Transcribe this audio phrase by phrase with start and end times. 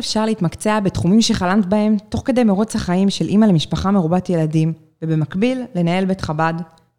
[0.00, 5.62] אפשר להתמקצע בתחומים שחלמת בהם, תוך כדי מרוץ החיים של אימא למשפחה מרובת ילדים, ובמקביל,
[5.74, 6.54] לנהל בית חב"ד,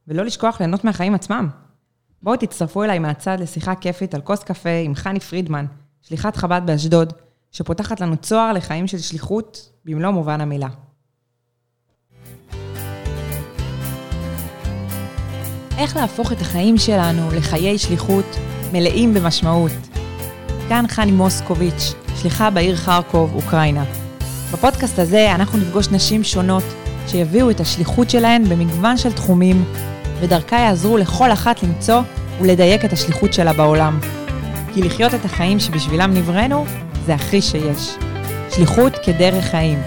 [0.07, 1.49] ולא לשכוח ליהנות מהחיים עצמם.
[2.23, 5.65] בואו תצטרפו אליי מהצד לשיחה כיפית על כוס קפה עם חני פרידמן,
[6.01, 7.13] שליחת חב"ד באשדוד,
[7.51, 10.69] שפותחת לנו צוהר לחיים של שליחות במלוא מובן המילה.
[15.77, 18.25] איך להפוך את החיים שלנו לחיי שליחות
[18.73, 19.90] מלאים במשמעות.
[20.69, 23.83] כאן חני מוסקוביץ', שליחה בעיר חרקוב, אוקראינה.
[24.53, 26.63] בפודקאסט הזה אנחנו נפגוש נשים שונות
[27.07, 29.63] שיביאו את השליחות שלהן במגוון של תחומים,
[30.19, 32.01] ודרכה יעזרו לכל אחת למצוא
[32.41, 33.99] ולדייק את השליחות שלה בעולם.
[34.73, 36.65] כי לחיות את החיים שבשבילם נבראנו,
[37.05, 37.95] זה הכי שיש.
[38.49, 39.79] שליחות כדרך חיים.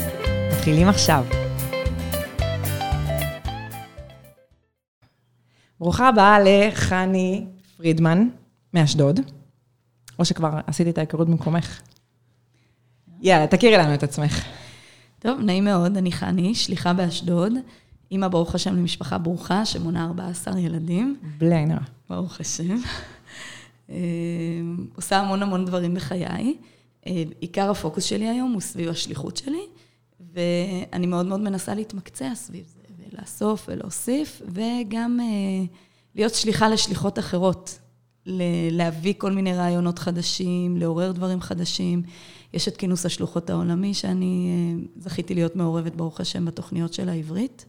[0.52, 1.24] מתחילים עכשיו.
[5.80, 7.44] ברוכה הבאה לחני
[7.76, 8.28] פרידמן
[8.74, 9.20] מאשדוד,
[10.18, 11.80] או שכבר עשיתי את ההיכרות במקומך.
[13.20, 14.44] יאללה, תכירי לנו את עצמך.
[15.18, 17.52] טוב, נעים מאוד, אני חני, שליחה באשדוד.
[18.10, 21.16] אימא, ברוך השם, למשפחה ברוכה, שמונה 14 ילדים.
[21.38, 21.72] בלי עין.
[22.10, 22.76] ברוך השם.
[23.90, 23.96] אה,
[24.96, 26.56] עושה המון המון דברים בחיי.
[27.06, 29.62] אה, עיקר הפוקוס שלי היום הוא סביב השליחות שלי,
[30.34, 35.66] ואני מאוד מאוד מנסה להתמקצע סביב זה, ולאסוף ולהוסיף, וגם אה,
[36.14, 37.78] להיות שליחה לשליחות אחרות.
[38.70, 42.02] להביא כל מיני רעיונות חדשים, לעורר דברים חדשים.
[42.54, 44.50] יש את כינוס השלוחות העולמי, שאני
[44.96, 47.64] זכיתי להיות מעורבת, ברוך השם, בתוכניות של העברית.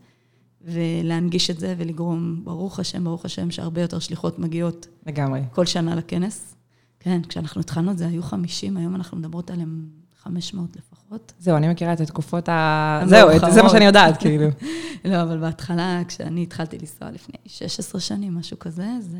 [0.66, 4.88] ולהנגיש את זה ולגרום, ברוך השם, ברוך השם, שהרבה יותר שליחות מגיעות.
[5.06, 5.42] לגמרי.
[5.52, 6.56] כל שנה לכנס.
[7.00, 9.88] כן, כשאנחנו התחלנו את זה היו 50, היום אנחנו מדברות עליהם
[10.23, 11.34] 500 לפחות.
[11.40, 13.02] זהו, אני מכירה את התקופות ה...
[13.06, 14.47] זהו, זה מה שאני יודעת, כאילו.
[15.06, 19.19] לא, אבל בהתחלה, כשאני התחלתי לנסוע לפני 16 שנים, משהו כזה, זה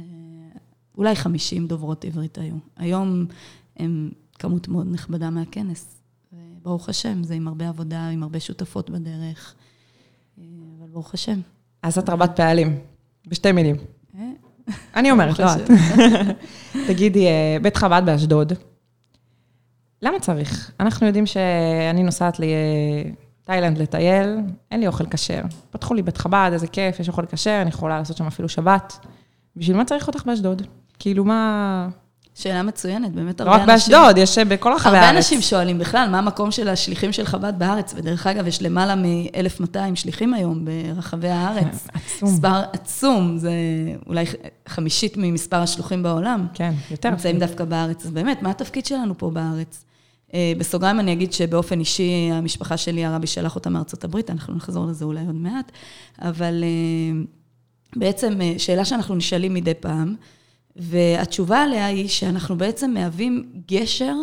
[0.97, 2.55] אולי 50 דוברות עברית היו.
[2.77, 3.25] היום
[3.77, 6.02] הם כמות מאוד נכבדה מהכנס.
[6.33, 9.55] וברוך השם, זה עם הרבה עבודה, עם הרבה שותפות בדרך.
[10.95, 11.39] ברוך השם.
[11.83, 12.79] אז את רבת פעלים,
[13.27, 13.75] בשתי מילים.
[14.17, 14.30] אה?
[14.95, 15.71] אני אומרת, לא את.
[16.87, 18.53] תגידי, אה, בית חב"ד באשדוד,
[20.02, 20.71] למה צריך?
[20.80, 24.37] אנחנו יודעים שאני נוסעת לתאילנד לטייל,
[24.71, 25.41] אין לי אוכל כשר.
[25.70, 29.05] פתחו לי בית חב"ד, איזה כיף, יש אוכל כשר, אני יכולה לעשות שם אפילו שבת.
[29.55, 30.61] בשביל מה צריך אותך באשדוד?
[31.00, 31.89] כאילו, מה...
[32.36, 33.64] שאלה מצוינת, באמת הרבה אנשים...
[33.64, 35.06] רק באשדוד, יש בכל רחבי הארץ.
[35.06, 37.94] הרבה אנשים שואלים בכלל, מה המקום של השליחים של חב"ד בארץ?
[37.98, 41.88] ודרך אגב, יש למעלה מ-1,200 שליחים היום ברחבי הארץ.
[41.94, 42.30] עצום.
[42.30, 43.52] מספר עצום, זה
[44.08, 44.26] אולי
[44.67, 46.48] חמישית ממספר השלוחים בעולם.
[46.54, 47.10] כן, יותר.
[47.10, 48.06] נמצאים דווקא בארץ.
[48.06, 49.86] אז באמת, מה התפקיד שלנו פה בארץ?
[50.33, 54.86] אה, בסוגריים אני אגיד שבאופן אישי, המשפחה שלי, הרבי שלח אותה מארצות הברית, אנחנו נחזור
[54.86, 55.72] לזה אולי עוד מעט,
[56.22, 57.23] אבל אה,
[57.95, 60.16] בעצם, אה, שאלה שאנחנו נשאלים מדי פעם,
[60.75, 64.15] והתשובה עליה היא שאנחנו בעצם מהווים גשר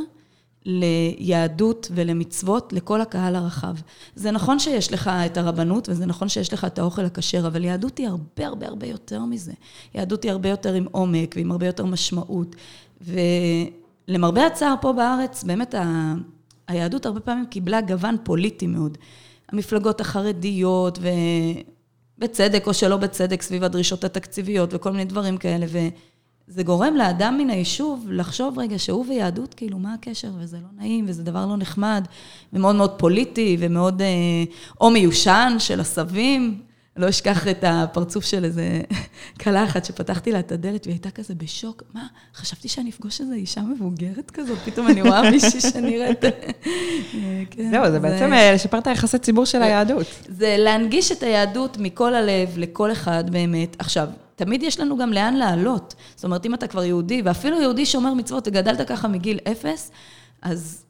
[0.65, 3.75] ליהדות ולמצוות לכל הקהל הרחב.
[4.15, 7.99] זה נכון שיש לך את הרבנות וזה נכון שיש לך את האוכל הכשר, אבל יהדות
[7.99, 9.53] היא הרבה הרבה הרבה יותר מזה.
[9.95, 12.57] יהדות היא הרבה יותר עם עומק ועם הרבה יותר משמעות.
[13.01, 16.15] ולמרבה הצער פה בארץ, באמת ה...
[16.69, 18.99] היהדות הרבה פעמים קיבלה גוון פוליטי מאוד.
[19.53, 20.99] המפלגות החרדיות,
[22.19, 25.67] ובצדק או שלא בצדק, סביב הדרישות התקציביות וכל מיני דברים כאלה.
[25.69, 25.79] ו...
[26.47, 30.31] זה גורם לאדם מן היישוב לחשוב רגע שהוא ויהדות, כאילו, מה הקשר?
[30.39, 32.05] וזה לא נעים, וזה דבר לא נחמד,
[32.53, 34.07] ומאוד מאוד פוליטי, ומאוד, אה,
[34.81, 36.63] או מיושן של עשבים.
[36.97, 38.81] לא אשכח את הפרצוף של איזה
[39.43, 41.83] כלה אחת שפתחתי לה את הדלת, והיא הייתה כזה בשוק.
[41.95, 46.25] מה, חשבתי שאני אפגוש איזו אישה מבוגרת כזאת, פתאום אני רואה מישהי שנראית...
[47.51, 50.07] כן, זהו, זה בעצם אה, לשפר את היחסי ציבור של היהדות.
[50.29, 53.77] זה להנגיש את היהדות מכל הלב לכל אחד באמת.
[53.79, 55.95] עכשיו, תמיד יש לנו גם לאן לעלות.
[56.15, 59.91] זאת אומרת, אם אתה כבר יהודי, ואפילו יהודי שומר מצוות, וגדלת ככה מגיל אפס,
[60.43, 60.85] אז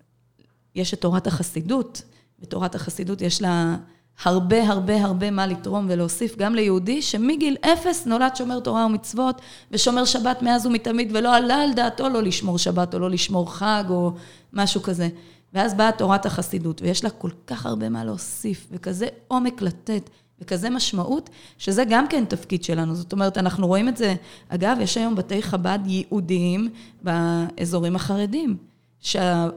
[0.75, 2.03] יש את תורת החסידות.
[2.39, 3.77] בתורת החסידות יש לה
[4.25, 10.05] הרבה הרבה הרבה מה לתרום ולהוסיף גם ליהודי שמגיל אפס נולד שומר תורה ומצוות ושומר
[10.05, 14.13] שבת מאז ומתמיד ולא עלה על דעתו לא לשמור שבת או לא לשמור חג או
[14.53, 15.09] משהו כזה.
[15.53, 20.11] ואז באה תורת החסידות ויש לה כל כך הרבה מה להוסיף וכזה עומק לתת
[20.43, 22.95] וכזה משמעות, שזה גם כן תפקיד שלנו.
[22.95, 24.15] זאת אומרת, אנחנו רואים את זה,
[24.49, 26.69] אגב, יש היום בתי חב"ד ייעודיים
[27.03, 28.57] באזורים החרדים,
[29.01, 29.49] שה...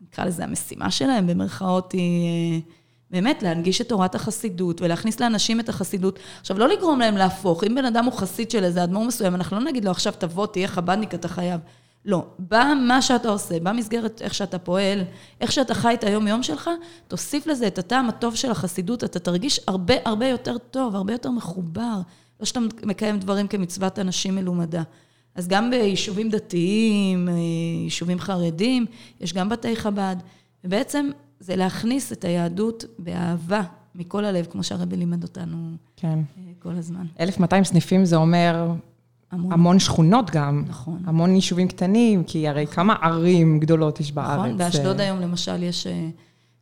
[0.00, 2.62] נקרא לזה המשימה שלהם, במרכאות, היא
[3.10, 6.18] באמת להנגיש את תורת החסידות ולהכניס לאנשים את החסידות.
[6.40, 7.64] עכשיו, לא לגרום להם להפוך.
[7.64, 10.46] אם בן אדם הוא חסיד של איזה אדמו"ר מסוים, אנחנו לא נגיד לו, עכשיו תבוא,
[10.46, 11.60] תהיה חב"דניק, אתה חייב.
[12.08, 12.26] לא.
[12.38, 15.00] במה שאתה עושה, במסגרת איך שאתה פועל,
[15.40, 16.70] איך שאתה חי את היום-יום שלך,
[17.08, 21.30] תוסיף לזה את הטעם הטוב של החסידות, אתה תרגיש הרבה הרבה יותר טוב, הרבה יותר
[21.30, 22.00] מחובר.
[22.40, 24.82] לא שאתה מקיים דברים כמצוות אנשים מלומדה.
[25.34, 27.34] אז גם ביישובים דתיים, אה,
[27.84, 28.86] יישובים חרדים,
[29.20, 30.16] יש גם בתי חב"ד,
[30.64, 31.10] ובעצם
[31.40, 33.62] זה להכניס את היהדות באהבה
[33.94, 35.56] מכל הלב, כמו שהרבי לימד אותנו
[35.96, 36.18] כן.
[36.58, 37.06] כל הזמן.
[37.20, 38.74] 1,200 סניפים זה אומר
[39.32, 40.64] המון, המון שכונות גם.
[40.68, 40.98] נכון.
[41.06, 42.74] המון יישובים קטנים, כי הרי נכון.
[42.74, 44.38] כמה ערים גדולות יש בארץ.
[44.38, 45.86] נכון, באשדוד היום למשל יש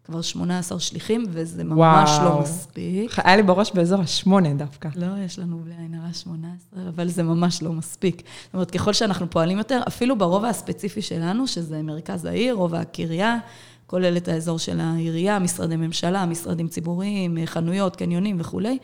[0.07, 2.25] כבר 18 שליחים, וזה ממש וואו.
[2.25, 3.13] לא מספיק.
[3.25, 4.89] היה לי בראש באזור השמונה דווקא.
[4.97, 8.23] לא, יש לנו בלי עין הרע 18, אבל זה ממש לא מספיק.
[8.45, 13.39] זאת אומרת, ככל שאנחנו פועלים יותר, אפילו ברובע הספציפי שלנו, שזה מרכז העיר, רובע הקריה,
[13.87, 18.79] כולל את האזור של העירייה, משרדי ממשלה, משרדים ציבוריים, חנויות, קניונים וכולי.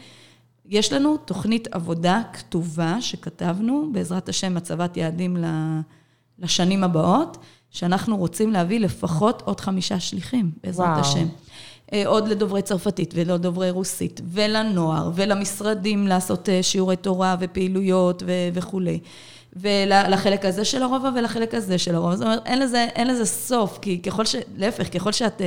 [0.66, 5.36] יש לנו תוכנית עבודה כתובה שכתבנו, בעזרת השם, הצבת יעדים
[6.38, 7.38] לשנים הבאות.
[7.72, 11.00] שאנחנו רוצים להביא לפחות עוד חמישה שליחים, בעזרת וואו.
[11.00, 11.26] השם.
[11.92, 19.00] אה, עוד לדוברי צרפתית ולדוברי רוסית, ולנוער, ולמשרדים לעשות אה, שיעורי תורה ופעילויות ו- וכולי.
[19.56, 22.16] ולחלק הזה של הרובע ולחלק הזה של הרובע.
[22.16, 24.36] זאת אומרת, אין לזה, אין לזה סוף, כי ככל ש...
[24.56, 25.44] להפך, ככל שאת uh,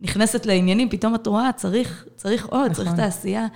[0.00, 2.84] נכנסת לעניינים, פתאום את רואה, צריך, צריך עוד, נכון.
[2.84, 3.46] צריך תעשייה.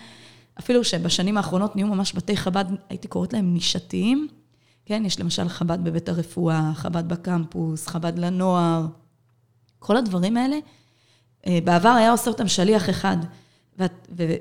[0.58, 4.28] אפילו שבשנים האחרונות נהיו ממש בתי חב"ד, הייתי קוראת להם נישתיים,
[4.84, 8.86] כן, יש למשל חב"ד בבית הרפואה, חב"ד בקמפוס, חב"ד לנוער.
[9.78, 10.56] כל הדברים האלה,
[11.46, 13.16] אה, בעבר היה עושה אותם שליח אחד.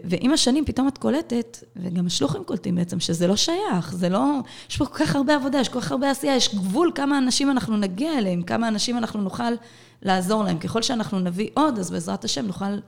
[0.03, 4.39] ועם השנים פתאום את קולטת, וגם השלוחים קולטים בעצם, שזה לא שייך, זה לא...
[4.69, 7.51] יש פה כל כך הרבה עבודה, יש כל כך הרבה עשייה, יש גבול כמה אנשים
[7.51, 9.53] אנחנו נגיע אליהם, כמה אנשים אנחנו נוכל
[10.01, 10.57] לעזור להם.
[10.59, 12.79] ככל שאנחנו נביא עוד, אז בעזרת השם נוכל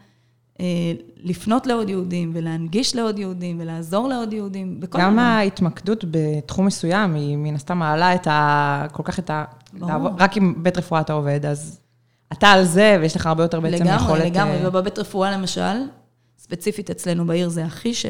[1.24, 5.22] לפנות לעוד יהודים ולהנגיש לעוד יהודים ולעזור לעוד יהודים גם דבר.
[5.22, 8.86] ההתמקדות בתחום מסוים, היא מן הסתם מעלה את ה...
[8.92, 9.44] כל כך את ה...
[9.74, 11.80] לעבוד, רק עם בית רפואה אתה עובד, אז
[12.34, 14.26] אתה על זה, ויש לך הרבה יותר בעצם לגמרי, יכולת...
[14.26, 15.78] לגמרי, לגמרי, אה, ובבית רפואה למשל,
[16.38, 18.06] ספציפית אצלנו בעיר זה אחי, ש...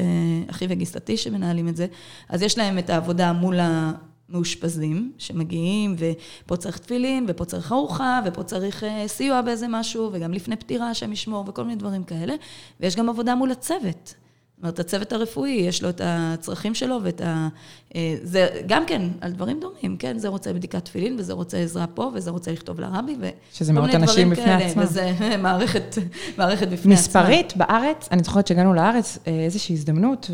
[0.49, 1.87] אחי וגיסתי שמנהלים את זה,
[2.29, 3.91] אז יש להם את העבודה מול ה...
[4.29, 10.33] מאושפזים שמגיעים, ופה צריך תפילין, ופה צריך ארוחה, ופה צריך אה, סיוע באיזה משהו, וגם
[10.33, 12.35] לפני פטירה השם ישמור, וכל מיני דברים כאלה.
[12.79, 14.13] ויש גם עבודה מול הצוות.
[14.57, 17.47] זאת אומרת, הצוות הרפואי, יש לו את הצרכים שלו ואת ה...
[17.95, 20.17] אה, זה גם כן על דברים דומים, כן?
[20.19, 23.29] זה רוצה בדיקת תפילין, וזה רוצה עזרה פה, וזה רוצה לכתוב לרבי, ו...
[23.53, 24.83] שזה מאות אנשים בפני כאלה, עצמם.
[24.83, 25.13] וזה
[25.43, 25.95] מערכת,
[26.37, 26.91] מערכת בפני עצמם.
[26.91, 30.31] מספרית, בארץ, אני זוכרת שהגענו לארץ, אה, איזושהי הזדמנות,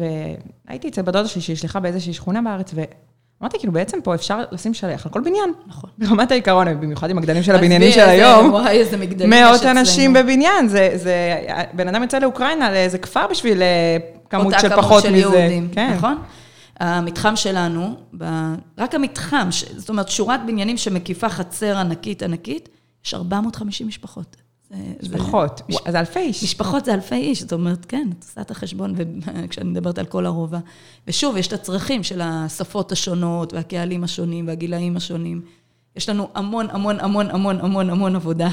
[0.68, 2.82] והייתי אצל בדודה שלי, שהיא שליחה באיזושהי שכונה בארץ, ו...
[3.44, 5.54] אמרתי, כאילו, בעצם פה אפשר לשים שליח על כל בניין.
[5.68, 5.90] נכון.
[5.98, 8.50] ברמת העיקרון, במיוחד עם הגדלים של הבניינים של היום.
[8.50, 10.68] וואי, איזה מגדלים מאות אנשים בבניין.
[10.68, 11.16] זה, זה,
[11.74, 13.98] בן אדם יוצא לאוקראינה, לאיזה כפר בשביל אה,
[14.30, 14.76] כמות של פחות מזה.
[14.76, 15.94] אותה כמות של יהודים, כן.
[15.96, 16.18] נכון?
[16.80, 17.96] המתחם שלנו.
[18.78, 22.70] רק המתחם, זאת אומרת, שורת בניינים שמקיפה חצר ענקית ענקית,
[23.06, 24.36] יש 450 משפחות.
[25.04, 26.44] משפחות, זה, זה אלפי איש.
[26.44, 28.96] משפחות זה אלפי איש, זאת אומרת, כן, את עושה את החשבון,
[29.50, 30.60] כשאני מדברת על כל הרובע.
[31.08, 35.42] ושוב, יש את הצרכים של השפות השונות, והקהלים השונים, והגילאים השונים.
[35.96, 38.50] יש לנו המון, המון, המון, המון, המון, המון עבודה.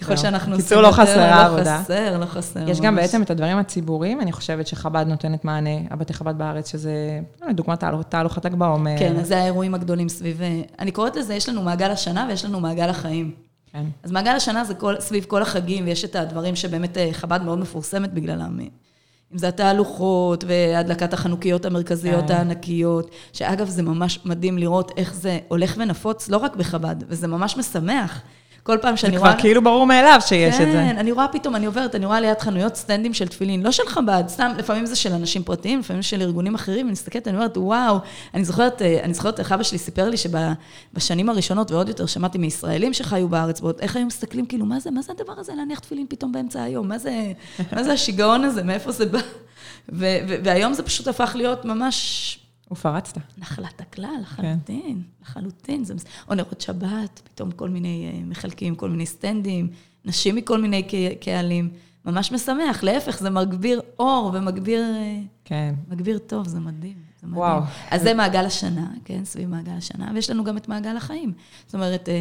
[0.00, 1.76] ככל שאנחנו עושים יותר, לא חסרה עבודה.
[1.76, 2.68] לא חסר, לא חסר.
[2.68, 7.20] יש גם בעצם את הדברים הציבוריים, אני חושבת שחב"ד נותנת מענה, הבתי חב"ד בארץ, שזה,
[7.48, 8.98] לדוגמת תהלוכת ל"ג בעומר.
[8.98, 10.40] כן, אז זה האירועים הגדולים סביב...
[10.78, 13.47] אני קוראת לזה, יש לנו מעגל השנה ויש לנו מעגל החיים.
[13.72, 13.84] כן.
[14.02, 17.58] אז מעגל השנה זה כל, סביב כל החגים, ויש את הדברים שבאמת אה, חב"ד מאוד
[17.58, 18.60] מפורסמת בגללם.
[19.32, 22.34] אם זה התהלוכות והדלקת החנוכיות המרכזיות כן.
[22.34, 27.56] הענקיות, שאגב, זה ממש מדהים לראות איך זה הולך ונפוץ, לא רק בחב"ד, וזה ממש
[27.56, 28.22] משמח.
[28.62, 29.30] כל פעם שאני רואה...
[29.30, 30.78] זה כבר כאילו ברור מאליו שיש כן, את זה.
[30.88, 33.82] כן, אני רואה פתאום, אני עוברת, אני רואה ליד חנויות סטנדים של תפילין, לא של
[33.86, 37.56] חב"ד, סתם, לפעמים זה של אנשים פרטיים, לפעמים של ארגונים אחרים, אני מסתכלת, אני אומרת,
[37.56, 37.98] וואו,
[38.34, 42.38] אני זוכרת, אה, אני זוכרת איך אבא שלי סיפר לי שבשנים הראשונות, ועוד יותר, שמעתי
[42.38, 45.78] מישראלים שחיו בארץ, ועוד איך היו מסתכלים, כאילו, מה זה, מה זה הדבר הזה להניח
[45.78, 46.88] תפילין פתאום באמצע היום?
[46.88, 47.32] מה זה,
[47.72, 49.18] מה זה השיגעון הזה, מאיפה זה בא?
[50.44, 52.38] והיום זה פשוט הפך להיות ממש...
[52.70, 53.18] ופרצת.
[53.38, 55.22] נחלת הכלל, לחלוטין, כן.
[55.22, 55.84] לחלוטין.
[55.84, 55.94] זה...
[56.28, 59.68] או נרות שבת, פתאום כל מיני אה, מחלקים, כל מיני סטנדים,
[60.04, 60.88] נשים מכל מיני
[61.20, 61.70] קהלים.
[62.04, 64.80] ממש משמח, להפך, זה מגביר אור ומגביר...
[64.80, 65.74] אה, כן.
[65.88, 66.96] מגביר טוב, זה מדהים.
[67.20, 67.38] זה מדהים.
[67.38, 67.62] וואו.
[67.90, 71.32] אז זה מעגל השנה, כן, סביב מעגל השנה, ויש לנו גם את מעגל החיים.
[71.66, 72.14] זאת אומרת, אה,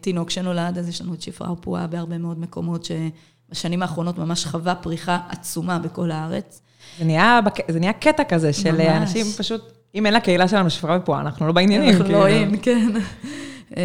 [0.00, 4.74] תינוק שנולד, אז יש לנו את שפרה ופועה בהרבה מאוד מקומות, שבשנים האחרונות ממש חווה
[4.74, 6.62] פריחה עצומה בכל הארץ.
[6.98, 8.80] זה נהיה, זה נהיה קטע כזה של ממש.
[8.80, 11.96] אנשים פשוט אם אין לקהילה שלנו שפרה ופה, אנחנו לא בעניינים.
[11.96, 12.90] אנחנו לא אין, כן.
[13.76, 13.82] אה,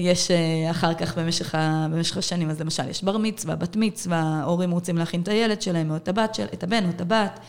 [0.00, 1.54] יש אה, אחר כך במשך,
[1.90, 5.90] במשך השנים, אז למשל, יש בר מצווה, בת מצווה, הורים רוצים להכין את הילד שלהם,
[5.90, 7.40] או את הבת, של, את הבן או את הבת,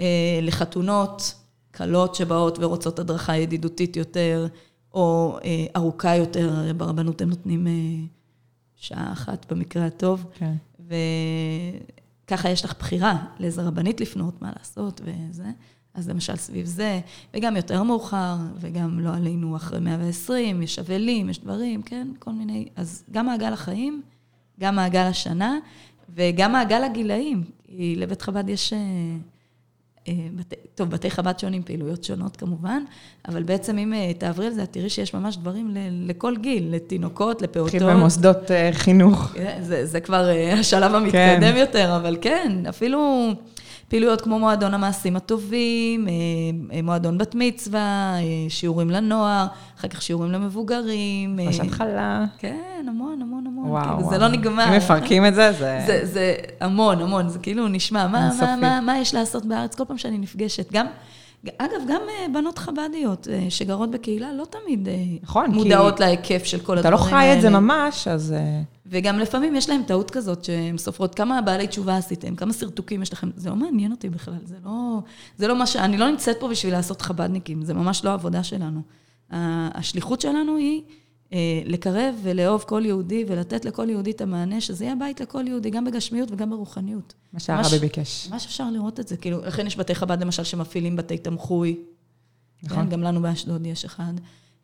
[0.00, 1.34] אה, לחתונות,
[1.74, 4.46] כלות שבאות ורוצות הדרכה ידידותית יותר,
[4.92, 5.38] או
[5.76, 7.66] ארוכה יותר, ברבנות הם נותנים
[8.76, 10.24] שעה אחת במקרה הטוב.
[10.34, 10.54] כן.
[12.24, 15.44] וככה יש לך בחירה לאיזה רבנית לפנות, מה לעשות וזה.
[15.94, 17.00] אז למשל סביב זה,
[17.34, 22.08] וגם יותר מאוחר, וגם לא עלינו אחרי 120, יש אבלים, יש דברים, כן?
[22.18, 22.68] כל מיני...
[22.76, 24.02] אז גם מעגל החיים,
[24.60, 25.58] גם מעגל השנה,
[26.14, 27.44] וגם מעגל הגילאים.
[27.76, 28.72] כי לבית חב"ד יש...
[28.72, 28.78] אה,
[30.08, 32.82] אה, בתי, טוב, בתי חב"ד שונים, פעילויות שונות כמובן,
[33.28, 35.78] אבל בעצם אם אה, תעברי על זה, את תראי שיש ממש דברים ל,
[36.10, 37.74] לכל גיל, לתינוקות, לפעוטות.
[37.74, 39.30] התחיל במוסדות חינוך.
[39.34, 41.56] כן, זה, זה כבר השלב המתקדם כן.
[41.56, 43.30] יותר, אבל כן, אפילו...
[43.94, 46.12] פעילויות כמו מועדון המעשים הטובים, אה,
[46.76, 49.46] אה, מועדון בת מצווה, אה, שיעורים לנוער,
[49.78, 51.38] אחר כך שיעורים למבוגרים.
[51.44, 52.24] פרשת חלה.
[52.38, 53.68] כן, המון, המון, המון.
[53.68, 54.10] וואו, כאילו, וואו.
[54.10, 54.68] זה לא נגמר.
[54.68, 55.82] אם מפרקים את זה, זה...
[55.86, 59.84] זה, זה המון, המון, זה כאילו נשמע, מה, מה, מה, מה יש לעשות בארץ כל
[59.84, 60.72] פעם שאני נפגשת?
[60.72, 60.86] גם...
[61.58, 62.00] אגב, גם
[62.32, 64.88] בנות חב"דיות שגרות בקהילה לא תמיד
[65.22, 67.06] נכון, מודעות להיקף של כל הדברים האלה.
[67.06, 68.34] אתה לא חי את זה ממש, אז...
[68.86, 73.12] וגם לפעמים יש להם טעות כזאת, שהן סופרות כמה בעלי תשובה עשיתם, כמה סרטוקים יש
[73.12, 74.98] לכם, זה לא מעניין אותי בכלל, זה לא,
[75.38, 75.76] זה לא מה ש...
[75.76, 78.80] אני לא נמצאת פה בשביל לעשות חב"דניקים, זה ממש לא העבודה שלנו.
[79.30, 81.03] השליחות שלנו היא אה,
[81.64, 85.84] לקרב ולאהוב כל יהודי ולתת לכל יהודי את המענה, שזה יהיה בית לכל יהודי, גם
[85.84, 87.14] בגשמיות וגם ברוחניות.
[87.32, 88.28] מה שהרבי ביקש.
[88.30, 91.76] ממש אפשר לראות את זה, כאילו, לכן יש בתי חב"ד למשל שמפעילים בתי תמחוי.
[92.62, 92.84] נכון.
[92.84, 94.12] כן, גם לנו באשדוד יש אחד.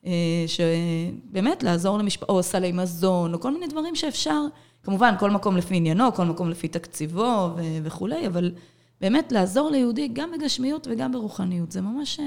[0.07, 4.43] אה, שבאמת לעזור למשפחה, או סלי מזון, או כל מיני דברים שאפשר,
[4.83, 8.53] כמובן, כל מקום לפי עניינו, כל מקום לפי תקציבו ו- וכולי, אבל
[9.01, 12.23] באמת לעזור ליהודי גם בגשמיות וגם ברוחניות, זה ממש uh,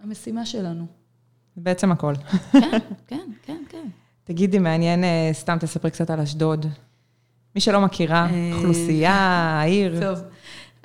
[0.00, 0.99] המשימה שלנו.
[1.62, 2.14] בעצם הכל.
[2.52, 2.60] כן,
[3.06, 3.88] כן, כן, כן.
[4.24, 6.66] תגידי, מעניין, אה, סתם תספרי קצת על אשדוד.
[7.54, 9.14] מי שלא מכירה, אוכלוסייה,
[9.60, 10.00] העיר.
[10.00, 10.18] טוב.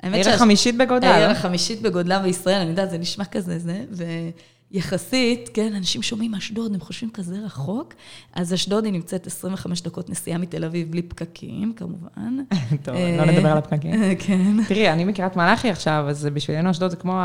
[0.02, 1.14] העיר החמישית בגודלה.
[1.14, 3.58] העיר החמישית בגודלה בישראל, אני יודעת, זה נשמע כזה,
[3.90, 4.30] זה,
[4.70, 7.94] יחסית, כן, אנשים שומעים אשדוד, הם חושבים כזה רחוק,
[8.32, 12.36] אז אשדוד היא נמצאת 25 דקות נסיעה מתל אביב בלי פקקים, כמובן.
[12.84, 14.00] טוב, לא נדבר על הפקקים.
[14.26, 14.64] כן.
[14.68, 17.20] תראי, אני מקריית מלאכי עכשיו, אז בשבילנו אשדוד זה כמו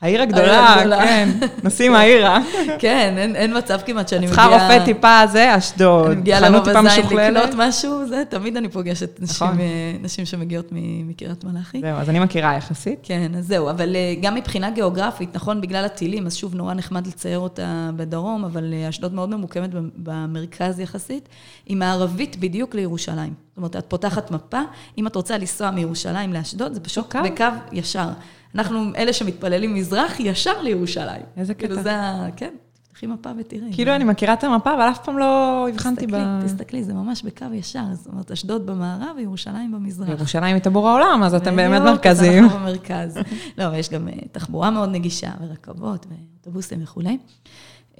[0.00, 1.28] העיר הגדולה, כן,
[1.64, 2.38] נוסעים העירה.
[2.78, 4.48] כן, אין, אין מצב כמעט שאני מגיעה...
[4.48, 6.18] צריכה רופא טיפה זה, אשדוד.
[6.40, 7.36] חנות טיפה משוכללת.
[7.36, 9.60] לקנות משהו, זה, תמיד אני פוגשת נשים, נכון.
[9.60, 9.64] אה,
[10.02, 10.68] נשים שמגיעות
[11.06, 11.80] מקריית מלאכי.
[11.80, 12.98] זהו, אז אני מכירה יחסית.
[13.02, 17.06] כן, אז זהו, אבל אה, גם מבחינה גיאוגרפית, נכון, בגלל הטילים, אז שוב, נורא נחמד
[17.06, 21.28] לצייר אותה בדרום, אבל אה, אשדוד מאוד ממוקמת במרכז יחסית,
[21.66, 23.34] היא מערבית בדיוק לירושלים.
[23.48, 24.60] זאת אומרת, את פותחת מפה,
[24.98, 28.08] אם את רוצה לנסוע מירושלים לאשדוד, זה פשוט בקו ישר.
[28.54, 31.22] אנחנו אלה שמתפללים מזרח ישר לירושלים.
[31.36, 31.82] איזה כאילו קטע.
[31.82, 32.28] זה ה...
[32.36, 33.70] כן, תפתחי מפה ותראי.
[33.72, 36.10] כאילו אני מכירה את המפה, אבל אף פעם לא הבחנתי ב...
[36.10, 37.84] תסתכלי, תסתכלי, זה ממש בקו ישר.
[37.92, 40.08] זאת אומרת, אשדוד במערב וירושלים במזרח.
[40.08, 42.44] ירושלים היא טבור העולם, אז אתם באמת מרכזיים.
[42.44, 43.18] אנחנו במרכז.
[43.58, 47.18] לא, יש גם אה, תחבורה מאוד נגישה, ורכבות, ואוטובוסים וכולי.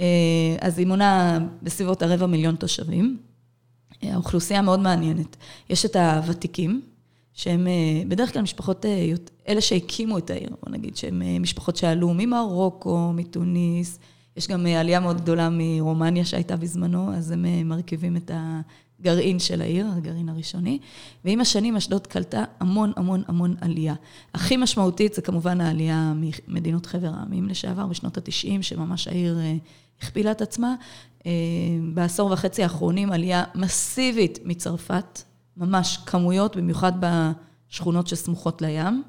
[0.01, 0.05] אה,
[0.61, 3.19] אז היא מונה בסביבות הרבע מיליון תושבים.
[4.05, 5.37] אה, האוכלוסייה מאוד מעניינת.
[5.71, 6.81] יש את הוותיקים,
[7.35, 9.13] שהם אה, בדרך כלל משפחות, אה,
[9.49, 13.99] אלה שהקימו את העיר, בוא נגיד, שהם אה, משפחות שעלו ממרוקו, מתוניס,
[14.37, 19.87] יש גם עלייה מאוד גדולה מרומניה שהייתה בזמנו, אז הם מרכיבים את הגרעין של העיר,
[19.97, 20.79] הגרעין הראשוני.
[21.25, 23.95] ועם השנים אשדוד קלטה המון המון המון עלייה.
[24.35, 29.39] הכי משמעותית זה כמובן העלייה ממדינות חבר העמים לשעבר, בשנות ה-90, שממש העיר
[30.03, 30.75] הכפילה את עצמה.
[31.95, 35.23] בעשור וחצי האחרונים עלייה מסיבית מצרפת,
[35.57, 39.03] ממש כמויות, במיוחד בשכונות שסמוכות לים.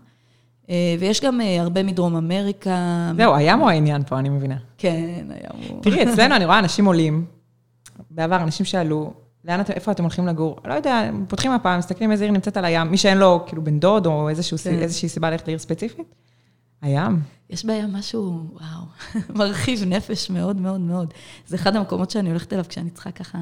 [0.69, 3.11] אה, ויש גם אה, הרבה מדרום אמריקה.
[3.17, 4.57] זהו, הים הוא העניין פה, אני מבינה.
[4.77, 5.83] כן, הים הוא...
[5.83, 7.25] תראי, אצלנו אני רואה אנשים עולים,
[8.11, 9.13] בעבר אנשים שעלו,
[9.45, 10.59] לאן אתם, איפה אתם הולכים לגור?
[10.65, 13.79] לא יודע, פותחים מפה, מסתכלים איזה עיר נמצאת על הים, מי שאין לו כאילו בן
[13.79, 14.79] דוד או איזשהו, כן.
[14.79, 16.15] איזושהי סיבה ללכת לעיר ספציפית,
[16.81, 17.21] הים.
[17.49, 18.85] יש בים משהו, וואו,
[19.39, 21.13] מרחיב נפש מאוד מאוד מאוד.
[21.47, 23.37] זה אחד המקומות שאני הולכת אליו כשאני צריכה ככה...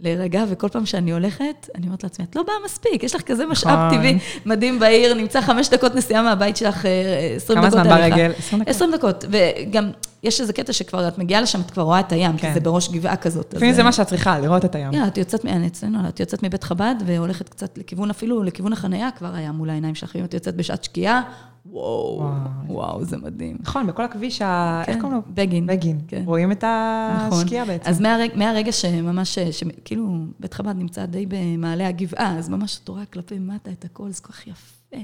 [0.00, 3.46] להירגע, וכל פעם שאני הולכת, אני אומרת לעצמי, את לא באה מספיק, יש לך כזה
[3.46, 3.98] משאב נכון.
[3.98, 7.88] טבעי מדהים בעיר, נמצא חמש דקות נסיעה מהבית שלך, אה, עשרים דקות הליכה.
[7.90, 8.08] כמה
[8.50, 8.70] זמן ברגל?
[8.70, 9.24] עשרים דקות.
[9.30, 9.90] וגם,
[10.22, 12.48] יש איזה קטע שכבר את מגיעה לשם, את כבר רואה את הים, כן.
[12.48, 13.54] כי זה בראש גבעה כזאת.
[13.54, 14.92] לפעמים זה מה שאת צריכה, לראות את הים.
[14.92, 19.34] כן, את יוצאת, אצלנו, את יוצאת מבית חב"ד, והולכת קצת לכיוון, אפילו לכיוון החנייה, כבר
[19.34, 21.22] היה מול העיניים שלך, אם את יוצאת בשעת שקיעה,
[21.70, 22.22] וואו,
[22.68, 23.56] וואו, זה מדהים.
[23.60, 24.82] נכון, בכל הכביש, ה...
[24.86, 25.22] איך כן, קוראים לו?
[25.34, 25.66] בגין.
[25.66, 26.00] בגין.
[26.08, 26.22] כן.
[26.26, 27.74] רואים את השקיעה נכון.
[27.74, 27.90] בעצם.
[27.90, 28.00] אז
[28.34, 29.38] מהרגע שממש,
[29.84, 34.10] כאילו, בית חב"ד נמצא די במעלה הגבעה, אז ממש את רואה כלפי מטה את הכל,
[34.10, 34.96] זה כל כך יפה.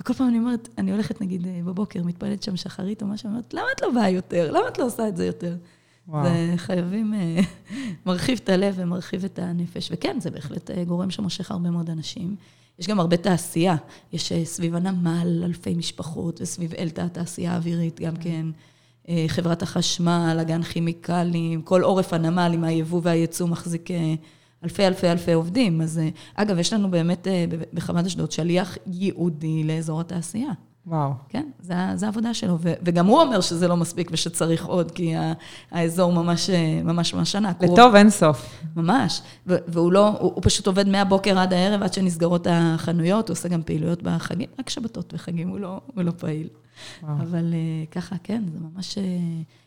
[0.00, 3.54] וכל פעם אני אומרת, אני הולכת נגיד בבוקר, מתפללת שם שחרית או משהו, אני אומרת,
[3.54, 4.50] למה את לא באה יותר?
[4.52, 5.56] למה את לא עושה את זה יותר?
[6.08, 6.24] וואו.
[6.24, 7.40] זה חייבים, אה,
[8.06, 9.88] מרחיב את הלב ומרחיב את הנפש.
[9.92, 12.36] וכן, זה בהחלט אה, גורם שמושך הרבה מאוד אנשים.
[12.78, 13.76] יש גם הרבה תעשייה.
[14.12, 18.46] יש אה, סביב הנמל אלפי משפחות, וסביב אלתא התעשייה האווירית גם כן.
[19.08, 24.14] אה, חברת החשמל, אגן כימיקלים, כל עורף הנמל עם היבוא והייצוא מחזיק אה,
[24.64, 25.80] אלפי אלפי אלפי עובדים.
[25.80, 26.00] אז
[26.34, 27.26] אגב, יש לנו באמת
[27.72, 30.50] בחמ"ד אשדוד שליח ייעודי לאזור התעשייה.
[30.86, 31.12] וואו.
[31.28, 32.58] כן, זה, זה העבודה שלו.
[32.60, 35.14] ו, וגם הוא אומר שזה לא מספיק ושצריך עוד, כי
[35.70, 36.50] האזור ממש
[36.84, 37.62] ממש ממש ענק.
[37.64, 38.62] לטוב אין סוף.
[38.76, 39.22] ממש.
[39.46, 43.48] ו, והוא לא, הוא, הוא פשוט עובד מהבוקר עד הערב, עד שנסגרות החנויות, הוא עושה
[43.48, 46.48] גם פעילויות בחגים, רק שבתות וחגים הוא לא, הוא לא פעיל.
[47.02, 47.14] וואו.
[47.14, 47.54] אבל
[47.90, 48.98] ככה, כן, זה ממש...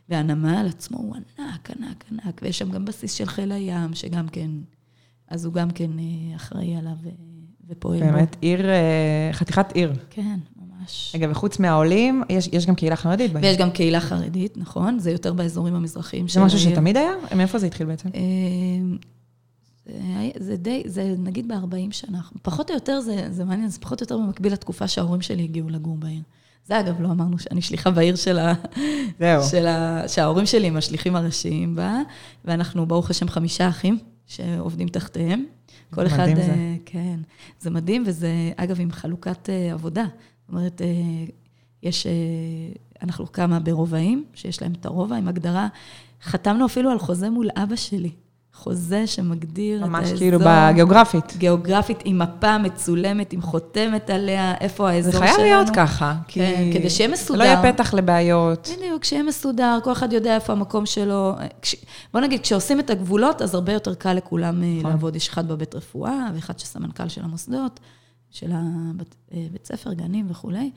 [0.10, 4.52] והנמל עצמו הוא ענק, ענק, ענק, ויש שם גם בסיס של חיל הים, שגם כן,
[5.28, 5.92] אז הוא גם כן
[6.36, 6.98] אחראי עליו
[7.70, 8.18] ופועל באמת, בו.
[8.18, 8.66] באמת, עיר,
[9.32, 9.94] חתיכת עיר.
[10.10, 11.12] כן, ממש.
[11.16, 13.46] רגע, וחוץ מהעולים, יש, יש גם קהילה חרדית בעיר.
[13.46, 16.50] ויש גם קהילה חרדית, נכון, זה יותר באזורים המזרחיים של העיר.
[16.50, 17.12] זה משהו שתמיד היה?
[17.36, 18.10] מאיפה זה התחיל בעצם?
[19.86, 24.02] זה, זה די, זה נגיד ב-40 שנה, פחות או יותר, זה, זה מעניין, זה פחות
[24.02, 26.22] או יותר במקביל לתקופה שההורים שלי הגיעו לגור בעיר.
[26.66, 28.54] זה אגב, לא אמרנו שאני שליחה בעיר של ה...
[29.20, 29.44] זהו.
[29.44, 30.04] של ה...
[30.08, 32.02] שההורים שלי הם השליחים הראשיים בה,
[32.46, 33.98] ואנחנו, ברוך השם, חמישה אחים
[34.28, 35.46] שעובדים תחתיהם.
[35.94, 36.20] כל אחד...
[36.30, 36.76] מדהים זה.
[36.86, 37.20] כן,
[37.60, 40.06] זה מדהים, וזה, אגב, עם חלוקת עבודה.
[40.06, 40.82] זאת אומרת,
[41.84, 42.08] יש,
[43.02, 45.68] אנחנו כמה ברובעים, שיש להם את הרובע עם הגדרה.
[46.24, 48.12] חתמנו אפילו על חוזה מול אבא שלי.
[48.60, 50.00] חוזה שמגדיר את האזור.
[50.00, 51.38] ממש כאילו בגיאוגרפית.
[51.38, 55.26] גיאוגרפית, עם מפה מצולמת, עם חותמת עליה, איפה האזור שלנו.
[55.26, 56.16] זה חייב להיות ככה.
[56.28, 56.80] כן, כי...
[56.80, 57.40] כדי שיהיה מסודר.
[57.40, 58.70] לא יהיה פתח לבעיות.
[58.78, 61.36] בדיוק, שיהיה מסודר, כל אחד יודע איפה המקום שלו.
[61.62, 61.76] כש...
[62.14, 64.92] בוא נגיד, כשעושים את הגבולות, אז הרבה יותר קל לכולם אה, נכון.
[64.92, 65.16] לעבוד.
[65.16, 67.80] יש אחד בבית רפואה, ואחד שסמנכ"ל של המוסדות,
[68.32, 70.72] של הבית אה, ספר, גנים וכולי.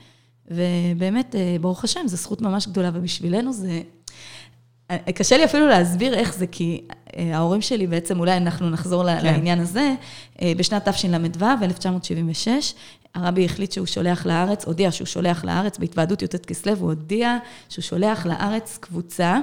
[0.51, 3.83] ובאמת, אה, ברוך השם, זו זכות ממש גדולה, ובשבילנו זה...
[5.15, 6.87] קשה לי אפילו להסביר איך זה, כי
[7.35, 9.25] ההורים שלי בעצם, אולי אנחנו נחזור כן.
[9.25, 9.95] לעניין הזה,
[10.43, 12.75] אה, בשנת תשל"ו, 1976,
[13.15, 17.39] הרבי החליט שהוא שולח לארץ, הודיע שהוא שולח לארץ, בהתוועדות י"ט כסלו, הוא הודיע
[17.69, 19.39] שהוא שולח לארץ קבוצה,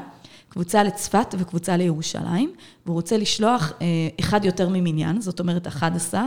[0.50, 2.54] קבוצה לצפת וקבוצה לירושלים,
[2.86, 3.86] והוא רוצה לשלוח אה,
[4.20, 6.26] אחד יותר ממניין, זאת אומרת 11,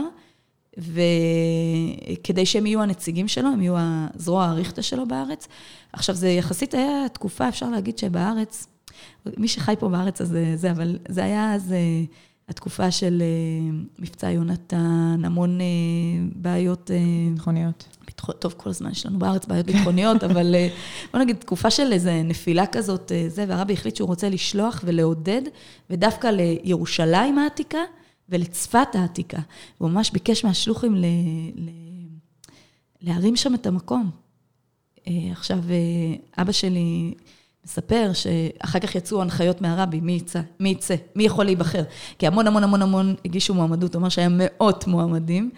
[0.77, 5.47] וכדי שהם יהיו הנציגים שלו, הם יהיו הזרוע האריכתא שלו בארץ.
[5.93, 8.67] עכשיו, זה יחסית היה תקופה, אפשר להגיד שבארץ,
[9.37, 12.03] מי שחי פה בארץ, אז זה, אבל זה היה אז אה,
[12.49, 15.65] התקופה של אה, מבצע יונתן, המון אה,
[16.35, 16.91] בעיות...
[17.29, 17.87] ביטחוניות.
[18.39, 20.55] טוב, כל הזמן יש לנו בארץ בעיות ביטחוניות, אבל
[21.11, 25.41] בוא נגיד, תקופה של איזו נפילה כזאת, זה, והרבי החליט שהוא רוצה לשלוח ולעודד,
[25.89, 27.79] ודווקא לירושלים העתיקה
[28.29, 29.39] ולצפת העתיקה.
[29.77, 31.05] הוא ממש ביקש מהשלוחים ל...
[31.55, 31.69] ל...
[33.01, 34.11] להרים שם את המקום.
[35.31, 35.59] עכשיו,
[36.37, 37.13] אבא שלי
[37.65, 41.83] מספר שאחר כך יצאו הנחיות מהרבי, מי יצא, מי יצא, מי יכול להיבחר.
[42.19, 45.49] כי המון המון המון המון הגישו מועמדות, הוא אמר שהיה מאות מועמדים,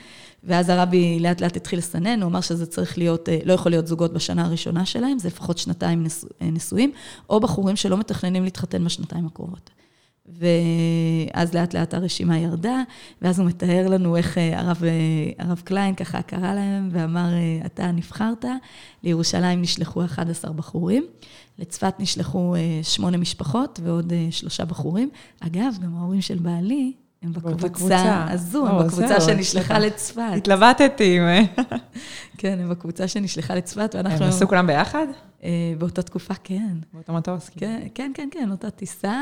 [0.43, 3.87] ואז הרבי לאט לאט התחיל לסנן, הוא אמר שזה צריך להיות, אה, לא יכול להיות
[3.87, 6.05] זוגות בשנה הראשונה שלהם, זה לפחות שנתיים
[6.41, 6.91] אה, נשואים,
[7.29, 9.69] או בחורים שלא מתכננים להתחתן בשנתיים הקרובות.
[10.27, 12.83] ואז לאט לאט הרשימה ירדה,
[13.21, 14.81] ואז הוא מתאר לנו איך אה, הרב,
[15.39, 17.29] הרב קליין ככה קרא להם ואמר,
[17.65, 18.45] אתה נבחרת,
[19.03, 21.05] לירושלים נשלחו 11 בחורים.
[21.59, 25.09] לצפת נשלחו אה, שמונה משפחות ועוד אה, שלושה בחורים.
[25.39, 26.93] אגב, גם ההורים של בעלי
[27.25, 30.21] הם בקבוצה הזו, הם בקבוצה שנשלחה לצפת.
[30.35, 31.19] התלבטתי.
[32.37, 34.25] כן, הם בקבוצה שנשלחה לצפת, ואנחנו...
[34.25, 35.07] הם נסעו כולם ביחד?
[35.43, 36.75] אה, באותה תקופה, כן.
[36.93, 37.49] באותו מטוס?
[37.49, 37.71] כאילו.
[37.71, 39.21] כן, כן, כן, כן, אותה טיסה.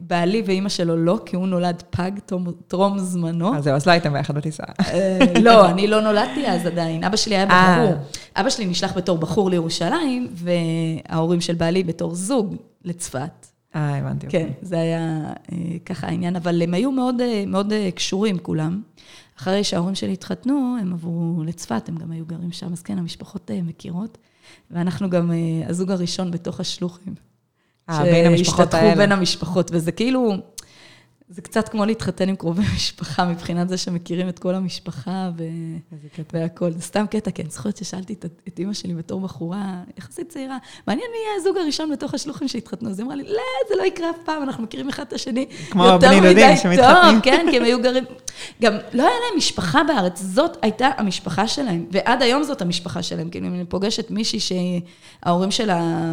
[0.00, 2.10] בעלי ואימא שלו לא, כי הוא נולד פג
[2.68, 3.56] טרום זמנו.
[3.56, 4.64] אז זהו, אז לא הייתם ביחד בטיסה.
[5.42, 7.04] לא, אני לא נולדתי אז עדיין.
[7.04, 7.94] אבא שלי היה בחור.
[8.36, 13.49] אבא שלי נשלח בתור בחור לירושלים, וההורים של בעלי בתור זוג לצפת.
[13.74, 14.26] אה, הבנתי.
[14.28, 14.54] כן, אוקיי.
[14.62, 15.56] זה היה אה,
[15.86, 18.82] ככה העניין, אבל הם היו מאוד, אה, מאוד אה, קשורים כולם.
[19.38, 23.50] אחרי שההורים שלי התחתנו, הם עברו לצפת, הם גם היו גרים שם, אז כן, המשפחות
[23.64, 24.18] מכירות.
[24.70, 25.30] ואנחנו גם
[25.66, 27.14] הזוג הראשון בתוך השלוחים.
[27.90, 28.86] אה, בין המשפחות האלה.
[28.86, 30.32] שהשתתפו בין המשפחות, וזה כאילו,
[31.32, 35.44] זה קצת כמו להתחתן עם קרובי משפחה, מבחינת זה שמכירים את כל המשפחה ו...
[36.32, 36.72] והכול.
[36.72, 41.06] זה סתם קטע, כן, זוכרת ששאלתי את, את אימא שלי בתור בחורה יחסית צעירה, מעניין
[41.12, 42.90] מי יהיה הזוג הראשון בתוך השלוחים שהתחתנו.
[42.90, 45.46] אז היא אמרה לי, לא, זה לא יקרה אף פעם, אנחנו מכירים אחד את השני
[46.20, 47.14] דודים שמתחתנים.
[47.14, 48.04] טוב, כן, כי הם היו גרים...
[48.62, 53.30] גם לא היה להם משפחה בארץ, זאת הייתה המשפחה שלהם, ועד היום זאת המשפחה שלהם.
[53.30, 56.12] כאילו, אם אני פוגשת מישהי שההורים שלה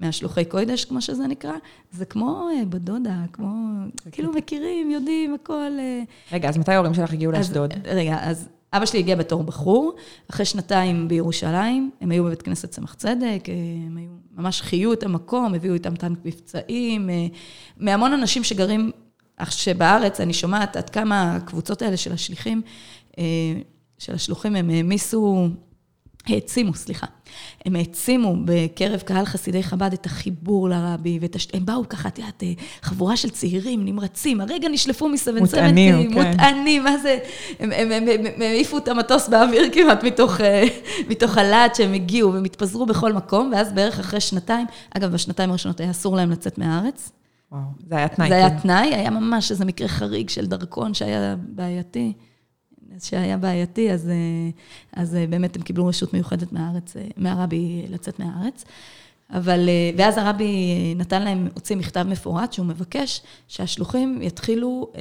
[0.00, 1.52] מהשלוחי קוידש, כמו שזה נקרא,
[1.92, 3.48] זה כמו אה, בדודה, כמו,
[4.12, 5.70] כאילו מכירים, יודעים, הכל.
[5.78, 6.02] אה.
[6.32, 7.74] רגע, אז מתי ההורים שלך הגיעו לאשדוד?
[7.84, 9.94] רגע, אז אבא שלי הגיע בתור בחור,
[10.30, 13.54] אחרי שנתיים בירושלים, הם היו בבית כנסת צמח צדק, אה,
[13.86, 17.10] הם היו, ממש חיו את המקום, הביאו איתם טנק מבצעים,
[17.76, 18.90] מהמון אנשים שגרים,
[19.48, 22.62] שבארץ, אני שומעת עד כמה הקבוצות האלה של השליחים,
[23.98, 25.48] של השלוחים, הם העמיסו
[26.26, 27.06] העצימו, סליחה.
[27.64, 31.48] הם העצימו בקרב קהל חסידי חב"ד את החיבור לרבי, ואת הש...
[31.52, 32.42] הם באו ככה, את יודעת,
[32.82, 36.28] חבורה של צעירים נמרצים, הרגע נשלפו מסבן מוטענים, כן.
[36.28, 37.18] מוטענים, מה זה,
[37.60, 40.64] הם העיפו את המטוס באוויר כמעט מתוך, אה,
[41.08, 45.80] מתוך הלהט שהם הגיעו, והם התפזרו בכל מקום, ואז בערך אחרי שנתיים, אגב, בשנתיים הראשונות
[45.80, 47.12] היה אסור להם לצאת מהארץ.
[47.52, 48.28] וואו, זה היה תנאי.
[48.28, 48.58] זה היה כן.
[48.58, 52.12] תנאי, היה ממש איזה מקרה חריג של דרכון שהיה בעייתי.
[52.98, 54.14] שהיה בעייתי, אז, אה,
[54.92, 58.64] אז אה, באמת הם קיבלו רשות מיוחדת מהארץ, אה, מהרבי לצאת מהארץ.
[59.30, 64.92] אבל, ואז הרבי נתן להם, הוציא מכתב מפורט שהוא מבקש שהשלוחים יתחילו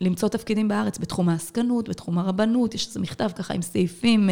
[0.00, 4.28] למצוא תפקידים בארץ בתחום העסקנות, בתחום הרבנות, יש איזה מכתב ככה עם סעיפים,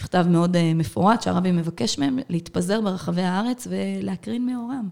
[0.00, 4.88] מכתב מאוד מפורט שהרבי מבקש מהם להתפזר ברחבי הארץ ולהקרין מאורם.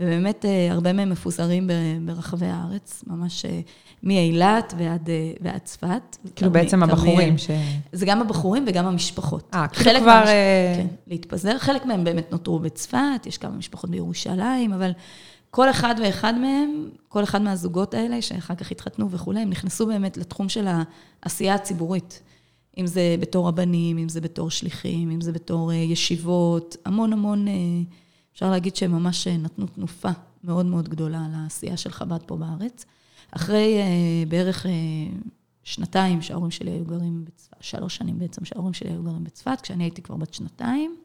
[0.00, 1.70] ובאמת הרבה מהם מפוזרים
[2.04, 3.44] ברחבי הארץ, ממש
[4.02, 6.16] מאילת ועד, אה, ועד צפת.
[6.36, 7.50] כאילו בעצם הבחורים ש...
[7.92, 9.50] זה גם הבחורים וגם המשפחות.
[9.54, 10.06] אה, כאילו כבר...
[10.06, 10.28] מהמש...
[10.28, 11.58] אה, כן, להתפזר.
[11.58, 14.92] חלק מהם באמת נותרו בצפת, יש כמה משפחות בירושלים, אבל
[15.50, 20.16] כל אחד ואחד מהם, כל אחד מהזוגות האלה, שאחר כך התחתנו וכולי, הם נכנסו באמת
[20.16, 20.66] לתחום של
[21.22, 22.22] העשייה הציבורית.
[22.78, 27.46] אם זה בתור רבנים, אם זה בתור שליחים, אם זה בתור אה, ישיבות, המון המון,
[28.38, 30.08] אפשר להגיד שהם ממש נתנו תנופה
[30.44, 32.84] מאוד מאוד גדולה לעשייה של חב"ד פה בארץ.
[33.30, 34.68] אחרי uh, בערך uh,
[35.64, 39.84] שנתיים שההורים שלי היו גרים בצפת, שלוש שנים בעצם שההורים שלי היו גרים בצפת, כשאני
[39.84, 40.96] הייתי כבר בת שנתיים,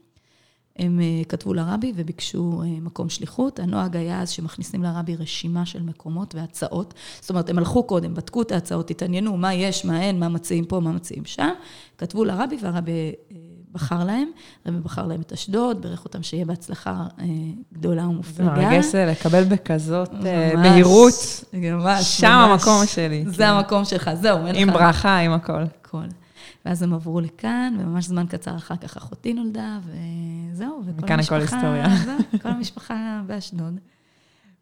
[0.79, 3.59] הם כתבו לרבי וביקשו מקום שליחות.
[3.59, 6.93] הנוהג היה אז שמכניסים לרבי רשימה של מקומות והצעות.
[7.21, 10.65] זאת אומרת, הם הלכו קודם, בדקו את ההצעות, התעניינו מה יש, מה אין, מה מציעים
[10.65, 11.53] פה, מה מציעים שם.
[11.97, 13.13] כתבו לרבי והרבי
[13.73, 14.27] בחר להם,
[14.65, 17.25] רבי בחר להם את אשדוד, בירך אותם שיהיה בהצלחה אה,
[17.73, 18.55] גדולה ומופלגה.
[18.55, 21.43] זה מרגש לקבל בכזאת אה, בהירות.
[21.53, 23.25] ממש, שם המקום שלי.
[23.27, 24.61] זה המקום שלך, זהו, אין לך...
[24.61, 25.61] עם ברכה, עם הכל.
[25.81, 26.05] הכל.
[26.65, 31.15] ואז הם עברו לכאן, וממש זמן קצר אחר כך אחותי נולדה, וזהו, וכל המשפחה...
[31.15, 31.87] מכאן הכל היסטוריה.
[32.43, 33.79] כל המשפחה באשדוד.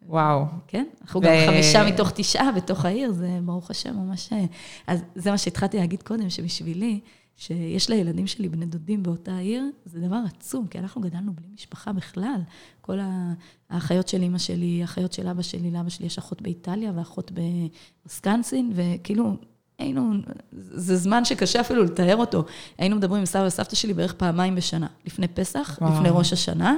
[0.06, 0.44] וואו.
[0.68, 1.24] כן, אנחנו ו...
[1.24, 4.32] גם חמישה מתוך תשעה בתוך העיר, זה ברוך השם ממש...
[4.32, 4.44] אה,
[4.86, 7.00] אז זה מה שהתחלתי להגיד קודם, שבשבילי,
[7.36, 11.92] שיש לילדים שלי בני דודים באותה עיר, זה דבר עצום, כי אנחנו גדלנו בלי משפחה
[11.92, 12.40] בכלל.
[12.80, 12.98] כל
[13.70, 17.32] האחיות של אימא שלי, האחיות של אבא שלי, לאבא שלי יש אחות באיטליה ואחות
[18.06, 19.36] בסקנסין, וכאילו,
[19.78, 20.12] היינו,
[20.52, 22.44] זה זמן שקשה אפילו לתאר אותו.
[22.78, 25.94] היינו מדברים עם סבא וסבתא שלי בערך פעמיים בשנה, לפני פסח, וואו.
[25.94, 26.76] לפני ראש השנה,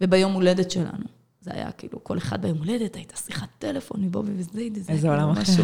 [0.00, 1.15] וביום הולדת שלנו.
[1.46, 5.30] זה היה כאילו, כל אחד ביום הולדת, הייתה שיחת טלפון מבובי וזיידי, זה איזה עולם
[5.30, 5.62] אחר.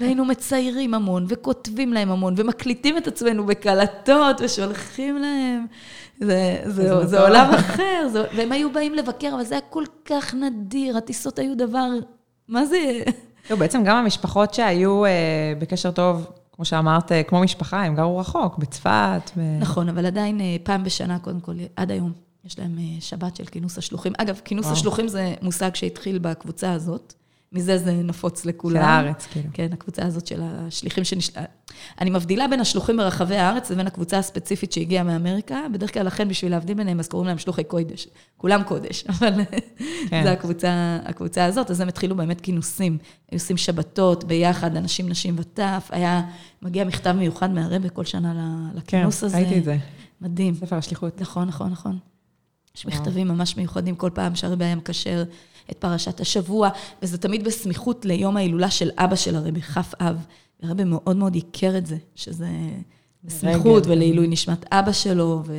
[0.00, 5.66] והיינו מציירים המון, וכותבים להם המון, ומקליטים את עצמנו בקלטות, ושולחים להם.
[6.20, 10.34] זה, זה, זה עולם אחר, זה, והם היו באים לבקר, אבל זה היה כל כך
[10.34, 11.88] נדיר, הטיסות היו דבר,
[12.48, 13.02] מה זה?
[13.50, 15.10] לא, בעצם גם המשפחות שהיו אה,
[15.58, 19.30] בקשר טוב, כמו שאמרת, כמו משפחה, הם גרו רחוק, בצפת.
[19.36, 19.40] ב...
[19.60, 22.31] נכון, אבל עדיין אה, פעם בשנה, קודם כל, עד היום.
[22.44, 24.12] יש להם אה, שבת של כינוס השלוחים.
[24.18, 24.76] אגב, כינוס וואו.
[24.76, 27.14] השלוחים זה מושג שהתחיל בקבוצה הזאת.
[27.52, 28.82] מזה זה נפוץ לכולם.
[28.82, 29.48] של הארץ, כאילו.
[29.52, 31.30] כן, הקבוצה הזאת של השליחים שנש...
[32.00, 35.60] אני מבדילה בין השלוחים ברחבי הארץ לבין הקבוצה הספציפית שהגיעה מאמריקה.
[35.72, 38.08] בדרך כלל, לכן, בשביל להבדיל ביניהם, אז קוראים להם שלוחי קודש.
[38.36, 39.32] כולם קודש, אבל
[40.08, 40.22] כן.
[40.24, 41.70] זו הקבוצה, הקבוצה הזאת.
[41.70, 42.98] אז הם התחילו באמת כינוסים.
[43.30, 45.88] היו עושים שבתות ביחד, אנשים, נשים וטף.
[45.90, 46.22] היה
[46.62, 48.32] מגיע מכתב מיוחד מהרבה כל שנה
[48.74, 49.36] לכינוס כן, הזה.
[49.36, 49.76] כן, ראיתי את זה.
[50.20, 50.54] מדהים.
[50.54, 51.20] ספר השליחות.
[51.20, 51.98] נכון, נכון, נכון.
[52.76, 55.24] יש מכתבים ממש מיוחדים כל פעם שהרבי היה מקשר
[55.70, 56.68] את פרשת השבוע,
[57.02, 60.26] וזה תמיד בסמיכות ליום ההילולה של אבא של הרבי, כף אב.
[60.62, 62.48] הרבי מאוד מאוד הכר את זה, שזה
[63.24, 65.54] בסמיכות ולעילוי נשמת אבא שלו, ו...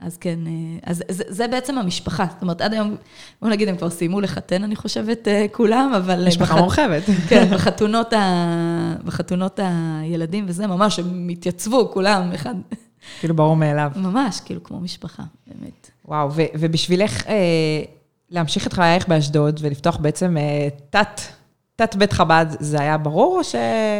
[0.00, 2.26] אז כן, אה, אז זה, זה בעצם המשפחה.
[2.32, 2.96] זאת אומרת, עד היום,
[3.42, 6.22] בוא נגיד, הם כבר סיימו לחתן, אני חושבת, אה, כולם, אבל...
[6.22, 6.60] אה, משפחה בח...
[6.60, 7.02] מורחבת.
[7.28, 8.94] כן, בחתונות, ה...
[9.04, 12.54] בחתונות הילדים וזה, ממש, הם התייצבו, כולם, אחד...
[13.20, 13.90] כאילו ברור מאליו.
[13.96, 15.90] ממש, כאילו כמו משפחה, באמת.
[16.08, 17.34] וואו, ו- ובשבילך אה,
[18.30, 21.20] להמשיך את חייך באשדוד ולפתוח בעצם אה, תת,
[21.76, 23.54] תת בית חב"ד, זה היה ברור או ש...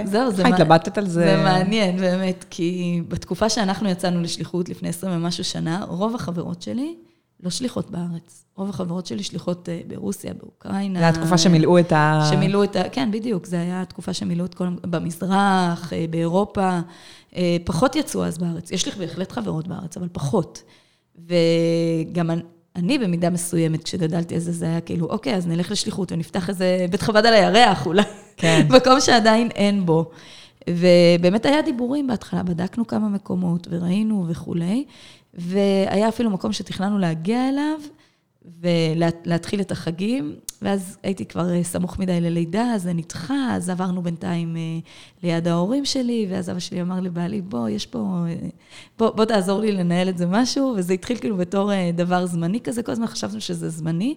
[0.05, 0.47] זהו, זה...
[0.47, 1.27] התלבטת על זה?
[1.27, 6.95] זה מעניין, באמת, כי בתקופה שאנחנו יצאנו לשליחות לפני עשרים ומשהו שנה, רוב החברות שלי
[7.42, 8.45] לא שליחות בארץ.
[8.57, 11.01] רוב החברות שלי שליחות אה, ברוסיה, באוקראינה.
[11.01, 12.29] זו התקופה שמילאו את ה...
[12.31, 12.88] שמילאו את ה...
[12.88, 14.69] כן, בדיוק, זו הייתה התקופה שמילאו את כל...
[14.83, 16.81] במזרח, אה, באירופה.
[17.37, 18.71] אה, פחות יצאו אז בארץ.
[18.71, 20.62] יש לי בהחלט חברות בארץ, אבל פחות.
[21.19, 22.31] וגם
[22.77, 27.03] אני במידה מסוימת, כשגדלתי אז זה היה כאילו, אוקיי, אז נלך לשליחות ונפתח איזה בית
[27.03, 28.03] חב"ד על הירח אולי.
[28.37, 28.67] כן.
[28.77, 30.11] מקום שעדיין אין בו.
[30.71, 34.85] ובאמת היה דיבורים בהתחלה, בדקנו כמה מקומות וראינו וכולי,
[35.35, 37.79] והיה אפילו מקום שתכננו להגיע אליו,
[38.61, 44.03] ולהתחיל את החגים, ואז הייתי כבר אה, סמוך מדי ללידה, אז זה נדחה, אז עברנו
[44.03, 44.79] בינתיים אה,
[45.23, 48.49] ליד ההורים שלי, ואז אבא שלי אמר לבעלי, בוא, יש פה, אה,
[48.99, 52.83] בוא, בוא תעזור לי לנהל את זה משהו, וזה התחיל כאילו בתור דבר זמני כזה,
[52.83, 54.15] כל הזמן חשבנו שזה זמני,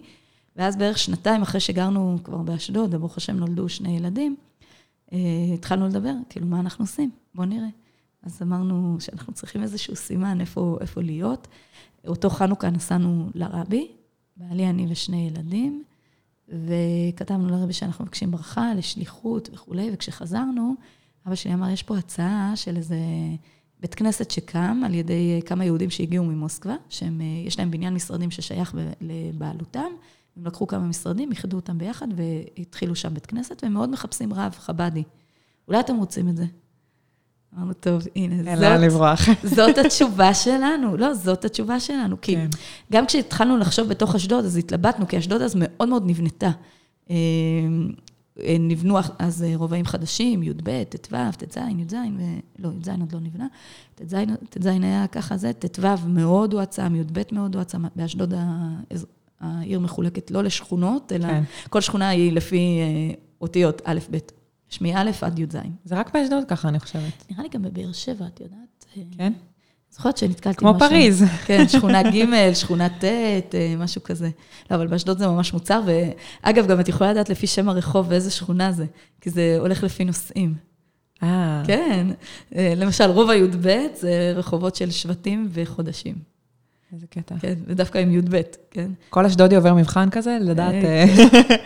[0.56, 4.36] ואז בערך שנתיים אחרי שגרנו כבר באשדוד, וברוך השם נולדו שני ילדים,
[5.54, 7.10] התחלנו לדבר, כאילו, מה אנחנו עושים?
[7.34, 7.68] בוא נראה.
[8.22, 11.48] אז אמרנו שאנחנו צריכים איזשהו סימן איפה, איפה להיות.
[12.06, 13.88] אותו חנוכה נסענו לרבי,
[14.40, 15.84] בעלי, אני ושני ילדים,
[16.48, 20.74] וכתבנו לרבי שאנחנו מבקשים ברכה לשליחות וכולי, וכשחזרנו,
[21.26, 22.96] אבא שלי אמר, יש פה הצעה של איזה
[23.80, 29.90] בית כנסת שקם על ידי כמה יהודים שהגיעו ממוסקבה, שיש להם בניין משרדים ששייך לבעלותם,
[30.36, 34.52] הם לקחו כמה משרדים, איחדו אותם ביחד והתחילו שם בית כנסת, והם מאוד מחפשים רב
[34.58, 35.02] חבדי.
[35.68, 36.44] אולי אתם רוצים את זה?
[37.56, 38.62] אמרנו, טוב, הנה, זאת...
[38.62, 39.20] אין לברוח.
[39.56, 40.96] זאת התשובה שלנו.
[40.96, 42.20] לא, זאת התשובה שלנו.
[42.20, 42.48] כי כן.
[42.92, 46.50] גם כשהתחלנו לחשוב בתוך אשדוד, אז התלבטנו, כי אשדוד אז מאוד מאוד נבנתה.
[47.10, 47.16] אה,
[48.42, 52.22] אה, נבנו אז רובעים חדשים, י"ב, ט"ו, ט"ז, י"ז, ו...
[52.58, 53.46] לא, י"ז עוד לא נבנה.
[53.94, 57.84] ט"ז היה ככה זה, ט"ו מאוד הועצם, י"ב מאוד הועצם.
[57.96, 58.34] באשדוד
[59.40, 61.42] העיר מחולקת לא לשכונות, אלא כן.
[61.70, 64.18] כל שכונה היא לפי אה, אותיות א', ב'.
[64.70, 65.56] שמא' עד י"ז.
[65.84, 67.24] זה רק באשדוד ככה, אני חושבת.
[67.30, 68.86] נראה לי גם בבאר שבע, את יודעת?
[69.18, 69.32] כן?
[69.90, 71.24] זוכרת שנתקלתי כמו פריז.
[71.46, 73.04] כן, שכונה ג', שכונה ט',
[73.54, 74.30] אה, משהו כזה.
[74.70, 78.30] לא, אבל באשדוד זה ממש מוצר, ואגב, גם את יכולה לדעת לפי שם הרחוב ואיזה
[78.30, 78.86] שכונה זה,
[79.20, 80.54] כי זה הולך לפי נושאים.
[81.22, 81.62] אה.
[81.66, 82.06] כן.
[82.56, 86.14] אה, למשל, רובע י"ב זה רחובות של שבטים וחודשים.
[86.92, 87.34] איזה קטע.
[87.40, 88.86] כן, ודווקא עם י"ב, כן.
[89.10, 90.74] כל אשדודי עובר מבחן כזה, לדעת...
[90.74, 91.40] אה, אה,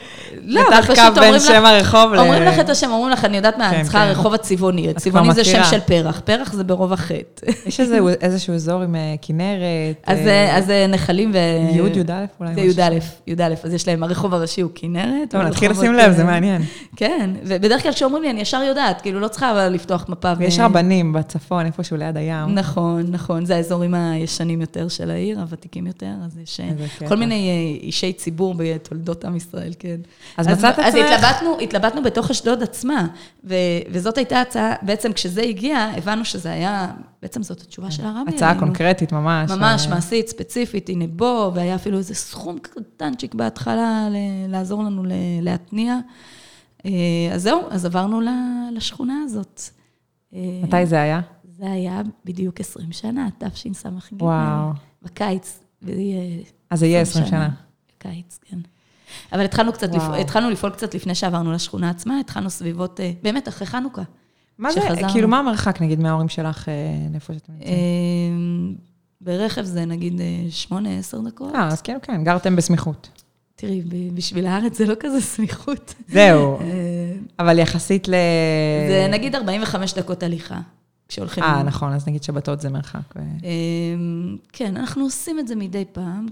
[0.42, 1.42] לא, אבל פשוט אומרים לך...
[1.42, 2.18] בין שם הרחוב ל...
[2.18, 4.04] אומרים לך את השם, אומרים לך, אני יודעת מה, אני כן, צריכה כן.
[4.04, 4.90] הרחוב הצבעוני.
[4.90, 7.46] הצבעוני זה שם של פרח, פרח זה ברוב החטא.
[7.66, 7.80] יש
[8.20, 10.04] איזשהו אזור עם אה, כנרת.
[10.52, 11.36] אז נחלים ו...
[11.36, 12.54] י', י"א אולי.
[12.54, 15.30] זה י"א, י"א, אז יש להם, הרחוב הראשי הוא כנרת.
[15.30, 16.62] טוב, נתחיל לשים לב, זה מעניין.
[16.96, 20.32] כן, ובדרך כלל כשאומרים לי, אני ישר יודעת, כאילו, לא צריכה לפתוח מפה.
[20.38, 22.54] ויש רבנים בצפון, איפשהו ליד הים.
[22.54, 26.60] נכון, נכון, זה האזורים הישנים יותר של העיר, הוותיקים יותר, אז יש
[27.08, 29.96] כל מיני אה, אישי ציבור בתולדות עם ישראל, כן.
[30.36, 30.86] אז מצאת עצמך?
[30.86, 33.06] אז התלבטנו, התלבטנו בתוך אשדוד עצמה,
[33.44, 33.54] ו,
[33.90, 38.34] וזאת הייתה הצעה, בעצם כשזה הגיע, הבנו שזה היה, בעצם זאת התשובה של הרבי.
[38.34, 39.50] הצעה קונקרטית ממש.
[39.50, 44.08] ממש, מעשית, ספציפית, הנה בוא, והיה אפילו איזה סכום קטנצ'יק בהתחלה
[44.48, 45.02] לעזור לנו
[45.42, 45.98] להתניע.
[46.86, 46.90] אה,
[47.32, 48.20] אז זהו, אז עברנו
[48.72, 49.62] לשכונה הזאת.
[50.62, 51.20] מתי זה היה?
[51.58, 54.22] זה היה בדיוק 20 שנה, תשס"ג.
[54.22, 54.70] וואו.
[55.02, 55.60] בקיץ.
[56.70, 57.48] אז זה יהיה 20 שנה.
[57.98, 58.58] בקיץ, כן.
[59.32, 60.02] אבל התחלנו קצת, לפ...
[60.02, 64.02] התחלנו לפעול קצת לפני שעברנו לשכונה עצמה, התחלנו סביבות, אה, באמת, אחרי חנוכה.
[64.58, 65.12] מה זה, שחזרנו.
[65.12, 66.74] כאילו, מה המרחק, נגיד, מההורים שלך, אה,
[67.12, 67.74] לאיפה שאתם נמצאים?
[67.74, 68.74] אמ,
[69.20, 70.20] ברכב זה נגיד
[70.70, 71.54] 8-10 אה, דקות.
[71.54, 73.08] אה, אז כן, כן, גרתם בסמיכות.
[73.56, 73.82] תראי,
[74.14, 75.94] בשביל הארץ זה לא כזה סמיכות.
[76.08, 76.58] זהו,
[77.38, 78.14] אבל יחסית ל...
[78.88, 80.60] זה נגיד 45 דקות הליכה.
[81.08, 81.44] כשהולכים...
[81.44, 83.14] אה, נכון, אז נגיד שבתות זה מרחק.
[84.52, 86.26] כן, אנחנו עושים את זה מדי פעם.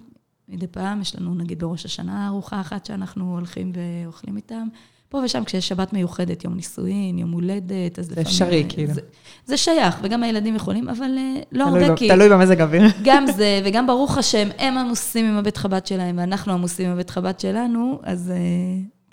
[0.53, 4.69] מדי פעם יש לנו, נגיד, בראש השנה ארוחה אחת שאנחנו הולכים ואוכלים איתם.
[5.12, 8.25] פה ושם, כשיש שבת מיוחדת, יום נישואין, יום הולדת, אז לפעמים...
[8.25, 8.95] זה אפשרי, כאילו.
[8.95, 9.01] זה,
[9.47, 12.09] זה שייך, וגם הילדים יכולים, אבל אה, לא הרבה, לא, כי...
[12.09, 12.83] תלוי במזג אוויר.
[13.05, 17.11] גם זה, וגם ברוך השם, הם עמוסים עם הבית חב"ד שלהם, ואנחנו עמוסים עם הבית
[17.11, 18.37] חב"ד שלנו, אז אה,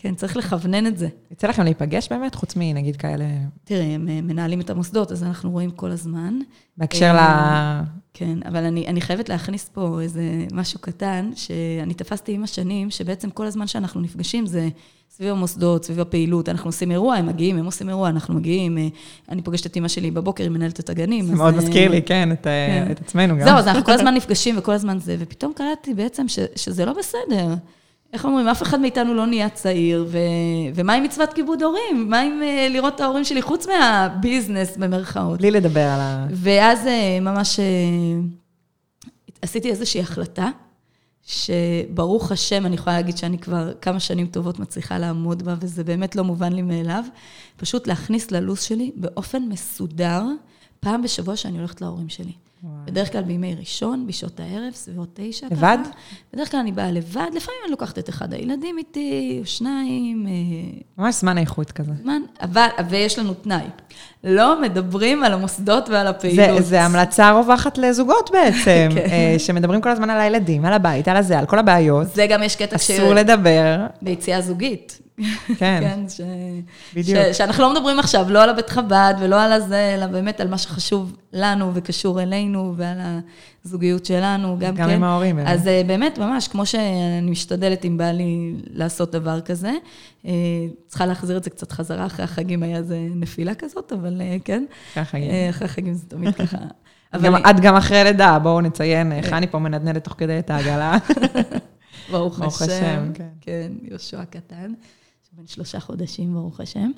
[0.01, 1.07] כן, צריך לכוונן את זה.
[1.31, 3.25] יצא לכם להיפגש באמת, חוץ מנגיד כאלה...
[3.63, 6.39] תראי, הם אה, מנהלים את המוסדות, אז אנחנו רואים כל הזמן.
[6.77, 7.19] בהקשר ל...
[8.13, 10.21] כן, אבל אני, אני חייבת להכניס פה איזה
[10.53, 14.69] משהו קטן, שאני תפסתי עם השנים, שבעצם כל הזמן שאנחנו נפגשים זה
[15.09, 18.88] סביב המוסדות, סביב הפעילות, אנחנו עושים אירוע, הם מגיעים, הם עושים אירוע, אנחנו מגיעים, אה,
[19.29, 21.25] אני פוגשת את אימא שלי בבוקר, היא מנהלת את הגנים.
[21.25, 23.43] זה מאוד מזכיר לי, כן, את, כן, את עצמנו גם.
[23.43, 26.93] זהו, אז אנחנו כל הזמן נפגשים וכל הזמן זה, ופתאום קראתי בעצם ש, שזה לא
[26.93, 27.55] בסדר.
[28.13, 30.17] איך אומרים, אף אחד מאיתנו לא נהיה צעיר, ו...
[30.75, 32.09] ומה עם מצוות כיבוד הורים?
[32.09, 35.39] מה עם uh, לראות את ההורים שלי, חוץ מהביזנס, במרכאות?
[35.39, 36.27] בלי לדבר על ה...
[36.31, 39.07] ואז uh, ממש uh,
[39.41, 40.49] עשיתי איזושהי החלטה,
[41.25, 46.15] שברוך השם, אני יכולה להגיד שאני כבר כמה שנים טובות מצליחה לעמוד בה, וזה באמת
[46.15, 47.03] לא מובן לי מאליו,
[47.57, 50.23] פשוט להכניס ללו"ז שלי באופן מסודר,
[50.79, 52.31] פעם בשבוע שאני הולכת להורים שלי.
[52.63, 55.47] בדרך כלל בימי ראשון, בשעות הערב, סביבות תשע.
[55.51, 55.77] לבד?
[56.33, 60.27] בדרך כלל אני באה לבד, לפעמים אני לוקחת את אחד הילדים איתי, או שניים.
[60.27, 61.91] אה, ממש זמן איכות כזה.
[62.03, 63.65] זמן, אבל, ויש לנו תנאי.
[64.23, 66.57] לא מדברים על המוסדות ועל הפעילות.
[66.57, 69.09] זה, זה המלצה רווחת לזוגות בעצם, כן.
[69.11, 72.07] אה, שמדברים כל הזמן על הילדים, על הבית, על הזה, על כל הבעיות.
[72.15, 72.91] זה גם יש קטע ש...
[72.91, 73.77] אסור לדבר.
[74.01, 74.99] ביציאה זוגית.
[75.47, 76.21] כן, כן, ש...
[76.93, 77.17] בדיוק.
[77.34, 77.38] ש...
[77.38, 80.58] שאנחנו לא מדברים עכשיו לא על הבית חב"ד ולא על הזה, אלא באמת על מה
[80.58, 82.97] שחשוב לנו וקשור אלינו ועל
[83.65, 84.93] הזוגיות שלנו, גם, גם כן.
[84.93, 85.39] עם ההורים.
[85.39, 89.71] אז אה, באמת, ממש, כמו שאני משתדלת אם בא לי לעשות דבר כזה,
[90.25, 90.32] אה,
[90.88, 94.63] צריכה להחזיר את זה קצת חזרה, אחרי החגים היה איזה נפילה כזאת, אבל אה, כן.
[94.95, 95.49] ככה אה, יהיה.
[95.49, 96.58] אחרי החגים זה תמיד ככה.
[97.12, 100.39] אז גם- אבל את גם אחרי לידה, בואו נציין, אה, חני פה מנדנדת תוך כדי
[100.39, 100.97] את העגלה.
[102.12, 102.41] ברוך.
[102.41, 103.27] השם, כן.
[103.41, 104.73] כן, יהושע קטן,
[105.33, 106.91] בן שלושה חודשים, ברוך השם.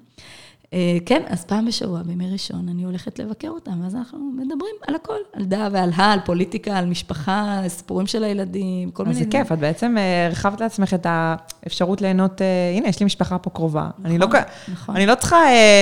[0.73, 4.95] אה, כן, אז פעם בשבוע, בימי ראשון, אני הולכת לבקר אותם, ואז אנחנו מדברים על
[4.95, 9.23] הכל, על דה ועל ה, על פוליטיקה, על משפחה, סיפורים של הילדים, כל אז מיני...
[9.23, 13.37] זה כיף, את בעצם אה, הרחבת לעצמך את האפשרות ליהנות, אה, הנה, יש לי משפחה
[13.37, 13.89] פה קרובה.
[14.05, 14.95] אני לא כ- נכון.
[14.95, 15.37] אני לא צריכה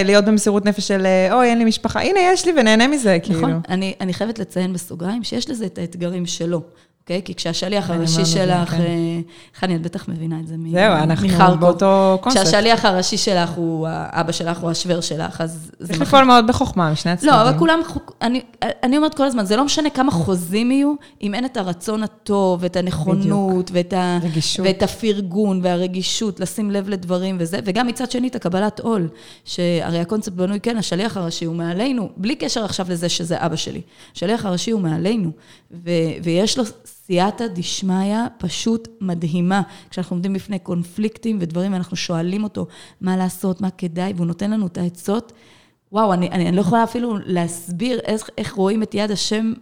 [0.06, 3.40] להיות במסירות נפש של, אוי, אין לי משפחה, הנה, יש לי ונהנה מזה, כאילו.
[3.40, 6.62] נכון, אני, אני חייבת לציין בסוגריים שיש לזה את האתגרים שלו,
[7.10, 7.22] אוקיי?
[7.26, 8.82] כי כשהשליח הראשי שלך, כן.
[8.82, 9.20] אה,
[9.60, 11.28] חני, את בטח מבינה את זה מ- זהו, אנחנו.
[11.60, 12.42] באותו קונספט.
[12.42, 16.92] כשהשליח הראשי שלך הוא האבא שלך או השוור שלך, אז צריך מח- לפעול מאוד בחוכמה
[16.92, 17.30] משני הצדדים.
[17.34, 17.80] לא, אבל כולם,
[18.22, 18.42] אני,
[18.98, 22.76] אומרת כל הזמן, זה לא משנה כמה חוזים יהיו, אם אין את הרצון הטוב, ואת
[22.76, 23.94] הנכונות, ואת,
[24.84, 29.08] הפרגון והרגישות, לשים לב לדברים וזה, וגם מצד שני את הקבלת עול,
[29.46, 33.82] שהרי הקונספט בנוי, כן, השליח הראשי הוא מעלינו, בלי קשר עכשיו לזה שזה אבא שלי.
[34.16, 35.32] השליח הראשי הוא מעלינו,
[36.24, 36.64] ויש לו
[37.10, 39.62] סייעתא דשמיא פשוט מדהימה.
[39.90, 42.68] כשאנחנו עומדים בפני קונפליקטים ודברים, ואנחנו שואלים אותו
[43.02, 45.34] מה לעשות, מה כדאי, והוא נותן לנו את העצות.
[45.92, 49.54] וואו, אני, אני, אני לא יכולה אפילו להסביר איך, איך רואים את יד השם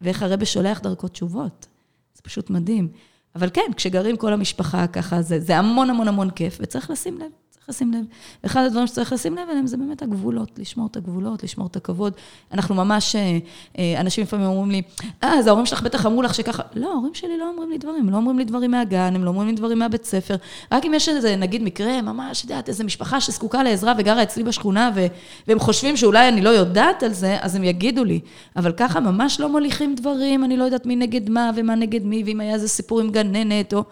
[0.00, 1.66] ואיך הרבה שולח דרכו תשובות.
[2.14, 2.88] זה פשוט מדהים.
[3.34, 7.30] אבל כן, כשגרים כל המשפחה ככה, זה, זה המון המון המון כיף, וצריך לשים לב,
[7.66, 8.04] צריך לשים לב.
[8.44, 12.12] ואחד הדברים שצריך לשים לב אליהם זה באמת הגבולות, לשמור את הגבולות, לשמור את הכבוד.
[12.52, 13.38] אנחנו ממש, אה,
[13.78, 14.82] אה, אנשים לפעמים אומרים לי,
[15.24, 16.62] אה, אז ההורים שלך בטח אמרו לך שככה.
[16.74, 19.48] לא, ההורים שלי לא אומרים לי דברים, לא אומרים לי דברים מהגן, הם לא אומרים
[19.48, 20.36] לי דברים מהבית ספר.
[20.72, 24.44] רק אם יש איזה, נגיד, מקרה, ממש, את יודעת, איזו משפחה שזקוקה לעזרה וגרה אצלי
[24.44, 25.06] בשכונה, ו-
[25.48, 28.20] והם חושבים שאולי אני לא יודעת על זה, אז הם יגידו לי.
[28.56, 32.22] אבל ככה ממש לא מוליכים דברים, אני לא יודעת מי נגד מה ומה נגד מי,
[32.26, 33.84] ואם היה איזה סיפור עם גננת, או...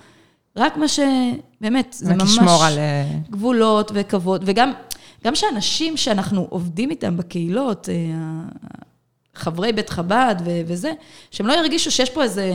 [0.57, 1.01] רק מה ש...
[1.61, 2.23] באמת, זה ממש...
[2.23, 2.79] לשמור על...
[2.79, 4.73] אה, גבולות וכבוד, וגם
[5.25, 7.95] גם שאנשים שאנחנו עובדים איתם בקהילות, אה,
[9.35, 10.93] חברי בית חב"ד ו- וזה,
[11.31, 12.53] שהם לא ירגישו שיש פה איזה...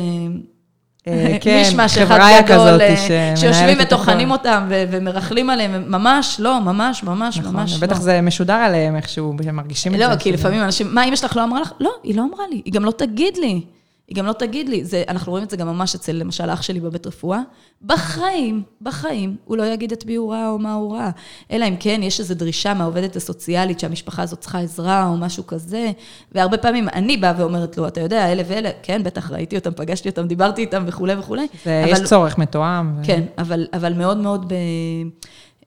[1.08, 4.32] אה, כן, חבריה כזאת שמנהלת שיושבים וטוחנים.
[4.32, 7.80] אותם ו- ומרכלים עליהם, ממש לא, ממש, ממש, נכון, ממש לא.
[7.80, 10.08] בטח זה משודר עליהם איכשהו, הם מרגישים את זה.
[10.08, 10.38] לא, כי כאילו.
[10.38, 11.72] לפעמים אנשים, מה, אמא שלך לא אמרה לך?
[11.80, 13.62] לא, היא לא אמרה לי, היא גם לא תגיד לי.
[14.08, 14.84] היא גם לא תגיד לי.
[14.86, 17.40] זה, אנחנו רואים את זה גם ממש אצל, למשל, אח שלי בבית רפואה.
[17.82, 21.10] בחיים, בחיים, הוא לא יגיד את מי הוא ראה או מה הוא ראה.
[21.52, 25.92] אלא אם כן, יש איזו דרישה מהעובדת הסוציאלית שהמשפחה הזאת צריכה עזרה או משהו כזה.
[26.32, 30.10] והרבה פעמים אני באה ואומרת לו, אתה יודע, אלה ואלה, כן, בטח ראיתי אותם, פגשתי
[30.10, 31.48] אותם, דיברתי איתם וכולי וכולי.
[31.66, 33.00] זה- אבל- יש צורך מתואם.
[33.00, 34.54] ו- כן, אבל, אבל מאוד מאוד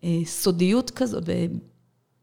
[0.04, 1.24] בסודיות כזאת,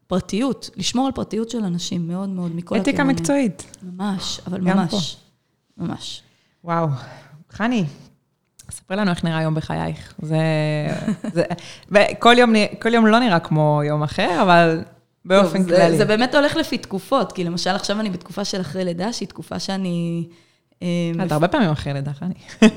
[0.08, 3.16] בפרטיות, לשמור על פרטיות של אנשים, מאוד מאוד, מכל אתיקה הכיוונים.
[3.16, 3.78] מקצועית.
[3.84, 5.18] ממש, אבל ממש.
[5.78, 6.22] ממש.
[6.64, 6.88] וואו.
[7.52, 7.86] חני,
[8.72, 10.14] ספרי לנו איך נראה יום בחייך.
[10.22, 10.38] זה...
[11.34, 11.44] זה
[11.92, 14.84] וכל יום, כל יום לא נראה כמו יום אחר, אבל
[15.26, 15.98] באופן טוב, זה- כללי.
[15.98, 19.60] זה באמת הולך לפי תקופות, כי למשל עכשיו אני בתקופה של אחרי לידה, שהיא תקופה
[19.60, 20.28] שאני...
[20.84, 22.34] אה, את הרבה פעמים אחרי לידה, חני.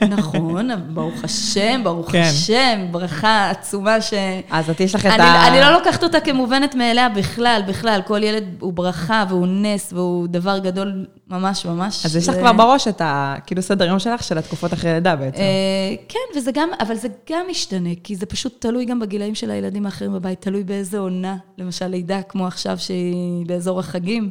[0.09, 2.23] נכון, ברוך השם, ברוך כן.
[2.23, 4.15] השם, ברכה עצומה ש...
[4.51, 5.49] אז את יש לך את אני, ה...
[5.49, 8.01] אני לא לוקחת אותה כמובנת מאליה בכלל, בכלל.
[8.07, 12.07] כל ילד הוא ברכה והוא נס והוא דבר גדול ממש ממש.
[12.07, 13.35] אז יש לך כבר בראש את ה...
[13.47, 15.41] כאילו סדר יום שלך של התקופות אחרי לידה בעצם.
[15.41, 19.51] אה, כן, וזה גם, אבל זה גם משתנה, כי זה פשוט תלוי גם בגילאים של
[19.51, 24.31] הילדים האחרים בבית, תלוי באיזה עונה, למשל לידה, כמו עכשיו שהיא באזור החגים,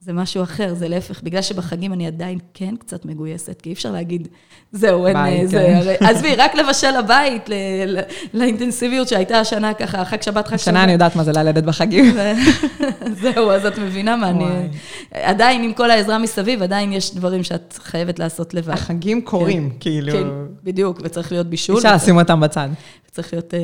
[0.00, 3.90] זה משהו אחר, זה להפך, בגלל שבחגים אני עדיין כן קצת מגויסת, כי אי אפשר
[3.90, 4.28] להגיד,
[4.72, 6.06] זהו, אין ביי, אה, זה, כן.
[6.06, 8.00] עזבי, רק לבשל הבית, ל-
[8.34, 10.60] לאינטנסיביות שהייתה השנה ככה, חג שבת, חג שבת.
[10.60, 12.16] השנה אני יודעת מה זה ללדת בחגים.
[13.22, 14.44] זהו, אז את מבינה מה אני...
[15.12, 18.72] עדיין, עם כל העזרה מסביב, עדיין יש דברים שאת חייבת לעשות לבד.
[18.72, 20.12] החגים קורים, כאילו...
[20.12, 20.26] כן,
[20.64, 21.76] בדיוק, וצריך להיות בישול.
[21.76, 22.68] אפשר לשים אותם בצד.
[23.10, 23.60] צריך להיות אה,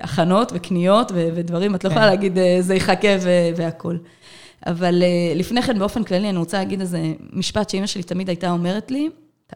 [0.00, 2.10] הכנות וקניות ו- ודברים, את לא יכולה כן.
[2.10, 3.08] להגיד אה, זה יחכה
[3.56, 3.98] והכול.
[4.66, 8.50] אבל אה, לפני כן, באופן כללי, אני רוצה להגיד איזה משפט שאימא שלי תמיד הייתה
[8.50, 9.10] אומרת לי,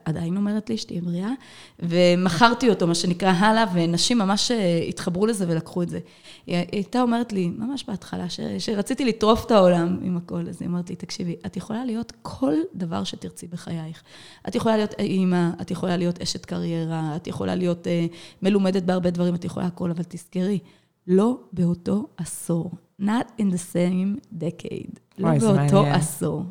[0.05, 1.31] עדיין אומרת לי, שתהיה בריאה,
[1.79, 5.99] ומכרתי אותו, מה שנקרא, הלאה, ונשים ממש אה, התחברו לזה ולקחו את זה.
[6.47, 10.69] היא הייתה אומרת לי, ממש בהתחלה, ש- שרציתי לטרוף את העולם עם הכל, אז היא
[10.69, 14.03] אומרת לי, תקשיבי, את יכולה להיות כל דבר שתרצי בחייך.
[14.49, 18.07] את יכולה להיות אימא, את יכולה להיות אשת קריירה, את יכולה להיות אה,
[18.43, 20.59] מלומדת בהרבה דברים, את יכולה הכל, אבל תזכרי,
[21.07, 22.71] לא באותו עשור.
[23.01, 24.99] Not in the same decade.
[25.19, 25.95] וואי, לא באותו מעניין.
[25.95, 26.45] עשור.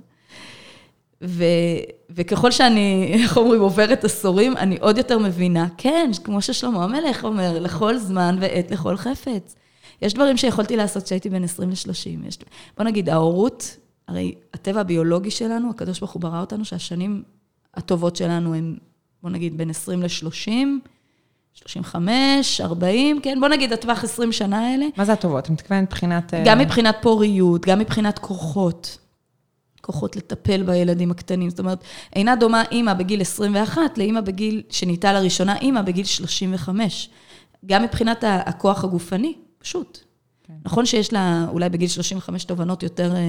[1.23, 1.43] ו,
[2.09, 7.59] וככל שאני, איך אומרים, עוברת עשורים, אני עוד יותר מבינה, כן, כמו ששלמה המלך אומר,
[7.59, 9.55] לכל זמן ועת לכל חפץ.
[10.01, 12.27] יש דברים שיכולתי לעשות כשהייתי בין 20 ל-30.
[12.27, 12.37] יש...
[12.77, 13.77] בוא נגיד, ההורות,
[14.07, 17.23] הרי הטבע הביולוגי שלנו, הקדוש ברוך הוא ברא אותנו, שהשנים
[17.73, 18.77] הטובות שלנו הן,
[19.23, 20.51] בוא נגיד, בין 20 ל-30,
[21.53, 23.39] 35, 40, כן?
[23.39, 24.85] בוא נגיד, הטווח 20 שנה האלה.
[24.97, 25.45] מה זה הטובות?
[25.45, 26.33] את מתכוונת מבחינת...
[26.45, 28.97] גם מבחינת פוריות, גם מבחינת כוחות.
[29.81, 31.49] כוחות לטפל בילדים הקטנים.
[31.49, 31.83] זאת אומרת,
[32.15, 37.09] אינה דומה אימא בגיל 21 לאימא בגיל, שנהייתה לראשונה אימא בגיל 35.
[37.65, 40.08] גם מבחינת הכוח הגופני, פשוט.
[40.49, 40.53] כן.
[40.65, 43.21] נכון שיש לה אולי בגיל 35 תובנות יותר, אה,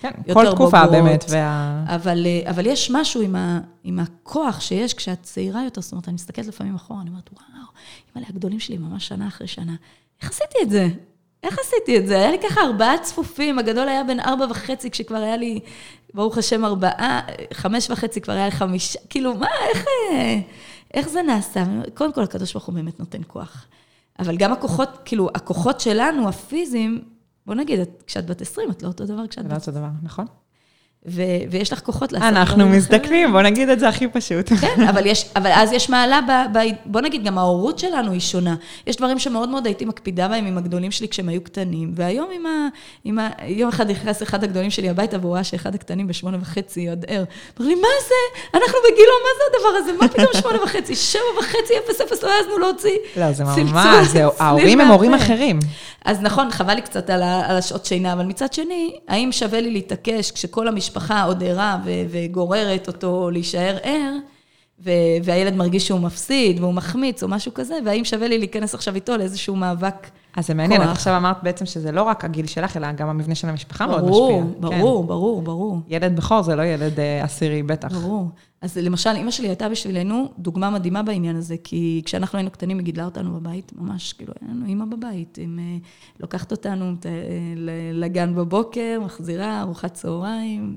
[0.00, 1.24] כן, יותר כל תקופה בוגרות, באמת.
[1.28, 1.84] וה...
[1.86, 6.08] אבל, אה, אבל יש משהו עם, ה, עם הכוח שיש כשאת צעירה יותר, זאת אומרת,
[6.08, 7.66] אני מסתכלת לפעמים אחורה, אני אומרת, וואו,
[8.08, 9.74] אימא'לה, הגדולים שלי ממש שנה אחרי שנה.
[10.22, 10.88] איך עשיתי את זה?
[11.42, 12.16] איך עשיתי את זה?
[12.16, 15.60] היה לי ככה ארבעה צפופים, הגדול היה בן ארבע וחצי, כשכבר היה לי,
[16.14, 17.20] ברוך השם, ארבעה,
[17.52, 19.84] חמש וחצי כבר היה לי חמישה, כאילו, מה, איך,
[20.94, 21.64] איך זה נעשה?
[21.94, 23.66] קודם כל, הקדוש ברוך הוא באמת נותן כוח.
[24.18, 27.04] אבל גם הכוחות, כאילו, הכוחות שלנו, הפיזיים,
[27.46, 29.50] בוא נגיד, כשאת בת 20, את לא אותו דבר כשאת בת...
[29.50, 30.26] לא אותו דבר, נכון.
[31.06, 34.48] ו- ויש לך כוחות לעשות אנחנו מזדקנים, בוא נגיד את זה הכי פשוט.
[34.60, 38.20] כן, אבל, יש, אבל אז יש מעלה, ב, ב, בוא נגיד, גם ההורות שלנו היא
[38.20, 38.56] שונה.
[38.86, 42.46] יש דברים שמאוד מאוד הייתי מקפידה בהם עם הגדולים שלי כשהם היו קטנים, והיום עם
[42.46, 42.68] ה...
[43.04, 46.88] עם ה יום אחד נכנס אחד הגדולים שלי הביתה, והוא ראה שאחד הקטנים בשמונה וחצי
[46.88, 47.24] עוד ער.
[47.60, 48.40] אמר לי, מה זה?
[48.54, 49.92] אנחנו בגילו, מה זה הדבר הזה?
[50.00, 50.94] מה פתאום שמונה וחצי?
[50.94, 52.98] שבע וחצי, אפס אפס, לא העזנו להוציא.
[53.16, 55.58] לא, זה ממש, ההורים הם הורים אחרים.
[56.04, 59.70] אז נכון, חבל לי קצת על, על השעות שינה, אבל מצד שני, האם שווה לי
[59.70, 60.87] להתעקש כשכל המשפחה
[61.24, 61.78] עוד ערה
[62.10, 64.12] וגוררת אותו להישאר ער,
[65.22, 69.16] והילד מרגיש שהוא מפסיד והוא מחמיץ או משהו כזה, והאם שווה לי להיכנס עכשיו איתו
[69.16, 70.06] לאיזשהו מאבק
[70.38, 73.34] אז זה מעניין, את עכשיו אמרת בעצם שזה לא רק הגיל שלך, אלא גם המבנה
[73.34, 74.60] של המשפחה ברור, מאוד משפיע.
[74.60, 74.80] ברור, כן.
[74.80, 75.80] ברור, ברור, ברור.
[75.88, 77.92] ילד בכור זה לא ילד אה, עשירי, בטח.
[77.92, 78.30] ברור.
[78.60, 82.84] אז למשל, אימא שלי הייתה בשבילנו דוגמה מדהימה בעניין הזה, כי כשאנחנו היינו קטנים, היא
[82.84, 85.76] גידלה אותנו בבית, ממש, כאילו, היה לנו אימא בבית, היא אה,
[86.20, 86.92] לוקחת אותנו אה,
[87.92, 90.76] לגן בבוקר, מחזירה, ארוחת צהריים,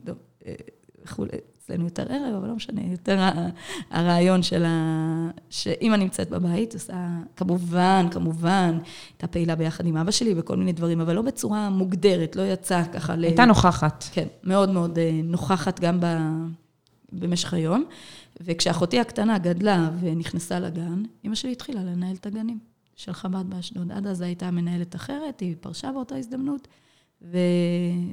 [1.05, 1.37] וכולי.
[1.71, 3.29] אצלנו יותר ערב, אבל לא משנה, יותר
[3.91, 5.29] הרעיון של ה...
[5.49, 8.77] שאימא נמצאת בבית, עושה, כמובן, כמובן,
[9.13, 12.83] הייתה פעילה ביחד עם אבא שלי וכל מיני דברים, אבל לא בצורה מוגדרת, לא יצא
[12.93, 13.23] ככה ל...
[13.23, 14.03] הייתה נוכחת.
[14.11, 16.05] כן, מאוד מאוד אה, נוכחת גם ב...
[17.11, 17.83] במשך היום.
[18.41, 22.59] וכשאחותי הקטנה גדלה ונכנסה לגן, אימא שלי התחילה לנהל את הגנים
[22.95, 23.91] של חב"ד באשדוד.
[23.91, 26.67] עד אז הייתה מנהלת אחרת, היא פרשה באותה הזדמנות.
[27.21, 27.37] ו...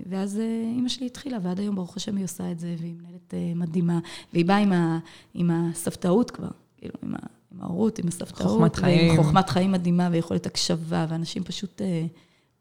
[0.06, 3.34] ואז אה, אימא שלי התחילה, ועד היום, ברוך השם, היא עושה את זה, והיא מנהלת
[3.34, 3.98] אה, מדהימה,
[4.32, 4.98] והיא באה עם, ה...
[5.34, 7.18] עם הסבתאות כבר, כאילו, עם, ה...
[7.52, 8.50] עם ההורות, עם הסבתאות.
[8.50, 9.08] חוכמת חיים.
[9.08, 12.06] ועם חוכמת חיים מדהימה ויכולת הקשבה, ואנשים פשוט אה,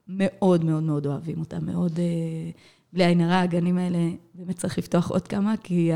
[0.08, 2.00] מאוד מאוד מאוד אוהבים אותה, מאוד,
[2.94, 5.92] בלי עין הרע, הגנים האלה, באמת צריך לפתוח עוד כמה, כי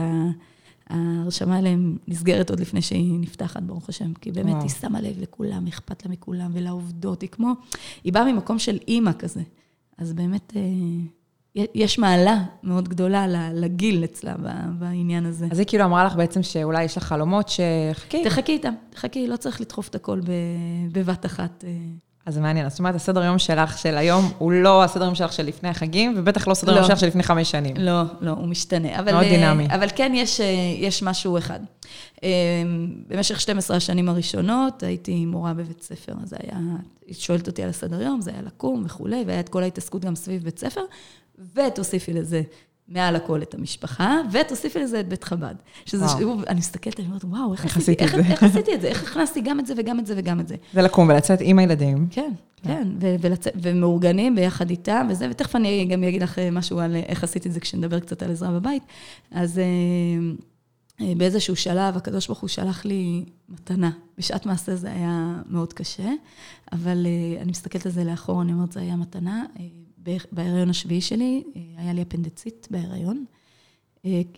[0.90, 4.62] ההרשמה אליהם נסגרת עוד לפני שהיא נפתחת, ברוך השם, כי באמת וואו.
[4.62, 7.54] היא שמה לב לכולם, אכפת לה מכולם ולעובדות, היא כמו,
[8.04, 9.42] היא באה ממקום של אימא כזה.
[9.98, 10.62] אז באמת, אה,
[11.76, 14.36] יש מעלה מאוד גדולה לגיל אצלה
[14.80, 15.48] בעניין הזה.
[15.52, 18.24] אז היא כאילו אמרה לך בעצם שאולי יש לך חלומות שחכי.
[18.24, 20.22] תחכי איתם, תחכי, לא צריך לדחוף את הכל
[20.92, 21.64] בבת אחת.
[22.22, 22.30] אה.
[22.30, 22.70] אז זה מעניין.
[22.70, 26.14] זאת אומרת, הסדר יום שלך של היום הוא לא הסדר יום שלך של לפני החגים,
[26.18, 26.88] ובטח לא סדר יום לא.
[26.88, 27.76] שלך של לפני חמש שנים.
[27.80, 29.00] לא, לא, הוא משתנה.
[29.00, 29.68] אבל, מאוד דינמי.
[29.76, 30.42] אבל כן, יש,
[30.78, 31.60] יש משהו אחד.
[33.08, 36.60] במשך 12 השנים הראשונות הייתי מורה בבית ספר, אז היה,
[37.08, 40.16] היא שואלת אותי על הסדר יום, זה היה לקום וכולי, והיה את כל ההתעסקות גם
[40.16, 40.82] סביב בית ספר,
[41.56, 42.42] ותוסיפי לזה
[42.94, 45.56] מעל הכל את המשפחה, ותוסיפי לזה את בית חב"ד.
[45.86, 48.88] שזה, שוב, אני מסתכלת, אני אומרת, וואו, איך, איך עשיתי, איך, איך עשיתי את זה?
[48.88, 50.56] איך הכנסתי גם את זה וגם את זה וגם את זה?
[50.74, 52.08] זה לקום ולצאת עם הילדים.
[52.12, 52.32] כן,
[52.64, 53.48] כן, ו- ולצ...
[53.56, 57.60] ומאורגנים ביחד איתם וזה, ותכף אני גם אגיד לך משהו על איך עשיתי את זה
[57.60, 58.84] כשנדבר קצת על עזרה בבית.
[59.32, 59.64] אז אה,
[61.02, 63.92] אה, באיזשהו שלב, הקדוש ברוך הוא שלח לי מתנה.
[64.18, 66.10] בשעת מעשה זה היה מאוד קשה,
[66.72, 69.44] אבל אה, אני מסתכלת על זה לאחור, אני אומרת, זה היה מתנה.
[70.32, 71.44] בהיריון השביעי שלי,
[71.78, 73.26] היה לי אפנדצית בהיריון.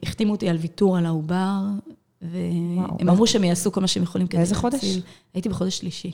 [0.03, 1.61] החתימו אותי על ויתור על העובר,
[2.21, 4.59] והם אמרו שהם יעשו כל מה שהם יכולים כדי להציל.
[4.61, 4.97] באיזה חודש?
[5.33, 6.11] הייתי בחודש שלישי.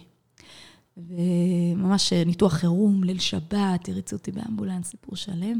[0.97, 5.59] וממש ניתוח חירום, ליל שבת, הריצו אותי באמבולנס, סיפור שלם.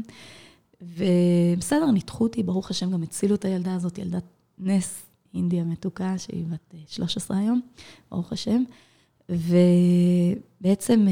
[0.82, 4.24] ובסדר, ניתחו אותי, ברוך השם, גם הצילו את הילדה הזאת, ילדת
[4.58, 5.02] נס,
[5.34, 7.60] אינדיה מתוקה, שהיא בת 13 היום,
[8.10, 8.62] ברוך השם.
[9.28, 11.06] ובעצם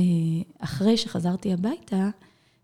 [0.59, 2.11] אחרי שחזרתי הביתה,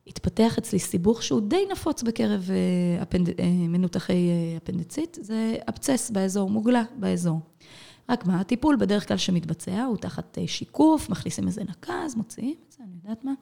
[0.07, 3.03] התפתח אצלי סיבוך שהוא די נפוץ בקרב אה.
[3.39, 7.41] אה, מנותחי אה, אפנדצית, זה אבצס באזור, מוגלה באזור.
[8.09, 12.79] רק מה, הטיפול בדרך כלל שמתבצע הוא תחת שיקוף, מכניסים איזה נקז, מוציאים את זה,
[12.85, 13.33] אני יודעת מה,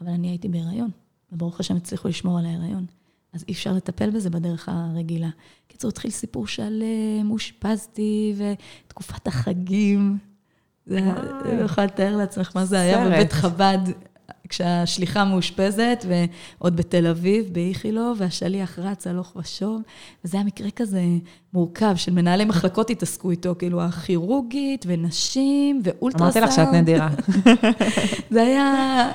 [0.00, 0.90] אבל אני הייתי בהיריון,
[1.32, 2.86] וברוך השם הצליחו לשמור על ההיריון.
[3.32, 5.28] אז אי אפשר לטפל בזה בדרך הרגילה.
[5.68, 10.18] קיצור, התחיל סיפור שלם, אושפזתי, ותקופת החגים,
[10.86, 11.00] זה,
[11.44, 13.78] לא יכולה לתאר לעצמך מה זה היה בבית חב"ד.
[14.48, 19.82] כשהשליחה מאושפזת, ועוד בתל אביב, באיכילוב, והשליח רץ הלוך ושוב.
[20.24, 21.02] וזה היה מקרה כזה
[21.52, 26.36] מורכב, של מנהלי מחלקות התעסקו איתו, כאילו הכירורגית, ונשים, ואולטרסאונד.
[26.36, 27.08] אמרתי לך שאת נדירה.
[28.34, 29.10] זה היה...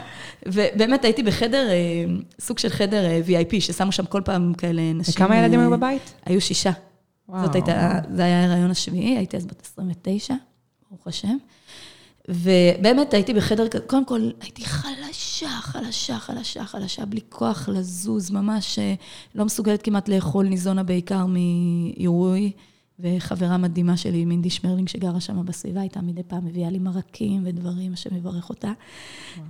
[0.45, 2.05] ובאמת הייתי בחדר, אה,
[2.39, 5.13] סוג של חדר אה, VIP, ששמו שם כל פעם כאלה נשים.
[5.15, 6.13] וכמה ילדים אה, היו בבית?
[6.25, 6.71] היו שישה.
[7.29, 7.45] וואו.
[7.45, 10.33] זאת הייתה, זה היה ההיריון השביעי, הייתי אז בת 29,
[10.89, 11.37] ברוך השם.
[12.27, 18.79] ובאמת הייתי בחדר כזה, קודם כל הייתי חלשה, חלשה, חלשה, חלשה, בלי כוח לזוז, ממש
[18.79, 18.93] אה,
[19.35, 22.51] לא מסוגלת כמעט לאכול, ניזונה בעיקר מעירוי.
[22.99, 27.93] וחברה מדהימה שלי, מינדי שמרלינג, שגרה שם בסביבה, הייתה מדי פעם מביאה לי מרקים ודברים,
[27.93, 28.71] השם יברך אותה.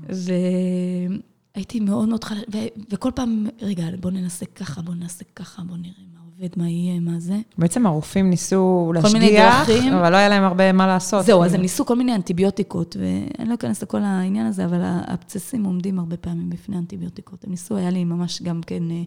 [0.09, 2.45] והייתי מאוד מאוד חלשה,
[2.89, 6.99] וכל פעם, רגע, בוא ננסה ככה, בוא ננסה ככה, בוא נראה מה עובד, מה יהיה,
[6.99, 7.37] מה זה.
[7.57, 9.69] בעצם הרופאים ניסו להשגיח.
[9.69, 11.25] אבל לא היה להם הרבה מה לעשות.
[11.25, 11.53] זהו, אז.
[11.53, 16.17] הם ניסו כל מיני אנטיביוטיקות, ואני לא אכנס לכל העניין הזה, אבל האבצסים עומדים הרבה
[16.17, 17.43] פעמים בפני אנטיביוטיקות.
[17.43, 19.03] הם ניסו, היה לי ממש גם כן אה,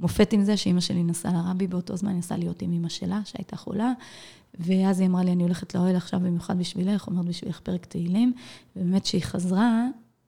[0.00, 3.56] מופת עם זה, שאימא שלי נסעה לרבי באותו זמן, נסעה להיות עם אימא שלה, שהייתה
[3.56, 3.92] חולה,
[4.58, 8.32] ואז היא אמרה לי, אני הולכת לאוהל עכשיו במיוחד בשבילך, אומרת בשבילך פרק תהילים,
[8.76, 9.86] ובאמת כשהיא חזרה,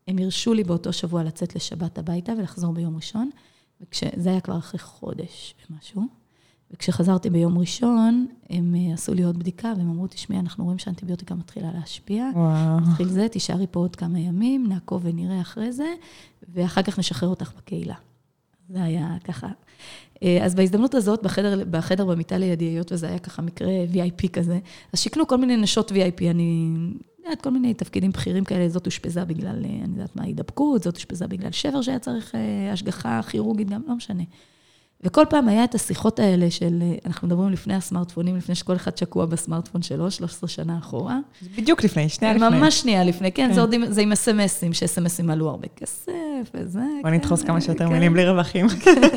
[0.09, 3.30] הם הרשו לי באותו שבוע לצאת לשבת הביתה ולחזור ביום ראשון,
[3.80, 6.24] וזה היה כבר אחרי חודש ומשהו.
[6.72, 11.34] וכשחזרתי ביום ראשון, הם אה, עשו לי עוד בדיקה, והם אמרו, תשמעי, אנחנו רואים שהאנטיביוטיקה
[11.34, 12.30] מתחילה להשפיע.
[12.34, 12.80] וואו.
[12.80, 15.94] נתחיל זה, תישארי פה עוד כמה ימים, נעקוב ונראה אחרי זה,
[16.54, 17.94] ואחר כך נשחרר אותך בקהילה.
[18.68, 19.48] זה היה ככה.
[20.22, 24.58] אה, אז בהזדמנות הזאת, בחדר, בחדר במיטה לידי, היות וזה היה ככה מקרה VIP כזה,
[24.92, 26.70] אז שיכנו כל מיני נשות VIP, אני
[27.24, 30.94] יודעת, כל מיני תפקידים בכירים כאלה, זאת אושפזה בגלל, אה, אני יודעת מה, הידבקות, זאת
[30.94, 32.34] אושפזה בגלל שבר שהיה צריך
[32.72, 34.22] השגחה כירורגית, גם לא משנה.
[35.05, 39.26] וכל פעם היה את השיחות האלה של, אנחנו מדברים לפני הסמארטפונים, לפני שכל אחד שקוע
[39.26, 41.18] בסמארטפון שלו, 13 שנה אחורה.
[41.57, 42.48] בדיוק לפני, שנייה לפני.
[42.59, 43.55] ממש שנייה לפני, כן, כן.
[43.55, 46.12] זה עוד עם- זה עם אס.אם.אסים, שאס.אם.אסים עלו הרבה כסף
[46.55, 46.78] וזה.
[47.02, 47.92] בוא כן, נדחוס כמה שיותר כן.
[47.92, 48.66] מילים בלי רווחים.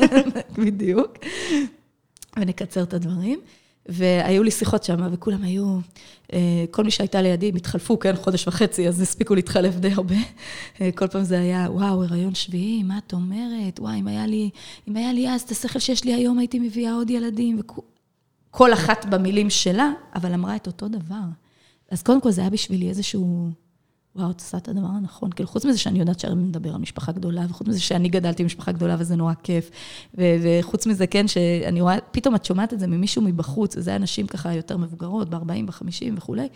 [0.64, 1.18] בדיוק.
[2.38, 3.40] ונקצר את הדברים.
[3.88, 5.78] והיו לי שיחות שם, וכולם היו,
[6.32, 10.14] אה, כל מי שהייתה לידי, הם התחלפו, כן, חודש וחצי, אז הספיקו להתחלף די הרבה.
[10.80, 13.80] אה, כל פעם זה היה, וואו, הריון שביעי, מה את אומרת?
[13.80, 14.50] וואי, אם היה לי,
[14.88, 17.60] אם היה לי אז את השכל שיש לי היום, הייתי מביאה עוד ילדים.
[18.50, 21.24] וכל אחת במילים שלה, אבל אמרה את אותו דבר.
[21.90, 23.50] אז קודם כל זה היה בשבילי איזשהו,
[24.16, 25.30] וואו, את עושה את הדבר הנכון.
[25.32, 28.72] כאילו, חוץ מזה שאני יודעת שהרבה מדבר על משפחה גדולה, וחוץ מזה שאני גדלתי במשפחה
[28.72, 29.70] גדולה וזה נורא כיף,
[30.18, 34.26] ו- וחוץ מזה, כן, שאני רואה, פתאום את שומעת את זה ממישהו מבחוץ, וזה אנשים
[34.26, 36.48] ככה יותר מבוגרות, ב-40, ב-50 וכולי,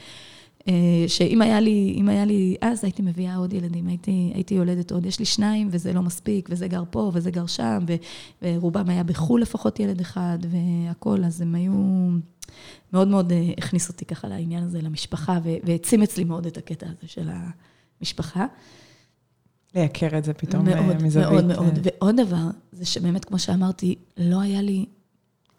[0.69, 4.93] אה, שאם היה לי, אם היה לי, אז הייתי מביאה עוד ילדים, הייתי, הייתי יולדת
[4.93, 5.07] עוד.
[5.07, 7.97] יש לי שניים, וזה לא מספיק, וזה גר פה, וזה גר שם, ו-
[8.43, 11.73] ורובם היה בחו"ל לפחות ילד אחד, והכול, אז הם היו...
[12.93, 17.09] מאוד מאוד אה, הכניס אותי ככה לעניין הזה, למשפחה, והעצים אצלי מאוד את הקטע הזה
[17.09, 17.31] של
[18.01, 18.47] המשפחה.
[19.75, 21.29] לייקר את זה פתאום מאוד, אה, מזווית.
[21.29, 21.79] מאוד, מאוד.
[21.79, 24.87] אה, ועוד דבר, זה שבאמת, כמו שאמרתי, לא היה לי,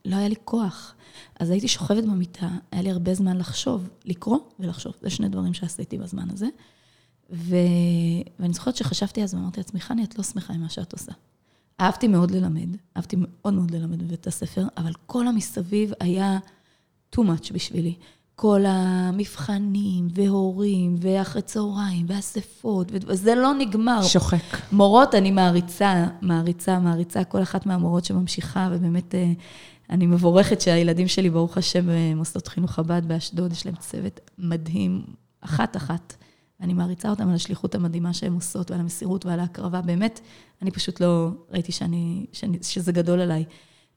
[0.06, 0.96] לא היה לי כוח.
[1.40, 4.94] אז הייתי שוכבת במיטה, היה לי הרבה זמן לחשוב, לקרוא ולחשוב.
[5.02, 6.48] זה שני דברים שעשיתי בזמן הזה.
[7.32, 7.56] ו...
[8.40, 11.12] ואני זוכרת שחשבתי אז ואמרתי לעצמי, חני, את לא שמחה עם מה שאת עושה.
[11.82, 16.40] אהבתי מאוד ללמד, אהבתי מאוד מאוד ללמד בבית הספר, אבל כל המסביב היה
[17.16, 17.94] too much בשבילי.
[18.36, 24.04] כל המבחנים, והורים, ואחרי צהריים, ואספות, וזה לא נגמר.
[24.04, 24.58] שוחק.
[24.72, 29.32] מורות, אני מעריצה, מעריצה, מעריצה כל אחת מהמורות שממשיכה, ובאמת אה,
[29.90, 35.04] אני מבורכת שהילדים שלי, ברוך השם, במוסדות חינוך חב"ד באשדוד, יש להם צוות מדהים,
[35.42, 36.16] אחת-אחת.
[36.62, 39.82] אני מעריצה אותם על השליחות המדהימה שהם עושות, ועל המסירות ועל ההקרבה.
[39.82, 40.20] באמת,
[40.62, 43.44] אני פשוט לא ראיתי שאני, שאני, שזה גדול עליי.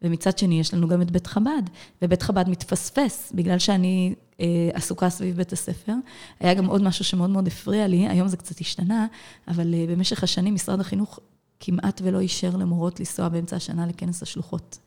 [0.02, 1.62] ומצד שני, יש לנו גם את בית חב"ד,
[2.02, 5.92] ובית חב"ד מתפספס, בגלל שאני אה, עסוקה סביב בית הספר.
[6.40, 9.06] היה גם עוד משהו שמאוד מאוד הפריע לי, היום זה קצת השתנה,
[9.48, 11.20] אבל אה, במשך השנים משרד החינוך
[11.60, 14.78] כמעט ולא אישר למורות לנסוע באמצע השנה לכנס השלוחות.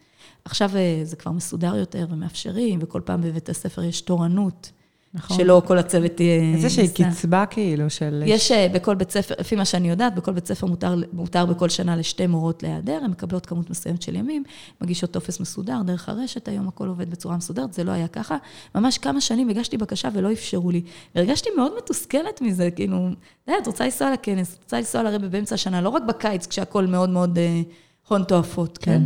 [0.46, 4.72] עכשיו אה, זה כבר מסודר יותר ומאפשרים, וכל פעם בבית הספר יש תורנות,
[5.14, 5.38] נכון.
[5.38, 6.56] שלא כל הצוות יהיה...
[6.56, 6.88] איזושהי.
[6.88, 8.24] קצבה כאילו של...
[8.26, 11.70] יש אה, בכל בית ספר, לפי מה שאני יודעת, בכל בית ספר מותר, מותר בכל
[11.70, 14.44] שנה לשתי מורות להיעדר, הן מקבלות כמות מסוימת של ימים,
[14.82, 18.38] מגישות טופס מסודר, דרך הרשת, היום הכל עובד בצורה מסודרת, זה לא היה ככה.
[18.76, 20.82] ממש כמה שנים הגשתי בקשה ולא אפשרו לי.
[21.16, 23.10] והרגשתי מאוד מתוסכלת מזה, כאילו,
[23.48, 26.86] די, את רוצה לנסוע לכנס, את רוצה לנסוע לרבה באמצע השנה, לא רק בקיץ, כשהכול
[26.86, 27.62] מאוד מאוד אה,
[28.08, 29.04] הון תועפות, כן?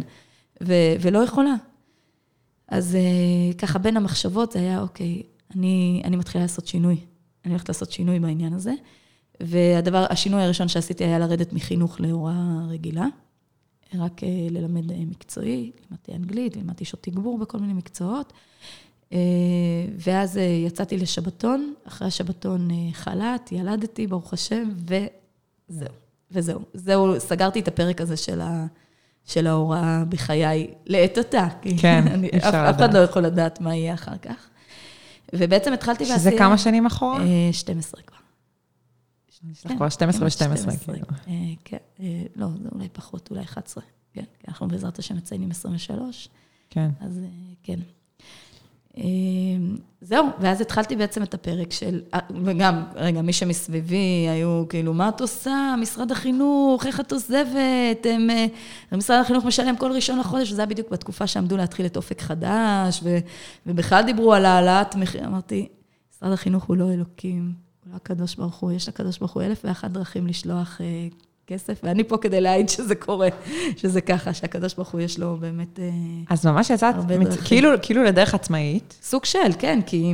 [0.63, 1.53] ו- ולא יכולה.
[2.67, 5.23] אז אה, ככה, בין המחשבות זה היה, אוקיי,
[5.55, 6.97] אני, אני מתחילה לעשות שינוי.
[7.45, 8.73] אני הולכת לעשות שינוי בעניין הזה.
[9.39, 13.05] והדבר, השינוי הראשון שעשיתי היה לרדת מחינוך להוראה רגילה.
[13.99, 18.33] רק אה, ללמד אה, מקצועי, לימדתי אנגלית, לימדתי שעות תגבור בכל מיני מקצועות.
[19.13, 19.17] אה,
[19.97, 24.69] ואז יצאתי לשבתון, אחרי השבתון חל"ת, ילדתי, ברוך השם,
[25.69, 25.93] וזהו.
[26.31, 26.59] וזהו.
[26.73, 28.65] זהו, סגרתי את הפרק הזה של, ה,
[29.25, 31.47] של ההוראה בחיי לעת עתה.
[31.77, 32.75] כן, אני, אפשר לדעת.
[32.75, 34.49] אף אחד לא יכול לדעת מה יהיה אחר כך.
[35.33, 37.21] ובעצם התחלתי שזה כמה שנים אחורה?
[37.21, 38.17] אה, 12 כבר.
[39.51, 41.07] יש לך כבר 12 ו-12, 12, כאילו.
[41.27, 41.33] אה,
[41.65, 43.83] כן, אה, לא, זה אולי פחות, אולי 11.
[44.13, 46.29] כן, אנחנו בעזרת השם מציינים 23.
[46.69, 46.89] כן.
[46.99, 47.29] אז אה,
[47.63, 47.79] כן.
[48.97, 49.03] אה,
[50.01, 55.09] זהו, ואז התחלתי בעצם את הפרק של, אה, וגם, רגע, מי שמסביבי היו כאילו, מה
[55.09, 55.75] את עושה?
[55.81, 58.05] משרד החינוך, איך את עוזבת?
[58.05, 58.45] הם, אה,
[58.91, 62.99] משרד החינוך משלם כל ראשון לחודש, וזה היה בדיוק בתקופה שעמדו להתחיל את אופק חדש,
[63.03, 63.17] ו,
[63.65, 65.25] ובכלל דיברו על העלאת מחיר.
[65.25, 65.67] אמרתי,
[66.15, 69.61] משרד החינוך הוא לא אלוקים, הוא לא הקדוש ברוך הוא, יש לקדוש ברוך הוא אלף
[69.63, 71.07] ואחת דרכים לשלוח אה,
[71.47, 73.27] כסף, ואני פה כדי להעיד שזה קורה,
[73.77, 75.79] שזה ככה, שהקדוש ברוך הוא יש לו באמת...
[75.79, 75.89] אה,
[76.29, 77.27] אז ממש יצאת, דרכים.
[77.45, 80.13] כאילו, כאילו לדרך עצמאית, סוג של, כן, כי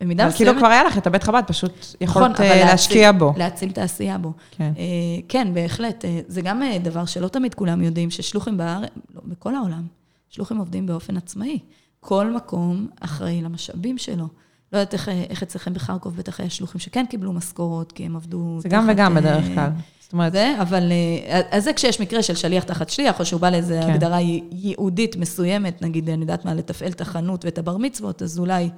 [0.00, 0.58] במידה אבל כאילו מסוימת...
[0.66, 3.32] כבר היה לך את הבית חב"ד, פשוט יכולת נכון, אבל אה, להציל- להשקיע בו.
[3.36, 4.32] להציל תעשייה בו.
[4.50, 4.72] כן.
[4.78, 4.82] אה,
[5.28, 6.04] כן, בהחלט.
[6.04, 9.82] אה, זה גם אה, דבר שלא תמיד כולם יודעים, ששלוחים בארץ, לא, בכל העולם,
[10.30, 11.58] שלוחים עובדים באופן עצמאי.
[12.00, 14.28] כל מקום אחראי למשאבים שלו.
[14.72, 18.16] לא יודעת איך, אה, איך אצלכם בחרקוב, בטח היה שלוחים שכן קיבלו משכורות, כי הם
[18.16, 18.56] עבדו...
[18.60, 19.70] זה גם וגם בדרך כלל.
[20.14, 23.50] אומרת, זה, אבל אה, אז זה כשיש מקרה של שליח תחת שליח, או שהוא בא
[23.50, 23.90] לאיזו כן.
[23.90, 24.18] הגדרה
[24.52, 28.70] ייעודית מסוימת, נגיד, אני יודעת מה, לתפעל את החנות ואת הבר מצוות, אז אולי,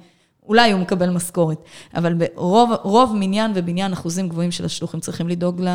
[0.43, 1.57] אולי הוא מקבל משכורת.
[1.95, 5.67] אבל ברוב רוב מניין ובניין אחוזים גבוהים של השלוחים צריכים לדאוג ל...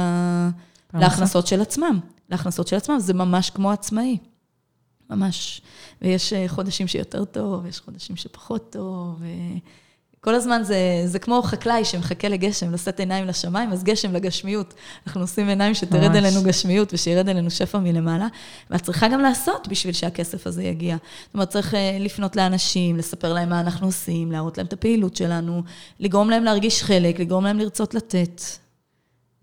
[0.91, 1.07] פרנסה.
[1.07, 2.01] להכנסות של עצמם.
[2.31, 4.19] להכנסות של עצמם, זה ממש כמו עצמאי.
[5.11, 5.63] ממש.
[6.03, 9.23] ויש אה, חודשים שיותר טוב, ויש חודשים שפחות טוב,
[10.23, 14.75] וכל הזמן זה, זה כמו חקלאי שמחכה לגשם, לשאת עיניים לשמיים, אז גשם לגשמיות.
[15.07, 16.17] אנחנו עושים עיניים שתרד ממש.
[16.17, 18.27] אלינו גשמיות ושירד אלינו שפע מלמעלה,
[18.71, 20.97] ואת צריכה גם לעשות בשביל שהכסף הזה יגיע.
[21.27, 25.17] זאת אומרת, צריך אה, לפנות לאנשים, לספר להם מה אנחנו עושים, להראות להם את הפעילות
[25.17, 25.63] שלנו,
[26.01, 28.43] לגרום להם להרגיש חלק, לגרום להם לרצות לתת.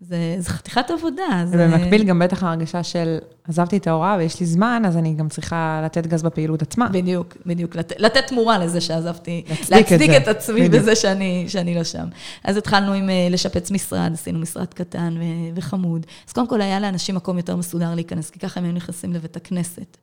[0.00, 1.44] זה, זה חתיכת עבודה.
[1.44, 1.56] זה...
[1.56, 5.80] ובמקביל גם בטח ההרגשה של עזבתי את ההוראה ויש לי זמן, אז אני גם צריכה
[5.84, 6.88] לתת גז בפעילות עצמה.
[6.88, 7.76] בדיוק, בדיוק.
[7.76, 10.16] לת, לתת תמורה לזה שעזבתי, להצדיק את להצדיק זה.
[10.16, 10.82] את עצמי בדיוק.
[10.82, 12.08] בזה שאני, שאני לא שם.
[12.44, 15.22] אז התחלנו עם אה, לשפץ משרד, עשינו משרד קטן ו,
[15.54, 16.06] וחמוד.
[16.28, 19.36] אז קודם כל היה לאנשים מקום יותר מסודר להיכנס, כי ככה הם היו נכנסים לבית
[19.36, 19.96] הכנסת.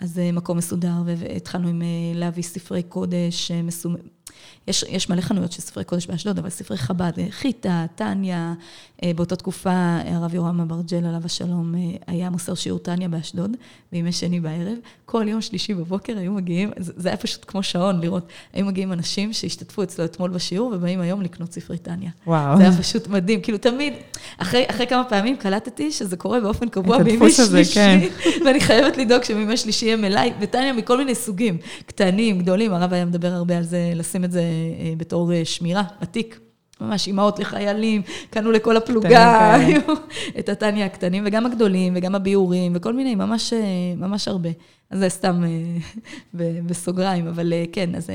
[0.00, 3.94] אז אה, מקום מסודר, והתחלנו עם אה, להביא ספרי קודש מסומ...
[4.68, 8.54] יש, יש מלא חנויות של ספרי קודש באשדוד, אבל ספרי חב"ד, אה, חיטה, טניה,
[9.04, 11.74] אה, באותה תקופה אה, הרב יורם אברג'ל, עליו השלום,
[12.06, 13.56] היה מוסר שיעור טניה באשדוד,
[13.92, 14.76] בימי שני בערב.
[15.06, 18.92] כל יום שלישי בבוקר היו מגיעים, זה זה היה פשוט כמו שעון לראות, היו מגיעים
[18.92, 22.10] אנשים שהשתתפו אצלו אתמול בשיעור, ובאים היום לקנות ספרי טניה.
[22.26, 22.56] וואו.
[22.56, 23.92] זה היה פשוט מדהים, כאילו תמיד,
[24.38, 27.98] אחרי, אחרי כמה פעמים קלטתי שזה קורה באופן קבוע בימי שלישי, כן.
[28.44, 33.04] ואני חייבת לדאוג שבימי שלישי יהיה מלאי, וטניה מכל מיני סוגים, קטנים, גדולים, הרב היה
[33.04, 34.42] מדבר הרבה על זה, לשים את זה
[34.80, 36.40] אה, בתור אה, שמירה, בתיק.
[36.80, 39.56] ממש אימהות לחיילים, קנו לכל הפלוגה,
[40.38, 43.58] את הטניה הקטנים, וגם הגדולים, וגם הביאורים, וכל מיני, ממש, אה,
[43.96, 44.48] ממש הרבה.
[44.90, 45.42] אז זה סתם
[46.66, 48.10] בסוגריים, אבל כן, אז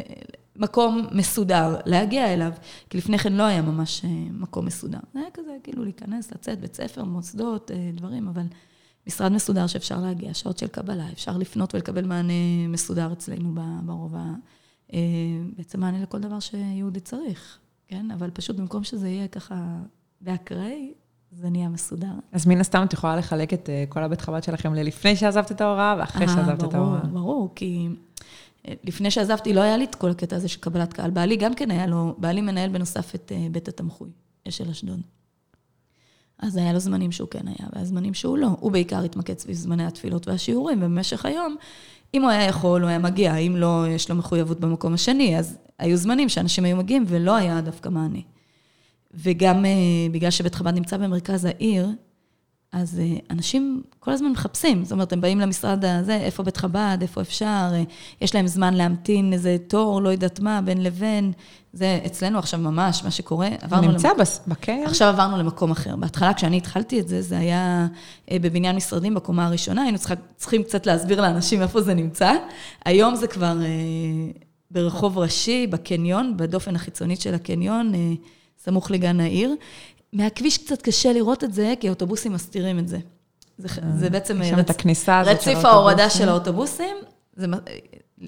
[0.56, 2.52] מקום מסודר, להגיע אליו,
[2.90, 5.00] כי לפני כן לא היה ממש מקום מסודר.
[5.14, 8.46] זה היה כזה, כאילו, להיכנס, לצאת, בית ספר, מוסדות, דברים, אבל
[9.08, 12.34] משרד מסודר שאפשר להגיע, שעות של קבלה, אפשר לפנות ולקבל מענה
[12.70, 14.20] מסודר אצלנו ב- ברוב ה...
[14.20, 14.34] אה,
[15.58, 18.12] בעצם מענה לכל דבר שיהודי צריך, כן?
[18.12, 19.56] אבל פשוט במקום שזה יהיה ככה
[20.22, 20.94] באקראי,
[21.32, 22.14] זה נהיה מסודר.
[22.32, 25.62] אז מן הסתם את יכולה לחלק את אה, כל הבית חב"ד שלכם ללפני שעזבת את
[25.62, 27.02] ההוראה ואחרי אה, שעזבת את ברור, ההוראה.
[27.02, 27.90] ברור, כי
[28.68, 31.12] אה, לפני שעזבתי לא היה לי את כל הקטע הזה של קבלת קהל.
[31.12, 34.10] בעלי גם כן היה לו, בעלי מנהל בנוסף את אה, בית התמחוי,
[34.50, 35.02] של אשדוד.
[36.40, 38.50] אז היה לו זמנים שהוא כן היה, והיה זמנים שהוא לא.
[38.60, 41.56] הוא בעיקר התמקד סביב זמני התפילות והשיעורים, ובמשך היום,
[42.14, 45.58] אם הוא היה יכול, הוא היה מגיע, אם לא, יש לו מחויבות במקום השני, אז
[45.80, 48.20] היו זמנים שאנשים היו מגיעים ולא היה דווקא מענה.
[49.14, 49.72] וגם אה,
[50.12, 51.88] בגלל שבית חב"ד נמצא במרכז העיר,
[52.74, 56.98] אז אה, אנשים כל הזמן מחפשים, זאת אומרת, הם באים למשרד הזה, איפה בית חב"ד,
[57.02, 57.84] איפה אפשר, אה,
[58.22, 61.32] יש להם זמן להמתין איזה תור, לא יודעת מה, בין לבין.
[61.74, 63.92] זה אצלנו עכשיו ממש, מה שקורה, עברנו...
[63.92, 64.86] נמצא למק- בקניון?
[64.86, 65.96] עכשיו עברנו למקום אחר.
[65.96, 67.88] בהתחלה, כשאני התחלתי את זה, זה היה
[68.32, 72.34] אה, בבניין משרדים בקומה הראשונה, היינו צריכה, צריכים קצת להסביר לאנשים איפה זה נמצא.
[72.86, 74.32] היום זה כבר אה,
[74.72, 78.00] ברחוב ראשי, בקניון, בדופן החיצונית של הקניון, אה,
[78.64, 79.56] סמוך לגן העיר.
[80.14, 83.00] מהכביש קצת קשה לראות את זה, כי האוטובוסים מסתירים את זה.
[83.58, 86.10] זה, זה בעצם יש שם את הכניסה הזאת של רציף ההורדה.
[86.10, 86.96] של האוטובוסים,
[87.36, 87.64] זה מ-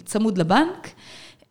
[0.06, 0.90] צמוד לבנק,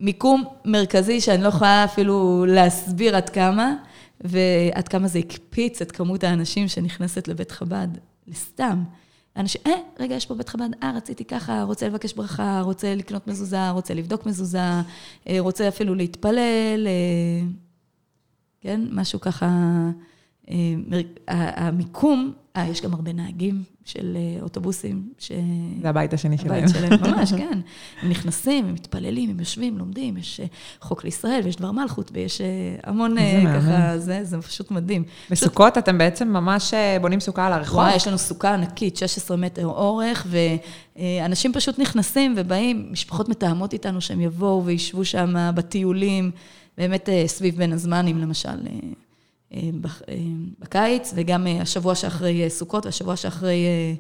[0.01, 3.75] מיקום מרכזי שאני לא יכולה אפילו להסביר עד כמה,
[4.21, 7.89] ועד כמה זה הקפיץ את כמות האנשים שנכנסת לבית חב"ד,
[8.27, 8.83] לסתם.
[9.37, 13.27] אנשים, אה, רגע, יש פה בית חב"ד, אה, רציתי ככה, רוצה לבקש ברכה, רוצה לקנות
[13.27, 14.59] מזוזה, רוצה לבדוק מזוזה,
[15.29, 17.47] אה, רוצה אפילו להתפלל, אה,
[18.61, 19.91] כן, משהו ככה אה,
[21.29, 25.33] המיקום, אה, יש גם הרבה נהגים של אה, אוטובוסים, ש...
[25.83, 26.65] זה הבית השני שלהם.
[26.65, 27.61] הבית שלהם, ממש, כן.
[28.03, 30.47] הם נכנסים, הם מתפללים, הם יושבים, לומדים, יש אה,
[30.81, 32.47] חוק לישראל, ויש דבר מלכות, ויש אה,
[32.85, 33.61] המון אה, מהמם.
[33.61, 35.05] ככה, זה, זה פשוט מדהים.
[35.31, 37.79] בסוכות אתם בעצם ממש אה, בונים סוכה על הרחוב?
[37.79, 40.27] וואי, יש לנו סוכה ענקית, 16 מטר אורך,
[40.97, 46.31] ואנשים פשוט נכנסים ובאים, משפחות מתאמות איתנו שהם יבואו וישבו שם בטיולים,
[46.79, 49.04] באמת אה, סביב בין הזמנים, למשל, אה, אה, אה,
[50.59, 53.95] בקיץ, וגם אה, השבוע שאחרי אה, סוכות והשבוע שאחרי אה,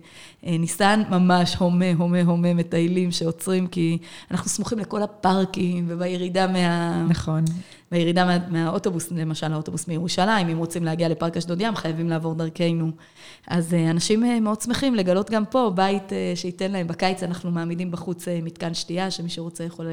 [0.51, 3.99] אה, ניסן, ממש הומה, הומה, הומה מטיילים שעוצרים, כי
[4.31, 7.07] אנחנו סמוכים לכל הפארקים, ובירידה מה...
[7.09, 7.45] נכון.
[7.95, 12.91] בירידה מה, מהאוטובוס, למשל האוטובוס מירושלים, אם רוצים להגיע לפארק אשדוד ים, חייבים לעבור דרכנו.
[13.47, 16.87] אז אה, אנשים אה, מאוד שמחים לגלות גם פה בית אה, שייתן להם.
[16.87, 19.87] בקיץ אנחנו מעמידים בחוץ אה, מתקן שתייה, שמי שרוצה יכול,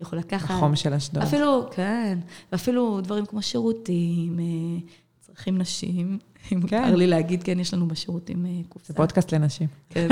[0.00, 0.50] אה, יכול לקחת.
[0.50, 1.22] החום של אשדוד.
[1.22, 2.18] אפילו, כן,
[2.52, 4.80] ואפילו דברים כמו שירותים, אה,
[5.20, 6.18] צרכים נשים.
[6.52, 6.80] אם כן.
[6.82, 8.92] מותר לי להגיד, כן, יש לנו בשירותים אה, קופסה.
[8.92, 9.68] זה פודקאסט לנשים.
[9.90, 10.08] כן.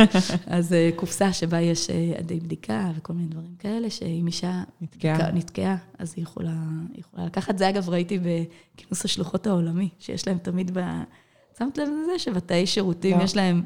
[0.46, 5.12] אז אה, קופסה שבה יש עדי בדיקה וכל מיני דברים כאלה, שאם אישה נתקעה.
[5.12, 6.56] נתקעה, נתקעה אז היא יכולה,
[6.92, 7.58] היא יכולה לקחת.
[7.58, 10.80] זה אגב ראיתי בכינוס השלוחות העולמי, שיש להם תמיד ב...
[11.58, 13.22] שמת לב לזה שבתאי שירותים לא.
[13.24, 13.62] יש להם...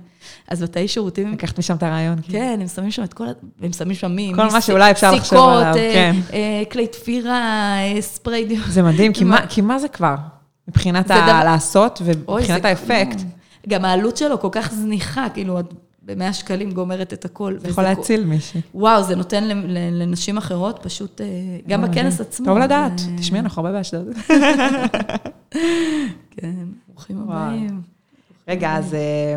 [0.48, 1.32] אז בתאי שירותים...
[1.32, 2.16] לקחת משם את הרעיון.
[2.22, 2.38] כאילו.
[2.38, 3.32] כן, הם שמים שם את כל ה...
[3.62, 4.32] הם שמים שם מי...
[4.36, 6.16] כל מי מה שאולי אפשר לחשוב עליו, אה, כן.
[6.32, 7.38] אה, כלי תפירה,
[7.78, 8.62] אה, ספרי דיו.
[8.68, 10.14] זה מדהים, כי מה- כי מה זה כבר?
[10.68, 13.18] מבחינת זה דבר- הלעשות אוי, ומבחינת האפקט.
[13.68, 17.54] גם העלות שלו כל כך זניחה, כאילו, את ב-100 שקלים גומרת את הכל.
[17.58, 18.60] זה יכול להציל מישהי.
[18.74, 19.44] וואו, זה נותן
[19.92, 21.26] לנשים אחרות פשוט, אה,
[21.68, 22.20] גם בכנס.
[22.20, 22.46] עצמו.
[22.46, 24.06] טוב לדעת, תשמעי, אנחנו הרבה באשדוד.
[26.36, 26.54] כן,
[27.00, 27.30] ברוכים.
[27.30, 27.82] הבאים.
[28.48, 28.94] רגע, אז...
[28.94, 29.36] אה,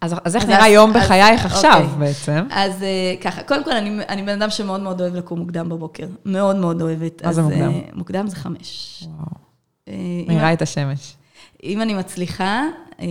[0.00, 1.98] אז אז איך אז- נראה יום אז- בחייך עכשיו אוקיי.
[1.98, 2.46] בעצם?
[2.50, 6.06] אז אה, ככה, קודם כל, אני, אני בן אדם שמאוד מאוד אוהב לקום מוקדם בבוקר.
[6.24, 7.24] מאוד מאוד אוהבת.
[7.24, 7.70] מה זה אז, מוקדם?
[7.70, 9.04] אה, מוקדם זה חמש.
[9.06, 9.26] וואו,
[9.88, 11.14] אה, אם- מאירה את השמש.
[11.64, 12.62] אם אני מצליחה,
[13.00, 13.06] אה,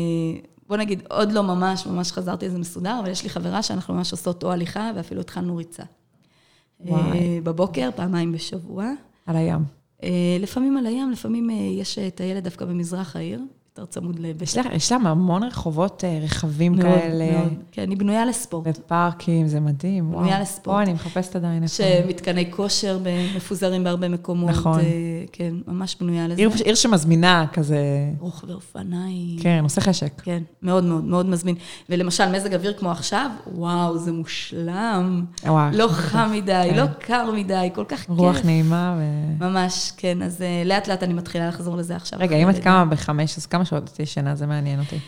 [0.67, 4.11] בוא נגיד, עוד לא ממש, ממש חזרתי לזה מסודר, אבל יש לי חברה שאנחנו ממש
[4.11, 5.83] עושות או הליכה, ואפילו התחלנו ריצה.
[5.83, 7.41] אה, וואי.
[7.43, 8.85] בבוקר, פעמיים בשבוע.
[9.27, 9.78] על הים.
[10.03, 13.41] אה, לפעמים על הים, לפעמים אה, יש את הילד דווקא במזרח העיר,
[13.79, 14.41] יותר צמוד לבית.
[14.41, 17.53] יש יש שם המון רחובות אה, רחבים מאוד, כאלה, מאוד.
[17.71, 18.67] כן, אני בנויה לספורט.
[18.67, 20.11] ופארקים, זה מדהים.
[20.11, 20.41] בנויה וואו.
[20.41, 20.73] לספורט.
[20.75, 21.75] וואי, אני מחפשת עדיין איפה.
[21.75, 22.99] שמתקני כושר
[23.35, 24.49] מפוזרים בהרבה מקומות.
[24.49, 24.79] נכון.
[24.79, 24.85] אה,
[25.31, 26.35] כן, ממש בנויה לזה.
[26.41, 27.79] עיר- עיר שמזמינה כזה,
[28.19, 29.39] רוכבי אופניים.
[29.41, 30.21] כן, עושה חשק.
[30.21, 31.55] כן, מאוד מאוד מאוד מזמין.
[31.89, 35.25] ולמשל, מזג אוויר כמו עכשיו, וואו, זה מושלם.
[35.45, 35.69] וואו.
[35.73, 36.75] לא חם מדי, כן.
[36.77, 38.09] לא קר מדי, כל כך כיף.
[38.09, 39.03] רוח נעימה ו...
[39.43, 40.21] ממש, כן.
[40.21, 42.19] אז אה, לאט לאט אני מתחילה לחזור לזה עכשיו.
[42.21, 42.59] רגע, אם את.
[42.59, 44.35] קמה בחמש, אז כמה שעות את ישנה?
[44.35, 44.99] זה מעניין אותי.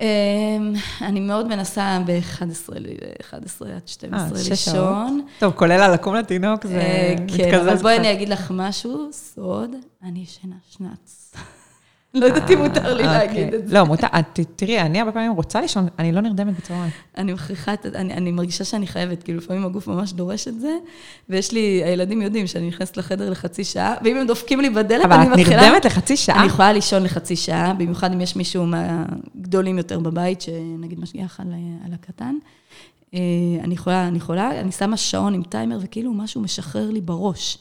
[0.00, 2.74] אמ, אני מאוד מנסה ב-11
[3.32, 4.48] עד 12 אה.
[4.50, 5.26] לישון.
[5.38, 8.04] טוב, כולל על לקום לתינוק, זה אה, מתקזז כן, אבל בואי קצת.
[8.04, 9.70] אני אגיד לך משהו, סוד,
[10.02, 11.23] אני ישנה שנץ.
[12.14, 13.58] לא יודעת אם מותר לי אה, להגיד אוקיי.
[13.58, 13.74] את זה.
[13.74, 16.90] לא, מותר, את- תראי, אני הרבה פעמים רוצה לישון, אני לא נרדמת בצהריים.
[17.18, 17.86] אני מכריחה את...
[17.86, 20.76] אני, אני מרגישה שאני חייבת, כאילו לפעמים הגוף ממש דורש את זה,
[21.28, 25.12] ויש לי, הילדים יודעים שאני נכנסת לחדר לחצי שעה, ואם הם דופקים לי בדלת, אבל
[25.16, 25.62] אני את מתחילה...
[25.62, 26.38] נרדמת לחצי שעה?
[26.38, 31.46] אני יכולה לישון לחצי שעה, במיוחד אם יש מישהו מהגדולים יותר בבית, שנגיד משגיח על,
[31.86, 32.34] על הקטן.
[33.14, 33.18] אה,
[33.64, 37.58] אני יכולה, אני יכולה, אני שמה שעון עם טיימר, וכאילו משהו משחרר לי בראש.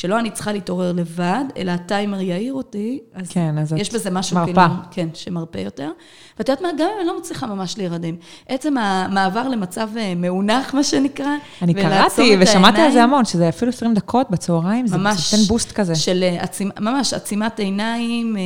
[0.00, 4.36] כשלא אני צריכה להתעורר לבד, אלא הטיימר יעיר אותי, אז כן, אז יש בזה משהו
[4.36, 4.52] מרפה.
[4.52, 5.90] כאילו, כן, שמרפה יותר.
[6.38, 8.14] ואת יודעת מה, גם אם אני לא מצליחה ממש להירדם,
[8.48, 13.48] עצם המעבר למצב אה, מאונח, מה שנקרא, אני קראתי את ושמעתי על זה המון, שזה
[13.48, 15.94] אפילו 20 דקות בצהריים, זה נותן בוסט כזה.
[15.94, 18.42] של אה, עצימ, ממש עצימת עיניים, אה,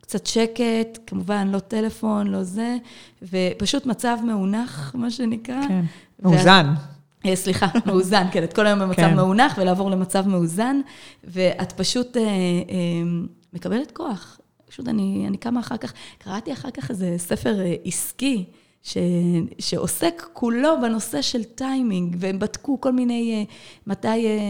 [0.00, 2.76] קצת שקט, כמובן לא טלפון, לא זה,
[3.22, 5.68] ופשוט מצב מאונח, מה שנקרא.
[5.68, 5.84] כן,
[6.22, 6.74] מאוזן.
[7.34, 9.16] סליחה, מאוזן, כן, את כל היום במצב כן.
[9.16, 10.80] מאונח ולעבור למצב מאוזן,
[11.24, 12.28] ואת פשוט אה, אה,
[13.52, 14.40] מקבלת כוח.
[14.66, 18.44] פשוט אני, אני קמה אחר כך, קראתי אחר כך איזה ספר אה, עסקי,
[18.84, 18.96] ש,
[19.58, 23.54] שעוסק כולו בנושא של טיימינג, והם בדקו כל מיני, אה,
[23.86, 24.40] מתי אה,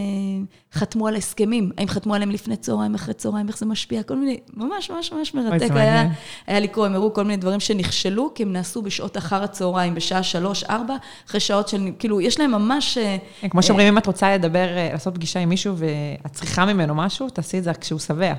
[0.73, 4.41] חתמו על הסכמים, האם חתמו עליהם לפני צהריים, אחרי צהריים, איך זה משפיע, כל מיני,
[4.55, 6.13] ממש ממש ממש מרתק היה, מעניין.
[6.47, 10.23] היה לקרוא, הם הראו כל מיני דברים שנכשלו, כי הם נעשו בשעות אחר הצהריים, בשעה
[10.23, 12.99] שלוש, ארבע, אחרי שעות של, כאילו, יש להם ממש...
[12.99, 16.95] אה, כן, כמו שאומרים, אם את רוצה לדבר, לעשות פגישה עם מישהו ואת צריכה ממנו
[16.95, 18.35] משהו, תעשי את זה כשהוא שבע.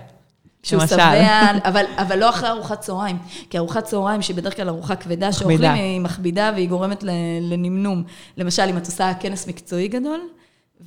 [0.65, 0.95] שהוא למשל.
[0.95, 3.17] שבע, אבל, אבל לא אחרי ארוחת צהריים.
[3.49, 7.03] כי ארוחת צהריים, שהיא בדרך כלל ארוחה כבדה, שאוכלים, היא מכבידה והיא גורמת
[7.41, 8.03] לנמנום.
[8.37, 10.19] למשל, אם את עושה כנס מקצועי גדול,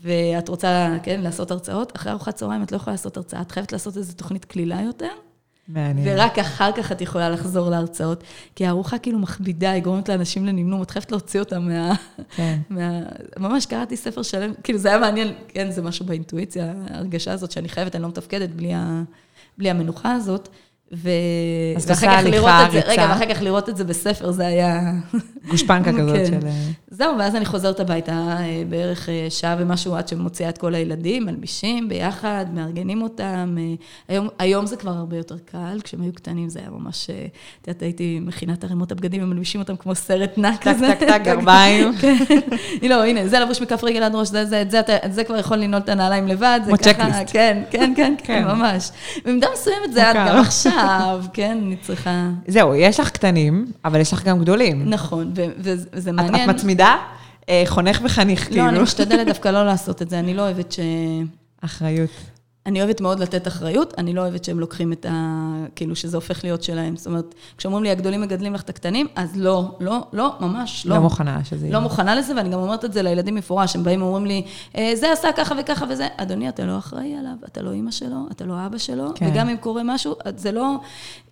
[0.03, 3.72] ואת רוצה, כן, לעשות הרצאות, אחרי ארוחת צהריים את לא יכולה לעשות הרצאה, את חייבת
[3.72, 5.11] לעשות איזו תוכנית קלילה יותר,
[5.68, 6.09] מעניין.
[6.09, 8.24] ורק אחר כך את יכולה לחזור להרצאות.
[8.55, 11.95] כי הארוחה כאילו מכבידה, היא גורמת לאנשים לנמנום, את חייבת להוציא אותם מה...
[12.37, 12.59] כן.
[12.70, 13.01] מה...
[13.39, 17.68] ממש קראתי ספר שלם, כאילו זה היה מעניין, כן, זה משהו באינטואיציה, ההרגשה הזאת שאני
[17.68, 19.03] חייבת, אני לא מתפקדת בלי, ה...
[19.59, 20.49] בלי המנוחה הזאת.
[20.93, 21.11] ו...
[21.76, 23.07] אז ואחר כך לראות את זה, רגע, ריצה.
[23.11, 24.93] ואחר כך לראות את זה בספר, זה היה...
[25.49, 26.26] גושפנקה כזאת כן.
[26.26, 26.49] של...
[26.91, 31.26] זהו, ואז אני חוזרת הביתה אה, בערך אה, שעה ומשהו עד שמוציאה את כל הילדים,
[31.26, 33.57] מלבישים ביחד, מארגנים אותם.
[33.59, 33.74] אה,
[34.09, 37.11] היום, היום זה כבר הרבה יותר קל, כשהם היו קטנים זה היה ממש,
[37.62, 40.95] את יודעת, הייתי מכינה את ערימות הבגדים ומלבישים אותם כמו סרט נע טק, כזה.
[41.01, 41.93] טק, טק, גרביים.
[42.01, 42.16] כן.
[42.82, 44.80] לא, הנה, זה לבוש מכף רגל עד ראש, זה, זה, זה,
[45.11, 47.32] זה כבר יכול לנעול את הנעליים לבד, זה כמו ככה, צ'קליסט.
[47.32, 48.45] כן, כן, כן, כן, כן.
[48.45, 48.91] ממש.
[49.24, 50.28] במידה מסוימת זה מוכר.
[50.28, 50.78] גם עכשיו,
[51.33, 52.29] כן, אני צריכה...
[52.49, 54.91] זהו, יש לך קטנים, אבל יש לך גם גדולים.
[54.91, 56.51] נכון, וזה מעניין.
[56.51, 56.97] את מצמידה?
[57.49, 58.64] אה, חונך וחניך, כאילו.
[58.64, 60.81] לא, אני משתדלת דווקא לא לעשות את זה, אני לא אוהבת ש...
[61.61, 62.11] אחריות.
[62.69, 65.12] אני אוהבת מאוד לתת אחריות, אני לא אוהבת שהם לוקחים את ה...
[65.77, 66.97] כאילו, שזה הופך להיות שלהם.
[66.97, 70.95] זאת אומרת, כשאומרים לי, הגדולים מגדלים לך את הקטנים, אז לא, לא, לא, ממש לא.
[70.97, 71.75] לא מוכנה שזה יהיה.
[71.75, 74.43] לא מוכנה לזה, ואני גם אומרת את זה לילדים מפורש, הם באים ואומרים לי,
[74.77, 76.07] "אה, זה עשה ככה וככה וזה.
[76.16, 79.29] אדוני, אתה לא אחראי עליו, אתה לא אימא שלו, אתה לא אבא שלו, כן.
[79.31, 80.75] וגם אם קורה משהו, זה לא...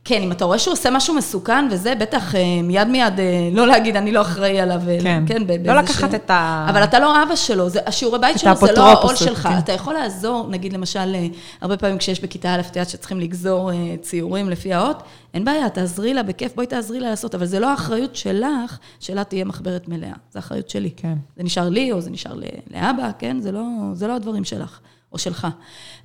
[0.09, 3.66] כן, אם אתה רואה שהוא עושה משהו מסוכן וזה, בטח אה, מיד מיד אה, לא
[3.66, 4.80] להגיד, אני לא אחראי עליו.
[5.03, 5.24] כן.
[5.26, 6.66] כן, לא לקחת ש- את ה...
[6.70, 9.43] אבל אתה לא אבא שלו, זה, השיעורי בית שלו זה לא העול שלך.
[9.53, 9.59] כן.
[9.59, 11.14] אתה יכול לעזור, נגיד למשל,
[11.61, 15.03] הרבה פעמים כשיש בכיתה א', את יודעת שצריכים לגזור אה, ציורים לפי האות,
[15.35, 19.24] אין בעיה, תעזרי לה, בכיף, בואי תעזרי לה לעשות, אבל זה לא האחריות שלך, שלה
[19.24, 20.91] תהיה מחברת מלאה, זה האחריות שלי.
[20.97, 21.14] כן.
[21.37, 22.35] זה נשאר לי, או זה נשאר
[22.70, 23.41] לאבא, כן?
[23.41, 23.62] זה לא,
[23.93, 24.81] זה לא הדברים שלך,
[25.12, 25.47] או שלך.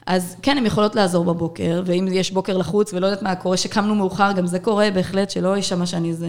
[0.06, 3.96] אז כן, הן יכולות לעזור בבוקר, ואם יש בוקר לחוץ ולא יודעת מה קורה, שקמנו
[3.96, 6.28] מאוחר, גם זה קורה בהחלט, שלא יישמע שאני איזה...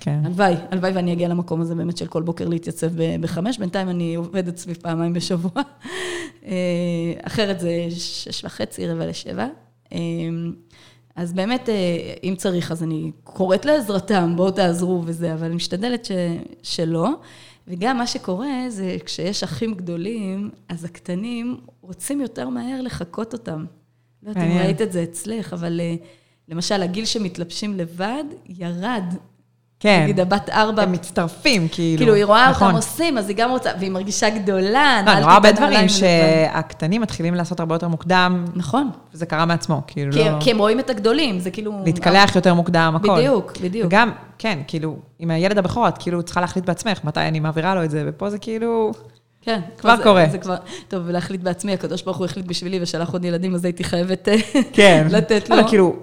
[0.00, 0.20] כן.
[0.24, 2.90] הלוואי, הלוואי ואני אגיע למקום הזה באמת של כל בוקר להתייצב
[3.20, 5.62] בחמש, בינתיים אני עובדת סביב פעמיים בשבוע.
[6.46, 6.52] אה,
[7.22, 9.46] אחרת זה שש וחצי, רבע לשבע.
[9.92, 9.98] אה,
[11.16, 11.74] אז באמת, אה,
[12.24, 16.10] אם צריך, אז אני קוראת לעזרתם, בואו תעזרו וזה, אבל אני משתדלת ש,
[16.62, 17.10] שלא.
[17.68, 23.64] וגם מה שקורה זה כשיש אחים גדולים, אז הקטנים רוצים יותר מהר לחקות אותם.
[24.22, 24.58] לא יודעת אם.
[24.58, 25.80] ראית את זה אצלך, אבל
[26.48, 29.04] למשל, הגיל שמתלבשים לבד ירד.
[29.80, 30.00] כן.
[30.02, 31.98] נגיד הבת ארבע, הם מצטרפים, כאילו.
[31.98, 32.66] כאילו, היא רואה נכון.
[32.66, 35.88] אותם עושים, אז היא גם רוצה, והיא מרגישה גדולה, לא, אני רואה הרבה דברים.
[35.88, 38.90] שהקטנים מתחילים לעשות הרבה יותר מוקדם, נכון.
[39.14, 40.40] וזה קרה מעצמו, כאילו כי, לא...
[40.40, 41.82] כי הם רואים את הגדולים, זה כאילו...
[41.84, 43.16] להתקלח יותר מוקדם, הכל.
[43.16, 43.86] בדיוק, בדיוק.
[43.86, 47.84] וגם, כן, כאילו, עם הילד הבכור, את כאילו צריכה להחליט בעצמך מתי אני מעבירה לו
[47.84, 48.92] את זה, ופה זה כאילו...
[49.42, 49.60] כן.
[49.78, 50.26] כבר זה, קורה.
[50.30, 50.56] זה כבר,
[50.88, 54.28] טוב, ולהחליט בעצמי, הקדוש ברוך הוא החליט בשבילי ושלח עוד ילדים, אז הייתי חייבת
[54.72, 55.06] כן.
[55.10, 55.56] לתת לו.
[55.56, 55.96] אבל כאילו,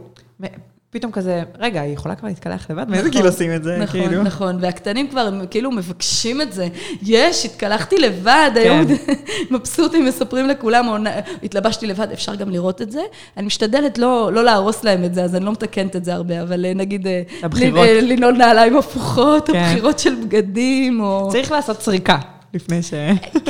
[0.95, 2.89] פתאום כזה, רגע, היא יכולה כבר להתקלח לבד?
[2.89, 3.77] מאיזה גיל עושים את זה?
[3.77, 4.23] נכון, כאילו?
[4.23, 6.67] נכון, והקטנים כבר הם כאילו מבקשים את זה.
[7.03, 8.59] יש, התקלחתי לבד, כן.
[8.61, 8.85] היום
[9.51, 10.95] מבסוטים, מספרים לכולם, או,
[11.43, 13.01] התלבשתי לבד, אפשר גם לראות את זה.
[13.37, 16.41] אני משתדלת לא, לא להרוס להם את זה, אז אני לא מתקנת את זה הרבה,
[16.41, 17.79] אבל אה, נגיד, אה, הבחירות.
[17.79, 19.97] לנ- אה, לנעול נעליים הפוכות, או כן.
[19.97, 21.29] של בגדים, או...
[21.31, 22.17] צריך לעשות סריקה
[22.55, 22.93] לפני ש...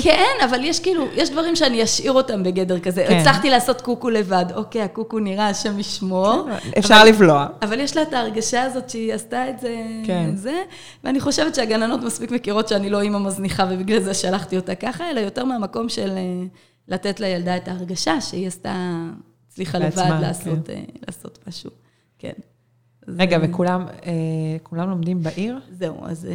[0.04, 3.06] כן, אבל יש כאילו, יש דברים שאני אשאיר אותם בגדר כזה.
[3.08, 3.18] כן.
[3.18, 6.48] הצלחתי לעשות קוקו לבד, אוקיי, הקוקו נראה, השם ישמור.
[6.78, 7.48] אפשר אבל- לבלוע.
[7.62, 9.76] אבל יש לה את ההרגשה הזאת שהיא עשתה את זה,
[10.06, 10.30] כן.
[10.36, 10.64] זה,
[11.04, 15.20] ואני חושבת שהגננות מספיק מכירות שאני לא אימא מזניחה ובגלל זה שלחתי אותה ככה, אלא
[15.20, 16.44] יותר מהמקום של אה,
[16.88, 18.76] לתת לילדה את ההרגשה שהיא עשתה,
[19.50, 20.76] הצליחה לבד לעשות, אה,
[21.08, 21.70] לעשות משהו.
[22.20, 22.34] כן.
[23.08, 24.14] רגע, אה, וכולם אה,
[24.64, 25.60] כולם לומדים בעיר?
[25.72, 26.32] זהו, אז אה,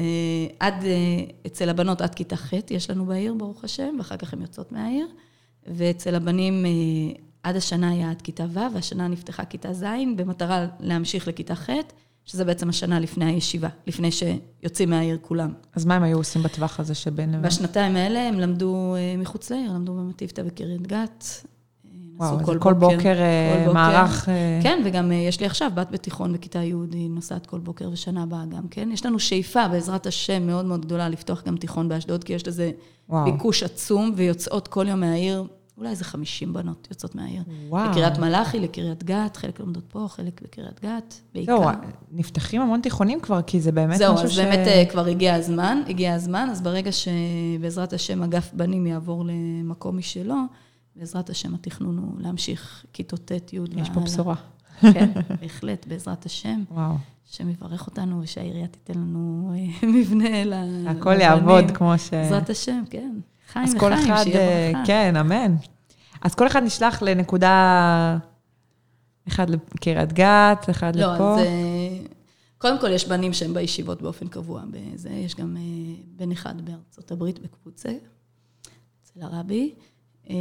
[0.60, 4.40] עד, אה, אצל הבנות עד כיתה ח' יש לנו בעיר, ברוך השם, ואחר כך הן
[4.40, 5.06] יוצאות מהעיר.
[5.66, 6.64] ואצל הבנים
[7.42, 9.84] עד השנה היה עד כיתה ו', והשנה נפתחה כיתה ז',
[10.16, 11.70] במטרה להמשיך לכיתה ח',
[12.24, 15.52] שזה בעצם השנה לפני הישיבה, לפני שיוצאים מהעיר כולם.
[15.74, 17.42] אז מה הם היו עושים בטווח הזה שבין לבין?
[17.42, 21.24] בשנתיים האלה הם למדו מחוץ לעיר, למדו במטיבתא בקריית גת.
[22.20, 23.72] וואו, אז כל בוקר אה, כל בוקר.
[23.72, 24.28] מערך...
[24.28, 27.90] אה, כן, וגם אה, יש לי עכשיו בת בתיכון בכיתה י', היא נוסעת כל בוקר
[27.92, 28.88] ושנה הבאה גם כן.
[28.92, 32.70] יש לנו שאיפה, בעזרת השם, מאוד מאוד גדולה, לפתוח גם תיכון באשדוד, כי יש לזה
[33.08, 33.24] וואו.
[33.24, 35.44] ביקוש עצום, ויוצאות כל יום מהעיר,
[35.78, 37.42] אולי איזה 50 בנות יוצאות מהעיר.
[37.68, 37.90] וואו.
[37.90, 41.58] לקריית מלאכי, לקריית גת, חלק לומדות פה, חלק בקריית גת, בעיקר.
[41.58, 41.70] זהו,
[42.12, 44.38] נפתחים המון תיכונים כבר, כי זה באמת זהו, משהו אז ש...
[44.38, 49.98] באמת אה, כבר הגיע הזמן, הגיע הזמן, אז ברגע שבעזרת השם אגף בנים יעבור למקום
[49.98, 50.34] משלו,
[50.97, 54.05] בעזרת השם התכנון הוא להמשיך כיתות ט', י' יש פה והלאה.
[54.05, 54.34] בשורה.
[54.80, 55.11] כן,
[55.41, 56.62] בהחלט, בעזרת השם.
[56.70, 56.95] וואו.
[57.30, 60.55] השם יברך אותנו ושהעירייה תיתן לנו אה, מבנה ל...
[60.88, 61.20] הכל.
[61.20, 62.11] יעבוד כמו ש...
[62.11, 63.18] בעזרת השם, כן.
[63.53, 64.86] חיים אחד, שיהיה אה, ברכה.
[64.86, 65.55] כן, אמן.
[66.22, 68.18] אז כל אחד נשלח לנקודה,
[69.28, 71.41] אחד לקריית גת, אחד לא, לפה.
[71.41, 71.99] אז אה,
[72.59, 74.62] קודם כל יש בנים שהם בישיבות באופן קבוע.
[74.70, 77.91] בזה, יש גם אה, בן אחד בארצות הברית, בקבוצה,
[79.03, 79.74] אצל הרבי.
[80.31, 80.35] אה,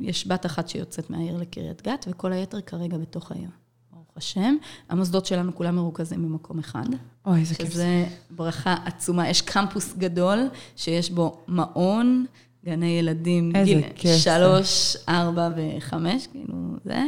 [0.00, 3.48] יש בת אחת שיוצאת מהעיר לקריית גת, וכל היתר כרגע בתוך העיר.
[3.92, 4.56] ברוך השם.
[4.88, 6.86] המוסדות שלנו כולם מרוכזים במקום אחד.
[7.26, 7.70] אוי, איזה כיף.
[7.70, 9.28] שזה ברכה עצומה.
[9.28, 12.26] יש קמפוס גדול שיש בו מעון,
[12.64, 14.16] גני ילדים, איזה גיל כיף.
[14.16, 17.02] שלוש, ארבע וחמש, כאילו זה,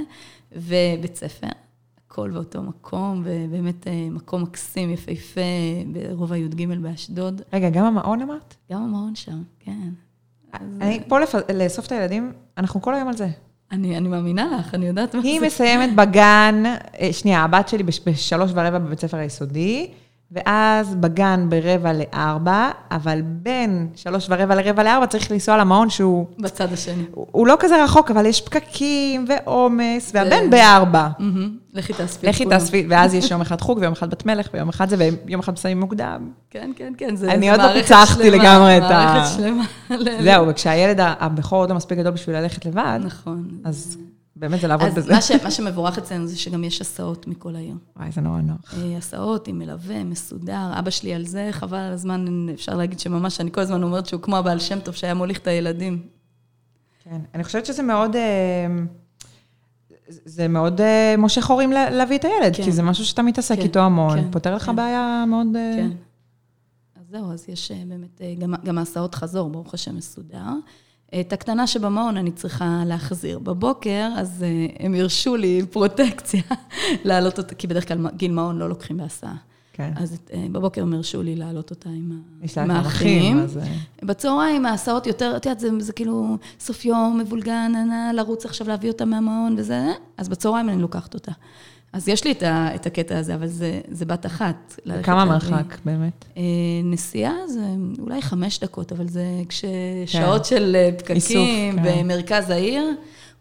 [0.52, 1.48] ובית ספר.
[2.06, 5.40] הכל באותו מקום, ובאמת אה, מקום מקסים, יפהפה,
[5.92, 7.42] ברובע י"ג באשדוד.
[7.52, 8.54] רגע, גם המעון אמרת?
[8.72, 9.90] גם המעון שם, כן.
[10.80, 11.34] אני פה לפ...
[11.54, 13.28] לאסוף את הילדים, אנחנו כל היום על זה.
[13.72, 15.28] אני, אני מאמינה לך, אני יודעת מה זה.
[15.28, 16.62] היא מסיימת בגן,
[17.00, 19.90] אה, שנייה, הבת שלי בש- בשלוש ורבע בבית ספר היסודי,
[20.32, 26.26] ואז בגן ברבע לארבע, אבל בין שלוש ורבע לרבע לארבע צריך לנסוע למעון שהוא...
[26.38, 27.02] בצד השני.
[27.12, 31.08] הוא הוא לא כזה רחוק, אבל יש פקקים ועומס, והבן בארבע.
[31.18, 31.56] מהמם.
[31.74, 32.26] לכי תאספי.
[32.26, 32.44] לכי.
[32.46, 34.96] תאספי, ואז יש יום אחד חוג, ויום אחד בת מלך, ויום אחד זה,
[35.26, 36.30] ויום אחד מסיימים מוקדם.
[36.50, 39.36] כן, כן, כן, זה אני זה עוד לא מערכת פיצחתי שלמה, לגמרי את ה- מערכת
[39.36, 39.64] שלמה.
[40.24, 43.48] זהו, וכשהילד הבכור עוד לא מספיק גדול בשביל ללכת לבד, נכון.
[43.64, 43.98] אז
[44.36, 45.12] באמת זה לעבוד אז בזה.
[45.14, 47.74] מה, ש, מה שמבורך אצלנו זה שגם יש הסעות מכל העיר.
[47.96, 48.74] וואי, זה נורא נוח.
[48.76, 50.72] אה, הסעות עם מלווה, מסודר.
[50.78, 54.20] אבא שלי על זה, חבל על הזמן, אפשר להגיד שממש, אני כל הזמן אומרת שהוא
[54.22, 56.02] כמו הבעל שם טוב שהיה מוליך את הילדים.
[57.04, 58.66] כן, אני חושבת שזה מאוד, אה,
[60.08, 62.64] זה מאוד אה, מושך הורים לה- להביא את הילד, כן.
[62.64, 64.76] כי זה משהו שאתה מתעסק כן, איתו המון, כן, פותר לך כן.
[64.76, 65.46] בעיה מאוד...
[65.52, 65.90] כן.
[67.00, 70.44] אז זהו, אז יש באמת, גם, גם ההסעות חזור, ברוך השם מסודר.
[71.20, 73.38] את הקטנה שבמעון אני צריכה להחזיר.
[73.38, 76.42] בבוקר, אז אה, הם הרשו לי פרוטקציה
[77.04, 79.36] להעלות אותה, כי בדרך כלל גיל מעון לא לוקחים בהסעה.
[79.72, 79.92] כן.
[79.96, 82.20] אז אה, בבוקר הם הרשו לי להעלות אותה עם,
[82.70, 83.38] האחים.
[83.38, 83.58] אז...
[83.58, 88.68] אה, בצהריים ההסעות יותר, את יודעת, זה, זה כאילו סוף יום, מבולגן, נא, לרוץ עכשיו
[88.68, 91.32] להביא אותה מהמעון וזה, אז בצהריים אני לוקחת אותה.
[91.96, 94.80] אז יש לי את, ה, את הקטע הזה, אבל זה, זה בת אחת.
[95.02, 95.24] כמה.
[95.24, 96.24] מרחק, באמת?
[96.36, 96.42] אה,
[96.84, 97.60] נסיעה זה
[97.98, 101.76] אולי חמש דקות, אבל זה כששעות של אה, פקקים איסוף, כן.
[101.84, 102.84] במרכז העיר,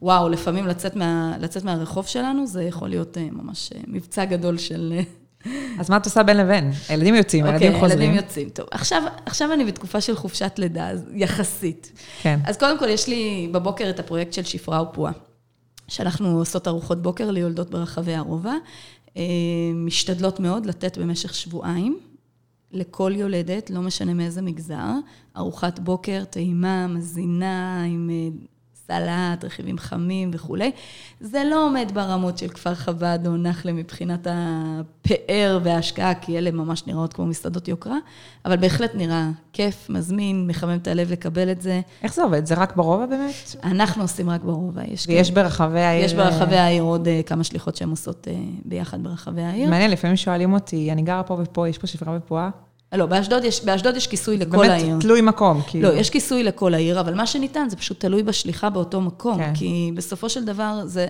[0.02, 4.94] וואו, לפעמים לצאת, מה, לצאת מהרחוב שלנו, זה יכול להיות אה, ממש מבצע גדול של...
[5.80, 6.72] אז מה את עושה בין לבין?
[6.90, 8.02] הילדים יוצאים, הילדים אוקיי, חוזרים.
[8.02, 8.50] ילדים יוצאים.
[8.50, 11.92] טוב, עכשיו, עכשיו אני בתקופה של חופשת לידה, יחסית.
[12.22, 12.40] כן.
[12.46, 15.12] אז קודם כל, יש לי בבוקר את הפרויקט של שפרה ופועה,
[15.88, 18.54] שאנחנו עושות ארוחות בוקר ליולדות ברחבי הרובע.
[19.18, 19.24] אה,
[19.76, 22.00] משתדלות מאוד לתת במשך שבועיים
[22.72, 24.92] לכל יולדת, לא משנה מאיזה מגזר,
[25.38, 28.30] ארוחת בוקר טעימה, מזינה, עם אה,
[28.88, 30.72] סלט, רכיבים חמים וכולי.
[31.20, 36.88] זה לא עומד ברמות של כפר חב"ד או נחלה מבחינת הפאר וההשקעה, כי אלה ממש
[36.88, 37.98] נראות כמו מסעדות יוקרה,
[38.46, 41.82] אבל בהחלט נראה כיף, מזמין, מחמם את הלב לקבל את זה.
[42.04, 42.46] איך זה עובד?
[42.46, 43.34] זה רק ברובע באמת?
[43.64, 46.06] אנחנו עושים רק ברובע, יש, ויש כאלה- ברחבי העיר...
[46.06, 48.34] יש ברחבי העיר עוד אה, כמה שליחות שהן עושות אה,
[48.66, 49.70] ביחד ברחבי העיר.
[49.70, 52.50] מעניין, לפעמים שואלים אותי, אני גרה פה ופה, יש פה שפרה ופועה?
[52.98, 54.98] לא, באשדוד יש, באשדוד יש כיסוי לכל באמת העיר.
[55.02, 55.90] תלוי מקום, כאילו.
[55.90, 59.38] לא, יש כיסוי לכל העיר, אבל מה שניתן זה פשוט תלוי בשליחה באותו מקום.
[59.38, 59.54] כן.
[59.56, 61.08] כי בסופו של דבר זה,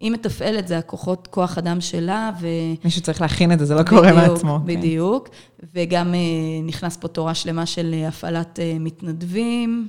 [0.00, 2.46] היא מתפעלת, זה הכוחות, כוח אדם שלה, ו...
[2.84, 4.58] מישהו צריך להכין את זה, זה לא קורה בדיוק, מעצמו.
[4.58, 4.66] כן.
[4.66, 5.28] בדיוק.
[5.74, 6.20] וגם אה,
[6.62, 9.88] נכנס פה תורה שלמה של אה, הפעלת אה, מתנדבים,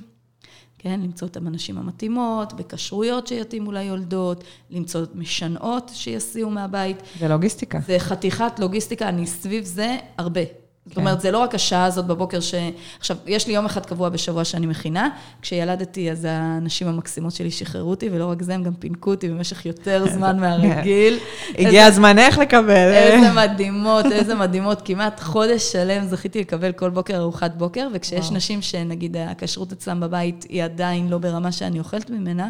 [0.82, 6.96] כן, למצוא את הנשים המתאימות, בכשרויות שיתאימו ליולדות, למצוא משנעות שיסיעו מהבית.
[7.20, 7.80] זה לוגיסטיקה.
[7.86, 10.40] זה חתיכת לוגיסטיקה, אני סביב זה הרבה.
[10.86, 11.00] זאת כן.
[11.00, 12.54] אומרת, זה לא רק השעה הזאת בבוקר ש...
[12.98, 15.08] עכשיו, יש לי יום אחד קבוע בשבוע שאני מכינה.
[15.42, 19.66] כשילדתי, אז הנשים המקסימות שלי שחררו אותי, ולא רק זה, הם גם פינקו אותי במשך
[19.66, 21.18] יותר זמן מהרגיל.
[21.58, 22.92] הגיע זמנך לקבל.
[22.92, 24.82] איזה מדהימות, איזה מדהימות.
[24.84, 28.30] כמעט חודש שלם זכיתי לקבל כל בוקר ארוחת בוקר, וכשיש.
[28.30, 32.48] נשים שנגיד הכשרות אצלם בבית היא עדיין לא ברמה שאני אוכלת ממנה,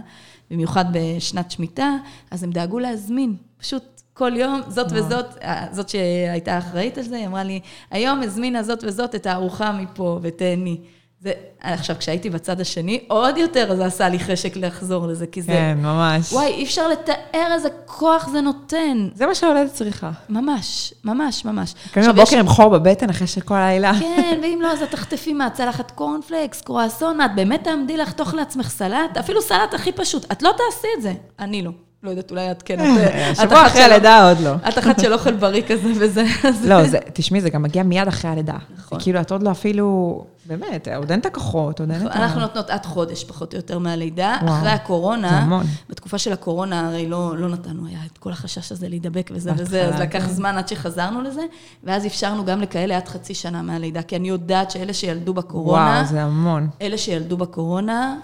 [0.51, 1.97] במיוחד בשנת שמיטה,
[2.30, 3.37] אז הם דאגו להזמין.
[3.59, 5.05] פשוט כל יום, זאת וואו.
[5.05, 7.61] וזאת, אה, זאת שהייתה אחראית על זה, היא אמרה לי,
[7.91, 10.79] היום הזמינה זאת וזאת את הארוחה מפה, ותהני.
[11.21, 15.53] זה, עכשיו, כשהייתי בצד השני, עוד יותר זה עשה לי חשק לחזור לזה, כי זה...
[15.53, 16.33] כן, ממש.
[16.33, 17.15] וואי, אי אפשר לתאר
[17.53, 19.09] איזה כוח זה נותן.
[19.15, 20.11] זה מה שהילדת צריכה.
[20.29, 21.75] ממש, ממש, ממש.
[21.93, 23.93] קמים בבוקר יש- עם חור בבטן אחרי שכל הלילה.
[24.01, 28.69] כן, ואם לא, אז את תחטפי מהצלחת קורנפלקס, קרואסון, מה, את באמת תעמדי לחתוך לעצמך
[28.71, 29.17] סלט?
[29.21, 30.33] אפילו סלט הכי פשוט.
[30.33, 31.13] את לא תעשי את זה.
[31.39, 31.71] אני לא.
[32.03, 32.80] לא יודעת, אולי את כן.
[32.80, 34.55] את- את שבוע אחרי הלידה עוד לא.
[34.68, 36.24] את אחת של אוכל בריא כזה וזה.
[36.64, 38.55] לא, זה, תשמעי, זה גם מגיע מיד אחרי הלידה.
[38.78, 38.98] נכון.
[39.00, 42.14] כאילו, את עוד לא אפילו, באמת, עוד אין את הכוחות, עוד אין את ה...
[42.14, 44.36] אנחנו נותנות עד חודש, פחות או יותר, מהלידה.
[44.44, 45.61] אחרי הקורונה.
[45.90, 49.88] בתקופה של הקורונה, הרי לא, לא נתנו, היה את כל החשש הזה להידבק וזה וזה,
[49.88, 50.28] אז לקח כן.
[50.32, 51.42] זמן עד שחזרנו לזה,
[51.84, 56.07] ואז אפשרנו גם לכאלה עד חצי שנה מהלידה, כי אני יודעת שאלה שילדו בקורונה, וואו,
[56.07, 56.68] זה המון.
[56.82, 58.16] אלה שילדו בקורונה,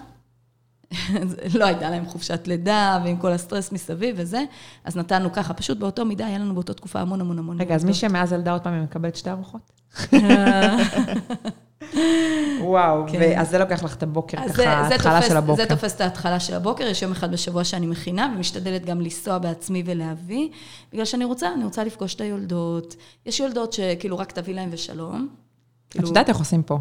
[1.59, 4.45] לא הייתה להם חופשת לידה, ועם כל הסטרס מסביב וזה,
[4.85, 7.61] אז נתנו ככה, פשוט באותו מידה, היה לנו באותה תקופה המון המון המון.
[7.61, 7.95] רגע, אז מי.
[7.95, 9.73] שמאז ילדה עוד פעם, היא מקבלת שתי ארוחות?
[12.61, 13.19] וואו, כן.
[13.21, 15.63] ואז זה לוקח לך את הבוקר, ככה, ההתחלה של הבוקר.
[15.63, 19.39] זה תופס את ההתחלה של הבוקר, יש יום אחד בשבוע שאני מכינה, ומשתדלת גם לנסוע
[19.39, 20.49] בעצמי ולהביא,
[20.93, 22.97] בגלל שאני רוצה, אני רוצה לפגוש את היולדות.
[23.27, 25.29] יש יולדות שכאילו רק תביא להם ושלום.
[25.89, 26.79] את כאילו, יודעת איך עושים פה?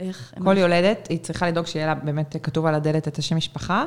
[0.00, 0.34] איך?
[0.44, 3.84] כל יולדת, היא צריכה לדאוג שיהיה לה באמת כתוב על הדלת את השם משפחה,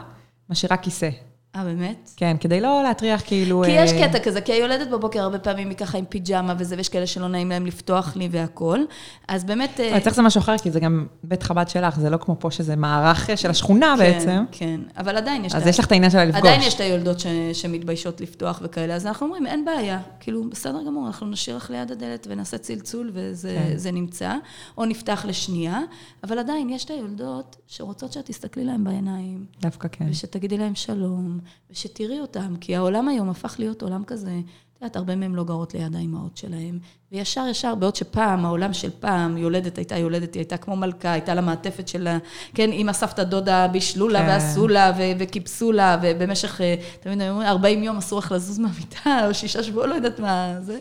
[0.50, 1.10] משאירה כיסא.
[1.56, 2.12] אה, באמת?
[2.18, 3.64] כן, כדי לא להטריח כאילו...
[3.66, 6.76] כי יש אה, קטע כזה, כי היולדת בבוקר הרבה פעמים היא ככה עם פיג'מה וזה,
[6.78, 8.88] ויש כאלה שלא נעים להם לפתוח לי והכול.
[9.28, 9.80] אז באמת...
[9.80, 12.36] אה, אבל צריך זה משהו אחר, כי זה גם בית חב"ד שלך, זה לא כמו
[12.40, 14.44] פה שזה מערך של השכונה בעצם.
[14.52, 15.56] כן, כן, אבל עדיין יש...
[15.56, 16.42] אז יש לך את העניין שלה לפגוש.
[16.42, 17.28] עדיין יש את היולדות ש...
[17.54, 21.92] שמתביישות לפתוח וכאלה, אז אנחנו אומרים, אין בעיה, כאילו, בסדר גמור, אנחנו נשאיר לך ליד
[21.92, 23.96] הדלת ונעשה צלצול וזה כן.
[23.96, 24.36] נמצא,
[24.78, 25.80] או נפתח לשנייה,
[26.24, 30.06] אבל עדיין יש את היולדות שרוצות שאת תסתכלי להם בעיניים, דווקא כן.
[30.10, 31.40] ושתגידי להם שלום,
[31.72, 35.74] ושתראי אותם, כי העולם היום הפך להיות עולם כזה, את יודעת, הרבה מהם לא גרות
[35.74, 36.80] ליד האימהות שלהם,
[37.12, 41.34] וישר ישר, בעוד שפעם, העולם של פעם, יולדת הייתה יולדת, היא הייתה כמו מלכה, הייתה
[41.34, 42.18] לה מעטפת שלה,
[42.54, 44.28] כן, אמא, סבתא, דודה, בישלו לה כן.
[44.28, 48.60] ועשו לה ו- וקיפסו לה, ובמשך, אה, תמיד הם אומרים, 40 יום אסור לך לזוז
[48.60, 50.80] מהמיטה, או שישה שבועות, לא יודעת מה זה.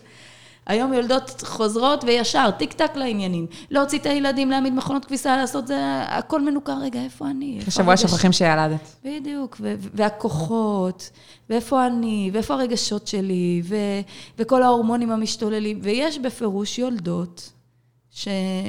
[0.66, 3.46] היום יולדות חוזרות וישר, טיק טק לעניינים.
[3.70, 6.78] להוציא את הילדים, להעמיד מכונות כביסה, לעשות זה, הכל מנוכר.
[6.82, 7.56] רגע, איפה אני?
[7.60, 8.96] איפה שבוע הרגש- שוכחים שילדת.
[9.04, 9.60] בדיוק,
[9.94, 11.10] והכוחות,
[11.50, 13.76] ואיפה אני, ואיפה הרגשות שלי, ו-
[14.38, 15.78] וכל ההורמונים המשתוללים.
[15.82, 17.52] ויש בפירוש יולדות
[18.14, 18.28] ש-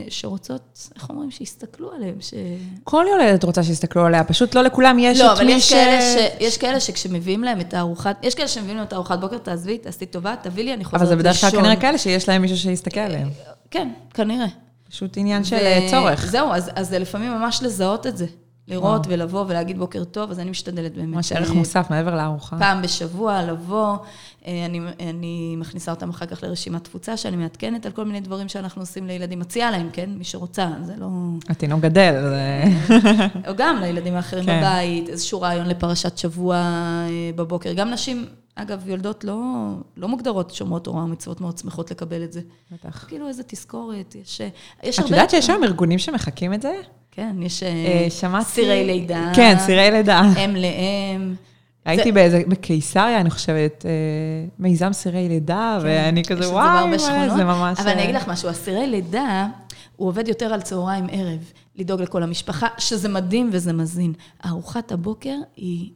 [0.10, 0.62] שרוצות,
[0.96, 2.34] איך אומרים, שיסתכלו עליהם, ש...
[2.84, 5.74] כל יולדת רוצה שיסתכלו עליה, פשוט לא לכולם יש לא, את אבל מי יש ש...
[5.74, 6.32] כאלה, ש...
[6.40, 10.06] יש כאלה שכשמביאים להם את הארוחת, יש כאלה שמביאים להם את הארוחת בוקר, תעזבי, תעשי
[10.06, 11.18] טובה, תביא לי, אני חוזרת אבל לישון.
[11.18, 13.30] זה בדרך כלל כנראה כאלה שיש להם מישהו שיסתכל עליהם.
[13.72, 14.46] כן, כנראה.
[14.90, 16.26] פשוט עניין של ו- אה, צורך.
[16.26, 18.26] זהו, אז, אז זה לפעמים ממש לזהות את זה.
[18.68, 21.08] לראות ולבוא ולהגיד בוקר טוב, אז אני משתדלת באמת.
[21.08, 22.58] ממש ערך אה, מוסף מעבר לארוחה.
[22.60, 23.98] פעם בשבוע לבוא,
[24.48, 28.48] אה, אני, אני מכניסה אותם אחר כך לרשימת תפוצה, שאני מעדכנת על כל מיני דברים
[28.50, 30.10] שאנחנו עושים לילדים, מציעה להם, כן?
[30.10, 31.08] מי שרוצה, זה לא...
[31.50, 32.64] התינוק גדל, זה...
[33.48, 34.60] או גם לילדים האחרים כן.
[34.60, 37.74] בבית, איזשהו רעיון לפרשת שבוע אה, בבוקר.
[37.74, 39.38] גם נשים, אגב, יולדות לא,
[39.98, 42.42] לא מוגדרות שומרות תורה ומצוות מאוד שמחות לקבל את זה.
[42.72, 43.06] בטח.
[43.08, 44.42] כאילו איזה תזכורת, יש,
[44.84, 46.74] יש את יודעת שיש היום ארגונים שמחקים את זה?
[47.16, 48.46] כן, יש אה, אה, שמעתי...
[48.46, 49.32] סירי לידה.
[49.36, 50.22] כן, סירי לידה.
[50.46, 51.36] אם לאם.
[51.86, 53.92] הייתי באיזה, בקיסריה, אני חושבת, אה,
[54.60, 57.38] מיזם סירי לידה, ואני כן, יש כזה, זה וואי, שכונות.
[57.38, 57.80] זה ממש...
[57.80, 59.48] אבל אני אגיד לך משהו, אסירי לידה,
[59.96, 64.14] הוא עובד יותר על צהריים ערב, לדאוג לכל המשפחה, שזה מדהים וזה מזין.
[64.46, 65.92] ארוחת הבוקר היא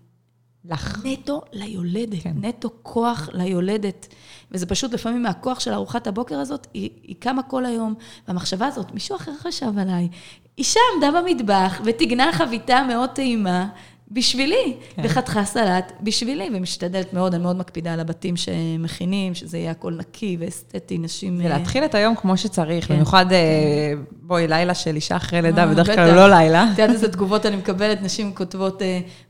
[0.69, 1.01] לך.
[1.05, 2.33] נטו ליולדת, כן.
[2.41, 4.07] נטו כוח ליולדת.
[4.51, 7.93] וזה פשוט לפעמים מהכוח של ארוחת הבוקר הזאת, היא, היא קמה כל היום.
[8.27, 10.09] והמחשבה הזאת, מישהו אחר חשב עליי.
[10.57, 13.67] אישה עמדה במטבח וטיגנה חביתה מאוד טעימה.
[14.11, 15.01] בשבילי, כן.
[15.05, 20.37] וחתכה סלט בשבילי, ומשתדלת מאוד, אני מאוד מקפידה על הבתים שמכינים, שזה יהיה הכל נקי
[20.39, 21.41] ואסתטי, נשים...
[21.41, 22.93] אה, ולהתחיל את היום כמו שצריך, כן.
[22.93, 25.95] במיוחד, אה, בואי, לילה של אישה אחרי לידה, אה, בדרך.
[25.95, 26.63] כלל לא לילה.
[26.63, 28.81] את יודעת איזה תגובות אני מקבלת, נשים כותבות,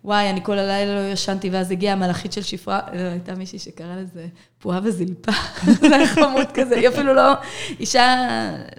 [0.04, 3.96] וואי, אני כל הלילה לא ישנתי, ואז הגיעה המלאכית של שפרה, לא, הייתה מישהי שקראה
[3.96, 4.28] לזה
[4.60, 5.32] פועה וזלפה,
[5.90, 7.34] זה היה חמוד כזה, היא אפילו לא,
[7.80, 8.28] אישה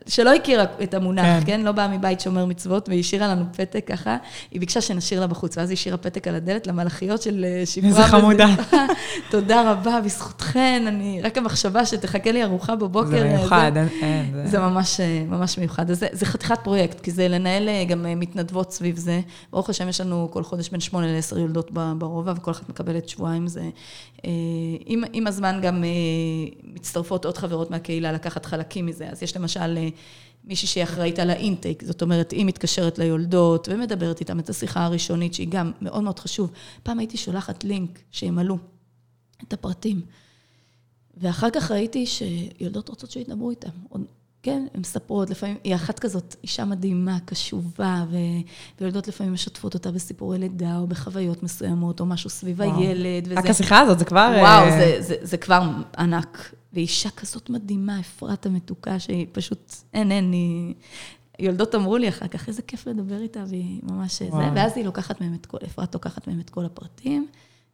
[0.07, 1.41] שלא הכירה את המונח, כן.
[1.47, 1.61] כן?
[1.61, 4.17] לא באה מבית שומר מצוות, והיא השאירה לנו פתק ככה,
[4.51, 7.89] היא ביקשה שנשאיר לה בחוץ, ואז היא השאירה פתק על הדלת למלאכיות של אה, שפרה
[7.89, 8.47] איזה חמודה.
[9.31, 13.09] תודה רבה, בזכותכן, אני, רק המחשבה שתחכה לי ארוחה בבוקר.
[13.09, 14.33] זה אה, מיוחד, אין, אין.
[14.35, 15.91] זה- זה ממש, אה, ממש מיוחד.
[15.91, 19.21] אז זה, זה חתיכת פרויקט, כי זה לנהל אה, גם אה, מתנדבות סביב זה.
[19.53, 23.09] ברוך השם, יש לנו כל חודש בין שמונה לעשר יולדות ב- ברובע, וכל אחת מקבלת
[23.09, 23.47] שבועיים.
[23.49, 23.61] זה...
[24.25, 24.31] אה,
[24.87, 25.89] עם, עם הזמן גם אה,
[26.63, 29.09] מצטרפות עוד חברות מהקהילה לקחת חלקים מזה.
[29.09, 29.89] אז יש למשל אה,
[30.45, 35.35] מישהי שהיא אחראית על האינטייק, זאת אומרת, היא מתקשרת ליולדות ומדברת איתם את השיחה הראשונית,
[35.35, 36.51] שהיא גם מאוד מאוד חשוב.
[36.83, 38.57] פעם הייתי שולחת לינק שימלאו
[39.43, 40.01] את הפרטים.
[41.17, 43.69] ואחר כך ראיתי שיולדות רוצות שידברו איתן.
[44.43, 48.17] כן, הן מספרות, לפעמים, היא אחת כזאת, אישה מדהימה, קשובה, ו...
[48.81, 52.79] ויולדות לפעמים משתפות אותה בסיפורי לידה, או בחוויות מסוימות, או משהו סביב וואו.
[52.79, 53.35] הילד, וזה...
[53.35, 54.31] רק השיחה הזאת, זה כבר...
[54.41, 56.55] וואו, אה, זה, זה, זה כבר ענק.
[56.73, 60.75] ואישה כזאת מדהימה, אפרת המתוקה, שהיא פשוט, אין, אין, היא...
[61.39, 64.55] יולדות אמרו לי אחר כך, איזה כיף לדבר איתה, והיא ממש זה, וואו.
[64.55, 67.27] ואז היא לוקחת מהם את כל, אפרת לוקחת מהם את כל הפרטים,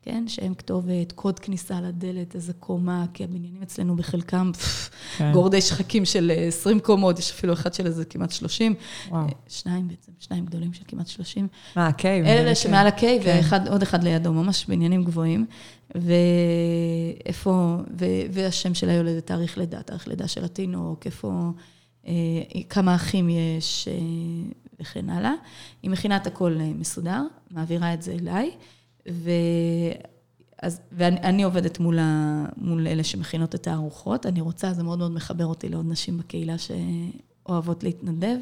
[0.04, 4.50] כן, שהם כתובת, קוד כניסה לדלת, איזה קומה, כי הבניינים אצלנו בחלקם,
[5.18, 5.32] כן.
[5.32, 8.74] גורדי שחקים של אה, 20 קומות, יש אפילו אחד של איזה כמעט 30,
[9.08, 9.22] וואו.
[9.22, 11.48] אה, שניים בעצם, שניים גדולים של כמעט 30.
[11.76, 12.26] מה, הקייב?
[12.26, 13.40] אלה שמעל הקייב, כן.
[13.66, 15.46] ועוד אחד לידו, ממש בניינים גבוהים.
[15.94, 21.50] ואיפה, ו, והשם של היולדת, תאריך לידה, תאריך לידה של התינוק, איפה,
[22.06, 22.12] אה,
[22.68, 23.94] כמה אחים יש אה,
[24.80, 25.32] וכן הלאה.
[25.82, 28.50] היא מכינה את הכל אה, מסודר, מעבירה את זה אליי,
[29.10, 29.30] ו...
[30.62, 34.26] אז, ואני אני עובדת מול, ה, מול אלה שמכינות את הארוחות.
[34.26, 38.36] אני רוצה, זה מאוד מאוד מחבר אותי לעוד נשים בקהילה שאוהבות להתנדב.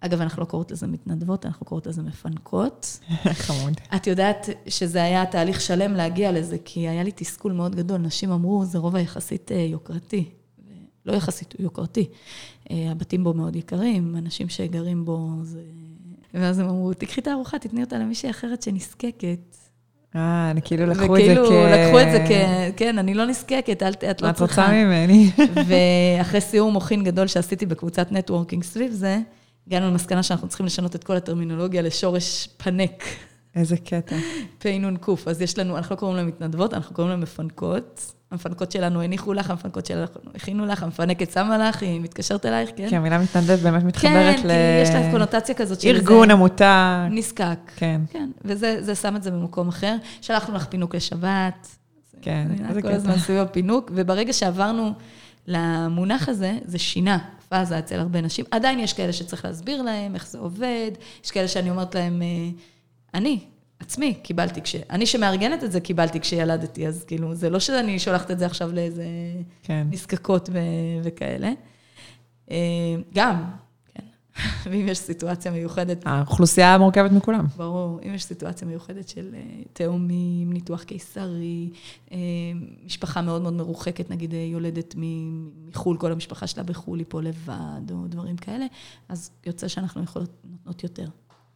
[0.00, 3.00] אגב, אנחנו לא קוראות לזה מתנדבות, אנחנו קוראות לזה מפנקות.
[3.46, 3.74] חמוד.
[3.96, 7.98] את יודעת שזה היה תהליך שלם להגיע לזה, כי היה לי תסכול מאוד גדול.
[7.98, 10.30] נשים אמרו, זה רובע יחסית אה, יוקרתי.
[11.06, 12.08] לא יחסית, הוא יוקרתי.
[12.70, 15.62] אה, הבתים בו מאוד יקרים, אנשים שגרים בו זה...
[16.34, 19.56] ואז הם אמרו, תקחי את הארוחה, תתני אותה למישהי אחרת שנזקקת.
[20.16, 21.38] אה, אני כאילו לקחו את זה כ...
[21.38, 22.30] וכאילו, לקחו את זה כ...
[22.76, 24.62] כן, אני לא נזקקת, אל את לא מה את צריכה.
[24.62, 25.30] רוצה ממני?
[25.68, 29.18] ואחרי סיור מוחין גדול שעשיתי בקבוצת נטוורקינג סביב זה,
[29.66, 33.04] הגענו למסקנה שאנחנו צריכים לשנות את כל הטרמינולוגיה לשורש פנק,
[33.56, 34.16] איזה קטע.
[34.60, 35.08] פ"נ ק'.
[35.26, 38.12] אז יש לנו, אנחנו לא קוראים להן מתנדבות, אנחנו קוראים להן מפנקות.
[38.36, 42.88] המפנקות שלנו הניחו לך, המפנקות שלנו הכינו לך, המפנקת שמה לך, היא מתקשרת אלייך, כן?
[42.88, 44.50] כי המילה מתנדב באמת כן, מתחברת כי ל...
[44.82, 47.06] יש לה קונוטציה כזאת של ארגון, עמותה.
[47.10, 47.58] נזקק.
[47.76, 49.96] כן, כן, וזה זה שם את זה במקום אחר.
[50.20, 51.68] שלחנו לך פינוק לשבת.
[52.22, 52.88] כן, זה כל.
[52.88, 54.92] הזמן סביב הפינוק, וברגע שעברנו
[55.46, 57.18] למונח הזה, זה שינה
[57.48, 58.44] פאזה אצל הרבה נשים.
[58.50, 60.90] עדיין יש כאלה שצריך להסביר להם איך זה עובד,
[61.24, 62.48] יש כאלה שאני אומרת להם, אה,
[63.14, 63.40] אני,
[63.80, 64.76] עצמי, קיבלתי כש...
[64.90, 68.72] אני שמארגנת את זה, קיבלתי כשילדתי, אז כאילו, זה לא שאני שולחת את זה עכשיו
[68.72, 69.04] לאיזה
[69.62, 69.86] כן.
[69.90, 70.58] נזקקות ו-
[71.02, 71.52] וכאלה.
[72.50, 72.56] אה,
[73.14, 73.44] גם,
[73.94, 74.04] כן.
[74.70, 77.46] ואם יש סיטואציה מיוחדת, האוכלוסייה מורכבת מכולם.
[77.56, 81.70] ברור, אם יש סיטואציה מיוחדת של אה, תאומים, ניתוח קיסרי,
[82.12, 82.18] אה,
[82.84, 88.06] משפחה מאוד מאוד מרוחקת, נגיד יולדת מחו"ל, כל המשפחה שלה בחו"ל, היא פה לבד, או
[88.06, 88.66] דברים כאלה,
[89.08, 91.06] אז יוצא שאנחנו יכולות נותנות יותר.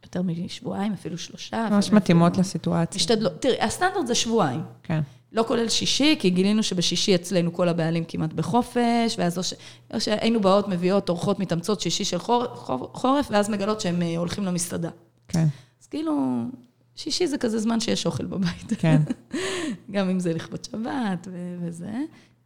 [0.03, 1.67] יותר משבועיים, אפילו שלושה.
[1.71, 2.99] ממש אפילו- מתאימות לסיטואציה.
[2.99, 3.41] משתדלות.
[3.41, 4.61] תראי, הסטנדרט זה שבועיים.
[4.83, 4.99] כן.
[5.31, 9.53] לא כולל שישי, כי גילינו שבשישי אצלנו כל הבעלים כמעט בחופש, ואז או, ש...
[9.93, 12.45] או שהיינו באות, מביאות אורחות מתאמצות שישי של חור...
[12.55, 12.89] חור...
[12.93, 14.89] חורף, ואז מגלות שהם אה, הולכים למסעדה.
[15.27, 15.45] כן,
[15.81, 16.43] אז כאילו,
[16.95, 18.73] שישי זה כזה זמן שיש אוכל בבית.
[18.79, 19.01] כן.
[19.91, 21.91] גם אם זה לכבוד שבת ו- וזה.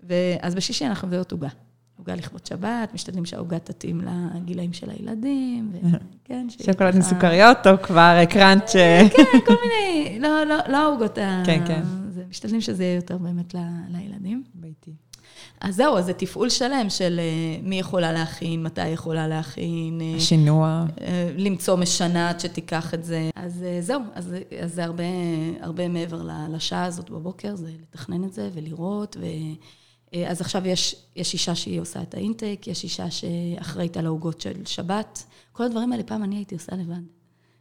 [0.03, 1.49] ואז בשישי אנחנו מביאות עוגה.
[1.97, 7.81] עוגה לכבוד שבת, משתדלים שהעוגה תתאים לגילאים של הילדים, וכן, שיהיה שוקולד עם סוכריות, או
[7.81, 8.71] כבר קראנץ'...
[8.71, 11.43] כן, כל מיני, לא, לא, לא העוגות ה...
[11.45, 11.81] כן, כן.
[12.29, 13.55] משתדלים שזה יהיה יותר באמת
[13.89, 14.43] לילדים.
[14.53, 14.91] ביתי.
[15.61, 20.01] אז זהו, אז זה תפעול שלם של אה, מי יכולה להכין, מתי יכולה להכין.
[20.01, 20.85] אה, השינוע.
[21.01, 23.29] אה, למצוא משנת שתיקח את זה.
[23.35, 25.03] אז אה, זהו, אז, אז זה הרבה,
[25.61, 29.17] הרבה מעבר לשעה הזאת בבוקר, זה לתכנן את זה ולראות.
[29.19, 29.25] ו...
[30.13, 34.41] אה, אז עכשיו יש, יש אישה שהיא עושה את האינטייק, יש אישה שאחראית על העוגות
[34.41, 35.23] של שבת.
[35.51, 37.01] כל הדברים האלה פעם אני הייתי עושה לבד.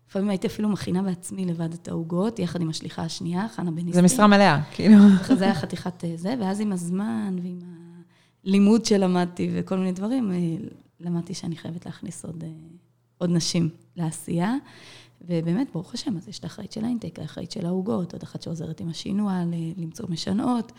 [0.09, 3.93] לפעמים הייתי אפילו מכינה בעצמי לבד את העוגות, יחד עם השליחה השנייה, חנה בניסטי.
[3.93, 4.97] זה משרה מלאה, כאילו.
[5.39, 7.59] זה היה חתיכת אה, זה, ואז עם הזמן ועם
[8.45, 10.37] הלימוד שלמדתי וכל מיני דברים, אה,
[11.01, 12.45] למדתי שאני חייבת להכניס עוד,
[13.19, 14.55] עוד נשים לעשייה.
[15.29, 18.81] ובאמת, ברוך השם, אז יש את האחראית של האינטק, האחראית של העוגות, עוד אחת שעוזרת
[18.81, 19.43] עם השינוע,
[19.77, 20.73] למצוא משנעות,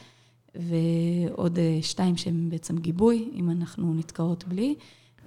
[0.56, 4.76] ועוד אה, שתיים שהן בעצם גיבוי, אם אנחנו נתקעות בלי.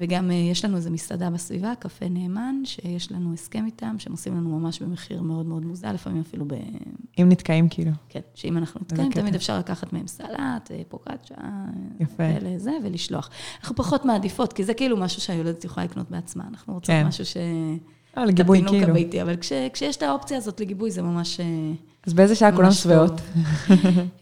[0.00, 4.36] וגם אה, יש לנו איזו מסעדה בסביבה, קפה נאמן, שיש לנו הסכם איתם, שהם עושים
[4.36, 6.52] לנו ממש במחיר מאוד מאוד מוזל, לפעמים אפילו ב...
[7.18, 7.90] אם נתקעים, כאילו.
[8.08, 9.12] כן, שאם אנחנו נתקעים.
[9.12, 11.34] תמיד אפשר לקחת מהם סלט, אה, פוקאצ'ה.
[12.16, 13.30] כאלה זה, ולשלוח.
[13.60, 16.44] אנחנו פחות מעדיפות, כי זה כאילו משהו שהיולדת יכולה לקנות בעצמה.
[16.50, 17.06] אנחנו רוצות כן.
[17.06, 17.36] משהו ש...
[18.16, 18.90] אה, לגיבוי, כאילו.
[18.90, 21.40] הביתי, אבל כש, כשיש את האופציה הזאת לגיבוי, זה ממש...
[22.08, 23.12] אז באיזה שעה כולם שבעות?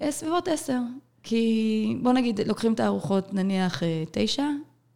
[0.03, 0.79] אה, סביבות עשר.
[1.23, 4.43] כי בוא נגיד, לוקחים את הארוחות נניח אה, תשע,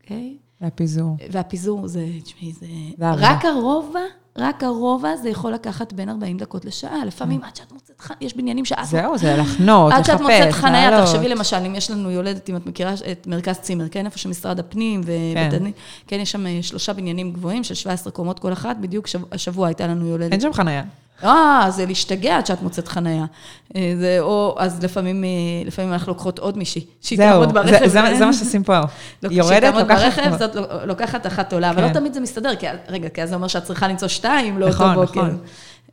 [0.03, 0.37] אוקיי?
[0.61, 1.17] והפיזור.
[1.31, 2.67] והפיזור זה, תשמעי, זה...
[2.99, 3.31] זה הרבה.
[3.31, 4.01] רק הרובע,
[4.39, 7.05] רק הרובע זה יכול לקחת בין 40 דקות לשעה.
[7.05, 8.79] לפעמים עד שאת מוצאת חניה, יש בניינים שאת...
[8.85, 11.07] זהו, זה לחנות, עד שאת מוצאת לחפש, חניה, לעלות.
[11.09, 14.59] תחשבי למשל, אם יש לנו יולדת, אם את מכירה את מרכז צימר, כן, איפה שמשרד
[14.59, 15.03] הפנים
[15.35, 15.65] כן.
[16.07, 19.67] כן, יש שם אה, שלושה בניינים גבוהים של 17 קומות כל אחת, בדיוק שב- השבוע
[19.67, 20.33] הייתה לנו יולדת.
[20.33, 20.83] אין שם חניה.
[21.25, 23.25] אה, זה להשתגע עד שאת מוצאת חניה.
[23.77, 25.29] אה, זה, או, אז לפעמים, אה,
[25.67, 27.87] לפעמים אנחנו לוקחות עוד מישהי, שהיא זהו, תעמוד זה- ברכב.
[27.87, 28.73] זה זה מה שעושים פה.
[29.23, 30.17] יורדת, כשהיא תעמוד לוקחת...
[30.17, 31.89] ברכב, זאת לוקחת אחת עולה, אבל כן.
[31.89, 34.75] לא תמיד זה מסתדר, כי, רגע, כי אז זה אומר שאת צריכה למצוא שתיים לאותו
[34.75, 35.21] נכון, בוקר.
[35.23, 35.39] נכון.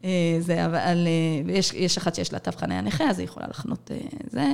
[0.03, 0.09] אה,
[0.39, 1.07] זה, אבל
[1.47, 3.91] יש, יש אחת שיש לה תו חניה נכה, אז היא יכולה לחנות
[4.31, 4.53] זה.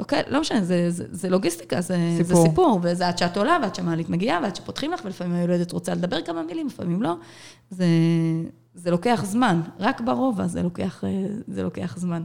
[0.00, 2.24] אוקיי, לא משנה, זה, זה, זה לוגיסטיקה, זה סיפור.
[2.26, 2.42] סיפור.
[2.42, 5.94] זה סיפור, וזה עד שאת עולה, ועד שהמעלית מגיעה, ועד שפותחים לך, ולפעמים היולדת רוצה
[5.94, 7.14] לדבר כמה מילים, לפעמים לא.
[7.70, 7.84] זה,
[8.74, 12.22] זה לוקח זמן, רק ברובע זה לוקח, אה, זה לוקח זמן.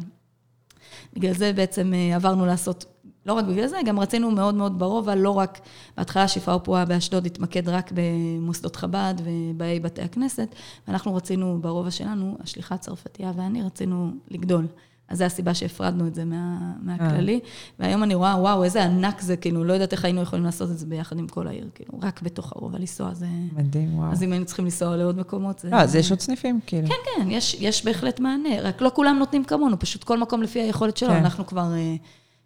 [1.13, 2.85] בגלל זה בעצם אה, עברנו לעשות,
[3.25, 5.59] לא רק בגלל זה, גם רצינו מאוד מאוד ברובע, לא רק,
[5.97, 10.55] בהתחלה שיפה ופועה באשדוד התמקד רק במוסדות חב"ד ובאי בתי הכנסת,
[10.87, 14.67] ואנחנו רצינו ברובע שלנו, השליחה הצרפתייה ואני, רצינו לגדול.
[15.09, 17.39] אז זו הסיבה שהפרדנו את זה מה, מהכללי.
[17.79, 20.77] והיום אני רואה, וואו, איזה ענק זה, כאילו, לא יודעת איך היינו יכולים לעשות את
[20.77, 23.25] זה ביחד עם כל העיר, כאילו, רק בתוך הרובע לנסוע זה...
[23.55, 24.11] מדהים, וואו.
[24.11, 25.69] אז אם היינו צריכים לנסוע לעוד מקומות, זה...
[25.69, 26.87] לא, אז יש עוד סניפים, כאילו.
[26.87, 30.59] כן, כן, יש, יש בהחלט מענה, רק לא כולם נותנים כמונו, פשוט כל מקום לפי
[30.59, 31.09] היכולת שלו.
[31.09, 31.15] כן.
[31.15, 31.95] אנחנו כבר, אה,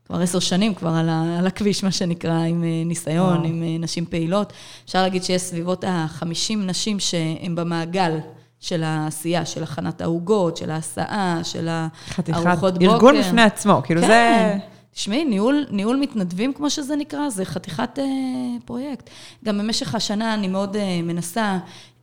[0.05, 3.47] כבר עשר שנים כבר על, ה, על הכביש, מה שנקרא, עם אה, ניסיון, וואו.
[3.47, 4.53] עם אה, נשים פעילות.
[4.85, 8.17] אפשר להגיד שיש סביבות ה-50 נשים שהן במעגל
[8.61, 12.93] של העשייה, של הכנת העוגות, של ההסעה, של הארוחות בוקר.
[12.93, 14.07] ארגון בפני עצמו, כאילו כן.
[14.07, 14.57] זה...
[14.93, 18.05] תשמעי, ניהול, ניהול מתנדבים, כמו שזה נקרא, זה חתיכת אה,
[18.65, 19.09] פרויקט.
[19.45, 21.57] גם במשך השנה אני מאוד אה, מנסה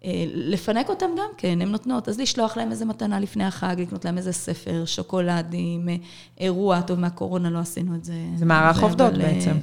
[0.05, 4.05] אה, לפנק אותם גם כן, הן נותנות, אז לשלוח להם איזה מתנה לפני החג, לקנות
[4.05, 5.97] להם איזה ספר, שוקולדים, אה,
[6.39, 8.15] אירוע, טוב, מהקורונה לא עשינו את זה.
[8.37, 9.57] זה מערך עובדות אבל, אה, בעצם.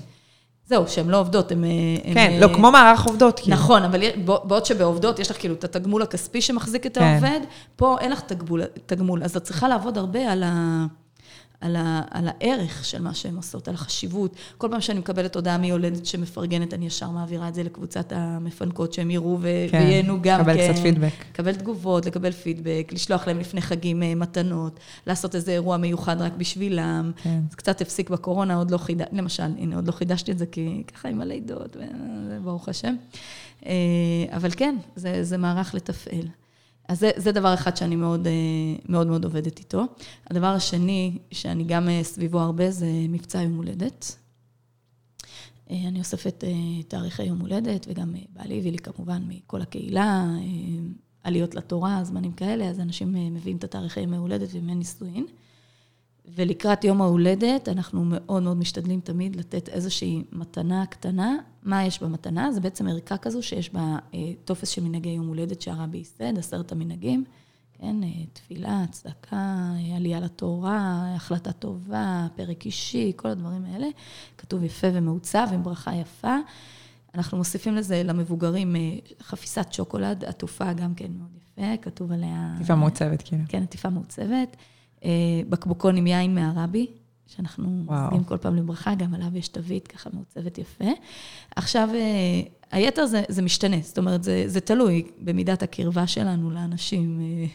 [0.68, 1.64] זהו, שהן לא עובדות, הן...
[2.14, 3.58] כן, לא, כמו מערך עובדות, כאילו.
[3.58, 7.04] נכון, אבל בעוד שבעובדות יש לך כאילו את התגמול הכספי שמחזיק את כן.
[7.04, 7.40] העובד,
[7.76, 10.86] פה אין לך תגמול, תגמול, אז את צריכה לעבוד הרבה על ה...
[11.66, 14.36] על, ה, על הערך של מה שהן עושות, על החשיבות.
[14.58, 19.12] כל פעם שאני מקבלת הודעה מיולדת שמפרגנת, אני ישר מעבירה את זה לקבוצת המפנקות, שהם
[19.12, 20.74] יראו ו- כן, וייהנו גם לקבל כן.
[20.74, 21.26] קצת פידבק.
[21.32, 26.34] לקבל תגובות, לקבל פידבק, לשלוח להם לפני חגים אה, מתנות, לעשות איזה אירוע מיוחד רק
[26.38, 27.12] בשבילם.
[27.24, 27.40] כן.
[27.50, 30.84] זה קצת הפסיק בקורונה, עוד לא חידשתי, למשל, הנה, עוד לא חידשתי את זה, כי
[30.94, 31.78] ככה עם הלידות,
[32.44, 32.96] ברוך השם.
[33.66, 33.72] אה,
[34.32, 36.28] אבל כן, זה, זה מערך לתפעל.
[36.88, 38.34] אז זה, זה דבר אחד שאני מאוד, אה,
[38.90, 39.84] מאוד מאוד עובדת איתו.
[40.30, 44.16] הדבר השני, שאני גם אה, סביבו הרבה, זה מבצע יום הולדת.
[45.72, 46.44] אה, אני אוספת
[46.88, 50.26] תאריכי יום הולדת, וגם בעלי הביא לי כמובן מכל הקהילה,
[51.24, 55.26] עליות לתורה, זמנים כאלה, אז אנשים מביאים את התאריכי ימי הולדת וימי נישואין.
[56.34, 61.36] ולקראת יום ההולדת, אנחנו מאוד מאוד משתדלים תמיד לתת איזושהי מתנה קטנה.
[61.64, 62.52] מה יש במתנה?
[62.52, 66.72] זה בעצם ערכה כזו שיש בה אה, טופס של מנהגי יום הולדת שהרבי ייסד, עשרת
[66.72, 67.24] המנהגים.
[67.80, 73.88] כן, אה, תפילה, צדקה, עלייה לתורה, החלטה טובה, פרק אישי, כל הדברים האלה.
[74.38, 76.38] כתוב יפה ומעוצב עם ברכה יפה.
[77.16, 78.82] אנחנו מוסיפים לזה למבוגרים אה,
[79.22, 82.56] חפיסת שוקולד, עטופה גם כן מאוד יפה, כתוב עליה...
[82.58, 83.44] טיפה מעוצבת, כאילו.
[83.48, 84.58] כן, עטיפה מעוצבת.
[85.06, 85.10] אה,
[85.50, 86.88] בקבוקון עם יין מהרבי,
[87.28, 87.86] שאנחנו.
[87.88, 90.86] עושים כל פעם לברכה, גם עליו יש תווית ככה מעוצבת יפה.
[91.56, 92.42] עכשיו, אה,
[92.72, 97.20] היתר זה, זה משתנה, זאת אומרת, זה, זה תלוי במידת הקרבה שלנו לאנשים.
[97.22, 97.46] אה,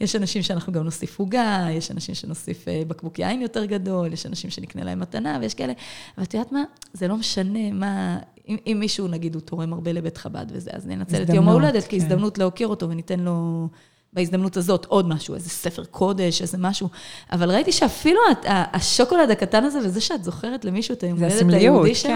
[0.00, 4.50] יש אנשים שאנחנו גם נוסיף עוגה, יש אנשים שנוסיף בקבוק יין יותר גדול, יש אנשים
[4.50, 5.72] שנקנה להם מתנה, ויש כאלה,
[6.16, 6.64] אבל את יודעת מה?
[6.92, 8.18] זה לא משנה מה...
[8.48, 11.84] אם, אם מישהו, נגיד, הוא תורם הרבה לבית חב"ד וזה, אז ננצל את יום ההולדת
[11.84, 11.90] כן.
[11.90, 13.68] כהזדמנות להוקיר אותו וניתן לו...
[14.16, 16.88] בהזדמנות הזאת עוד משהו, איזה ספר קודש, איזה משהו.
[17.32, 21.88] אבל ראיתי שאפילו ה- השוקולד הקטן הזה, וזה שאת זוכרת למישהו את היום הולדת היהודי
[21.88, 21.94] כן.
[21.94, 22.12] שלו,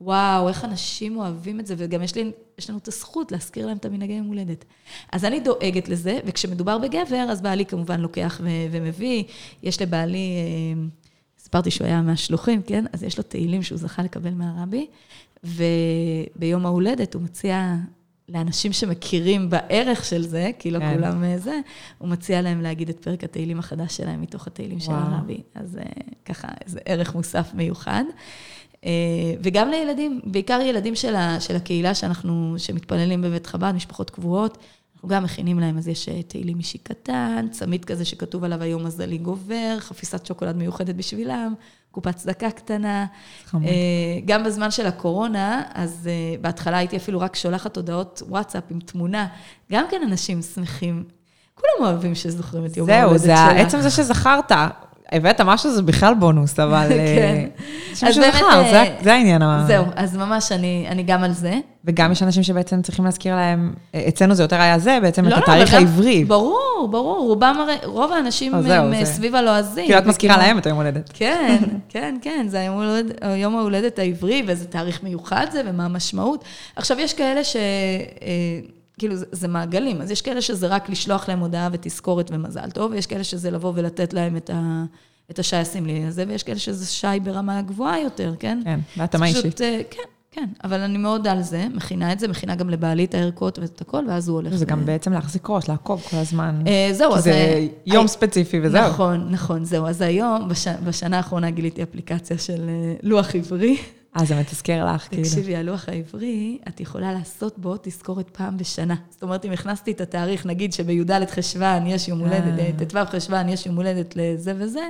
[0.00, 3.76] וואו, איך אנשים אוהבים את זה, וגם יש, לי, יש לנו את הזכות להזכיר להם
[3.76, 4.64] את המנהגי יום הולדת.
[5.12, 9.24] אז אני דואגת לזה, וכשמדובר בגבר, אז בעלי כמובן לוקח ו- ומביא.
[9.62, 10.82] יש לבעלי, אה,
[11.38, 12.84] סיפרתי שהוא היה מהשלוחים, כן?
[12.92, 14.86] אז יש לו תהילים שהוא זכה לקבל מהרבי,
[15.44, 17.74] וביום ההולדת הוא מציע
[18.34, 20.94] לאנשים שמכירים בערך של זה, כי לא כן.
[20.94, 21.60] כולם אה, זה,
[21.98, 24.92] הוא מציע להם להגיד את פרק התהילים החדש שלהם מתוך התהילים של.
[24.92, 25.40] הרבי.
[25.54, 25.84] אז אה,
[26.24, 28.04] ככה, איזה ערך מוסף מיוחד.
[28.84, 28.90] אה,
[29.42, 34.58] וגם לילדים, בעיקר ילדים של, ה, של הקהילה שאנחנו, שמתפללים בבית חב"ד, משפחות קבועות,
[34.94, 39.18] אנחנו גם מכינים להם, אז יש תהילים אישי קטן, צמיד כזה שכתוב עליו היום מזלי
[39.18, 41.54] גובר, חפיסת שוקולד מיוחדת בשבילם,
[41.90, 43.06] קופת צדקה קטנה.
[43.44, 43.64] חמוד.
[43.64, 43.70] אה,
[44.24, 49.26] גם בזמן של הקורונה, אז אה, בהתחלה הייתי אפילו רק שולחת הודעות וואטסאפ עם תמונה.
[49.72, 51.04] גם כן אנשים שמחים.
[51.54, 53.66] כולם אוהבים שזוכרים את יום זהו, ההולדת זה שלך.
[53.66, 54.52] עצם זה שזכרת.
[55.12, 56.86] הבאת משהו, זה בכלל בונוס, אבל...
[56.92, 57.44] אה, כן.
[57.94, 59.42] שמישהו אז באמת, זכר, זה- אה, זה העניין.
[59.66, 61.54] זהו, אז ממש אני, אני גם על זה.
[61.84, 65.30] וגם יש אנשים שבעצם צריכים להזכיר להם, אה, אצלנו זה יותר היה זה, בעצם את
[65.30, 66.24] לא, לא, התאריך גם- העברי.
[66.24, 69.84] ברור, ברור, רובם הרי, רוב האנשים אז זהו, הם זה- סביב הלועזים.
[69.86, 71.10] כאילו את מזכירה להם את היום הולדת.
[71.14, 71.58] כן,
[71.88, 76.44] כן, כן, זה היום ההולדת, יום ההולדת העברי, ואיזה תאריך מיוחד זה, ומה המשמעות.
[76.76, 77.56] עכשיו, יש כאלה ש...
[79.00, 82.92] כאילו, זה, זה מעגלים, אז יש כאלה שזה רק לשלוח להם הודעה ותזכורת ומזל טוב,
[82.92, 84.84] ויש כאלה שזה לבוא ולתת להם את, ה,
[85.30, 88.60] את השי הסמלי הזה, ויש כאלה שזה שי ברמה גבוהה יותר, כן?
[88.64, 89.60] כן, בהתאמה אישית.
[89.60, 93.14] אה, כן, כן, אבל אני מאוד על זה, מכינה את זה, מכינה גם לבעלי את
[93.14, 94.54] הערכות ואת הכל, ואז הוא הולך.
[94.54, 96.62] זה ו- גם בעצם להחזיק ראש, לעקוב כל הזמן.
[96.66, 97.24] אה, זהו, אז...
[97.24, 98.88] זה אה, יום אה, ספציפי וזהו.
[98.88, 99.86] נכון, נכון, זהו.
[99.86, 100.68] אז היום, בש...
[100.68, 103.76] בשנה האחרונה גיליתי אפליקציה של אה, לוח עברי.
[104.16, 105.22] אה, זה מתזכר לך, כאילו.
[105.22, 108.94] תקשיבי, הלוח העברי, את יכולה לעשות בו תזכורת פעם בשנה.
[109.10, 112.70] זאת אומרת, אם הכנסתי את התאריך, נגיד שבי"ד חשוון יש יום הולדת, אה.
[112.80, 114.88] אה, ט"ו חשוון יש יום הולדת לזה וזה,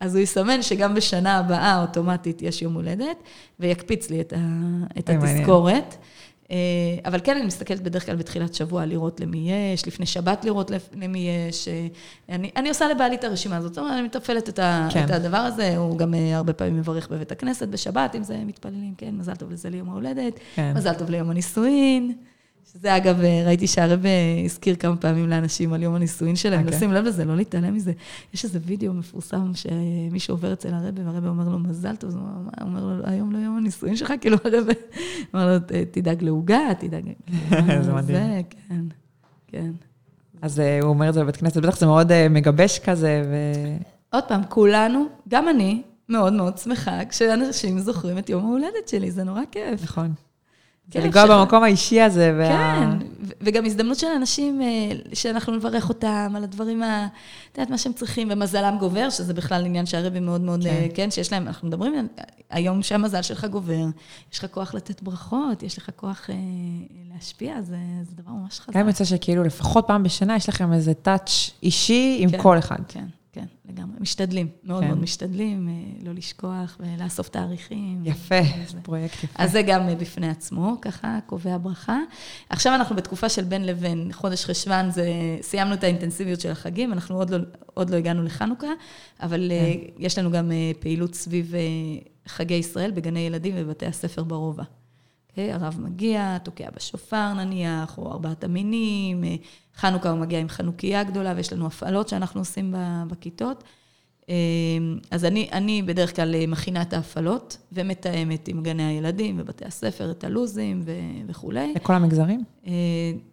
[0.00, 3.16] אז הוא יסמן שגם בשנה הבאה אוטומטית יש יום הולדת,
[3.60, 4.36] ויקפיץ לי את, ה...
[4.98, 5.84] את אוי, מעניין.
[6.50, 6.56] אה,
[7.04, 11.28] אבל כן, אני מסתכלת בדרך כלל בתחילת שבוע לראות למי יש, לפני שבת לראות למי
[11.48, 11.68] יש.
[11.68, 11.86] אה,
[12.28, 15.04] אני, אני עושה לבעלי את הרשימה הזאת, זאת אומרת, אני מתפעלת את, ה, כן.
[15.04, 18.94] את הדבר הזה, הוא גם אה, הרבה פעמים מברך בבית הכנסת בשבת, אם זה מתפללים,
[18.98, 20.72] כן, מזל טוב לזה ליום ההולדת, כן.
[20.76, 22.12] מזל טוב ליום הנישואין.
[22.72, 24.08] שזה אגב, אה, ראיתי שהרבה
[24.44, 26.76] הזכיר כמה פעמים לאנשים על יום הנישואין שלהם, אוקיי.
[26.76, 27.92] לשים לב לזה, לא להתעלם מזה.
[28.34, 32.22] יש איזה וידאו מפורסם שמישהו עובר אצל הרבה, והרבה אומר לו מזל טוב, אז הוא
[32.60, 34.72] אומר, לו, היום לא יום הנישואין שלך, כאילו הרבה,
[35.34, 37.04] אומר לו, "ת- תדאג לעוגה, תדאג...
[37.84, 38.04] זה מדהים.
[38.18, 38.84] זה, כן,
[39.48, 39.70] כן.
[40.42, 43.34] אז אה, הוא אומר את זה בבית כנסת, בטח זה מאוד אה, מגבש כזה, ו...
[44.12, 49.24] עוד פעם, כולנו, גם אני, מאוד מאוד שמחה כשאנשים זוכרים את יום ההולדת שלי, זה
[49.24, 49.82] נורא כיף.
[49.82, 50.12] נכון.
[50.92, 52.34] זה לגוע במקום האישי הזה.
[52.38, 52.48] וה...
[52.48, 53.06] כן,
[53.40, 54.66] וגם הזדמנות של אנשים אה,
[55.12, 57.06] שאנחנו נברך אותם על הדברים, ה...
[57.52, 60.88] את יודעת, מה שהם צריכים, ומזלם גובר, שזה בכלל עניין שהרבי מאוד מאוד, כן.
[60.94, 62.08] כן, שיש להם, אנחנו מדברים,
[62.50, 63.84] היום שהמזל שלך גובר,
[64.32, 66.34] יש לך כוח לתת ברכות, יש לך כוח אה,
[67.14, 68.76] להשפיע, זה, זה דבר ממש חזק.
[68.76, 72.78] גם יוצא שכאילו לפחות פעם בשנה יש לכם איזה טאץ' אישי עם כן, כל אחד.
[72.88, 73.04] כן.
[73.32, 73.96] כן, לגמרי.
[74.00, 74.88] משתדלים, מאוד כן.
[74.88, 78.02] מאוד משתדלים, אה, לא לשכוח ולאסוף תאריכים.
[78.04, 78.40] יפה,
[78.82, 79.42] פרויקט יפה.
[79.42, 81.98] אז זה גם בפני עצמו, ככה, קובע ברכה.
[82.48, 85.08] עכשיו אנחנו בתקופה של בין לבין, חודש חשוון, זה,
[85.40, 87.38] סיימנו את האינטנסיביות של החגים, אנחנו עוד לא,
[87.74, 88.70] עוד לא הגענו לחנוכה,
[89.20, 89.92] אבל אה, כן.
[89.98, 91.54] יש לנו גם אה, פעילות סביב
[92.26, 94.64] חגי ישראל בגני ילדים ובבתי הספר ברובע.
[95.34, 95.40] Okay?
[95.52, 99.24] הרב מגיע, תוקע בשופר נניח, או ארבעת המינים,
[99.76, 102.74] חנוכה הוא מגיע עם חנוכיה גדולה, ויש לנו הפעלות שאנחנו עושים
[103.08, 103.64] בכיתות.
[104.30, 110.10] אמ, אז אני, אני בדרך כלל מכינה את ההפעלות, ומתאמת עם גני הילדים ובתי הספר
[110.10, 110.82] את הלו"זים
[111.26, 111.72] וכולי.
[111.74, 112.44] לכל המגזרים?
[112.66, 112.72] אה,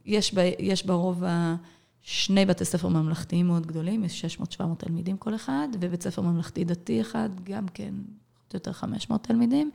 [0.06, 1.56] יש, ב, יש ברובע
[2.02, 7.02] שני בתי ספר ממלכתיים מאוד גדולים, יש 600-700 תלמידים כל אחד, ובית ספר ממלכתי דתי
[7.02, 7.94] אחד, גם כן,
[8.54, 9.72] יותר 500 תלמידים.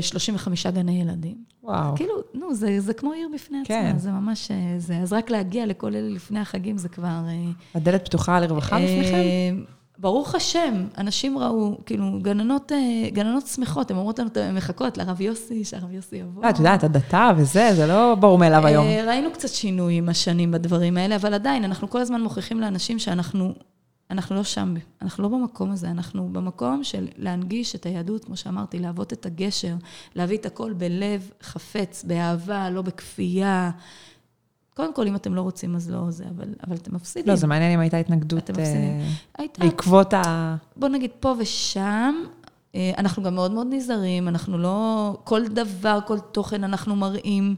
[0.00, 1.36] 35 אה, גני ילדים.
[1.62, 1.96] וואו.
[1.96, 3.86] כאילו, נו, זה, זה כמו עיר בפני כן.
[3.86, 4.96] עצמה, זה ממש אה, זה.
[4.96, 7.06] אז רק להגיע לכל אלה לפני החגים זה כבר...
[7.06, 9.64] אה, הדלת פתוחה לרווחה בפניכם?
[9.98, 12.72] ברוך השם, אנשים ראו, כאילו, גננות,
[13.12, 16.50] גננות שמחות, הן אומרות לנו, הן מחכות לרב יוסי, שהרב יוסי יבוא.
[16.50, 18.86] את יודעת, הדתה וזה, זה לא ברור מאליו היום.
[19.06, 23.54] ראינו קצת שינוי עם השנים בדברים האלה, אבל עדיין, אנחנו כל הזמן מוכיחים לאנשים שאנחנו
[24.10, 28.78] אנחנו לא שם, אנחנו לא במקום הזה, אנחנו במקום של להנגיש את היהדות, כמו שאמרתי,
[28.78, 29.74] להוות את הגשר,
[30.14, 33.70] להביא את הכל בלב חפץ, באהבה, לא בכפייה.
[34.74, 37.28] קודם כל, אם אתם לא רוצים, אז לא זה, אבל, אבל אתם מפסידים.
[37.28, 38.50] לא, זה מעניין אם הייתה התנגדות.
[38.58, 39.00] אה,
[39.38, 39.64] הייתה.
[39.64, 40.56] בעקבות ה...
[40.76, 42.14] בוא נגיד, פה ושם,
[42.74, 45.16] אה, אנחנו גם מאוד מאוד נזהרים, אנחנו לא...
[45.24, 47.56] כל דבר, כל תוכן אנחנו מראים.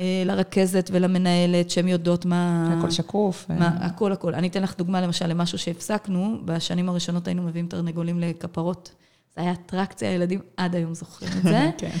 [0.00, 2.74] אה, לרכזת ולמנהלת, שהן יודעות מה...
[2.78, 3.46] הכל שקוף.
[3.48, 3.86] מה, אה.
[3.86, 4.34] הכל, הכל.
[4.34, 6.38] אני אתן לך דוגמה, למשל, למשהו שהפסקנו.
[6.44, 8.94] בשנים הראשונות היינו מביאים תרנגולים לכפרות.
[9.36, 11.70] זה היה אטרקציה, הילדים עד היום זוכרים את זה.
[11.78, 11.96] כן.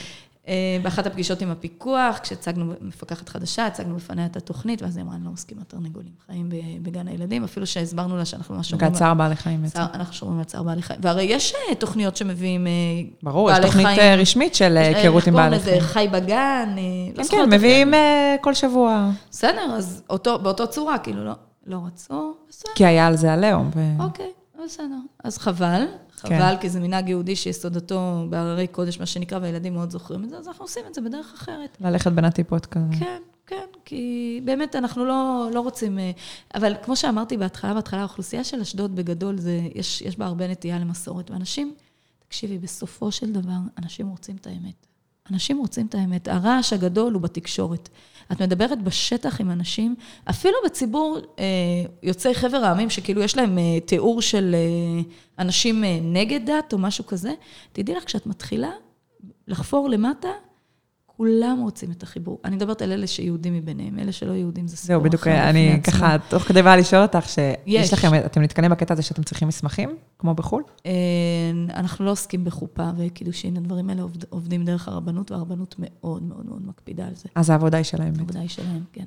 [0.48, 5.16] אה, באחת הפגישות עם הפיקוח, כשהצגנו מפקחת חדשה, הצגנו בפניה את התוכנית, ואז היא אמרה,
[5.16, 6.48] אני לא מסכימה תרנגולים חיים
[6.82, 8.92] בגן הילדים, אפילו שהסברנו לה שאנחנו ממש שומרים...
[8.92, 9.80] צער בעלי חיים בעצם.
[9.94, 11.00] אנחנו שומרים על צער בעלי חיים.
[11.02, 13.10] והרי יש אה, תוכניות שמביאים חיים.
[13.22, 15.80] ברור, יש תוכנית אה, רשמית של היכרות עם בעלי חיים.
[15.80, 16.76] חי בגן,
[17.16, 17.94] לא כן, כן, מביאים
[18.40, 19.10] כל שבוע.
[19.30, 21.32] בסדר, אז באותו צורה, כאילו, לא,
[21.66, 22.72] לא רצו, בסדר.
[22.74, 23.70] כי היה על זה עליהום.
[23.98, 24.30] אוקיי,
[24.64, 24.98] בסדר.
[25.24, 25.84] אז חבל.
[26.24, 26.38] כן.
[26.38, 30.38] חבל, כי זה מנהג יהודי שיסודתו בהררי קודש, מה שנקרא, והילדים מאוד זוכרים את זה,
[30.38, 31.76] אז אנחנו עושים את זה בדרך אחרת.
[31.80, 32.84] ללכת בין הטיפות כזה.
[32.98, 35.98] כן, כן, כי באמת אנחנו לא, לא רוצים...
[35.98, 36.10] אה,
[36.54, 40.78] אבל כמו שאמרתי בהתחלה, בהתחלה, האוכלוסייה של אשדוד בגדול, זה, יש, יש בה הרבה נטייה
[40.78, 41.30] למסורת.
[41.30, 41.74] ואנשים,
[42.28, 44.86] תקשיבי, בסופו של דבר, אנשים רוצים את האמת.
[45.30, 46.28] אנשים רוצים את האמת.
[46.28, 47.88] הרעש הגדול הוא בתקשורת.
[48.32, 49.94] את מדברת בשטח עם אנשים,
[50.30, 51.44] אפילו בציבור אה,
[52.02, 55.02] יוצאי חבר העמים, שכאילו יש להם אה, תיאור של אה,
[55.38, 57.32] אנשים אה, נגד דת או משהו כזה,
[57.72, 58.70] תדעי לך, כשאת מתחילה
[59.48, 60.28] לחפור למטה,
[61.16, 62.38] כולם רוצים את החיבור.
[62.44, 65.00] אני מדברת על אלה שיהודים מביניהם, אלה שלא יהודים זה סיפור אחר.
[65.00, 69.02] זהו, בדיוק, אני ככה, תוך כדי באה לשאול אותך, שיש לכם, אתם נתקנים בקטע הזה
[69.02, 70.62] שאתם צריכים מסמכים, כמו בחו"ל?
[70.86, 70.92] אה,
[71.74, 77.06] אנחנו לא עוסקים בחופה וקידושין, הדברים האלה עובדים דרך הרבנות, והרבנות מאוד מאוד מאוד מקפידה
[77.06, 77.28] על זה.
[77.34, 78.12] אז העבודה היא שלהם.
[78.18, 79.04] העבודה היא שלהם, כן.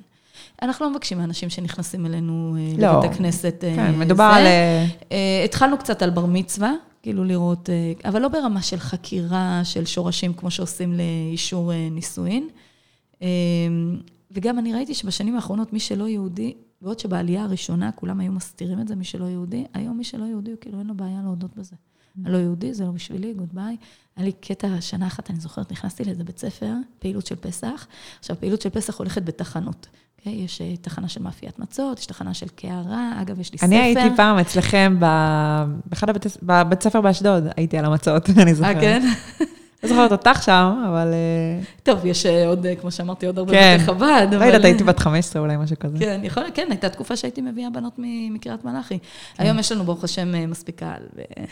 [0.62, 2.98] אנחנו לא מבקשים מאנשים שנכנסים אלינו אה, לא.
[2.98, 3.64] לבית הכנסת.
[3.64, 4.46] אה, כן, מדובר על...
[5.44, 6.72] התחלנו קצת על בר מצווה.
[7.02, 12.48] כאילו לראות, אה, אבל לא ברמה של חקירה של שורשים כמו שעושים לאישור אה, נישואין.
[13.22, 13.28] אה,
[14.30, 18.88] וגם אני ראיתי שבשנים האחרונות מי שלא יהודי, בעוד שבעלייה הראשונה כולם היו מסתירים את
[18.88, 21.76] זה, מי שלא יהודי, היום מי שלא יהודי, הוא כאילו אין לו בעיה להודות בזה.
[22.24, 23.76] הלא יהודי, זה לא בשבילי, גוד ביי.
[24.16, 27.86] היה לי קטע, שנה אחת, אני זוכרת, נכנסתי לאיזה בית ספר, פעילות של פסח.
[28.18, 29.86] עכשיו, פעילות של פסח הולכת בתחנות.
[30.18, 30.44] Okay, אוקיי?
[30.44, 33.80] יש אה, תחנה של מאפיית מצות, יש תחנה של קערה, אגב, יש לי אני ספר.
[33.80, 34.96] אני הייתי פעם אצלכם,
[35.84, 38.76] באחד הבית, בבית ספר באשדוד, הייתי על המצות, אני זוכרת.
[38.76, 39.08] אה, כן?
[39.82, 41.08] לא זוכרת אותך שם, אבל...
[41.12, 43.76] אה, טוב, יש אה, עוד, אה, כמו שאמרתי, עוד הרבה כן.
[43.76, 44.26] בתי חב"ד.
[44.32, 45.98] לא יודעת, הייתי בת 15 אולי, משהו כזה.
[45.98, 47.92] כן, יכול, כן, הייתה תקופה שהייתי מביאה בנות
[48.30, 48.98] מקריית מלאכי.
[48.98, 49.42] כן.
[49.42, 51.02] היום יש לנו, ברוך השם, מספיק קהל.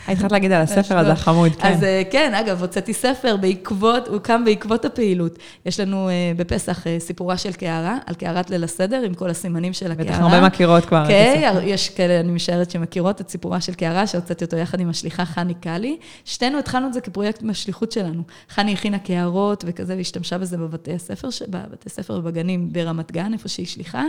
[0.07, 1.67] היית צריכה להגיד על הספר הזה, החמוד, כן.
[1.67, 5.39] אז כן, אגב, הוצאתי ספר בעקבות, הוא קם בעקבות הפעילות.
[5.65, 10.09] יש לנו בפסח סיפורה של קערה, על קערת ליל הסדר, עם כל הסימנים של הקערה.
[10.09, 11.03] בטח הרבה מכירות כבר.
[11.07, 15.25] כן, יש כאלה, אני משערת, שמכירות את סיפורה של קערה, שהוצאתי אותו יחד עם השליחה
[15.25, 15.97] חני קאלי.
[16.25, 18.16] שתינו התחלנו את זה כפרויקט מהשליחות שלנו.
[18.49, 23.65] חני הכינה קערות וכזה, והשתמשה בזה בבתי הספר, בבתי ספר ובגנים ברמת גן, איפה שהיא
[23.65, 24.03] שליחה.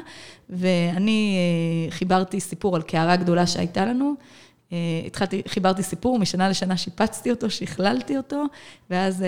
[0.50, 4.14] ואני אה, חיברתי סיפור על קערה גדולה שהייתה לנו.
[5.06, 8.44] התחלתי, חיברתי סיפור, משנה לשנה שיפצתי אותו, שכללתי אותו,
[8.90, 9.24] ואז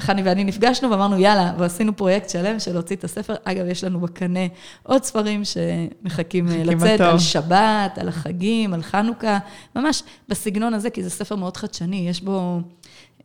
[0.00, 3.34] חני ואני נפגשנו ואמרנו, יאללה, ועשינו פרויקט שלם של להוציא את הספר.
[3.44, 4.40] אגב, יש לנו בקנה
[4.82, 9.38] עוד ספרים שמחכים לצאת, על שבת, על החגים, על חנוכה,
[9.76, 12.60] ממש בסגנון הזה, כי זה ספר מאוד חדשני, יש בו...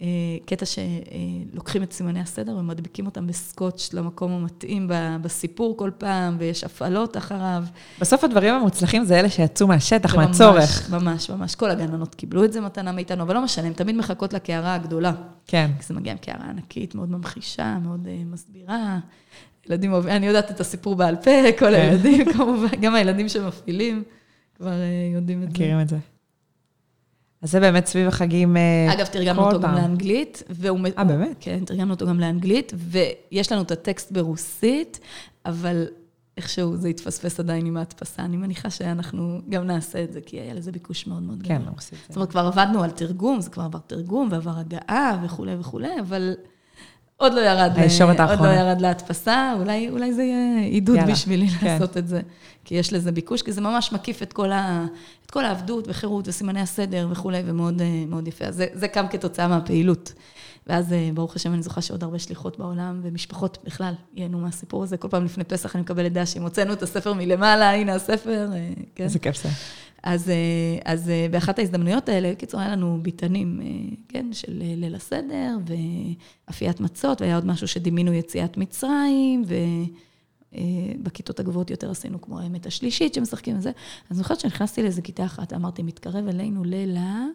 [0.02, 0.08] אה,
[0.46, 4.90] קטע שלוקחים את סימני הסדר ומדביקים אותם בסקוץ' למקום המתאים
[5.22, 7.64] בסיפור כל פעם, ויש הפעלות אחריו.
[8.02, 10.90] בסוף הדברים המוצלחים זה אלה שיצאו מהשטח, מהצורך.
[10.90, 11.56] ממש, ממש.
[11.56, 15.14] כל הגננות קיבלו את זה מתנה מאיתנו, אבל לא משנה, הן תמיד מחכות לקערה הגדולה.
[15.48, 15.72] כן.
[15.80, 19.00] כי זה מגיע עם קערה ענקית, מאוד ממחישה, מאוד uh, מסבירה.
[19.70, 21.74] ילדים אני יודעת את הסיפור בעל פה, כל כן.
[21.74, 24.04] הילדים כמובן, גם הילדים שמפעילים
[24.58, 25.54] כבר uh, יודעים את זה.
[25.54, 25.98] מכירים את זה.
[27.42, 29.00] אז זה באמת סביב החגים כל פעם.
[29.00, 29.76] אגב, תרגמנו אותו פעם.
[29.76, 30.44] גם לאנגלית.
[30.98, 31.38] אה, באמת?
[31.40, 35.00] כן, תרגמנו אותו גם לאנגלית, ויש לנו את הטקסט ברוסית,
[35.46, 35.88] אבל
[36.38, 38.22] איכשהו זה התפספס עדיין עם ההדפסה.
[38.26, 41.58] אני מניחה שאנחנו גם נעשה את זה, כי היה לזה ביקוש מאוד מאוד גדול.
[41.58, 42.00] כן, רוסית.
[42.08, 46.34] זאת אומרת, כבר עבדנו על תרגום, זה כבר עבר תרגום ועבר הגעה וכולי וכולי, אבל
[47.18, 47.72] עוד לא ירד,
[48.30, 51.68] עוד לא ירד להדפסה, אולי, אולי זה יהיה עידוד יאללה, בשבילי כן.
[51.68, 52.22] לעשות את זה.
[52.66, 54.86] כי יש לזה ביקוש, כי זה ממש מקיף את כל, ה,
[55.26, 58.46] את כל העבדות וחירות וסימני הסדר וכולי, ומאוד אה, יפה.
[58.46, 60.14] אז זה, זה קם כתוצאה מהפעילות.
[60.68, 64.98] ואז אה, ברוך השם, אני זוכה שעוד הרבה שליחות בעולם, ומשפחות בכלל ייהנו מהסיפור הזה.
[64.98, 68.70] כל פעם לפני פסח אני מקבלת דעה שאם הוצאנו את הספר מלמעלה, הנה הספר, אה,
[68.96, 69.04] כן.
[69.04, 69.50] איזה כיף זה.
[70.08, 70.32] אז,
[70.86, 73.62] אז באחת ההזדמנויות האלה, בקיצור, היה לנו ביטנים,
[74.08, 75.58] כן, של ליל הסדר,
[76.48, 79.56] ואפיית מצות, והיה עוד משהו שדימינו יציאת מצרים, ו...
[80.56, 80.62] אה,
[81.04, 83.72] בכיתות הגבוהות יותר עשינו כמו האמת השלישית שמשחקים עם זה.
[84.10, 87.26] אז זוכרת שנכנסתי לאיזה כיתה אחת, אמרתי, מתקרב אלינו לילה,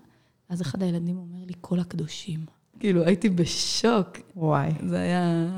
[0.49, 2.40] אז אחד הילדים אומר לי, כל הקדושים.
[2.81, 4.09] כאילו, הייתי בשוק.
[4.36, 4.70] וואי.
[4.89, 5.49] זה היה...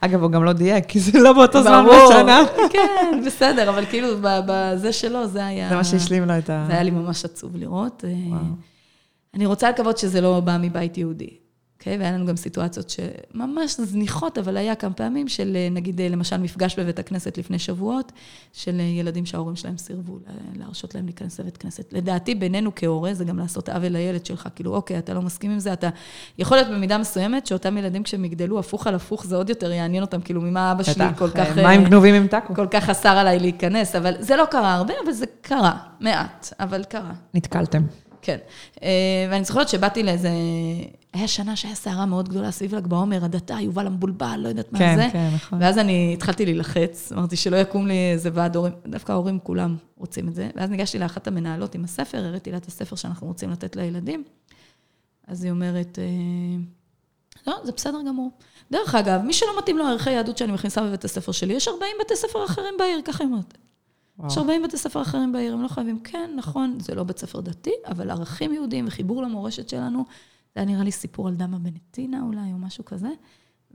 [0.00, 2.42] אגב, הוא גם לא דייק, כי זה לא באותו זמן בשנה.
[2.70, 5.68] כן, בסדר, אבל כאילו, בזה שלו, זה היה...
[5.68, 6.64] זה מה שהשלים לו את ה...
[6.66, 8.04] זה היה לי ממש עצוב לראות.
[8.06, 8.40] אה, וואו.
[9.34, 11.30] אני רוצה לקוות שזה לא בא מבית יהודי.
[11.78, 11.98] אוקיי?
[11.98, 16.98] והיה לנו גם סיטואציות שממש זניחות, אבל היה כמה פעמים של, נגיד, למשל, מפגש בבית
[16.98, 18.12] הכנסת לפני שבועות,
[18.52, 20.18] של ילדים שההורים שלהם סירבו
[20.54, 21.92] להרשות להם להיכנס לבית כנסת.
[21.92, 25.58] לדעתי, בינינו כהורה, זה גם לעשות עוול לילד שלך, כאילו, אוקיי, אתה לא מסכים עם
[25.58, 25.88] זה, אתה...
[26.38, 30.02] יכול להיות במידה מסוימת שאותם ילדים, כשהם יגדלו הפוך על הפוך, זה עוד יותר יעניין
[30.02, 31.56] אותם, כאילו, ממה אבא שלי כל כך...
[31.56, 32.54] מים גנובים עם טאקו.
[32.54, 36.84] כל כך אסר עליי להיכנס, אבל זה לא קרה הרבה, אבל זה קרה, מעט, אבל
[36.84, 37.12] קרה.
[37.34, 37.82] נתקלתם.
[38.26, 38.38] כן.
[38.82, 38.88] אה,
[39.30, 40.30] ואני זוכרת שבאתי לאיזה...
[41.12, 44.78] היה שנה שהיה סערה מאוד גדולה סביב ל"ג בעומר, הדתה, יובל המבולבל, לא יודעת מה
[44.78, 45.02] כן, זה.
[45.02, 45.62] כן, כן, נכון.
[45.62, 50.28] ואז אני התחלתי להילחץ, אמרתי שלא יקום לי איזה ועד הורים, דווקא ההורים כולם רוצים
[50.28, 50.48] את זה.
[50.56, 54.24] ואז ניגשתי לאחת המנהלות עם הספר, הראיתי לה את הספר שאנחנו רוצים לתת לילדים.
[55.26, 56.04] אז היא אומרת, אה,
[57.46, 58.30] לא, זה בסדר גמור.
[58.70, 61.90] דרך אגב, מי שלא מתאים לו ערכי יהדות שאני מכניסה בבית הספר שלי, יש 40
[62.00, 63.58] בתי ספר אחרים בעיר, ככה היא אומרת.
[64.26, 66.00] יש 40 בתי ספר אחרים בעיר, הם לא חייבים.
[66.00, 70.04] כן, נכון, זה לא בית ספר דתי, אבל ערכים יהודיים וחיבור למורשת שלנו,
[70.54, 73.08] זה היה נראה לי סיפור על דמה בנתינה אולי, או משהו כזה.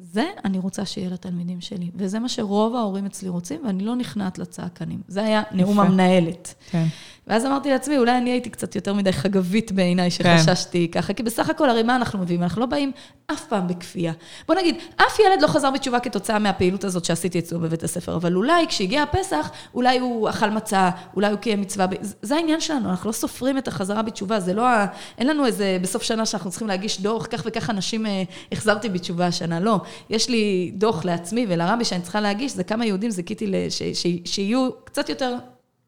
[0.04, 4.40] זה אני רוצה שיהיה לתלמידים שלי, וזה מה שרוב ההורים אצלי רוצים, ואני לא נכנעת
[4.40, 5.02] לצעקנים.
[5.08, 5.82] זה היה נאום יפה.
[5.82, 6.54] המנהלת.
[6.72, 6.86] כן.
[7.28, 10.38] ואז אמרתי לעצמי, אולי אני הייתי קצת יותר מדי חגבית בעיניי, כן.
[10.38, 11.02] שחששתי כן.
[11.02, 12.44] ככה, כי בסך הכל, הרי מה אנחנו מביאים?
[12.44, 12.92] אנחנו לא באים
[13.32, 14.14] אף פעם בכפייה.
[14.48, 18.36] בוא נגיד, אף ילד לא חזר בתשובה כתוצאה מהפעילות הזאת שעשיתי אצלו בבית הספר, אבל
[18.36, 21.86] אולי כשהגיע הפסח, אולי הוא אכל מצה, אולי הוא קיים מצווה,
[22.22, 24.86] זה העניין שלנו, אנחנו לא סופרים את החזרה בתשובה, זה לא ה...
[25.18, 29.26] אין לנו איזה, בסוף שנה שאנחנו צריכים להגיש דוח, כך וכך אנשים אה, החזרתי בתשובה
[29.26, 29.82] השנה, לא.
[30.10, 33.82] יש לי דוח לעצמי ולרבי שאני צריכה להגיש, זה כמה יהודים זיכיתי ש,
[34.26, 35.36] שיהיו קצת יותר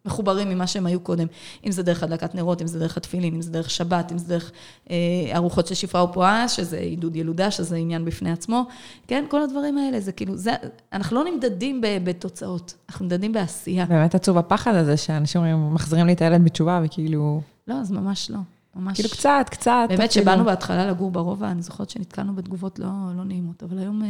[0.06, 1.28] מחוברים ממה שהם היו קודם.
[1.66, 4.28] אם זה דרך הדלקת נרות, אם זה דרך התפילין, אם זה דרך שבת, אם זה
[4.28, 4.52] דרך
[4.92, 4.96] אה,
[5.36, 8.66] ארוחות של שפרה ופועה, שזה עידוד ילודה, שזה עניין בפני עצמו.
[9.08, 10.52] כן, כל הדברים האלה, זה כאילו, זה,
[10.94, 13.86] אנחנו לא נמדדים בתוצאות, אנחנו נמדדים בעשייה.
[13.86, 17.42] באמת עצוב הפחד הזה, שאנשים אומרים, מחזירים לי את הילד בתשובה, וכאילו...
[17.68, 18.40] לא, אז ממש לא.
[18.76, 18.98] ממש...
[18.98, 19.86] כאילו קצת, קצת.
[19.90, 20.46] באמת, כשבאנו כאילו...
[20.46, 24.02] בהתחלה לגור ברובע, אני זוכרת שנתקלנו בתגובות לא, לא נעימות, אבל היום...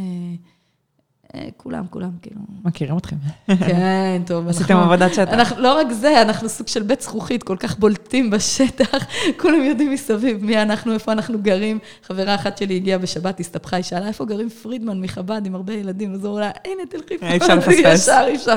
[1.35, 2.41] אה, אה, כולם, כולם, כאילו...
[2.65, 3.15] מכירים אתכם.
[3.47, 4.47] כן, טוב.
[4.49, 5.33] עשיתם עבודת שטח.
[5.33, 9.05] אנחנו, לא רק זה, אנחנו סוג של בית זכוכית, כל כך בולטים בשטח,
[9.41, 11.79] כולם יודעים מסביב מי אנחנו, איפה אנחנו גרים.
[12.03, 16.13] חברה אחת שלי הגיעה בשבת, הסתבכה, היא שאלה, איפה גרים פרידמן מחב"ד עם הרבה ילדים?
[16.13, 17.25] אז הוא לה, הנה, תלכי פה.
[17.25, 18.03] אי אפשר לפספס.
[18.03, 18.55] ישר, אי אפשר.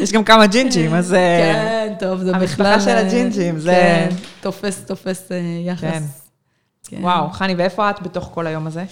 [0.00, 1.14] יש גם כמה ג'ינג'ים, אז...
[1.14, 2.40] אה, כן, טוב, זה בכלל...
[2.40, 3.70] המשפחה של הג'ינג'ים, זה...
[3.70, 4.08] כן,
[4.40, 5.30] תופס, תופס
[5.66, 5.80] יחס.
[5.80, 6.02] כן.
[6.88, 7.02] כן.
[7.02, 8.84] וואו, חני, ואיפה את בתוך כל היום הזה?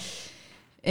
[0.83, 0.87] Uh,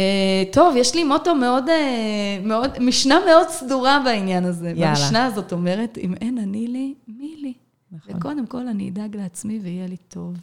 [0.52, 4.70] טוב, יש לי מוטו מאוד, uh, מאוד, משנה מאוד סדורה בעניין הזה.
[4.70, 4.86] יאללה.
[4.86, 7.54] והמשנה הזאת אומרת, אם אין אני לי, מי לי?
[7.92, 8.16] נכון.
[8.16, 10.36] וקודם כל אני אדאג לעצמי ויהיה לי טוב.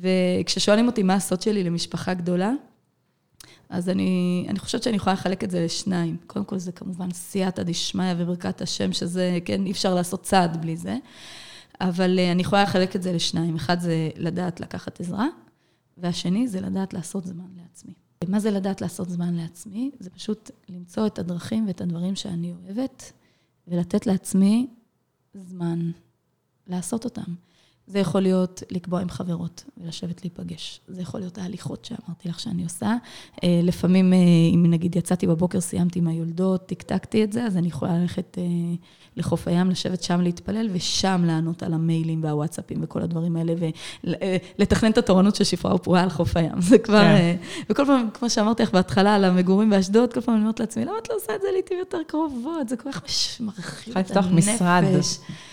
[0.00, 2.52] וכששואלים אותי מה הסוד שלי למשפחה גדולה,
[3.68, 6.16] אז אני, אני חושבת שאני יכולה לחלק את זה לשניים.
[6.26, 10.76] קודם כל זה כמובן סייעתא דשמיא וברכת השם, שזה, כן, אי אפשר לעשות צעד בלי
[10.76, 10.96] זה.
[11.80, 13.56] אבל אה, אני יכולה לחלק את זה לשניים.
[13.56, 15.26] אחד זה לדעת לקחת עזרה,
[15.98, 17.92] והשני זה לדעת לעשות זמן לעצמי.
[18.28, 19.90] מה זה לדעת לעשות זמן לעצמי?
[19.98, 23.12] זה פשוט למצוא את הדרכים ואת הדברים שאני אוהבת,
[23.68, 24.66] ולתת לעצמי
[25.34, 25.90] זמן
[26.66, 27.34] לעשות אותם.
[27.86, 30.80] זה יכול להיות לקבוע עם חברות ולשבת להיפגש.
[30.88, 32.96] זה יכול להיות ההליכות שאמרתי לך שאני עושה.
[33.44, 34.18] אה, לפעמים, אה,
[34.54, 38.44] אם נגיד יצאתי בבוקר, סיימתי עם היולדות, טקטקתי את זה, אז אני יכולה ללכת אה,
[39.16, 43.54] לחוף הים, לשבת שם להתפלל, ושם לענות על המיילים והוואטסאפים וכל הדברים האלה,
[44.04, 46.60] ולתכנן את התורנות של שפרה ופרועה על חוף הים.
[46.70, 47.02] זה כבר...
[47.02, 47.36] כן.
[47.70, 50.98] וכל פעם, כמו שאמרתי לך בהתחלה על המגורים באשדוד, כל פעם אני אומרת לעצמי, למה
[51.02, 52.68] את לא עושה את זה לעיתים יותר קרובות?
[52.68, 53.02] זה כל כך
[53.40, 54.32] מרחיב את הנפש.
[54.32, 54.84] משרד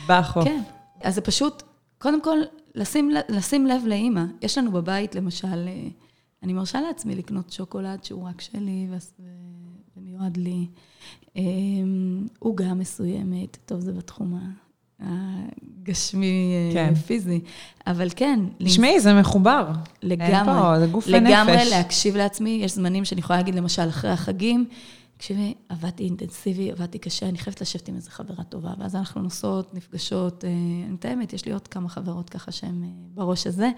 [0.08, 0.44] בחוף.
[0.44, 0.62] כן.
[1.04, 1.64] אז זה פשוט
[2.00, 2.38] קודם כל,
[2.76, 4.24] לשים, לשים לב לאימא.
[4.42, 5.88] יש לנו בבית, למשל, אה,
[6.44, 8.88] אני מרשה לעצמי לקנות שוקולד שהוא רק שלי
[9.98, 10.68] ומיועד לי.
[11.36, 14.40] אמ, עוגה מסוימת, טוב, זה בתחום
[15.00, 16.96] הגשמי, אה, כן.
[16.96, 17.40] פיזי,
[17.88, 18.40] אבל כן.
[18.64, 19.68] תשמעי, זה מחובר.
[20.04, 20.36] לגמרי.
[20.36, 21.32] אין פה, זה גוף ונפש.
[21.32, 22.60] לגמרי להקשיב לעצמי.
[22.64, 24.66] יש זמנים שאני יכולה להגיד, למשל, אחרי החגים,
[25.20, 29.74] תקשיבי, עבדתי אינטנסיבי, עבדתי קשה, אני חייבת לשבת עם איזו חברה טובה, ואז אנחנו נוסעות,
[29.74, 33.70] נפגשות, אה, אני מתאמת, יש לי עוד כמה חברות ככה שהן אה, בראש הזה,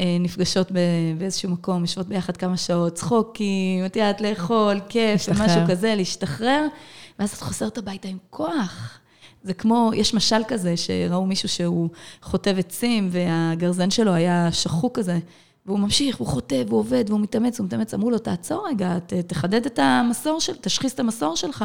[0.00, 0.72] אה, נפגשות
[1.18, 6.66] באיזשהו מקום, יושבות ביחד כמה שעות, צחוקים, את יודעת, לאכול, כיף, משהו כזה, להשתחרר,
[7.18, 8.98] ואז את חוזרת הביתה עם כוח.
[9.42, 11.88] זה כמו, יש משל כזה, שראו מישהו שהוא
[12.22, 15.18] חוטב עצים, והגרזן שלו היה שחוק כזה.
[15.68, 17.94] והוא ממשיך, הוא חוטא, והוא עובד, והוא מתאמץ, הוא מתאמץ.
[17.94, 21.64] אמרו לו, תעצור רגע, ת, תחדד את המסור של, תשחיז את המסור שלך.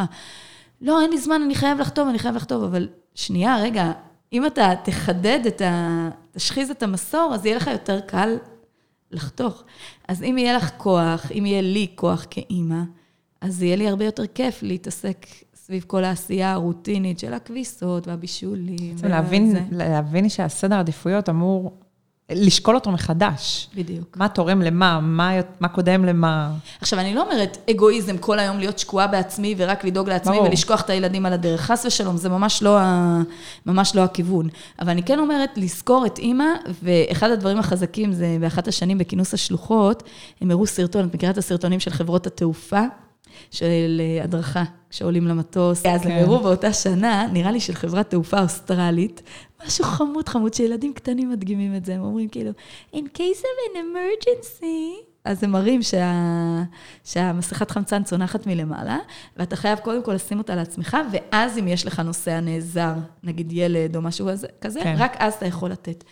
[0.81, 3.91] לא, אין לי זמן, אני חייב לחתוב, אני חייב לחתוב, אבל שנייה, רגע,
[4.33, 6.09] אם אתה תחדד את ה...
[6.31, 8.37] תשחיז את המסור, אז יהיה לך יותר קל
[9.11, 9.63] לחתוך.
[10.07, 12.81] אז אם יהיה לך כוח, אם יהיה לי כוח כאימא,
[13.41, 15.25] אז יהיה לי הרבה יותר כיף להתעסק
[15.55, 18.95] סביב כל העשייה הרוטינית של הכביסות והבישולים.
[19.03, 21.82] להבין, להבין שהסדר עדיפויות אמור
[22.29, 23.67] לשקול אותו מחדש.
[23.75, 24.17] בדיוק.
[24.17, 26.51] מה תורם למה, מה, מה קודם למה.
[26.81, 30.47] עכשיו, אני לא אומרת אגואיזם כל היום להיות שקועה בעצמי ורק לדאוג לעצמי ברור.
[30.47, 31.61] ולשכוח את הילדים על הדרך.
[31.61, 33.21] חס ושלום, זה ממש לא, ה,
[33.65, 34.49] ממש לא הכיוון.
[34.79, 36.47] אבל אני כן אומרת לזכור את אימא,
[36.83, 40.03] ואחד הדברים החזקים זה באחת השנים בכינוס השלוחות,
[40.41, 42.81] הם הראו סרטון, את מכירה את הסרטונים של חברות התעופה?
[43.51, 45.85] של אה, הדרכה, כשעולים למטוס.
[45.85, 46.17] אז הם כן.
[46.17, 49.21] הראו באותה שנה, נראה לי של חברת תעופה אוסטרלית,
[49.65, 52.51] משהו חמוד חמוד, שילדים קטנים מדגימים את זה, הם אומרים כאילו,
[52.95, 56.13] in case of an emergency, אז הם מראים שה...
[57.03, 58.97] שהמסכת חמצן צונחת מלמעלה,
[59.37, 62.93] ואתה חייב קודם כל לשים אותה לעצמך, ואז אם יש לך נוסע נעזר,
[63.23, 64.29] נגיד ילד או משהו
[64.61, 64.95] כזה, כן.
[64.97, 66.03] רק אז אתה יכול לתת.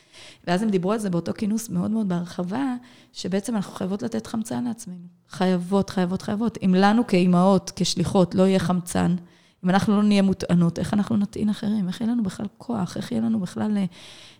[0.47, 2.75] ואז הם דיברו על זה באותו כינוס מאוד מאוד בהרחבה,
[3.13, 5.07] שבעצם אנחנו חייבות לתת חמצן לעצמנו.
[5.29, 6.57] חייבות, חייבות, חייבות.
[6.65, 9.15] אם לנו כאימהות, כשליחות, לא יהיה חמצן,
[9.63, 11.87] אם אנחנו לא נהיה מוטענות, איך אנחנו נטעין אחרים?
[11.87, 12.97] איך יהיה לנו בכלל כוח?
[12.97, 13.77] איך יהיה לנו בכלל...
[13.77, 13.85] אה,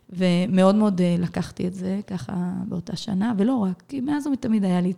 [0.09, 2.33] ומאוד מאוד אה, לקחתי את זה ככה
[2.67, 4.93] באותה שנה, ולא רק, כי מאז ומתמיד היה לי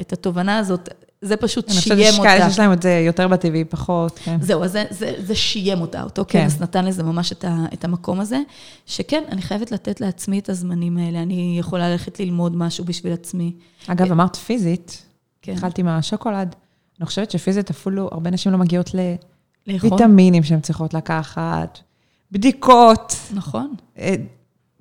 [0.00, 0.88] את התובנה הזאת,
[1.22, 2.32] זה פשוט שיים אותה.
[2.32, 4.38] אני חושבת שיש להם את זה יותר בטבעי, פחות, כן.
[4.42, 6.42] זהו, אז זה, זה, זה שיים אותה, אותו כן.
[6.42, 8.40] כנס נתן לזה ממש את, ה, את המקום הזה,
[8.86, 13.52] שכן, אני חייבת לתת לעצמי את הזמנים האלה, אני יכולה ללכת ללמוד משהו בשביל עצמי.
[13.86, 15.02] אגב, אמרת פיזית,
[15.42, 15.52] כן.
[15.52, 16.54] התחלתי עם השוקולד,
[17.00, 18.98] אני חושבת שפיזית אפילו הרבה נשים לא מגיעות ל...
[19.66, 21.78] ויטמינים שהן צריכות לקחת,
[22.32, 23.16] בדיקות.
[23.34, 23.74] נכון.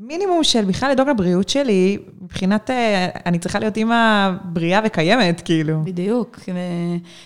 [0.02, 5.42] אה, מינימום של בכלל לדאוג לבריאות שלי, מבחינת, אה, אני צריכה להיות אימא בריאה וקיימת,
[5.42, 5.82] כאילו.
[5.84, 6.40] בדיוק.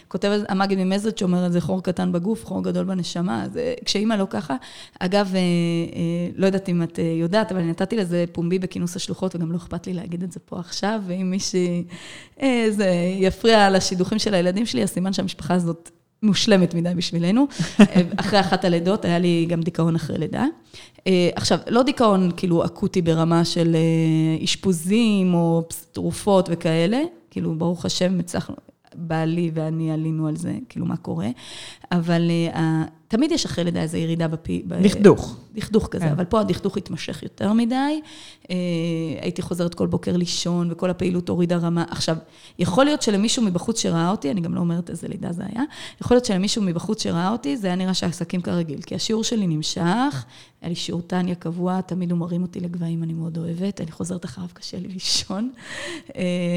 [0.08, 3.44] כותב המגיד ממזרד שאומר, זה חור קטן בגוף, חור גדול בנשמה.
[3.44, 4.56] אז אה, כשאימא לא ככה,
[5.00, 5.34] אגב,
[6.36, 9.88] לא יודעת אם את יודעת, אבל אני נתתי לזה פומבי בכינוס השלוחות, וגם לא אכפת
[9.88, 11.84] לי להגיד את זה פה עכשיו, ואם מישהי,
[12.70, 12.90] זה
[13.20, 15.92] יפריע לשידוכים של הילדים שלי, אז סימן שהמשפחה הזאת
[16.24, 17.48] מושלמת מדי בשבילנו.
[18.22, 20.46] אחרי אחת הלידות, היה לי גם דיכאון אחרי לידה.
[21.08, 27.86] אה, עכשיו, לא דיכאון כאילו אקוטי ברמה של אה, אשפוזים או תרופות וכאלה, כאילו, ברוך
[27.86, 28.56] השם, הצלחנו,
[28.96, 31.28] בעלי ואני עלינו על זה, כאילו, מה קורה,
[31.92, 32.32] אבל
[33.08, 34.64] תמיד יש אחרי לידה איזו ירידה בפי...
[34.82, 35.38] דכדוך.
[35.54, 36.12] דכדוך כזה, כן.
[36.12, 38.02] אבל פה הדכדוך התמשך יותר מדי.
[38.44, 38.48] Uh,
[39.22, 41.86] הייתי חוזרת כל בוקר לישון, וכל הפעילות הורידה רמה.
[41.90, 42.18] עכשיו,
[42.60, 45.64] יכול להיות שלמישהו מבחוץ שראה אותי, אני גם לא אומרת איזה לידה זה היה,
[46.02, 50.26] יכול להיות שלמישהו מבחוץ שראה אותי, זה היה נראה שהעסקים כרגיל, כי השיעור שלי נמשך,
[50.62, 54.26] היה לי שיעור טניה קבוע, תמיד הוא מרים אותי לגבהים, אני מאוד אוהבת, אני חוזרת
[54.26, 55.52] אחריו, קשה לי לישון.
[56.08, 56.12] Uh,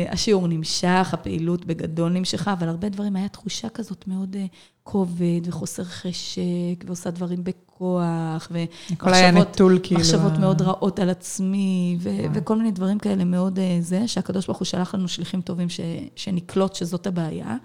[0.08, 4.34] השיעור נמשך, הפעילות בגדול נמשכה, אבל הרבה דברים, היה תחושה כזאת מאוד...
[4.34, 10.00] Uh, כובד וחוסר חשק, ועושה דברים בכוח, ומחשבות כאילו...
[10.00, 14.58] מחשבות מאוד רעות על עצמי, ו- וכל מיני דברים כאלה מאוד אה, זה, שהקדוש ברוך
[14.58, 15.80] הוא שלח לנו שליחים טובים ש-
[16.16, 17.56] שנקלוט שזאת הבעיה.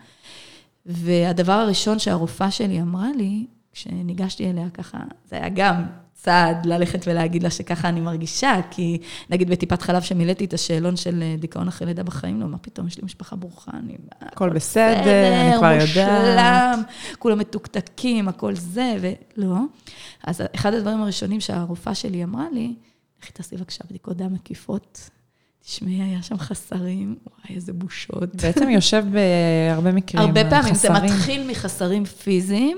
[0.86, 4.98] והדבר הראשון שהרופאה שלי אמרה לי, כשניגשתי אליה ככה,
[5.30, 5.84] זה היה גם
[6.22, 8.98] צעד ללכת ולהגיד לה שככה אני מרגישה, כי
[9.30, 12.88] נגיד בטיפת חלב שמילאתי את השאלון של אה, דיכאון אחרי לידה בחיים, לא, מה פתאום,
[12.88, 13.96] יש לי משפחה ברוכה, אני...
[14.22, 15.88] הכל בסדר, אני כבר יודעת.
[15.88, 16.82] מושלם,
[17.20, 18.96] כולם מתוקתקים, הכל זה,
[19.38, 19.58] ולא.
[20.24, 22.76] אז אחד הדברים הראשונים שהרופאה שלי אמרה לי,
[23.22, 25.10] לכי תעשי בבקשה בדיקות דם מקיפות.
[25.66, 28.36] תשמעי, היה שם חסרים, וואי, איזה בושות.
[28.36, 31.08] בעצם יושב בהרבה מקרים הרבה פעמים חסרים.
[31.08, 32.78] זה מתחיל מחסרים פיזיים,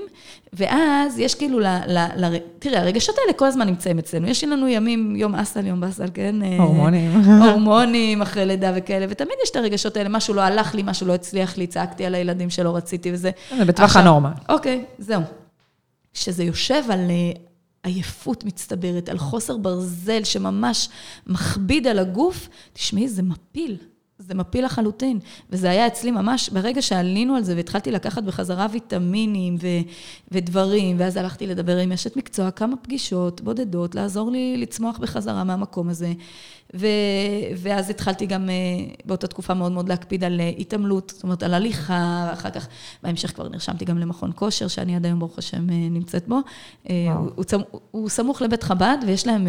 [0.52, 4.28] ואז יש כאילו, ל, ל, ל, תראה, הרגשות האלה כל הזמן נמצאים אצלנו.
[4.28, 6.34] יש לנו ימים, יום אסל, יום באסל, כן?
[6.58, 7.10] הורמונים.
[7.44, 11.14] הורמונים אחרי לידה וכאלה, ותמיד יש את הרגשות האלה, משהו לא הלך לי, משהו לא
[11.14, 13.30] הצליח לי, צעקתי על הילדים שלא רציתי וזה.
[13.58, 14.32] זה בטווח הנורמה.
[14.48, 15.22] אוקיי, זהו.
[16.14, 17.10] כשזה יושב על
[17.82, 20.88] עייפות מצטברת, על חוסר ברזל שממש
[21.26, 23.76] מכביד על הגוף, תשמעי, זה מפיל.
[24.18, 25.18] זה מפיל לחלוטין.
[25.50, 29.88] וזה היה אצלי ממש, ברגע שעלינו על זה והתחלתי לקחת בחזרה ויטמינים ו-
[30.30, 35.88] ודברים, ואז הלכתי לדבר עם אשת מקצוע, כמה פגישות בודדות, לעזור לי לצמוח בחזרה מהמקום
[35.88, 36.12] הזה.
[36.74, 36.86] ו-
[37.56, 38.54] ואז התחלתי גם אה,
[39.04, 42.68] באותה תקופה מאוד מאוד להקפיד על אה, התעמלות, זאת אומרת, על הליכה, אחר כך,
[43.02, 46.38] בהמשך כבר נרשמתי גם למכון כושר, שאני עד היום, ברוך השם, אה, נמצאת בו.
[46.84, 46.94] הוא,
[47.36, 49.46] הוא, הוא סמוך לבית חב"ד, ויש להם,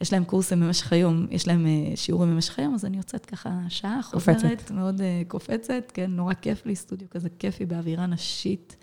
[0.00, 4.02] יש להם קורסים במשך היום, יש להם שיעורים במשך היום, אז אני יוצאת ככה שעה,
[4.02, 4.70] חוזרת, קופצת.
[4.70, 8.76] מאוד קופצת, כן, נורא כיף לי, סטודיו כזה כיפי, באווירה נשית,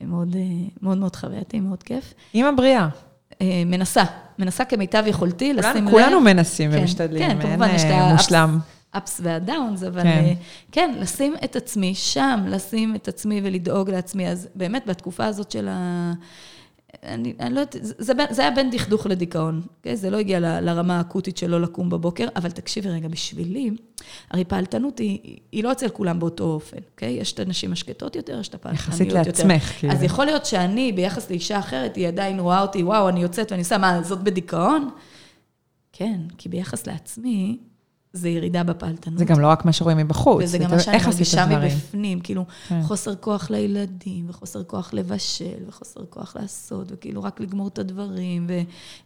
[0.00, 0.36] מאוד
[0.82, 2.14] מאוד, מאוד חווייתי, מאוד כיף.
[2.34, 2.88] אימא בריאה.
[3.40, 4.04] אה, מנסה,
[4.38, 5.90] מנסה כמיטב יכולתי, לשים לב.
[5.90, 7.90] כולנו מנסים כן, ומשתדלים, כן, כמובן, יש את
[8.94, 10.34] האפס והדאונס, אבל כן.
[10.72, 14.28] כן, לשים את עצמי שם, לשים את עצמי ולדאוג לעצמי.
[14.28, 16.12] אז באמת, בתקופה הזאת של ה...
[17.02, 19.68] אני, אני לא יודעת, זה, זה היה בין דכדוך לדיכאון, okay?
[19.78, 19.96] אוקיי?
[19.96, 23.70] זה לא הגיע ל, לרמה האקוטית של לא לקום בבוקר, אבל תקשיבי רגע, בשבילי,
[24.30, 27.18] הרי פעלתנות היא, היא לא אצל כולם באותו אופן, אוקיי?
[27.18, 27.20] Okay?
[27.20, 29.16] יש את הנשים השקטות יותר, יש את הפעלתניות יותר.
[29.16, 29.92] יחסית לעצמך, כאילו.
[29.92, 33.62] אז יכול להיות שאני, ביחס לאישה אחרת, היא עדיין רואה אותי, וואו, אני יוצאת ואני
[33.62, 34.90] עושה, מה, זאת בדיכאון?
[35.92, 37.58] כן, כי ביחס לעצמי,
[38.12, 39.18] זה ירידה בפעלתנות.
[39.18, 40.42] זה גם לא רק מה שרואים מבחוץ.
[40.44, 42.82] וזה גם מה שאני מרגישה מבפנים, כאילו, כן.
[42.82, 48.60] חוסר כוח לילדים, וחוסר כוח לבשל, וחוסר כוח לעשות, וכאילו רק לגמור את הדברים, ו-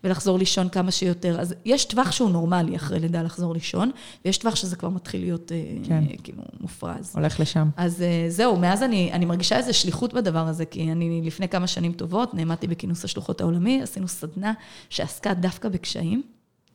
[0.04, 1.40] ולחזור לישון כמה שיותר.
[1.40, 3.90] אז יש טווח שהוא נורמלי אחרי לידה לחזור לישון,
[4.24, 6.04] ויש טווח שזה כבר מתחיל להיות אה, כן.
[6.10, 7.12] אה, כאילו מופרז.
[7.14, 7.68] הולך לשם.
[7.76, 11.66] אז אה, זהו, מאז אני, אני מרגישה איזו שליחות בדבר הזה, כי אני לפני כמה
[11.66, 14.52] שנים טובות, נעמדתי בכינוס השלוחות העולמי, עשינו סדנה
[14.88, 16.22] שעסקה דווקא בקשיים,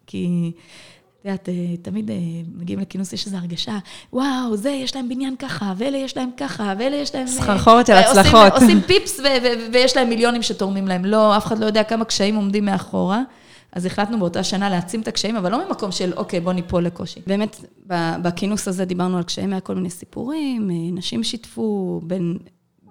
[0.07, 0.51] כי...
[1.21, 2.15] את יודעת, אה, תמיד אה,
[2.55, 3.77] מגיעים לכינוס, יש איזו הרגשה,
[4.13, 7.27] וואו, זה, יש להם בניין ככה, ואלה יש להם ככה, ואלה יש להם...
[7.27, 8.53] אה, סחרחורת של הצלחות.
[8.53, 9.19] עושים פיפס
[9.73, 11.05] ויש להם מיליונים שתורמים להם.
[11.05, 13.21] לא, אף אחד לא יודע כמה קשיים עומדים מאחורה.
[13.73, 17.19] אז החלטנו באותה שנה להעצים את הקשיים, אבל לא ממקום של, אוקיי, בוא ניפול לקושי.
[17.27, 17.63] באמת,
[18.21, 22.37] בכינוס הזה דיברנו על קשיים, היה כל מיני סיפורים, נשים שיתפו, בין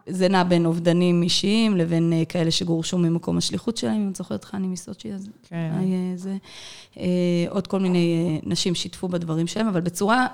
[0.08, 4.44] זה נע בין אובדנים אישיים לבין אה, כאלה שגורשו ממקום השליחות שלהם, אם את זוכרת
[4.44, 5.70] חני מסוצ'י, אז כן.
[5.78, 6.36] היה זה.
[6.98, 7.04] אה,
[7.48, 10.26] עוד כל מיני אה, נשים שיתפו בדברים שלהם, אבל בצורה,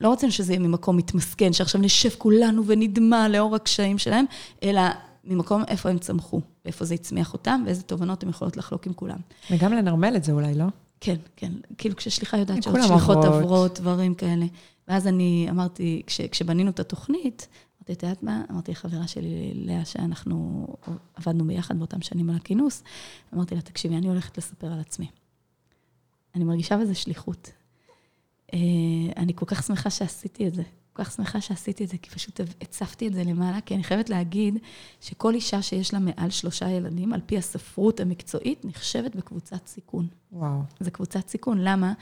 [0.00, 4.24] לא רוצים שזה יהיה ממקום מתמסכן, שעכשיו נשב כולנו ונדמה לאור הקשיים שלהם,
[4.62, 4.82] אלא
[5.24, 9.18] ממקום איפה הם צמחו, איפה זה הצמיח אותם, ואיזה תובנות הם יכולות לחלוק עם כולם.
[9.50, 10.64] וגם לנרמל את זה אולי, לא?
[11.00, 11.52] כן, כן.
[11.78, 14.46] כאילו כששליחה יודעת שעוד שליחות עברות, דברים כאלה.
[14.88, 17.48] ואז אני אמרתי, כש, כשבנינו את התוכנית,
[17.92, 18.42] את יודעת מה?
[18.50, 20.66] אמרתי לחברה שלי, לאה, שאנחנו
[21.14, 22.82] עבדנו ביחד באותם שנים על הכינוס,
[23.34, 25.06] אמרתי לה, תקשיבי, אני הולכת לספר על עצמי.
[26.34, 27.50] אני מרגישה בזה שליחות.
[28.54, 28.58] אה,
[29.16, 30.62] אני כל כך שמחה שעשיתי את זה.
[30.98, 34.10] כל כך שמחה שעשיתי את זה, כי פשוט הצפתי את זה למעלה, כי אני חייבת
[34.10, 34.58] להגיד
[35.00, 40.06] שכל אישה שיש לה מעל שלושה ילדים, על פי הספרות המקצועית, נחשבת בקבוצת סיכון.
[40.32, 40.60] וואו.
[40.80, 41.92] זה קבוצת סיכון, למה?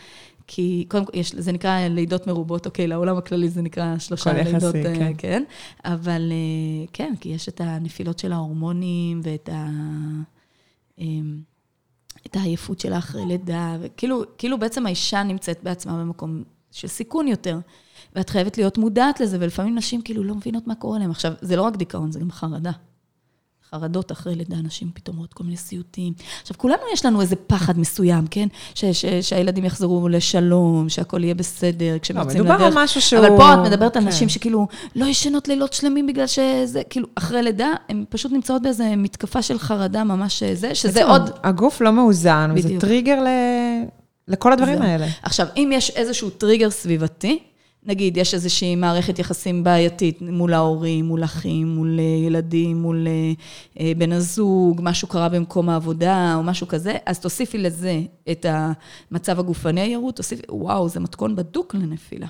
[0.47, 4.87] כי קודם כל, זה נקרא לידות מרובות, אוקיי, לעולם הכללי זה נקרא שלושה לידות, יחסי,
[4.87, 5.13] אה, כן.
[5.19, 5.43] כן.
[5.85, 9.67] אבל אה, כן, כי יש את הנפילות של ההורמונים ואת ה...
[10.99, 11.41] אמ,
[12.27, 17.59] את העייפות שלה אחרי לידה, וכאילו כאילו בעצם האישה נמצאת בעצמה במקום של סיכון יותר.
[18.17, 21.11] ואת חייבת להיות מודעת לזה, ולפעמים נשים כאילו לא מבינות מה קורה להן.
[21.11, 22.71] עכשיו, זה לא רק דיכאון, זה גם חרדה.
[23.71, 26.13] חרדות אחרי לידה, נשים פתאום רואות כל מיני סיוטים.
[26.43, 28.49] עכשיו, כולנו יש לנו איזה פחד מסוים, כן?
[28.75, 32.61] ש- ש- שהילדים יחזרו לשלום, שהכל יהיה בסדר, כשהם לא, יוצאים לדרך.
[32.61, 33.27] מדובר על משהו שהוא...
[33.27, 34.09] אבל פה את מדברת על כן.
[34.09, 34.67] נשים שכאילו
[34.97, 39.59] לא ישנות לילות שלמים בגלל שזה, כאילו, אחרי לידה, הן פשוט נמצאות באיזה מתקפה של
[39.59, 41.31] חרדה ממש אה, זה, שזה עוד...
[41.43, 43.27] הגוף לא מאוזן, וזה טריגר ל...
[44.29, 45.07] לכל הדברים האלה.
[45.23, 47.39] עכשיו, אם יש איזשהו טריגר סביבתי,
[47.87, 53.33] נגיד, יש איזושהי מערכת יחסים בעייתית מול ההורים, מול אחים, מול אה, ילדים, מול אה,
[53.81, 58.01] אה, בן הזוג, משהו קרה במקום העבודה או משהו כזה, אז תוסיפי לזה
[58.31, 62.27] את המצב הגופני הירוד, תוסיפי, וואו, זה מתכון בדוק לנפילה.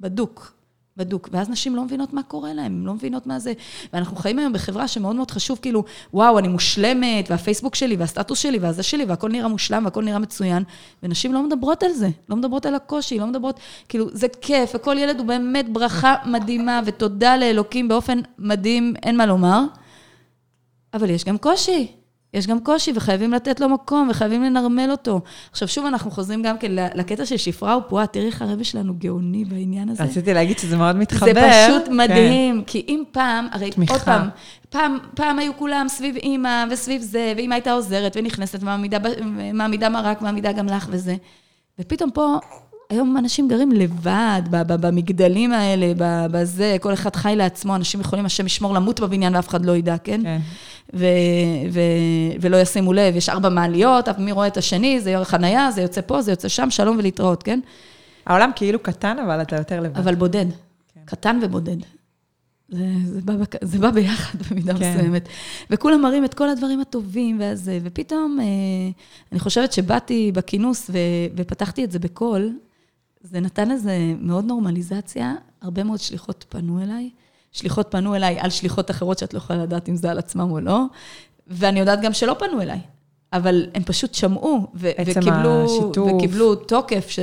[0.00, 0.57] בדוק.
[0.98, 1.28] בדוק.
[1.32, 3.52] ואז נשים לא מבינות מה קורה להן, הן לא מבינות מה זה.
[3.92, 5.84] ואנחנו חיים היום בחברה שמאוד מאוד חשוב, כאילו,
[6.14, 10.62] וואו, אני מושלמת, והפייסבוק שלי, והסטטוס שלי, והזה שלי, והכל נראה מושלם, והכל נראה מצוין.
[11.02, 14.98] ונשים לא מדברות על זה, לא מדברות על הקושי, לא מדברות, כאילו, זה כיף, וכל
[14.98, 19.64] ילד הוא באמת ברכה מדהימה, ותודה לאלוקים באופן מדהים, אין מה לומר.
[20.94, 21.97] אבל יש גם קושי.
[22.34, 25.20] יש גם קושי, וחייבים לתת לו מקום, וחייבים לנרמל אותו.
[25.50, 29.44] עכשיו, שוב, אנחנו חוזרים גם כן לקטע של שפרה ופועה, תראי איך הרבי שלנו גאוני
[29.44, 30.04] בעניין הזה.
[30.04, 31.34] רציתי להגיד שזה מאוד מתחבר.
[31.34, 31.96] זה פשוט כן.
[31.96, 32.64] מדהים, כן.
[32.66, 33.94] כי אם פעם, הרי תמיכה.
[33.94, 34.28] עוד פעם,
[34.70, 40.52] פעם, פעם היו כולם סביב אימא וסביב זה, ואימא הייתה עוזרת ונכנסת, ומעמידה מרק, מעמידה
[40.52, 41.16] גם לך וזה.
[41.78, 42.38] ופתאום פה,
[42.90, 45.92] היום אנשים גרים לבד, במגדלים האלה,
[46.30, 49.98] בזה, כל אחד חי לעצמו, אנשים יכולים, השם ישמור, למות בבניין ואף אחד לא ידע,
[49.98, 50.20] כן?
[50.22, 50.38] כן.
[50.94, 51.06] ו,
[51.72, 51.80] ו,
[52.40, 56.22] ולא ישימו לב, יש ארבע מעליות, מי רואה את השני, זה חנייה, זה יוצא פה,
[56.22, 57.60] זה יוצא שם, שלום ולהתראות, כן?
[58.26, 59.98] העולם כאילו קטן, אבל אתה יותר לבד.
[59.98, 60.46] אבל בודד.
[60.94, 61.00] כן.
[61.04, 61.76] קטן ובודד.
[62.68, 64.94] זה, זה, בא, זה בא ביחד במידה כן.
[64.96, 65.28] מסוימת.
[65.70, 68.46] וכולם מראים את כל הדברים הטובים והזה, ופתאום, אה,
[69.32, 70.98] אני חושבת שבאתי בכינוס ו,
[71.36, 72.52] ופתחתי את זה בקול,
[73.20, 77.10] זה נתן לזה מאוד נורמליזציה, הרבה מאוד שליחות פנו אליי.
[77.52, 80.60] שליחות פנו אליי על שליחות אחרות שאת לא יכולה לדעת אם זה על עצמם או
[80.60, 80.84] לא,
[81.46, 82.80] ואני יודעת גם שלא פנו אליי,
[83.32, 86.12] אבל הם פשוט שמעו, ו- וקיבלו, השיתוף.
[86.12, 87.18] וקיבלו תוקף, ש...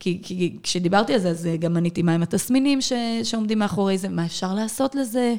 [0.00, 2.92] כי, כי כשדיברתי על זה, אז גם עניתי מהם התסמינים ש,
[3.22, 5.34] שעומדים מאחורי זה, מה אפשר לעשות לזה,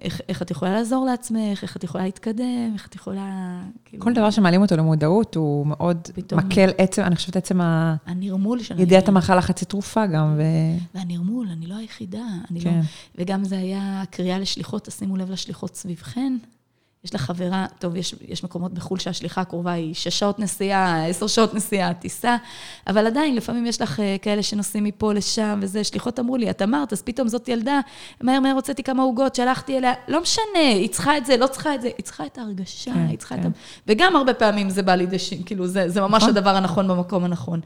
[0.00, 3.60] איך, איך את יכולה לעזור לעצמך, איך את יכולה להתקדם, איך את יכולה...
[3.84, 4.04] כאילו...
[4.04, 6.40] כל דבר שמעלים אותו למודעות הוא מאוד פתאום...
[6.40, 7.96] מקל עצם, אני חושבת עצם ה...
[8.06, 8.80] הנרמול של...
[8.80, 10.42] ידיעת המחלה חצי תרופה גם, ו...
[10.94, 12.24] והנרמול, אני לא היחידה.
[12.50, 12.78] אני לא- כן.
[12.78, 12.84] לא...
[13.18, 16.36] וגם זה היה קריאה לשליחות, תשימו לב לשליחות סביבכן.
[17.04, 21.26] יש לך חברה, טוב, יש, יש מקומות בחו"ל שהשליחה הקרובה היא שש שעות נסיעה, עשר
[21.26, 22.36] שעות נסיעה, טיסה,
[22.86, 26.62] אבל עדיין, לפעמים יש לך אה, כאלה שנוסעים מפה לשם וזה, שליחות אמרו לי, את
[26.62, 27.80] אמרת, אז פתאום זאת ילדה,
[28.20, 31.74] מהר מהר הוצאתי כמה עוגות, שלחתי אליה, לא משנה, היא צריכה את זה, לא צריכה
[31.74, 33.40] את זה, היא צריכה את ההרגשה, כן, היא צריכה כן.
[33.40, 33.50] את ה...
[33.86, 36.36] וגם הרבה פעמים זה בא לידי שין, כאילו, זה, זה ממש נכון.
[36.36, 37.60] הדבר הנכון במקום הנכון.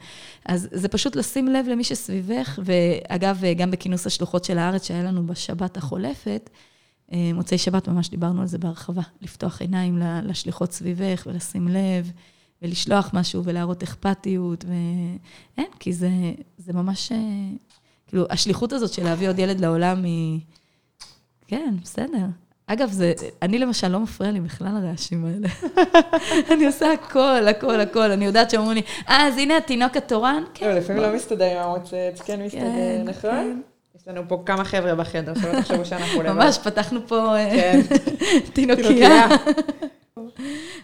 [0.45, 5.27] אז זה פשוט לשים לב למי שסביבך, ואגב, גם בכינוס השלוחות של הארץ שהיה לנו
[5.27, 6.68] בשבת החולפת, אה,
[7.11, 12.11] מוצאי שבת ממש דיברנו על זה בהרחבה, לפתוח עיניים לשליחות סביבך ולשים לב
[12.61, 16.09] ולשלוח משהו ולהראות אכפתיות, ואין, כי זה,
[16.57, 17.17] זה ממש, אה,
[18.07, 20.39] כאילו, השליחות הזאת של להביא עוד ילד לעולם היא...
[21.47, 22.25] כן, בסדר.
[22.67, 25.47] אגב, זה, אני למשל, לא מפריע לי בכלל הרעשים האלה.
[26.53, 28.11] אני עושה הכל, הכל, הכל.
[28.11, 30.43] אני יודעת שאומרים לי, אה, אז הנה התינוק התורן?
[30.53, 30.67] כן.
[30.67, 33.61] לא, לפעמים לא מסתדר עם המוצץ, כן מסתדר, כן, נכון?
[34.09, 36.31] יש לנו פה כמה חבר'ה בחדר, שלא תחשבו שאנחנו לבד.
[36.31, 37.81] ממש, פתחנו פה אה, כן.
[38.53, 39.27] תינוקייה.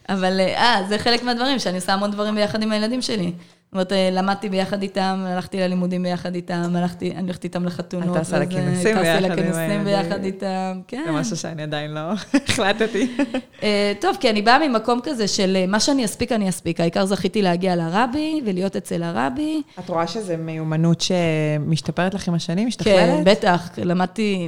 [0.10, 3.32] אבל, אה, זה חלק מהדברים, שאני עושה המון דברים ביחד עם הילדים שלי.
[3.76, 8.18] אומרת, אה, למדתי ביחד איתם, הלכתי ללימודים ביחד איתם, הלכתי, אני הולכת איתם לחתונות.
[8.18, 11.04] את טסה לכינוסים ביחד עם לכינוסים ביחד איתם, כן.
[11.06, 12.00] זה משהו שאני עדיין לא
[12.48, 13.18] החלטתי.
[13.64, 16.80] אה, טוב, כי אני באה ממקום כזה של מה שאני אספיק, אני אספיק.
[16.80, 19.62] העיקר זכיתי להגיע לרבי ולהיות אצל הרבי.
[19.80, 22.98] את רואה שזו מיומנות שמשתפרת לך עם השנים, משתכללת?
[22.98, 23.70] כן, בטח.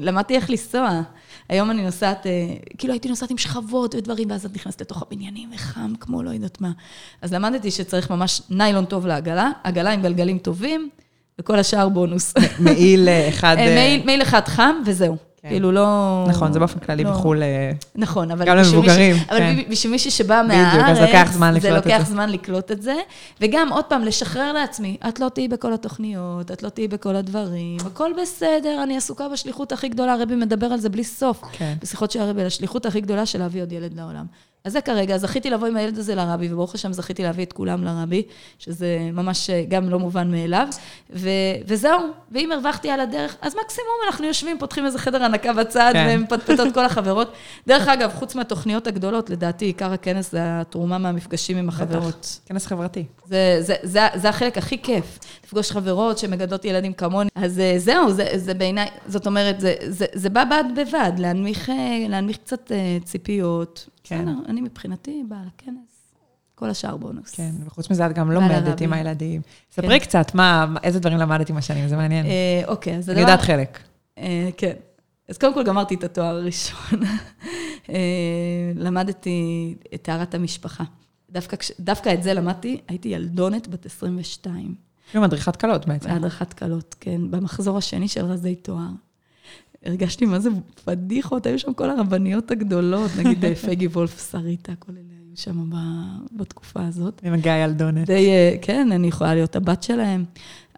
[0.01, 1.01] למדתי איך לנסוע.
[1.49, 2.31] היום אני נוסעת, אה,
[2.77, 6.61] כאילו הייתי נוסעת עם שכבות ודברים, ואז את נכנסת לתוך הבניינים וחם כמו לא יודעת
[6.61, 6.71] מה.
[7.21, 10.89] אז למדתי שצריך ממש ניילון טוב לעגלה, עגלה עם גלגלים טובים,
[11.39, 12.33] וכל השאר בונוס.
[12.59, 13.55] מעיל אחד...
[13.59, 15.17] אה, מעיל אחד חם, וזהו.
[15.47, 15.53] כן.
[15.53, 16.25] כאילו לא...
[16.27, 17.11] נכון, זה באופן כללי לא...
[17.11, 17.43] בחו"ל.
[17.43, 18.45] אה, נכון, אבל...
[18.45, 19.15] גם למבוגרים.
[19.29, 19.59] אבל כן.
[19.69, 21.89] בשביל מישהי שבא מהארץ, בדיוק, אז לוקח זמן לקלוט את זה.
[21.89, 22.95] זה לוקח זמן לקלוט את זה.
[23.41, 27.77] וגם, עוד פעם, לשחרר לעצמי, את לא תהיי בכל התוכניות, את לא תהיי בכל הדברים,
[27.85, 31.41] הכל בסדר, אני עסוקה בשליחות הכי גדולה, הרבי מדבר על זה בלי סוף.
[31.51, 31.73] כן.
[31.81, 34.25] בשיחות של הרבי, השליחות הכי גדולה של להביא עוד ילד לעולם.
[34.67, 37.83] אז זה כרגע, זכיתי לבוא עם הילד הזה לרבי, וברוך השם זכיתי להביא את כולם
[37.83, 38.23] לרבי,
[38.59, 40.67] שזה ממש אה, גם לא מובן מאליו,
[41.13, 41.29] ו-
[41.65, 41.99] וזהו,
[42.31, 46.07] ואם הרווחתי על הדרך, אז מקסימום אנחנו יושבים, פותחים איזה חדר הנקה בצד, כן.
[46.19, 47.33] ומפטפטות כל החברות.
[47.67, 52.19] דרך אגב, חוץ מהתוכניות הגדולות, לדעתי, עיקר הכנס זה התרומה מהמפגשים עם החברות.
[52.19, 53.05] בטח, כנס חברתי.
[53.25, 57.29] זה, זה, זה, זה החלק הכי כיף, לפגוש חברות שמגדלות ילדים כמוני.
[57.35, 61.69] אז אה, זהו, זה, זה בעיניי, זאת אומרת, זה, זה, זה בא בד בבד, להנמיך,
[61.69, 62.71] אה, להנמיך קצת
[63.03, 63.89] ציפיות.
[64.07, 64.25] כן.
[64.25, 66.13] בסדר, אני מבחינתי באה לכנס,
[66.55, 67.35] כל השאר בונוס.
[67.35, 69.41] כן, וחוץ מזה את גם לומדת עם הילדים.
[69.71, 70.05] ספרי כן.
[70.05, 72.25] קצת, מה, איזה דברים למדת עם השנים, זה מעניין.
[72.25, 73.79] אה, אוקיי, אז אני יודעת חלק.
[74.17, 74.73] אה, כן.
[75.29, 76.99] אז קודם כל גמרתי את התואר הראשון.
[77.89, 80.83] אה, למדתי את טהרת המשפחה.
[81.31, 84.75] דווקא, דווקא את זה למדתי, הייתי ילדונת בת 22.
[85.11, 86.15] כאילו מדריכת קלות בעצם.
[86.15, 87.31] מדריכת קלות, כן.
[87.31, 88.89] במחזור השני של רזי תואר.
[89.87, 90.49] הרגשתי מה זה
[90.85, 95.69] פדיחות, היו שם כל הרבניות הגדולות, נגיד אה, פגי וולף, שריטה, כל אלה היו שם
[96.31, 97.21] בתקופה הזאת.
[97.23, 98.07] עם הגיא ילדונת.
[98.07, 100.25] די, אה, כן, אני יכולה להיות הבת שלהם.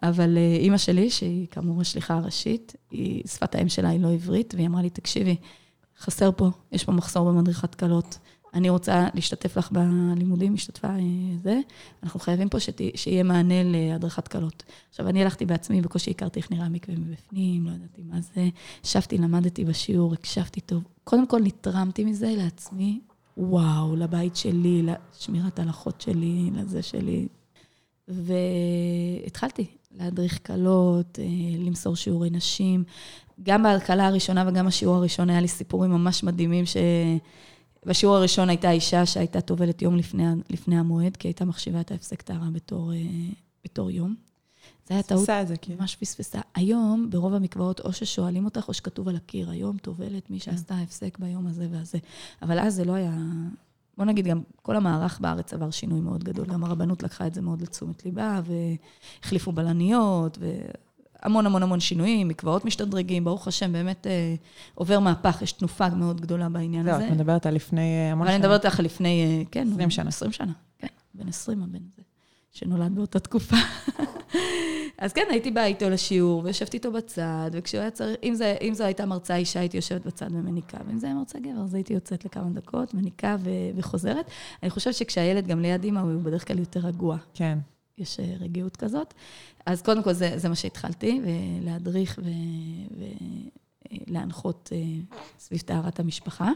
[0.02, 4.54] אבל אה, אימא שלי, שהיא כאמור השליחה הראשית, היא, שפת האם שלה היא לא עברית,
[4.54, 5.36] והיא אמרה לי, תקשיבי,
[6.00, 8.18] חסר פה, יש פה מחסור במדריכת קלות.
[8.54, 11.60] אני רוצה להשתתף לך בלימודים, השתתפה אה, זה,
[12.02, 14.62] אנחנו חייבים פה שת, שיהיה מענה להדרכת קלות.
[14.90, 18.48] עכשיו, אני הלכתי בעצמי, בקושי הכרתי איך נראה המקווה מבפנים, לא ידעתי מה זה.
[18.84, 20.82] ישבתי, למדתי בשיעור, הקשבתי טוב.
[21.04, 23.00] קודם כל, נתרמתי מזה לעצמי,
[23.36, 27.28] וואו, לבית שלי, לשמירת הלכות שלי, לזה שלי.
[28.08, 29.66] והתחלתי
[29.98, 31.24] להדריך קלות, אה,
[31.58, 32.84] למסור שיעורי נשים.
[33.42, 36.76] גם בהקלה הראשונה וגם בשיעור הראשון היה לי סיפורים ממש מדהימים ש...
[37.86, 42.22] בשיעור הראשון הייתה אישה שהייתה טובלת יום לפני, לפני המועד, כי הייתה מחשיבה את ההפסק
[42.22, 42.98] טהרה בתור, אה,
[43.64, 44.14] בתור יום.
[44.88, 45.78] זה היה טעות, פספסה את זה, כאילו.
[45.78, 46.40] ממש פספסה.
[46.54, 51.18] היום, ברוב המקוואות, או ששואלים אותך, או שכתוב על הקיר, היום טובלת מי שעשתה הפסק
[51.18, 51.98] ביום הזה והזה.
[52.42, 53.16] אבל אז זה לא היה...
[53.96, 56.46] בוא נגיד, גם כל המערך בארץ עבר שינוי מאוד גדול.
[56.46, 60.38] גם הרבנות לקחה את זה מאוד לתשומת ליבה, והחליפו בלניות,
[61.22, 64.34] המון המון המון שינויים, מקוואות משתדרגים, ברוך השם, באמת אה,
[64.74, 67.06] עובר מהפך, יש תנופה מאוד גדולה בעניין לא, הזה.
[67.06, 68.36] את מדברת על לפני אה, המון שנה.
[68.36, 69.68] אני מדברת איתך לפני, אה, כן.
[69.72, 70.08] 20 שנה.
[70.08, 72.02] 20 שנה, כן, בן 20 הבן הזה,
[72.52, 73.56] שנולד באותה תקופה.
[75.00, 78.74] אז כן, הייתי באה איתו לשיעור, וישבתי איתו בצד, וכשהוא היה צריך, אם, זה, אם
[78.74, 81.94] זו הייתה מרצה אישה, הייתי יושבת בצד ומניקה, ואם זה היה מרצה גבר, אז הייתי
[81.94, 84.30] יוצאת לכמה דקות, מניקה ו- וחוזרת.
[84.62, 87.16] אני חושבת שכשהילד גם ליד אימא, הוא בדרך כלל יותר רגוע.
[87.34, 87.58] כן.
[88.00, 89.14] יש רגיעות כזאת.
[89.66, 92.20] אז קודם כל, זה, זה מה שהתחלתי, ולהדריך
[94.08, 94.78] ולהנחות אה,
[95.38, 96.50] סביב טהרת המשפחה.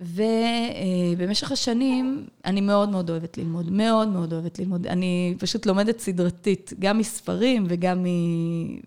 [0.00, 4.86] ובמשך השנים, אני מאוד מאוד אוהבת ללמוד, מאוד מאוד אוהבת ללמוד.
[4.86, 8.06] אני פשוט לומדת סדרתית, גם מספרים וגם, מ...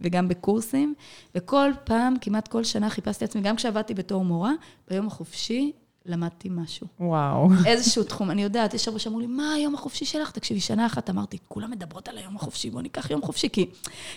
[0.02, 0.94] וגם בקורסים,
[1.36, 4.52] וכל פעם, כמעט כל שנה חיפשתי עצמי, גם כשעבדתי בתור מורה,
[4.90, 5.72] ביום החופשי
[6.06, 6.88] למדתי משהו.
[7.00, 7.50] וואו.
[7.66, 8.32] איזשהו תחום.
[8.32, 10.32] אני יודעת, יש הרבה שאמרו לי, מה היום החופשי שלך?
[10.32, 13.50] תקשיבי, שנה אחת אמרתי, כולם מדברות על היום החופשי, בואו ניקח יום חופשי.
[13.50, 13.70] כי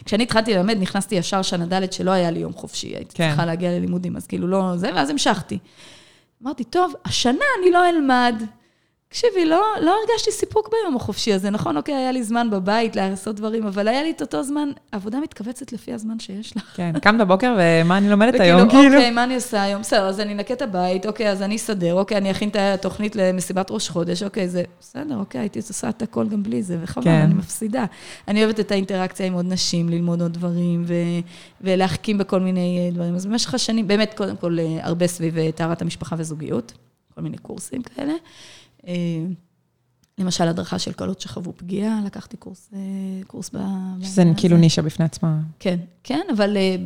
[0.04, 3.28] כשאני התחלתי ללמד, נכנסתי ישר שנה ד' שלא היה לי יום חופשי, הייתי כן.
[3.28, 5.58] צריכה להגיע ללימודים, אז כאילו לא זה, ואז המשכתי.
[6.42, 8.42] אמרתי, טוב, השנה אני לא אלמד.
[9.08, 11.76] תקשיבי, לא, לא הרגשתי סיפוק ביום החופשי הזה, נכון?
[11.76, 15.72] אוקיי, היה לי זמן בבית לעשות דברים, אבל היה לי את אותו זמן, עבודה מתכווצת
[15.72, 16.72] לפי הזמן שיש לך.
[16.76, 18.94] כן, קמת בבוקר, ומה אני לומדת היום, כאילו?
[18.94, 19.80] אוקיי, מה אני עושה היום?
[19.80, 23.16] בסדר, אז אני אנקה את הבית, אוקיי, אז אני אסדר, אוקיי, אני אכין את התוכנית
[23.16, 27.04] למסיבת ראש חודש, אוקיי, זה בסדר, אוקיי, הייתי עושה את הכל גם בלי זה, וחבל,
[27.04, 27.10] כן.
[27.10, 27.84] אני מפסידה.
[28.28, 31.20] אני אוהבת את האינטראקציה עם עוד נשים, ללמוד עוד דברים, ו-
[31.60, 33.14] ולהחכים בכל מיני אה, דברים.
[33.14, 36.72] אז במשך השנים, באמת, קודם כל, אה, הרבה סביב אה, טהרת המשפחה וזוגיות,
[37.14, 38.12] כל מיני קורסים כאלה.
[38.86, 38.92] אה,
[40.18, 42.78] למשל, הדרכה של קלות שחוו פגיעה, לקחתי קורס, אה,
[43.26, 43.58] קורס ב...
[44.02, 45.38] שזה כאילו נישה בפני עצמה.
[45.58, 46.76] כן, כן, אבל אה,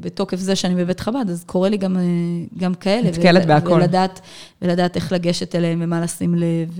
[0.00, 1.96] בתוקף זה שאני בבית חב"ד, אז קורה לי גם,
[2.58, 3.10] גם כאלה.
[3.10, 3.72] נתקלת בהכל.
[3.72, 4.20] ולדעת,
[4.62, 6.78] ולדעת איך לגשת אליהם ומה לשים לב,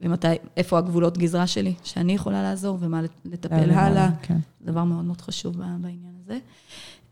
[0.00, 4.10] ומתי, איפה הגבולות גזרה שלי, שאני יכולה לעזור ומה לטפל הלאה.
[4.22, 4.38] כן.
[4.62, 6.38] דבר מאוד מאוד חשוב בעניין הזה.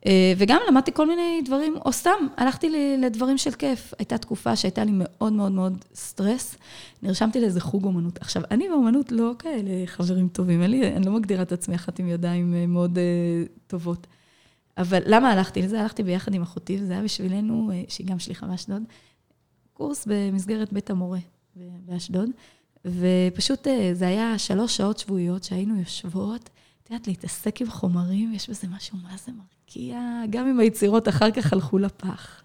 [0.06, 3.94] אה, וגם למדתי כל מיני דברים, או סתם, הלכתי לדברים של כיף.
[3.98, 6.56] הייתה תקופה שהייתה לי מאוד מאוד מאוד סטרס,
[7.02, 8.18] נרשמתי לאיזה חוג אומנות.
[8.20, 12.08] עכשיו, אני באומנות לא כאלה חברים טובים, אני, אני לא מגדירה את עצמי אחת עם
[12.08, 14.06] ידיים אה, מאוד uh, טובות.
[14.78, 15.80] אבל למה הלכתי לזה?
[15.80, 18.82] הלכתי ביחד עם אחותי, וזה היה בשבילנו, שהיא גם שליחה באשדוד,
[19.72, 21.18] קורס במסגרת בית המורה
[21.56, 22.30] באשדוד,
[22.84, 26.50] ופשוט זה היה שלוש שעות שבועיות שהיינו יושבות,
[26.82, 29.55] את יודעת, להתעסק עם חומרים, יש בזה משהו, מה זה מרגיש?
[29.66, 29.92] כי
[30.30, 32.42] גם אם היצירות אחר כך הלכו לפח.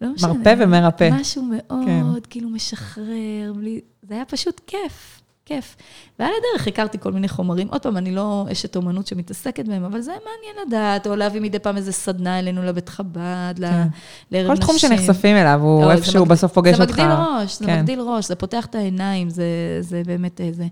[0.00, 0.32] לא משנה.
[0.32, 1.10] מרפא ומרפא.
[1.12, 2.30] משהו מאוד, כן.
[2.30, 3.80] כאילו, משחרר, בלי...
[4.02, 5.21] זה היה פשוט כיף,
[5.54, 5.76] כיף.
[6.18, 7.68] ועל הדרך הכרתי כל מיני חומרים.
[7.68, 11.58] עוד פעם, אני לא אשת אומנות שמתעסקת בהם, אבל זה מעניין לדעת, או להביא מדי
[11.58, 13.86] פעם איזה סדנה אלינו לבית חב"ד, כן.
[14.30, 14.56] לערב נשים.
[14.56, 16.96] כל תחום שנחשפים אליו, הוא לא, איפשהו בסוף פוגש אותך.
[16.96, 17.78] זה מגדיל ראש, זה כן.
[17.78, 19.44] מגדיל ראש, זה פותח את העיניים, זה,
[19.80, 20.66] זה באמת איזה...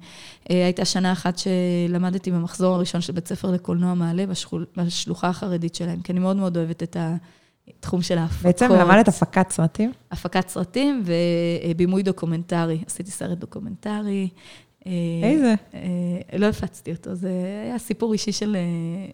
[0.51, 4.24] אה, הייתה שנה אחת שלמדתי במחזור הראשון של בית ספר לקולנוע מעלה,
[4.77, 7.16] בשלוחה החרדית שלהם, כי אני מאוד מאוד אוהבת את ה...
[7.81, 8.43] תחום של ההפקות.
[8.43, 9.93] בעצם למדת הפקת סרטים?
[10.11, 12.78] הפקת סרטים ובימוי דוקומנטרי.
[12.86, 14.28] עשיתי סרט דוקומנטרי.
[14.86, 14.93] אה,
[15.23, 15.55] איזה?
[15.74, 17.31] אה, לא הפצתי אותו, זה
[17.65, 18.57] היה סיפור אישי של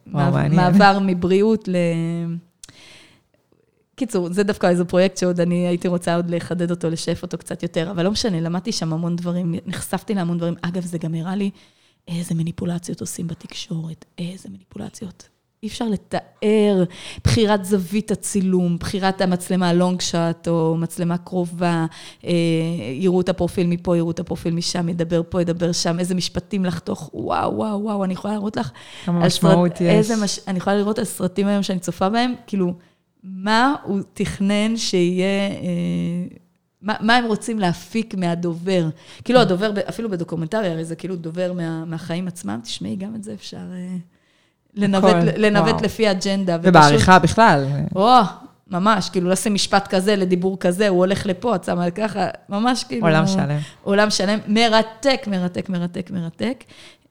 [0.07, 1.77] וואו, מעבר מבריאות ל...
[3.97, 7.63] קיצור, זה דווקא איזה פרויקט שעוד אני הייתי רוצה עוד לחדד אותו, לשייף אותו קצת
[7.63, 10.55] יותר, אבל לא משנה, למדתי שם המון דברים, נחשפתי להמון דברים.
[10.63, 11.51] אגב, זה גם הראה לי
[12.09, 15.29] איזה מניפולציות עושים בתקשורת, איזה מניפולציות.
[15.63, 16.85] אי אפשר לתאר
[17.25, 21.87] בחירת זווית הצילום, בחירת המצלמה הלונג שאט או מצלמה קרובה,
[22.25, 22.33] אה,
[22.93, 27.11] יראו את הפרופיל מפה, יראו את הפרופיל משם, ידבר פה, ידבר שם, איזה משפטים לחתוך,
[27.15, 28.71] וואו, וואו, וואו, אני יכולה להראות לך...
[29.05, 30.11] כמה משמעות סרט, יש.
[30.11, 30.41] מש...
[30.49, 32.75] אני יכולה לראות על סרטים היום שאני צופה בהם, כאילו,
[33.23, 35.51] מה הוא תכנן שיהיה...
[35.51, 36.37] אה,
[36.83, 38.89] מה, מה הם רוצים להפיק מהדובר.
[39.25, 43.35] כאילו הדובר, אפילו בדוקומנטרי, הרי זה כאילו דובר מה, מהחיים עצמם, תשמעי, גם את זה
[43.35, 43.97] אפשר אה,
[44.77, 46.59] לנווט, לנווט לפי אג'נדה.
[46.63, 47.67] ובעריכה בכלל.
[47.97, 48.21] או,
[48.71, 53.07] ממש, כאילו לשים משפט כזה לדיבור כזה, הוא הולך לפה, את שמה ככה, ממש כאילו...
[53.07, 53.59] עולם שלם.
[53.83, 56.65] עולם שלם, מרתק, מרתק, מרתק, מרתק.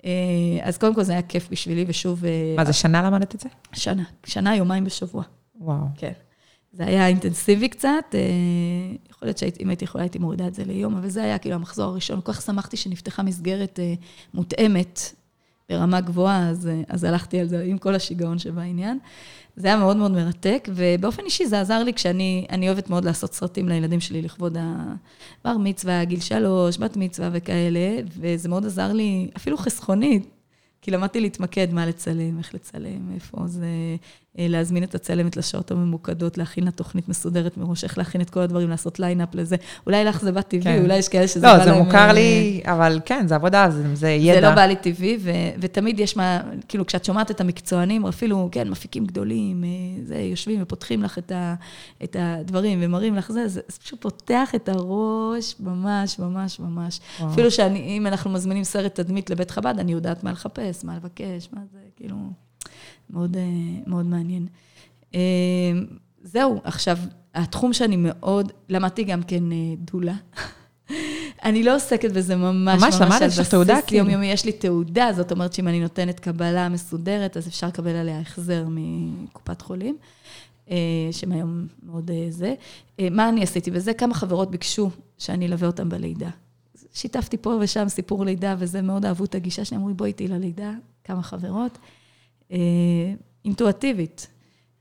[0.06, 0.12] אה,
[0.62, 2.26] אז קודם כל זה היה כיף בשבילי, ושוב...
[2.26, 3.50] אה, מה, זה שנה למדת את זה?
[3.74, 4.04] שנה.
[4.26, 5.24] שנה, יומיים בשבוע.
[5.60, 5.86] וואו.
[5.98, 6.12] כן.
[6.74, 8.20] זה היה אינטנסיבי קצת, אה,
[9.10, 11.86] יכול להיות שאם הייתי יכולה, הייתי מורידה את זה ליום, אבל זה היה כאילו המחזור
[11.86, 12.22] הראשון.
[12.22, 13.80] כל כך שמחתי שנפתחה מסגרת
[14.34, 15.00] מותאמת
[15.70, 19.00] ברמה גבוהה, אז, אז הלכתי על זה עם כל השיגעון שבעניין.
[19.56, 23.34] זה היה מאוד מאוד מרתק, ובאופן אישי זה עזר לי כשאני אני אוהבת מאוד לעשות
[23.34, 29.30] סרטים לילדים שלי לכבוד הבר מצווה, גיל שלוש, בת מצווה וכאלה, וזה מאוד עזר לי,
[29.38, 30.30] אפילו חסכונית,
[30.82, 33.68] כי למדתי להתמקד מה לצלם, איך לצלם, איפה זה,
[34.38, 38.70] להזמין את הצלמת לשעות הממוקדות, להכין לה תוכנית מסודרת מראש, איך להכין את כל הדברים,
[38.70, 39.56] לעשות ליינאפ לזה.
[39.86, 40.82] אולי לך זה בא טבעי, כן.
[40.82, 41.68] אולי יש כאלה שזה לא, בא להם...
[41.68, 44.36] לא, זה מוכר לי, אה, אבל כן, זה עבודה, זה, זה ידע.
[44.36, 48.50] זה לא בא לי טבעי, ו, ותמיד יש מה, כאילו, כשאת שומעת את המקצוענים, אפילו,
[48.52, 49.70] כן, מפיקים גדולים, אה,
[50.04, 51.56] זה, יושבים ופותחים לך את, ה,
[52.04, 57.00] את הדברים ומראים לך זה, זה, זה פשוט פותח את הראש, ממש, ממש, ממש.
[57.20, 57.32] וואו.
[57.32, 61.62] אפילו שאם אנחנו מזמינים סרט תדמית לבית חב"ד, אני יודעת מה לחפש, מה לבקש, מה
[61.72, 62.45] זה, כאילו...
[63.10, 63.44] מאוד, אה,
[63.88, 64.48] מאוד מעניין.
[65.16, 65.20] אה,
[66.24, 66.98] זהו, עכשיו,
[67.36, 70.16] התחום שאני מאוד, למדתי גם כן אה, דולה.
[71.46, 74.04] אני לא עוסקת בזה ממש, ממש, ממש למדת, יש לך תעודה כאילו.
[74.04, 78.20] יומיומי, יש לי תעודה, זאת אומרת שאם אני נותנת קבלה מסודרת, אז אפשר לקבל עליה
[78.20, 79.98] החזר מקופת חולים,
[81.12, 82.54] שהם מאוד זה.
[83.12, 83.72] מה אני עשיתי?
[83.74, 86.30] וזה כמה חברות ביקשו שאני אלווה אותם בלידה.
[86.94, 90.28] שיתפתי פה ושם סיפור לידה, וזה מאוד אהבו את הגישה שלי, אמרו לי, בואי איתי
[90.28, 90.72] ללידה,
[91.04, 91.78] כמה חברות.
[92.52, 92.58] אה,
[93.46, 94.28] אינטואטיבית.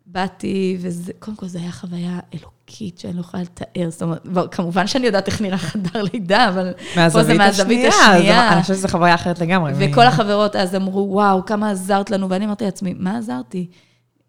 [0.06, 3.90] באתי, וזה, קודם כל זו הייתה חוויה אלוקית שאני לא יכולה לתאר.
[3.90, 6.72] זאת אומרת, כמובן שאני יודעת איך נראה חדר לידה, אבל
[7.12, 8.52] פה זה מהזווית השנייה.
[8.52, 9.72] אני חושבת שזו חוויה אחרת לגמרי.
[9.78, 13.66] וכל החברות אז אמרו, וואו, כמה עזרת לנו, ואני אמרתי לעצמי, מה עזרתי?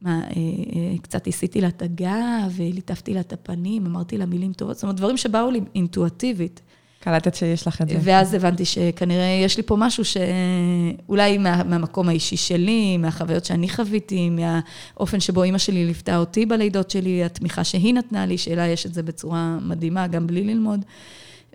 [0.02, 0.36] מה, אה,
[0.76, 4.84] אה, קצת עשיתי לה את הגב, ליטפתי לה את הפנים, אמרתי לה מילים טובות, זאת
[4.84, 6.62] אומרת, דברים שבאו לי אינטואטיבית.
[7.06, 7.98] קלטת שיש לך את זה.
[8.02, 14.30] ואז הבנתי שכנראה יש לי פה משהו שאולי מה, מהמקום האישי שלי, מהחוויות שאני חוויתי,
[14.30, 18.94] מהאופן שבו אימא שלי ליוותה אותי בלידות שלי, התמיכה שהיא נתנה לי, שאלה יש את
[18.94, 20.86] זה בצורה מדהימה, גם בלי ללמוד.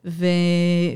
[0.05, 0.27] ו...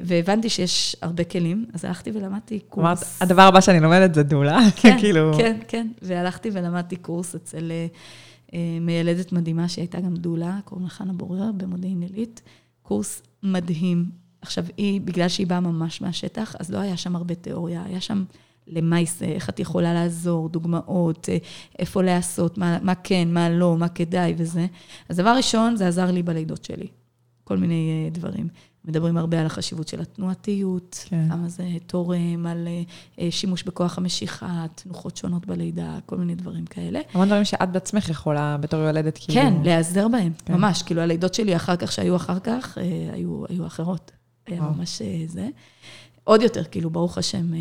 [0.05, 2.85] והבנתי שיש הרבה כלים, אז הלכתי ולמדתי קורס.
[2.85, 5.32] אמרת, הדבר הבא שאני לומדת זה דולה, כן, כאילו...
[5.39, 7.72] כן, כן, והלכתי ולמדתי קורס אצל
[8.51, 12.43] uh, מיילדת מדהימה שהייתה גם דולה, קוראים לה חנה בורר במודיעין עילית,
[12.82, 17.82] קורס מדהים, עכשיו, היא, בגלל שהיא באה ממש מהשטח, אז לא היה שם הרבה תיאוריה,
[17.86, 18.24] היה שם
[18.66, 21.36] למעשה, איך את יכולה לעזור, דוגמאות, אה,
[21.78, 24.66] איפה לעשות, מה, מה כן, מה לא, מה כדאי וזה.
[25.08, 26.86] אז דבר ראשון, זה עזר לי בלידות שלי,
[27.44, 28.48] כל מיני uh, דברים.
[28.84, 31.28] מדברים הרבה על החשיבות של התנועתיות, כן.
[31.28, 32.68] כמה זה תורם, על
[33.30, 37.00] שימוש בכוח המשיכה, תנוחות שונות בלידה, כל מיני דברים כאלה.
[37.14, 39.40] המון דברים שאת בעצמך יכולה בתור יולדת, כאילו...
[39.40, 40.54] כן, להיעזר בהם, כן.
[40.54, 40.82] ממש.
[40.82, 42.78] כאילו, הלידות שלי אחר כך, שהיו אחר כך,
[43.12, 44.12] היו, היו אחרות.
[44.46, 45.48] היה ממש אה, זה.
[46.24, 47.58] עוד יותר, כאילו, ברוך השם, אה,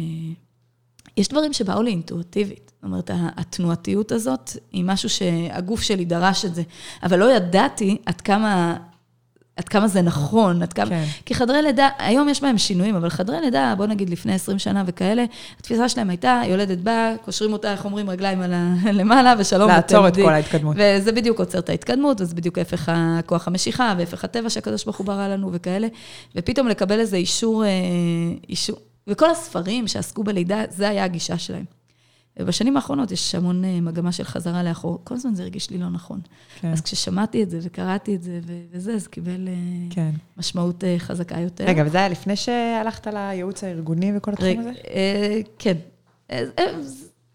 [1.18, 2.72] יש דברים שבאו לי אינטואטיבית.
[2.76, 6.64] זאת אומרת, התנועתיות הזאת היא משהו שהגוף שלי דרש את זה,
[7.04, 8.78] אבל לא ידעתי עד כמה
[9.56, 10.90] עד כמה זה נכון, עד כמה...
[10.90, 11.04] כן.
[11.26, 14.84] כי חדרי לידה, היום יש בהם שינויים, אבל חדרי לידה, בוא נגיד לפני 20 שנה
[14.86, 15.26] וכאלה,
[15.60, 18.76] התפיסה שלהם הייתה, יולדת באה, קושרים אותה, איך אומרים, רגליים על ה...
[19.00, 19.70] למעלה, ושלום.
[19.70, 20.76] לעצור את כל ההתקדמות.
[20.80, 25.06] וזה בדיוק עוצר את ההתקדמות, וזה בדיוק הפך הכוח המשיכה, והפך הטבע שהקדוש ברוך הוא
[25.08, 25.88] ברא לנו וכאלה.
[26.36, 27.70] ופתאום לקבל איזה אישור, אה,
[28.50, 28.78] אישור...
[29.08, 31.83] וכל הספרים שעסקו בלידה, זה היה הגישה שלהם.
[32.38, 35.00] ובשנים האחרונות יש המון אה, מגמה של חזרה לאחור.
[35.04, 36.20] כל הזמן זה הרגיש לי לא נכון.
[36.62, 36.72] כן.
[36.72, 38.40] אז כששמעתי את זה וקראתי את זה
[38.72, 39.54] וזה, זה קיבל אה,
[39.90, 40.12] כן.
[40.38, 41.66] משמעות אה, חזקה יותר.
[41.66, 44.72] רגע, וזה היה לפני שהלכת לייעוץ הארגוני וכל התחום הזה?
[45.60, 45.78] כן.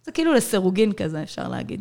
[0.04, 1.80] זה כאילו לסירוגין כזה, אפשר להגיד.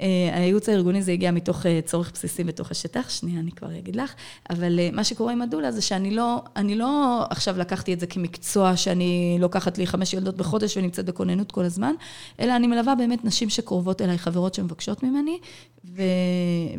[0.00, 3.96] אה, הייעוץ הארגוני זה הגיע מתוך אה, צורך בסיסי בתוך השטח, שנייה, אני כבר אגיד
[3.96, 4.14] לך,
[4.50, 8.06] אבל אה, מה שקורה עם הדולה זה שאני לא, אני לא עכשיו לקחתי את זה
[8.06, 11.94] כמקצוע שאני לוקחת לי חמש ילדות בחודש ונמצאת בכוננות כל הזמן,
[12.40, 15.38] אלא אני מלווה באמת נשים שקרובות אליי, חברות שמבקשות ממני,
[15.84, 16.02] ו,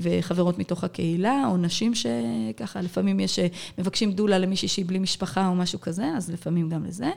[0.02, 3.39] וחברות מתוך הקהילה, או נשים שככה, לפעמים יש,
[3.77, 7.10] מבקשים דולה למישהי שהיא בלי משפחה או משהו כזה, אז לפעמים גם לזה.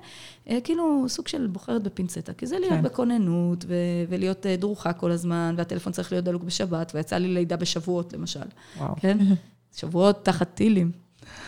[0.65, 2.83] כאילו, סוג של בוחרת בפינצטה, כי זה להיות כן.
[2.83, 3.75] בכוננות ו,
[4.09, 8.49] ולהיות דרוכה כל הזמן, והטלפון הטלפון צריך להיות דלוק בשבת, ויצא לי לידה בשבועות, למשל.
[8.79, 8.95] וואו.
[9.01, 9.19] כן?
[9.77, 10.93] שבועות תחת טילים.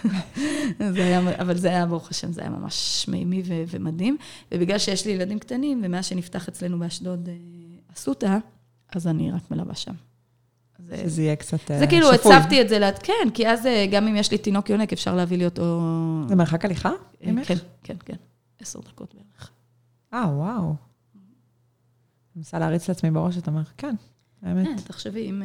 [0.94, 4.16] זה היה, אבל זה היה, ברוך השם, זה היה ממש מימי ו- ומדהים.
[4.52, 7.35] ובגלל שיש לי ילדים קטנים, ומאז שנפתח אצלנו באשדוד אה,
[7.94, 8.39] אסותא,
[8.93, 9.94] אז אני רק מלווה שם.
[10.89, 11.78] זה, שזה יהיה קצת שפוי.
[11.78, 12.93] זה כאילו, הצבתי את זה, לה...
[12.93, 15.81] כן, כי אז אה, גם אם יש לי תינוק יונק, אפשר להביא לי אותו...
[16.28, 16.90] זה מרחק הליכה?
[17.24, 17.48] אה, ממך?
[17.48, 18.16] כן, כן, כן.
[18.60, 19.51] עשר דקות בערך.
[20.14, 20.74] אה, וואו.
[20.74, 20.74] אני
[22.36, 23.94] מנסה להריץ לעצמי בראש, אתה אומר, כן,
[24.43, 25.43] האמת, כן, תחשבי, אם...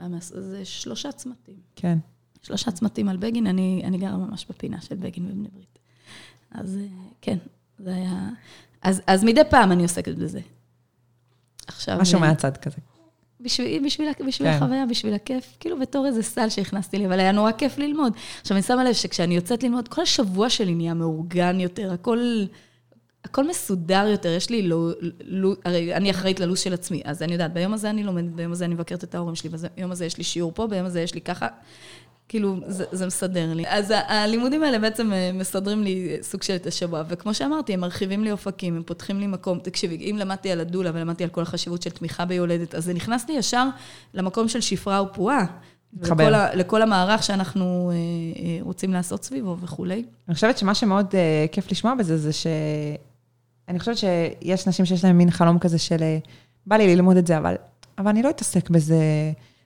[0.00, 1.56] אה, זה שלושה צמתים.
[1.76, 1.98] כן.
[2.42, 5.78] שלושה צמתים על בגין, אני, אני גרה ממש בפינה של בגין ובני ברית.
[6.50, 6.86] אז אה,
[7.20, 7.38] כן,
[7.78, 8.28] זה היה...
[8.82, 10.40] אז, אז מדי פעם אני עוסקת בזה.
[11.66, 11.98] עכשיו...
[12.00, 12.76] משהו מהצד כזה.
[13.40, 14.56] בשביל, בשביל, בשביל כן.
[14.56, 18.12] החוויה, בשביל הכיף, כאילו בתור איזה סל שהכנסתי לי, אבל היה נורא כיף ללמוד.
[18.40, 22.44] עכשיו, אני שמה לב שכשאני יוצאת ללמוד, כל השבוע שלי נהיה מאורגן יותר, הכל,
[23.24, 24.90] הכל מסודר יותר, יש לי לא,
[25.24, 28.52] לא, הרי אני אחראית ללו"ז של עצמי, אז אני יודעת, ביום הזה אני לומדת, ביום
[28.52, 31.14] הזה אני מבקרת את ההורים שלי, ביום הזה יש לי שיעור פה, ביום הזה יש
[31.14, 31.48] לי ככה.
[32.28, 33.64] כאילו, זה, זה מסדר לי.
[33.68, 38.24] אז הלימודים האלה בעצם אה, מסדרים לי סוג של את השבוע, וכמו שאמרתי, הם מרחיבים
[38.24, 39.58] לי אופקים, הם פותחים לי מקום.
[39.58, 43.28] תקשיבי, אם למדתי על הדולה ולמדתי על כל החשיבות של תמיכה ביולדת, אז זה נכנס
[43.28, 43.66] לי ישר
[44.14, 45.44] למקום של שפרה ופועה.
[46.02, 47.96] לכל, ה- לכל המערך שאנחנו אה,
[48.42, 50.04] אה, רוצים לעשות סביבו וכולי.
[50.28, 51.14] אני חושבת שמה שמאוד uh,
[51.52, 52.46] כיף לשמוע בזה, זה ש...
[53.70, 56.18] אני חושבת שיש נשים שיש להן מין חלום כזה של אה,
[56.66, 57.54] בא לי ללמוד את זה, אבל,
[57.98, 59.02] אבל אני לא אתעסק בזה,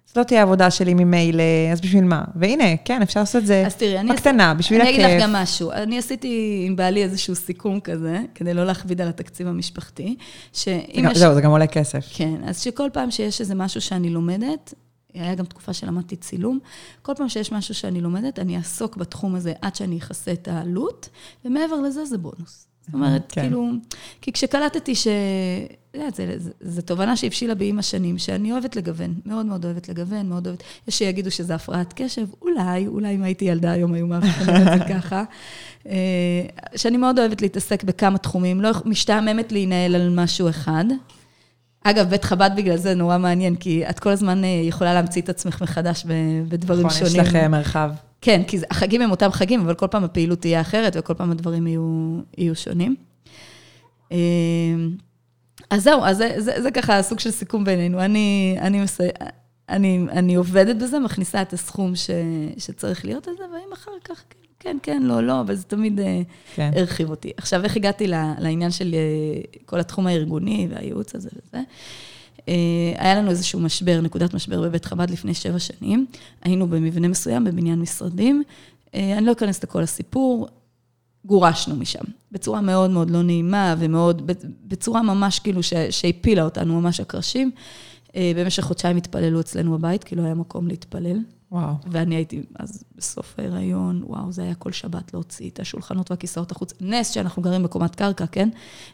[0.07, 2.25] זאת לא תהיה עבודה שלי ממילא, אז בשביל מה?
[2.37, 4.13] והנה, כן, אפשר לעשות את זה תראי, אני...
[4.13, 5.05] בקטנה, בשביל אני הכיף.
[5.05, 5.73] אגיד לך גם משהו.
[5.73, 10.17] אני עשיתי עם בעלי איזשהו סיכום כזה, כדי לא להכביד על התקציב המשפחתי,
[10.53, 11.19] שאם יש...
[11.19, 12.07] זהו, זה גם עולה כסף.
[12.15, 14.75] כן, אז שכל פעם שיש איזה משהו שאני לומדת,
[15.15, 16.59] היה גם תקופה שלמדתי צילום,
[17.03, 21.09] כל פעם שיש משהו שאני לומדת, אני אעסוק בתחום הזה עד שאני אכסה את העלות,
[21.45, 22.67] ומעבר לזה זה בונוס.
[22.87, 23.43] זאת אומרת, כן.
[23.43, 23.71] כאילו,
[24.21, 25.07] כי כשקלטתי ש...
[26.09, 30.29] את יודעת, זו תובנה שהבשילה בי עם השנים, שאני אוהבת לגוון, מאוד מאוד אוהבת לגוון,
[30.29, 34.57] מאוד אוהבת, יש שיגידו שזה הפרעת קשב, אולי, אולי אם הייתי ילדה היום היו מאבחנים
[34.57, 35.25] את זה ככה,
[35.89, 35.95] אה,
[36.77, 40.85] שאני מאוד אוהבת להתעסק בכמה תחומים, לא משתעממת להינעל על משהו אחד.
[41.85, 45.29] אגב, בית חב"ד בגלל זה נורא מעניין, כי את כל הזמן אה, יכולה להמציא את
[45.29, 46.07] עצמך מחדש
[46.49, 47.23] בדברים נכון, שונים.
[47.23, 47.91] יש לך אה, מרחב.
[48.25, 51.67] כן, כי החגים הם אותם חגים, אבל כל פעם הפעילות תהיה אחרת, וכל פעם הדברים
[51.67, 52.97] יהיו, יהיו שונים.
[54.13, 54.17] אה,
[55.71, 58.01] אז זהו, אז זה, זה, זה ככה סוג של סיכום בינינו.
[58.01, 59.03] אני, אני, מסי...
[59.69, 62.11] אני, אני עובדת בזה, מכניסה את הסכום ש,
[62.59, 66.01] שצריך להיות על זה, ואם אחר כך, כן, כן, כן, לא, לא, אבל זה תמיד
[66.01, 66.21] אה,
[66.55, 66.71] כן.
[66.77, 67.33] הרחיב אותי.
[67.37, 68.07] עכשיו, איך הגעתי
[68.39, 71.63] לעניין של אה, כל התחום הארגוני והייעוץ הזה וזה?
[72.49, 72.55] אה,
[72.99, 76.07] היה לנו איזשהו משבר, נקודת משבר בבית חב"ד לפני שבע שנים.
[76.43, 78.43] היינו במבנה מסוים, בבניין משרדים.
[78.95, 80.49] אה, אני לא אכנס לכל הסיפור,
[81.25, 82.05] גורשנו משם.
[82.33, 84.31] בצורה מאוד מאוד לא נעימה ומאוד,
[84.65, 85.61] בצורה ממש כאילו
[85.91, 87.51] שהפילה אותנו ממש הקרשים.
[88.17, 91.19] אה, במשך חודשיים התפללו אצלנו בבית, כי לא היה מקום להתפלל.
[91.55, 91.75] וואו.
[91.87, 96.73] ואני הייתי אז בסוף ההיריון, וואו, זה היה כל שבת להוציא את השולחנות והכיסאות החוץ.
[96.81, 98.49] נס שאנחנו גרים בקומת קרקע, כן?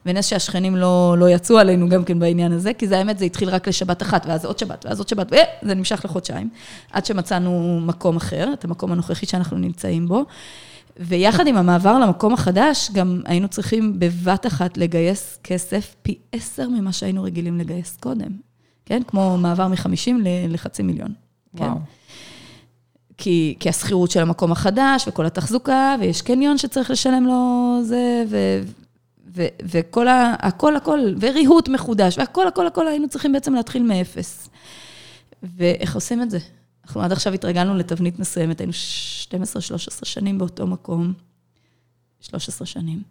[0.07, 3.51] ונס שהשכנים לא, לא יצאו עלינו גם כן בעניין הזה, כי זה האמת, זה התחיל
[3.51, 6.51] רק לשבת אחת, ואז עוד שבת, ואז עוד שבת, וזה נמשך לחודשיים,
[6.93, 10.25] עד שמצאנו מקום אחר, את המקום הנוכחי שאנחנו נמצאים בו.
[10.97, 16.93] ויחד עם המעבר למקום החדש, גם היינו צריכים בבת אחת לגייס כסף פי עשר ממה
[16.93, 18.33] שהיינו רגילים לגייס קודם,
[18.87, 19.03] כן?
[19.07, 20.11] כמו מעבר מ-50
[20.49, 21.13] לחצי מיליון.
[21.57, 21.65] כן?
[23.21, 28.37] כי, כי השכירות של המקום החדש, וכל התחזוקה, ויש קניון שצריך לשלם לו זה, ו,
[29.35, 30.35] ו, וכל ה...
[30.39, 34.51] הכל, הכל, וריהוט מחודש, והכל, הכל, הכל, היינו צריכים בעצם להתחיל מאפס.
[35.43, 36.39] ואיך עושים את זה?
[36.85, 41.13] אנחנו עד עכשיו התרגלנו לתבנית מסוימת, היינו 12-13 שנים באותו מקום,
[42.21, 43.03] 13 שנים,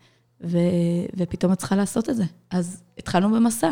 [0.42, 0.58] ו,
[1.18, 2.24] ופתאום את צריכה לעשות את זה.
[2.50, 3.72] אז התחלנו במסע.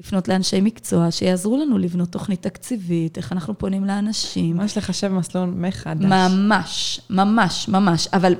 [0.00, 4.56] לפנות לאנשי מקצוע שיעזרו לנו לבנות תוכנית תקציבית, איך אנחנו פונים לאנשים.
[4.56, 6.04] ממש לחשב מסלול מחדש.
[6.04, 8.08] ממש, ממש, ממש.
[8.12, 8.34] אבל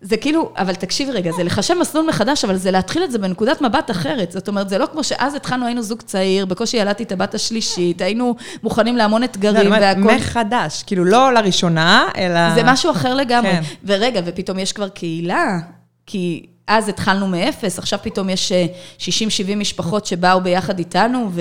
[0.00, 3.60] זה כאילו, אבל תקשיבי רגע, זה לחשב מסלול מחדש, אבל זה להתחיל את זה בנקודת
[3.62, 4.32] מבט אחרת.
[4.32, 8.00] זאת אומרת, זה לא כמו שאז התחלנו, היינו זוג צעיר, בקושי ילדתי את הבת השלישית,
[8.00, 10.14] היינו מוכנים להמון לא, אתגרים אומרת, והכל.
[10.14, 12.54] מחדש, כאילו לא לראשונה, אלא...
[12.54, 13.52] זה משהו אחר לגמרי.
[13.52, 13.62] כן.
[13.84, 15.58] ורגע, ופתאום יש כבר קהילה,
[16.06, 18.66] כי אז התחלנו מאפס, עכשיו פתאום יש אה,
[18.98, 19.06] 60-70
[19.56, 21.40] משפחות שבאו ביחד איתנו, ו-.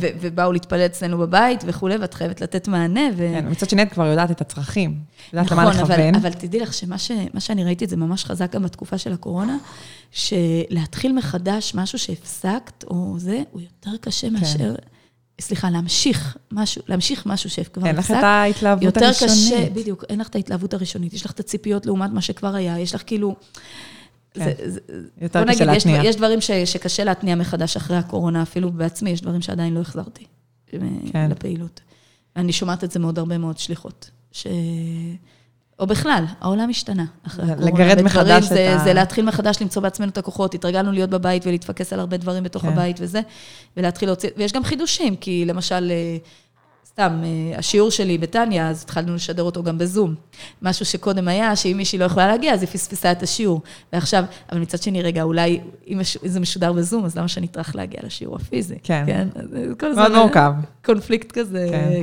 [0.00, 3.08] ו- ובאו להתפלל אצלנו בבית וכולי, ואת חייבת לתת מענה.
[3.16, 4.98] ו- כן, מצד שני את כבר יודעת את הצרכים.
[5.32, 6.14] יודעת נכון, למה אבל, לכוון.
[6.14, 9.56] אבל תדעי לך שמה ש, שאני ראיתי את זה ממש חזק גם בתקופה של הקורונה,
[10.10, 14.74] שלהתחיל מחדש משהו שהפסקת, או זה, הוא יותר קשה מאשר,
[15.40, 18.18] סליחה, להמשיך משהו, להמשיך משהו שכבר אין לך הפסקת.
[18.18, 19.32] את ההתלהבות יותר הראשונית.
[19.32, 22.78] קשה, בדיוק, אין לך את ההתלהבות הראשונית, יש לך את הציפיות לעומת מה שכבר היה,
[22.78, 23.36] יש לך כאילו...
[24.38, 24.52] כן.
[24.64, 24.80] זה,
[25.20, 26.08] יותר בוא קשה נגיד, יש, להתניע.
[26.10, 30.24] יש דברים ש, שקשה להתניע מחדש אחרי הקורונה, אפילו בעצמי, יש דברים שעדיין לא החזרתי
[30.66, 30.78] כן.
[31.12, 31.30] כן.
[31.30, 31.80] לפעילות.
[32.36, 34.10] אני שומעת את זה מאוד הרבה מאוד שליחות.
[34.32, 34.46] ש...
[35.78, 37.72] או בכלל, העולם השתנה אחרי הקורונה.
[37.72, 40.54] לגרד מחדש זה, את ה- זה להתחיל מחדש למצוא בעצמנו את הכוחות.
[40.54, 42.68] התרגלנו להיות בבית ולהתפקס על הרבה דברים בתוך כן.
[42.68, 43.20] הבית וזה,
[43.76, 44.30] ולהתחיל להוציא...
[44.36, 46.16] ויש גם חידושים, כי למשל, אה,
[46.96, 50.14] סתם, אה, השיעור שלי בטניה, אז התחלנו לשדר אותו גם בזום.
[50.62, 53.60] משהו שקודם היה, שאם מישהי לא יכולה להגיע, אז היא פספסה את השיעור.
[53.92, 58.00] ועכשיו, אבל מצד שני, רגע, אולי אם זה משודר בזום, אז למה שאני אטרח להגיע
[58.02, 58.74] לשיעור הפיזי?
[58.82, 59.04] כן.
[59.06, 59.28] כן?
[59.94, 60.52] מאוד מורכב.
[60.84, 62.02] קונפליקט כזה, כן.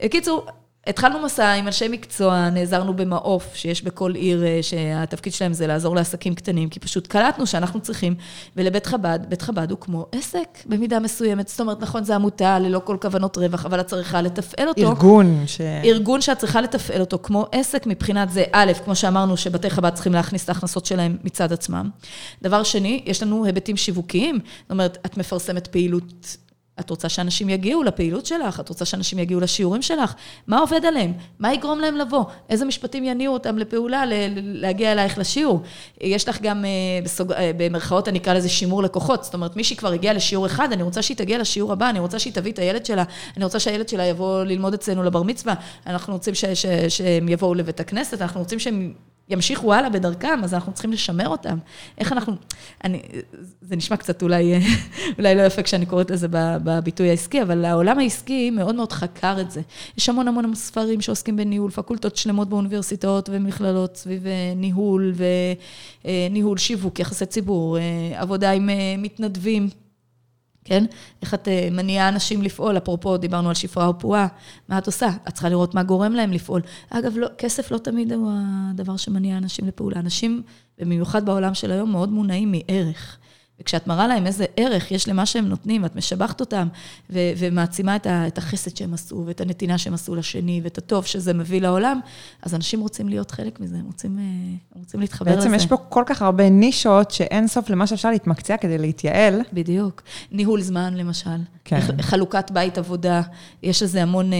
[0.00, 0.08] כן.
[0.08, 0.46] קיצור,
[0.86, 5.96] התחלנו מסע עם אנשי מקצוע, נעזרנו במעוף שיש בכל עיר, אה, שהתפקיד שלהם זה לעזור
[5.96, 8.14] לעסקים קטנים, כי פשוט קלטנו שאנחנו צריכים,
[8.56, 11.48] ולבית חב"ד, בית חב"ד הוא כמו עסק במידה מסוימת.
[11.48, 14.88] זאת אומרת, נכון, זו עמותה ללא כל כוונות רווח, אבל את צריכה לתפעל אותו.
[14.88, 15.60] ארגון ש...
[15.84, 20.12] ארגון שאת צריכה לתפעל אותו כמו עסק מבחינת זה, א', כמו שאמרנו, שבתי חב"ד צריכים
[20.12, 21.90] להכניס את ההכנסות שלהם מצד עצמם.
[22.42, 26.36] דבר שני, יש לנו היבטים שיווקיים, זאת אומרת, את מפרסמת פעילות
[26.80, 30.14] את רוצה שאנשים יגיעו לפעילות שלך, את רוצה שאנשים יגיעו לשיעורים שלך,
[30.46, 31.12] מה עובד עליהם?
[31.38, 32.24] מה יגרום להם לבוא?
[32.50, 34.04] איזה משפטים יניעו אותם לפעולה,
[34.36, 35.62] להגיע אלייך לשיעור?
[36.00, 36.70] יש לך גם, אה,
[37.04, 40.72] בסוג, אה, במרכאות אני אקרא לזה שימור לקוחות, זאת אומרת, מי שכבר הגיע לשיעור אחד,
[40.72, 43.04] אני רוצה שהיא תגיע לשיעור הבא, אני רוצה שהיא תביא את הילד שלה,
[43.36, 45.54] אני רוצה שהילד שלה יבוא ללמוד אצלנו לבר מצווה,
[45.86, 48.92] אנחנו רוצים ש, ש, שהם יבואו לבית הכנסת, אנחנו רוצים שהם
[49.28, 51.58] ימשיכו הלאה בדרכם, אז אנחנו צריכים לשמר אותם.
[51.98, 52.34] איך אנחנו,
[52.84, 53.02] אני,
[53.60, 54.54] זה נשמע קצת אולי,
[55.18, 59.50] אולי לא יפה כשאני קוראת לזה בביטוי העסקי, אבל העולם העסקי מאוד מאוד חקר את
[59.50, 59.60] זה.
[59.98, 65.14] יש המון המון ספרים שעוסקים בניהול, פקולטות שלמות באוניברסיטאות ומכללות סביב אה, ניהול
[66.04, 67.82] וניהול, שיווק, יחסי ציבור, אה,
[68.20, 69.83] עבודה עם אה, מתנדבים.
[70.64, 70.84] כן?
[71.22, 72.76] איך את אה, מניעה אנשים לפעול?
[72.76, 74.26] אפרופו, דיברנו על שפרה או פועה,
[74.68, 75.08] מה את עושה?
[75.28, 76.60] את צריכה לראות מה גורם להם לפעול.
[76.90, 78.32] אגב, לא, כסף לא תמיד הוא
[78.70, 80.00] הדבר שמניע אנשים לפעולה.
[80.00, 80.42] אנשים,
[80.78, 83.18] במיוחד בעולם של היום, מאוד מונעים מערך.
[83.60, 86.68] וכשאת מראה להם איזה ערך יש למה שהם נותנים, ואת משבחת אותם,
[87.10, 91.06] ו- ומעצימה את, ה- את החסד שהם עשו, ואת הנתינה שהם עשו לשני, ואת הטוב
[91.06, 92.00] שזה מביא לעולם,
[92.42, 94.22] אז אנשים רוצים להיות חלק מזה, הם רוצים, אה,
[94.74, 95.48] הם רוצים להתחבר בעצם לזה.
[95.48, 99.40] בעצם יש פה כל כך הרבה נישות שאין סוף למה שאפשר להתמקצע כדי להתייעל.
[99.52, 100.02] בדיוק.
[100.32, 101.30] ניהול זמן, למשל.
[101.64, 101.80] כן.
[102.00, 103.22] חלוקת בית עבודה,
[103.62, 104.32] יש לזה המון...
[104.32, 104.38] אה,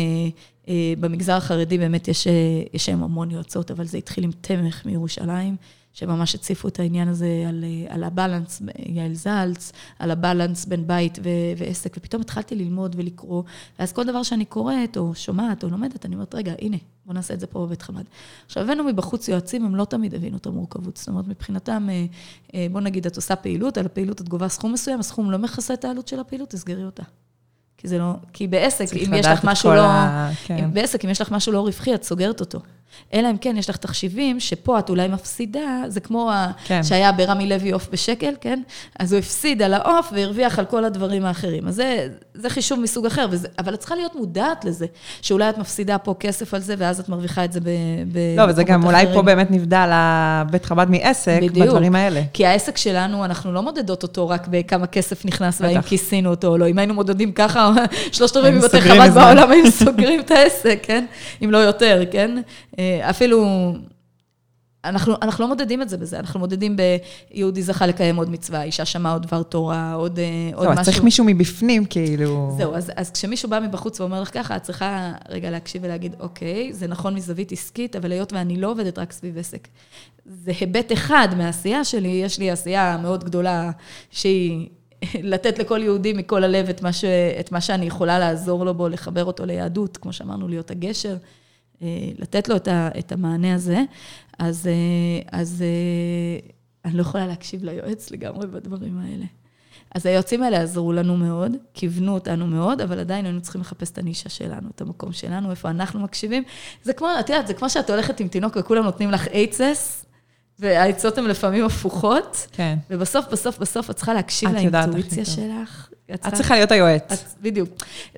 [0.68, 2.26] אה, במגזר החרדי באמת יש,
[2.74, 5.56] יש המון יועצות, אבל זה התחיל עם תמך מירושלים.
[5.94, 11.28] שממש הציפו את העניין הזה על, על הבלנס, יעל זלץ, על הבלנס בין בית ו-
[11.56, 13.42] ועסק, ופתאום התחלתי ללמוד ולקרוא,
[13.78, 16.76] ואז כל דבר שאני קוראת, או שומעת, או לומדת, אני אומרת, רגע, הנה,
[17.06, 18.04] בוא נעשה את זה פה בבית חב"ד.
[18.46, 20.96] עכשיו, הבאנו מבחוץ יועצים, הם לא תמיד הבינו את המורכבות.
[20.96, 22.04] זאת אומרת, מבחינתם, אה,
[22.54, 25.74] אה, בוא נגיד, את עושה פעילות, על הפעילות את גובה סכום מסוים, הסכום לא מכסה
[25.74, 27.02] את העלות של הפעילות, תסגרי אותה.
[27.76, 30.30] כי זה לא, כי בעסק, אם יש לך משהו לא, ה...
[30.44, 30.70] כן.
[30.72, 32.60] בעסק, אם יש לך משהו לא רווחי, את סוגרת אותו.
[33.14, 36.30] אלא אם כן, יש לך תחשיבים שפה את אולי מפסידה, זה כמו
[36.64, 36.82] כן.
[36.82, 38.62] שהיה ברמי לוי עוף בשקל, כן?
[38.98, 41.68] אז הוא הפסיד על העוף והרוויח על כל הדברים האחרים.
[41.68, 44.86] אז זה, זה חישוב מסוג אחר, וזה, אבל את צריכה להיות מודעת לזה,
[45.22, 47.68] שאולי את מפסידה פה כסף על זה, ואז את מרוויחה את זה ב...
[48.12, 48.96] ב לא, וזה גם אחרים.
[48.96, 51.66] אולי פה באמת נבדל הבית חב"ד מעסק, בדיוק.
[51.66, 52.20] בדברים האלה.
[52.32, 56.58] כי העסק שלנו, אנחנו לא מודדות אותו רק בכמה כסף נכנס והאם כיסינו אותו או
[56.58, 56.68] לא.
[56.68, 57.72] אם היינו מודדים ככה,
[58.12, 61.04] שלושת רבעי מבתי חב"ד בעולם היו סוגרים את העסק, כן?
[61.44, 62.40] אם לא יותר, כן?
[63.00, 63.72] אה, אפילו,
[64.84, 68.84] אנחנו, אנחנו לא מודדים את זה בזה, אנחנו מודדים ביהודי זכה לקיים עוד מצווה, אישה
[68.84, 70.24] שמעה עוד דבר תורה, עוד, אה,
[70.54, 70.80] עוד משהו.
[70.80, 72.54] אז צריך מישהו מבפנים, כאילו...
[72.56, 76.72] זהו, אז, אז כשמישהו בא מבחוץ ואומר לך ככה, את צריכה רגע להקשיב ולהגיד, אוקיי,
[76.72, 79.68] זה נכון מזווית עסקית, אבל היות ואני לא עובדת רק סביב עסק.
[80.26, 83.70] זה היבט אחד מהעשייה שלי, יש לי עשייה מאוד גדולה
[84.10, 84.68] שהיא...
[85.32, 87.04] לתת לכל יהודי מכל הלב את מה, ש,
[87.40, 91.16] את מה שאני יכולה לעזור לו בו, לחבר אותו ליהדות, כמו שאמרנו, להיות הגשר.
[91.84, 92.56] אה, לתת לו
[92.98, 93.82] את המענה הזה,
[94.38, 96.48] אז, אה, אז אה,
[96.84, 99.24] אני לא יכולה להקשיב ליועץ לגמרי בדברים האלה.
[99.94, 103.98] אז היועצים האלה עזרו לנו מאוד, כיוונו אותנו מאוד, אבל עדיין היינו צריכים לחפש את
[103.98, 106.42] הנישה שלנו, את המקום שלנו, איפה אנחנו מקשיבים.
[106.82, 110.06] זה כמו, את יודעת, זה כמו שאת הולכת עם תינוק וכולם נותנים לך עצס,
[110.58, 112.46] והעצות הן לפעמים הפוכות.
[112.52, 112.78] כן.
[112.90, 115.88] ובסוף, בסוף, בסוף את צריכה להקשיב לאינטואיציה שלך.
[116.10, 117.12] את צריכה להיות היועץ.
[117.12, 117.68] את, בדיוק.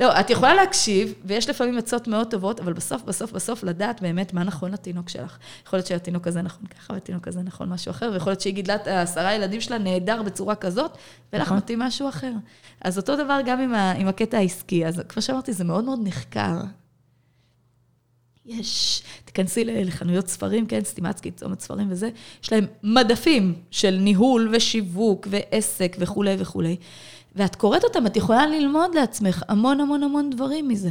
[0.00, 4.32] לא, את יכולה להקשיב, ויש לפעמים עצות מאוד טובות, אבל בסוף, בסוף, בסוף לדעת באמת
[4.32, 5.38] מה נכון לתינוק שלך.
[5.66, 8.74] יכול להיות שהתינוק הזה נכון ככה, והתינוק הזה נכון משהו אחר, ויכול להיות שהיא גידלה
[8.74, 10.98] את העשרה ילדים שלה נהדר בצורה כזאת,
[11.32, 11.56] ולך נכון.
[11.56, 12.32] מתאים משהו אחר.
[12.80, 14.86] אז אותו דבר גם עם, ה, עם הקטע העסקי.
[14.86, 16.60] אז כמו שאמרתי, זה מאוד מאוד נחקר.
[18.46, 22.10] יש, תיכנסי לחנויות ספרים, כן, סטימצקי, צומת ספרים וזה,
[22.42, 26.76] יש להם מדפים של ניהול ושיווק ועסק וכולי וכולי.
[27.36, 30.90] ואת קוראת אותם, את יכולה ללמוד לעצמך המון המון המון דברים מזה.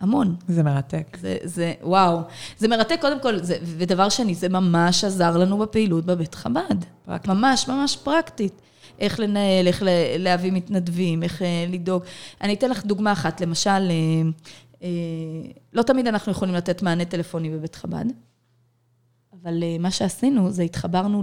[0.00, 0.36] המון.
[0.48, 1.16] זה מרתק.
[1.20, 2.20] זה, זה, וואו.
[2.58, 6.84] זה מרתק, קודם כל, זה, ודבר שני, זה ממש עזר לנו בפעילות בבית חב"ד.
[7.04, 7.30] פרקטית.
[7.30, 8.62] ממש, ממש פרקטית.
[8.98, 9.82] איך לנהל, איך
[10.18, 12.02] להביא מתנדבים, איך אה, לדאוג.
[12.40, 14.22] אני אתן לך דוגמה אחת, למשל, אה,
[14.82, 14.88] אה,
[15.72, 18.04] לא תמיד אנחנו יכולים לתת מענה טלפוני בבית חב"ד,
[19.32, 21.22] אבל מה שעשינו זה התחברנו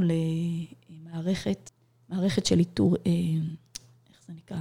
[0.90, 1.70] למערכת,
[2.10, 2.96] מערכת של איתור,
[4.28, 4.58] זה נקרא?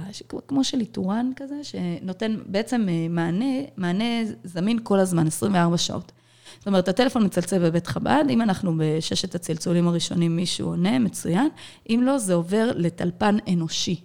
[0.47, 4.03] כמו של איתורן כזה, שנותן בעצם מענה, מענה
[4.43, 6.11] זמין כל הזמן, 24 שעות.
[6.59, 11.49] זאת אומרת, הטלפון מצלצל בבית חב"ד, אם אנחנו בששת הצלצולים הראשונים מישהו עונה, מצוין,
[11.89, 14.01] אם לא, זה עובר לטלפן אנושי.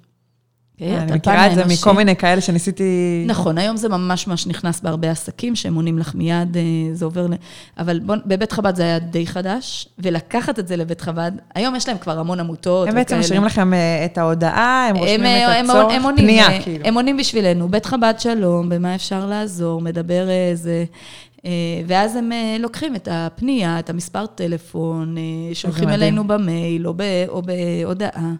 [0.80, 0.98] אוקיי?
[0.98, 3.24] אני מכירה את זה מכל מיני כאלה שניסיתי...
[3.26, 7.26] נכון, היום זה ממש ממש נכנס בהרבה עסקים, שהם עונים לך מיד, אה, זה עובר
[7.26, 7.34] ל...
[7.78, 11.88] אבל בוא, בבית חב"ד זה היה די חדש, ולקחת את זה לבית חב"ד, היום יש
[11.88, 15.92] להם כבר המון עמותות הם בעצם משאירים לכם אה, את ההודעה, הם רושמים את הצורך,
[16.16, 16.84] פנייה, כאילו.
[16.84, 20.84] הם עונים בשבילנו, בית חב"ד שלום, במה אפשר לעזור, מדבר איזה...
[21.44, 21.50] אה,
[21.86, 22.30] ואז הם
[22.60, 25.16] לוקחים את הפנייה, את המספר טלפון,
[25.54, 26.94] שולחים אלינו במייל או,
[27.28, 28.32] או בהודעה.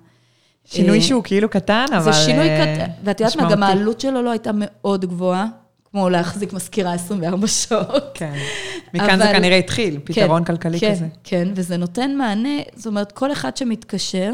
[0.70, 2.12] שינוי שהוא כאילו קטן, אבל...
[2.12, 5.46] זה שינוי קטן, ואת יודעת מה, גם העלות שלו לא הייתה מאוד גבוהה,
[5.90, 8.04] כמו להחזיק מזכירה 24 שעות.
[8.14, 8.34] כן.
[8.94, 11.06] מכאן זה כנראה התחיל, כן, פתרון כלכלי כן, כזה.
[11.24, 14.32] כן, וזה נותן מענה, זאת אומרת, כל אחד שמתקשר,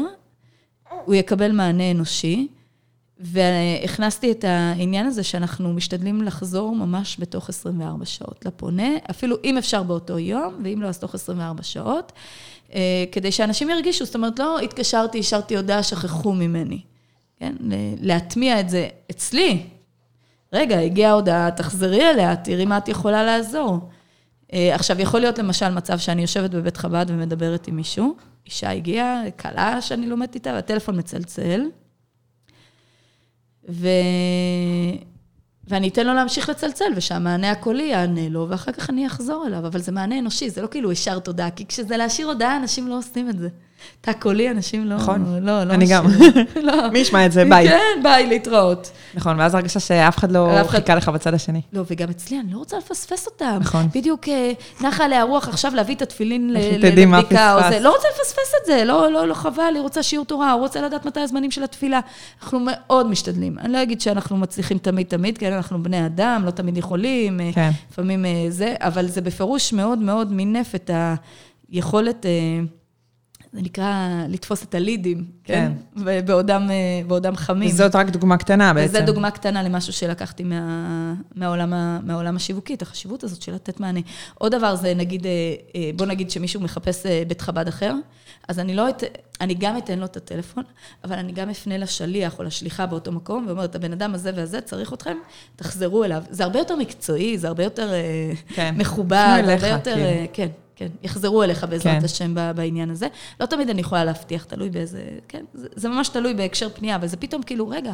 [1.05, 2.47] הוא יקבל מענה אנושי.
[3.19, 9.83] והכנסתי את העניין הזה שאנחנו משתדלים לחזור ממש בתוך 24 שעות לפונה, אפילו אם אפשר
[9.83, 12.11] באותו יום, ואם לא, אז תוך 24 שעות.
[12.73, 16.81] אה, כדי שאנשים ירגישו, זאת אומרת, לא התקשרתי, השארתי הודעה, שכחו ממני.
[17.39, 17.55] כן?
[18.01, 19.63] להטמיע את זה אצלי.
[20.53, 23.79] רגע, הגיעה הודעה, תחזרי אליה, תראי מה את יכולה לעזור.
[24.53, 28.15] אה, עכשיו, יכול להיות למשל מצב שאני יושבת בבית חב"ד ומדברת עם מישהו,
[28.45, 31.61] אישה הגיעה, כלה שאני לומדת איתה, והטלפון מצלצל,
[33.69, 33.87] ו...
[35.67, 39.79] ואני אתן לו להמשיך לצלצל, ושהמענה הקולי יענה לו, ואחר כך אני אחזור אליו, אבל
[39.79, 43.29] זה מענה אנושי, זה לא כאילו השארת הודעה, כי כשזה להשאיר הודעה, אנשים לא עושים
[43.29, 43.49] את זה.
[44.01, 44.95] תא קולי, אנשים לא...
[44.95, 46.05] נכון, לא, לא אני גם.
[46.67, 46.89] לא.
[46.91, 47.45] מי ישמע את זה?
[47.45, 47.67] ביי.
[47.67, 48.91] כן, ביי, להתראות.
[49.13, 51.61] נכון, ואז הרגשה שאף אחד לא חיכה לך בצד השני.
[51.73, 53.57] לא, וגם אצלי, אני לא רוצה לפספס אותם.
[53.61, 53.87] נכון.
[53.95, 57.79] בדיוק אה, נחה עליה רוח עכשיו להביא את התפילין לבדיקה, או זה.
[57.79, 60.81] לא רוצה לפספס את זה, לא, לא, לא חבל, היא רוצה שיעור תורה, הוא רוצה
[60.81, 61.99] לדעת מתי הזמנים של התפילה.
[62.41, 63.59] אנחנו מאוד משתדלים.
[63.59, 67.49] אני לא אגיד שאנחנו מצליחים תמיד תמיד, כן, אנחנו בני אדם, לא תמיד יכולים, אה,
[67.53, 67.69] כן.
[67.91, 70.91] לפעמים אה, זה, אבל זה בפירוש מאוד מאוד מינף את
[71.71, 72.25] היכולת...
[73.55, 75.71] זה נקרא לתפוס את הלידים, כן?
[76.05, 76.25] כן.
[76.25, 76.69] בעודם,
[77.07, 77.69] בעודם חמים.
[77.69, 78.93] וזאת רק דוגמה קטנה בעצם.
[78.95, 81.73] וזו דוגמה קטנה למשהו שלקחתי מה, מהעולם,
[82.03, 83.99] מהעולם השיווקי, את החשיבות הזאת של לתת מענה.
[84.33, 85.31] עוד דבר זה, נגיד, אה,
[85.75, 87.93] אה, בוא נגיד שמישהו מחפש אה, בית חב"ד אחר,
[88.47, 89.03] אז אני לא, את,
[89.41, 90.63] אני גם אתן לו את הטלפון,
[91.03, 94.93] אבל אני גם אפנה לשליח או לשליחה באותו מקום, ואומרת, הבן אדם הזה והזה צריך
[94.93, 95.17] אתכם,
[95.55, 96.23] תחזרו אליו.
[96.29, 97.91] זה הרבה יותר מקצועי, זה הרבה יותר
[98.47, 98.75] כן.
[98.77, 100.25] מכובד, הרבה יותר, כן.
[100.33, 100.47] כן.
[100.75, 102.05] כן, יחזרו אליך בעזרת כן.
[102.05, 103.07] השם בעניין הזה.
[103.39, 107.07] לא תמיד אני יכולה להבטיח, תלוי באיזה, כן, זה, זה ממש תלוי בהקשר פנייה, אבל
[107.07, 107.93] זה פתאום כאילו, רגע,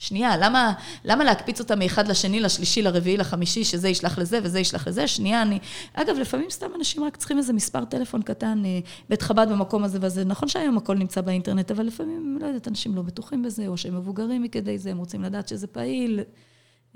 [0.00, 0.72] שנייה, למה,
[1.04, 5.08] למה להקפיץ אותה מאחד לשני, לשלישי, לרביעי, לחמישי, שזה ישלח לזה וזה ישלח לזה?
[5.08, 5.58] שנייה, אני...
[5.94, 8.78] אגב, לפעמים סתם אנשים רק צריכים איזה מספר טלפון קטן, אה,
[9.08, 10.24] בית חב"ד במקום הזה וזה.
[10.24, 13.96] נכון שהיום הכל נמצא באינטרנט, אבל לפעמים, לא יודעת, אנשים לא בטוחים בזה, או שהם
[13.96, 16.20] מבוגרים מכדי זה, הם רוצים לדעת שזה פעיל.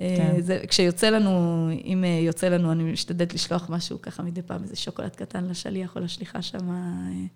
[0.00, 0.40] אה, כן.
[0.40, 4.76] זה, כשיוצא לנו, אם אה, יוצא לנו, אני משתדלת לשלוח משהו ככה מדי פעם, איזה
[4.76, 6.70] שוקולד קטן לשליח או לשליחה שם.
[6.70, 7.26] אה,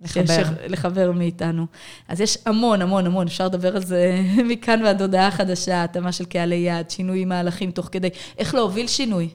[0.00, 0.42] לחבר.
[0.68, 1.66] לחבר מאיתנו.
[2.08, 4.20] אז יש המון, המון, המון, אפשר לדבר על זה
[4.50, 8.08] מכאן ועד הודעה חדשה, התאמה של קהלי יעד, שינוי מהלכים תוך כדי,
[8.38, 9.28] איך להוביל שינוי,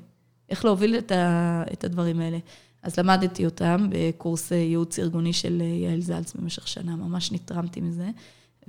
[0.50, 2.38] איך להוביל את, ה, את הדברים האלה.
[2.84, 8.10] אז למדתי אותם בקורס ייעוץ ארגוני של יעל זלץ במשך שנה, ממש נתרמתי מזה.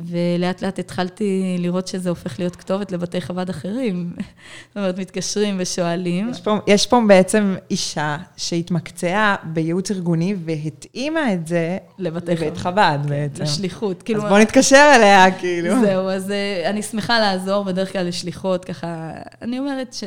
[0.04, 4.12] ולאט לאט התחלתי לראות שזה הופך להיות כתובת לבתי חב"ד אחרים.
[4.68, 6.30] זאת אומרת, מתקשרים ושואלים.
[6.30, 12.98] יש פה, יש פה בעצם אישה שהתמקצעה בייעוץ ארגוני והתאימה את זה לבתי לבית חב"ד
[13.02, 13.42] כן, בעצם.
[13.42, 14.02] לשליחות.
[14.02, 15.80] כאילו, אז בוא נתקשר אליה, כאילו.
[15.80, 19.10] זהו, אז אה, אני שמחה לעזור בדרך כלל לשליחות, ככה,
[19.42, 20.04] אני אומרת ש...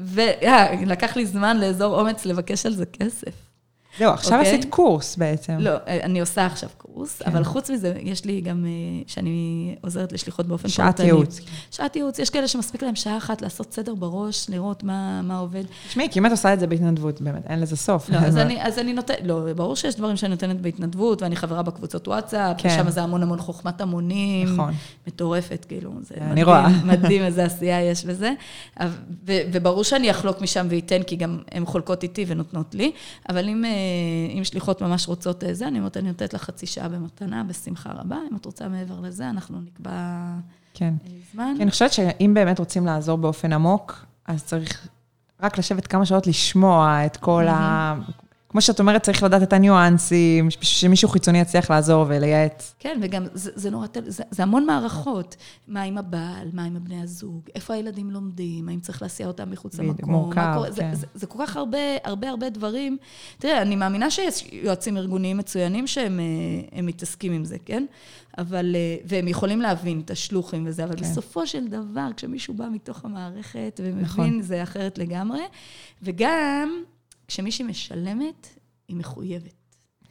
[0.00, 3.51] ולקח לי זמן לאזור אומץ לבקש על זה כסף.
[3.98, 4.34] זהו, עכשיו okay.
[4.34, 4.58] אוקיי?
[4.58, 5.56] עשית קורס בעצם.
[5.58, 7.30] לא, אני עושה עכשיו קורס, כן.
[7.30, 10.84] אבל חוץ מזה, יש לי גם, אה, שאני עוזרת לשליחות באופן פרטני.
[10.86, 11.40] שעת ייעוץ.
[11.70, 15.64] שעת ייעוץ, יש כאלה שמספיק להם שעה אחת לעשות סדר בראש, לראות מה, מה עובד.
[15.88, 18.10] תשמעי, כי אם את עושה את זה בהתנדבות, באמת, אין לזה סוף.
[18.10, 21.62] לא, אז אני, אז אני נותנת, לא, ברור שיש דברים שאני נותנת בהתנדבות, ואני חברה
[21.62, 22.68] בקבוצות וואטסאפ, כן.
[22.68, 24.52] ושם זה המון המון חוכמת המונים.
[24.52, 24.74] נכון.
[25.06, 26.68] מטורפת, כאילו, זה אני מדהים, רואה.
[26.92, 28.32] מדהים איזה עשייה יש בזה.
[29.26, 32.92] וברור שאני אחלוק משם ואתן, כי גם הן חולקות איתי ונותנות לי,
[33.28, 33.70] אבל אם, אה,
[34.38, 37.92] אם שליחות ממש רוצות אה, זה, אני אומרת, אני נותנת לך חצי שעה במתנה, בשמחה
[37.92, 38.16] רבה.
[38.30, 39.90] אם את רוצה מעבר לזה, אנחנו נקבע
[40.74, 40.94] כן.
[41.06, 41.54] אה, זמן.
[41.56, 44.88] כן, אני חושבת שאם באמת רוצים לעזור באופן עמוק, אז צריך
[45.40, 47.94] רק לשבת כמה שעות לשמוע את כל ה...
[48.52, 52.74] כמו שאת אומרת, צריך לדעת את הניואנסים, שמישהו חיצוני יצליח לעזור ולייעץ.
[52.78, 55.36] כן, וגם זה, זה נורא, זה, זה המון מערכות.
[55.68, 59.78] מה עם הבעל, מה עם הבני הזוג, איפה הילדים לומדים, האם צריך להסיע אותם מחוץ
[59.78, 60.10] למקום.
[60.10, 60.72] מורכב, כן.
[60.72, 62.96] זה, זה, זה כל כך הרבה, הרבה, הרבה דברים.
[63.38, 66.20] תראה, אני מאמינה שיש יועצים ארגוניים מצוינים שהם
[66.82, 67.84] מתעסקים עם זה, כן?
[68.38, 71.02] אבל, והם יכולים להבין את השלוחים וזה, אבל כן.
[71.02, 74.42] בסופו של דבר, כשמישהו בא מתוך המערכת ומבין, נכון.
[74.42, 75.42] זה אחרת לגמרי.
[76.02, 76.82] וגם,
[77.28, 78.48] כשמישהי משלמת,
[78.88, 79.62] היא מחויבת.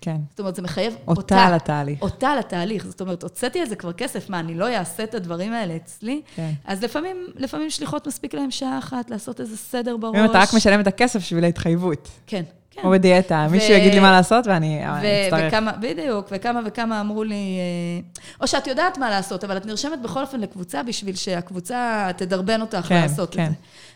[0.01, 0.17] כן.
[0.29, 1.21] זאת אומרת, זה מחייב אותה.
[1.21, 2.01] אותה על התהליך.
[2.01, 2.85] אותה על התהליך.
[2.85, 6.21] זאת אומרת, הוצאתי על זה כבר כסף, מה, אני לא אעשה את הדברים האלה אצלי?
[6.35, 6.51] כן.
[6.65, 10.15] אז לפעמים, לפעמים שליחות מספיק להם שעה אחת לעשות איזה סדר בראש.
[10.15, 12.09] אם אתה רק משלם את הכסף בשביל ההתחייבות.
[12.27, 12.43] כן.
[12.71, 12.81] כן.
[12.81, 13.51] כמו בדיאטה, ו...
[13.51, 15.43] מישהו יגיד לי מה לעשות ואני אצטרך.
[15.47, 20.01] וכמה, בדיוק, וכמה וכמה אמרו לי, אה, או שאת יודעת מה לעשות, אבל את נרשמת
[20.01, 23.45] בכל אופן לקבוצה בשביל שהקבוצה תדרבן אותך כן, לעשות כן.
[23.45, 23.55] את זה.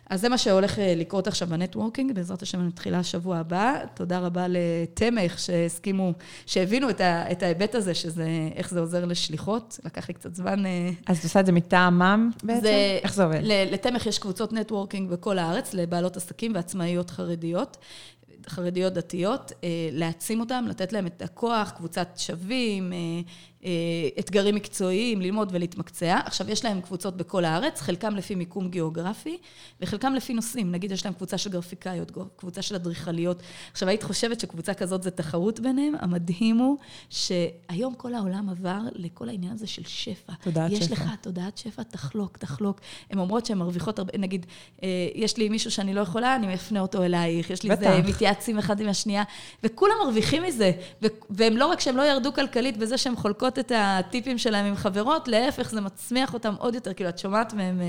[0.10, 3.76] אז זה מה שהולך אה, לקרות עכשיו בנטוורקינג, בעזרת השם מתחילה השבוע הבא.
[3.94, 6.14] תודה רבה לתמך שהסכימו,
[6.46, 9.80] שהבינו את, ה, את ההיבט הזה, שזה, איך זה עוזר לשליחות.
[9.86, 10.66] לקח לי קצת זמן.
[10.66, 12.62] אה, אז את עושה את זה מטעמם בעצם?
[12.62, 13.40] זה, איך זה עובד?
[13.44, 17.78] לתמך יש קבוצות נטוורקינג בכל הארץ, לבעלות עסקים ועצמאיות חרדיות.
[18.50, 22.94] חרדיות דתיות, אה, להעצים אותם, לתת להם את הכוח, קבוצת שווים,
[24.20, 26.20] אתגרים מקצועיים, ללמוד ולהתמקצע.
[26.26, 29.38] עכשיו, יש להם קבוצות בכל הארץ, חלקם לפי מיקום גיאוגרפי,
[29.82, 30.72] וחלקם לפי נושאים.
[30.72, 33.42] נגיד, יש להם קבוצה של גרפיקאיות, קבוצה של אדריכליות.
[33.72, 35.94] עכשיו, היית חושבת שקבוצה כזאת זה תחרות ביניהם?
[36.00, 36.78] המדהים הוא
[37.10, 40.34] שהיום כל העולם עבר לכל העניין הזה של שפע.
[40.44, 40.86] תודעת יש שפע.
[40.86, 42.82] יש לך תודעת שפע, תחלוק, תחלוק.
[43.10, 44.46] הן אומרות שהן מרוויחות הרבה, נגיד,
[44.84, 47.50] אה, יש לי מישהו שאני לא יכולה, אני מפנה אותו אלייך.
[47.50, 47.82] יש לי בטח.
[47.82, 49.24] זה, מתייעצים אחד עם השנייה,
[49.64, 50.72] וכולם מרוויחים מזה.
[51.30, 55.28] והם לא רק שהם לא ירדו כלכלית בזה שהם חולקות את הטיפים שלהם עם חברות,
[55.28, 57.86] להפך, זה מצמיח אותם עוד יותר, כאילו, את שומעת מהם אה,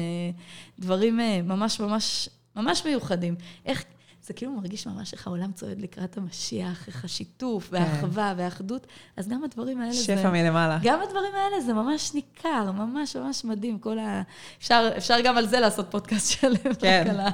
[0.79, 3.35] דברים אה, ממש ממש ממש מיוחדים.
[3.67, 3.85] איך,
[4.27, 7.77] זה כאילו מרגיש ממש איך העולם צועד לקראת המשיח, איך השיתוף כן.
[7.77, 8.87] והאחווה והאחדות,
[9.17, 10.21] אז גם הדברים האלה שפע זה...
[10.21, 10.79] שפע מלמעלה.
[10.83, 13.79] גם הדברים האלה זה ממש ניכר, ממש ממש מדהים.
[13.79, 14.23] כל ה...
[14.59, 17.05] אפשר, אפשר גם על זה לעשות פודקאסט שלם, כן.
[17.07, 17.31] רק, על ה...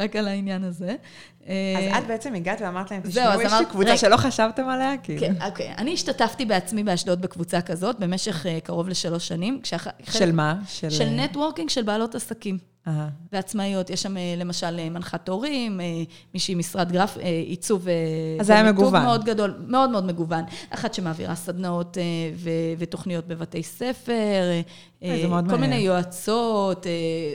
[0.00, 0.96] רק על העניין הזה.
[1.40, 5.20] אז אה, את בעצם הגעת ואמרת להם, תשמעו, יש לי קבוצה שלא חשבתם עליה, כאילו.
[5.20, 5.74] כן, אוקיי.
[5.78, 9.60] אני השתתפתי בעצמי באשדוד בקבוצה כזאת במשך אה, קרוב לשלוש שנים.
[10.10, 10.56] של מה?
[10.88, 12.73] של נטוורקינג של בעלות עסקים.
[13.32, 13.90] ועצמאיות.
[13.90, 15.86] יש שם אה, למשל אה, מנחת הורים, אה,
[16.34, 17.16] מישהי משרד גרף,
[17.46, 17.86] עיצוב...
[18.40, 19.02] אז זה היה מגוון.
[19.02, 20.44] מאוד גדול, מאוד מאוד מגוון.
[20.70, 21.96] אחת שמעבירה סדנאות
[22.78, 24.50] ותוכניות בבתי ספר,
[25.00, 25.60] כל מעניין.
[25.60, 26.86] מיני יועצות,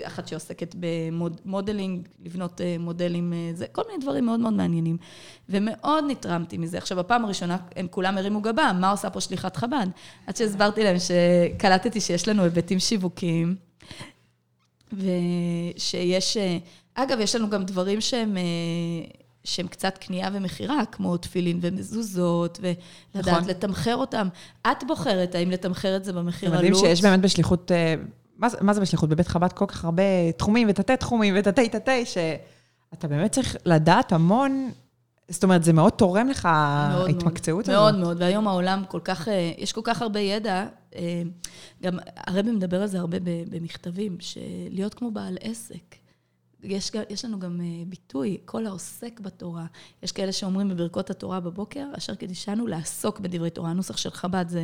[0.03, 4.97] אחת שעוסקת במודלינג, לבנות מודלים, זה, כל מיני דברים מאוד מאוד מעניינים.
[5.49, 6.77] ומאוד נתרמתי מזה.
[6.77, 9.87] עכשיו, בפעם הראשונה הם כולם הרימו גבה, מה עושה פה שליחת חב"ד?
[10.27, 13.55] עד שהסברתי להם שקלטתי שיש לנו היבטים שיווקיים.
[14.93, 16.37] ושיש,
[16.95, 18.37] אגב, יש לנו גם דברים שהם,
[19.43, 23.49] שהם קצת קנייה ומכירה, כמו תפילין ומזוזות, ולדעת נכון.
[23.49, 24.27] לתמחר אותם.
[24.71, 26.61] את בוחרת האם לתמחר את זה במחיר עלות.
[26.61, 27.95] זה מדהים שיש באמת בשליחות, אה,
[28.37, 29.09] מה, מה זה בשליחות?
[29.09, 34.71] בבית חב"ד כל כך הרבה תחומים ותתי תחומים ותתי תתי, שאתה באמת צריך לדעת המון
[35.29, 37.75] זאת אומרת, זה מאוד תורם לך, ההתמקצעות הזאת.
[37.75, 40.67] מאוד מאוד, והיום העולם כל כך, אה, יש כל כך הרבה ידע, אה,
[41.81, 45.95] גם הרבי מדבר על זה הרבה במכתבים, שלהיות כמו בעל עסק.
[46.63, 49.65] יש, יש לנו גם אה, ביטוי, כל העוסק בתורה.
[50.03, 53.69] יש כאלה שאומרים בברכות התורה בבוקר, אשר קדישנו לעסוק בדברי תורה.
[53.69, 54.61] הנוסח של חב"ד זה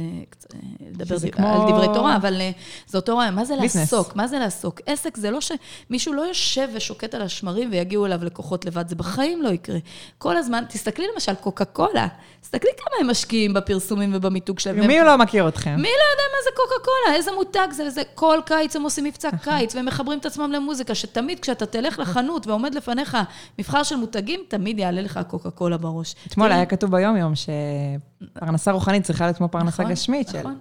[0.80, 1.48] לדבר דבר, כמו...
[1.48, 2.52] על דברי תורה, אבל אה,
[2.88, 3.36] זה אותו רעיון.
[3.36, 3.94] מה זה ביסנס.
[3.94, 4.16] לעסוק?
[4.16, 4.82] מה זה לעסוק?
[4.86, 9.42] עסק זה לא שמישהו לא יושב ושוקט על השמרים ויגיעו אליו לקוחות לבד, זה בחיים
[9.42, 9.78] לא יקרה.
[10.18, 12.08] כל הזמן, תסתכלי למשל, קוקה קולה,
[12.42, 14.88] תסתכלי כמה הם משקיעים בפרסומים ובמיתוג שלהם.
[14.88, 15.76] מי לא מכיר אתכם?
[15.76, 17.16] מי לא יודע מה זה קוקה קולה?
[17.16, 17.90] איזה מותג זה?
[17.90, 22.00] זה כל קיץ הם עושים מבצע קיץ, והם מחברים את עצמם למוזיקה, שתמיד כשאתה תלך
[22.00, 23.18] לחנות ועומד לפניך
[23.60, 26.16] מבחר של מותגים, תמיד יעלה לך קוקה קולה בראש.
[26.28, 30.36] אתמול היה כתוב ביום-יום שפרנסה רוחנית צריכה להיות כמו פרנסה נכון, גשמית.
[30.36, 30.58] נכון.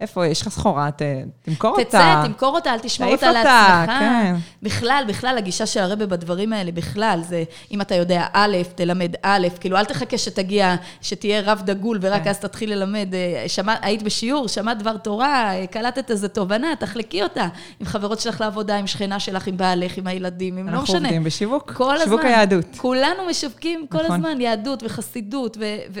[0.00, 1.02] איפה, יש לך סחורה, ת,
[1.42, 2.20] תמכור תצא, אותה.
[2.22, 3.98] תצא, תמכור אותה, אל תשמור אותה לעצמך.
[3.98, 4.34] כן.
[4.62, 9.48] בכלל, בכלל, הגישה של הרבה בדברים האלה, בכלל, זה אם אתה יודע א', תלמד א',
[9.60, 12.30] כאילו, אל תחכה שתגיע, שתהיה רב דגול, ורק כן.
[12.30, 13.14] אז תתחיל ללמד.
[13.14, 17.48] אה, שמע, היית בשיעור, שמעת דבר תורה, אה, קלטת איזו תובנה, תחלקי אותה.
[17.80, 20.96] עם חברות שלך לעבודה, עם שכנה שלך, עם בעלך, עם הילדים, עם לא משנה.
[20.98, 22.26] אנחנו עובדים בשיווק, שיווק הזמן.
[22.26, 22.66] היהדות.
[22.76, 24.12] כולנו משווקים כל נכון.
[24.12, 25.56] הזמן יהדות וחסידות,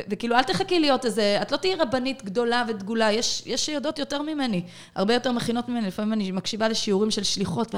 [0.08, 4.12] וכאילו, אל תחכי להיות איזה, את לא תהיי רבנית גדולה ודגולה, יש, יש שיודעות יודעות
[4.12, 4.62] יותר ממני,
[4.94, 7.74] הרבה יותר מכינות ממני, לפעמים אני מקשיבה לשיעורים של שליחות,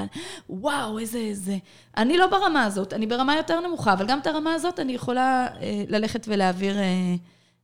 [0.51, 1.57] ווואו, איזה, איזה...
[1.97, 5.47] אני לא ברמה הזאת, אני ברמה יותר נמוכה, אבל גם את הרמה הזאת אני יכולה
[5.61, 6.79] אה, ללכת ולהעביר...
[6.79, 7.15] אה,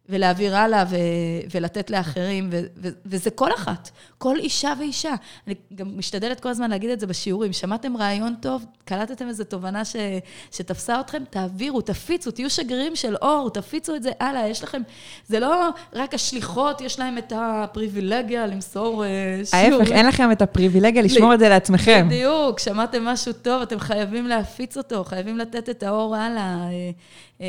[0.09, 0.97] ולהעביר הלאה ו-
[1.55, 5.15] ולתת לאחרים, ו- ו- וזה כל אחת, כל אישה ואישה.
[5.47, 7.53] אני גם משתדלת כל הזמן להגיד את זה בשיעורים.
[7.53, 9.97] שמעתם רעיון טוב, קלטתם איזו תובנה ש-
[10.53, 14.49] שתפסה אתכם, תעבירו, תפיצו, תהיו שגרירים של אור, תפיצו את זה הלאה.
[14.49, 14.83] יש לכם,
[15.27, 19.81] זה לא רק השליחות, יש להם את הפריבילגיה למסור uh, שיעור.
[19.81, 22.07] ההפך, אין לכם את הפריבילגיה לשמור את זה לעצמכם.
[22.09, 26.43] בדיוק, שמעתם משהו טוב, אתם חייבים להפיץ אותו, חייבים לתת את האור הלאה.
[26.45, 26.91] אה,
[27.41, 27.47] אה,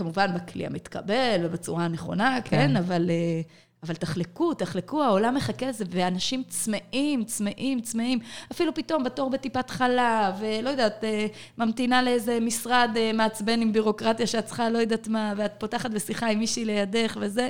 [0.00, 3.40] כמובן בכלי המתקבל ובצורה הנכונה, כן, כן אבל, אה,
[3.82, 8.18] אבל תחלקו, תחלקו, העולם מחכה לזה, ואנשים צמאים, צמאים, צמאים,
[8.52, 11.26] אפילו פתאום בתור בטיפת חלב, ולא יודעת, אה,
[11.58, 16.26] ממתינה לאיזה משרד אה, מעצבן עם בירוקרטיה שאת צריכה לא יודעת מה, ואת פותחת בשיחה
[16.26, 17.48] עם מישהי לידך וזה.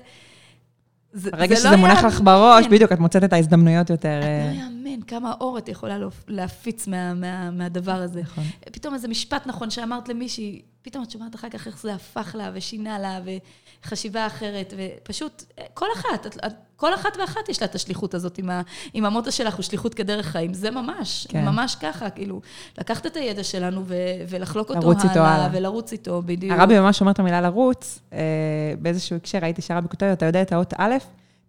[1.12, 4.20] זה, הרגע זה שזה לא מונח לך בראש, בדיוק, את מוצאת את ההזדמנויות יותר...
[4.20, 5.98] את לא יאמן כמה אור את יכולה
[6.28, 8.20] להפיץ מה, מה, מהדבר הזה.
[8.20, 8.44] נכון.
[8.72, 12.50] פתאום איזה משפט נכון שאמרת למישהי, פתאום את שומעת אחר כך איך זה הפך לה
[12.54, 13.20] ושינה לה
[13.84, 15.44] וחשיבה אחרת, ופשוט
[15.74, 18.62] כל אחת, את, כל אחת ואחת יש לה את השליחות הזאת עם, ה,
[18.94, 21.44] עם המוטו שלך, הוא שליחות כדרך חיים, זה ממש, כן.
[21.44, 22.40] ממש ככה, כאילו,
[22.78, 23.94] לקחת את הידע שלנו ו,
[24.28, 26.58] ולחלוק אותו הלאה, הלאה, ולרוץ איתו, בדיוק.
[26.58, 28.18] הרבי ממש אומר את המילה לרוץ, אה,
[28.78, 30.94] באיזשהו הקשר, ראיתי שהרבי כותב, אתה יודע את האות א',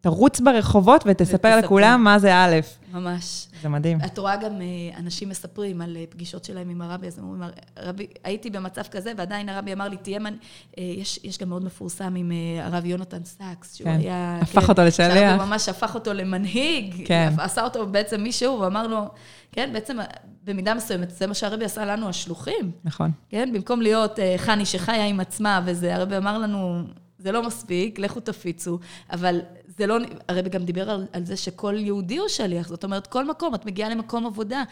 [0.02, 2.60] תרוץ ברחובות ותספר לכולם מה זה א'.
[2.94, 3.48] ממש.
[3.62, 3.98] זה מדהים.
[4.06, 7.52] את רואה גם אה, אנשים מספרים על אה, פגישות שלהם עם הרבי, אז הם אומרים,
[7.78, 10.34] הרבי, הייתי במצב כזה, ועדיין הרבי אמר לי, תהיה מנ...
[10.78, 13.98] אה, יש, יש גם מאוד מפורסם עם הרב יונתן סאקס, שהוא כן.
[14.00, 14.40] היה...
[14.42, 15.14] הפך כן, אותו לשליח.
[15.14, 17.34] שהרבי ממש הפך אותו למנהיג, כן.
[17.38, 19.06] עשה אותו בעצם מישהו, ואמר לו,
[19.52, 19.98] כן, בעצם
[20.44, 22.72] במידה מסוימת, זה מה שהרבי עשה לנו, השלוחים.
[22.84, 23.12] נכון.
[23.30, 26.84] כן, במקום להיות חני שחיה עם עצמה, וזה, הרבי אמר לנו,
[27.22, 28.80] זה לא מספיק, לכו תפיצו,
[29.12, 29.40] אבל
[29.78, 33.26] זה לא, הרבי גם דיבר על, על זה שכל יהודי הוא שליח, זאת אומרת, כל
[33.26, 34.64] מקום, את מגיעה למקום עבודה,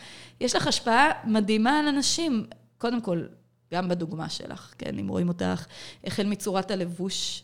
[0.42, 2.46] יש לך השפעה מדהימה על אנשים,
[2.78, 3.24] קודם כל,
[3.74, 5.66] גם בדוגמה שלך, כן, אם רואים אותך,
[6.04, 7.44] החל מצורת הלבוש.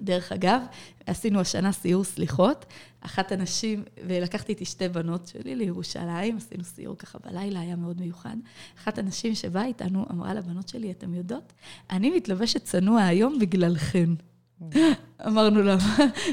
[0.00, 0.62] דרך אגב,
[1.06, 2.64] עשינו השנה סיור סליחות,
[3.06, 8.36] אחת הנשים, ולקחתי איתי שתי בנות שלי לירושלים, עשינו סיור ככה בלילה, היה מאוד מיוחד.
[8.78, 11.52] אחת הנשים שבאה איתנו אמרה לבנות שלי, אתן יודעות,
[11.90, 14.10] אני מתלבשת צנוע היום בגללכן.
[15.26, 15.76] אמרנו לה,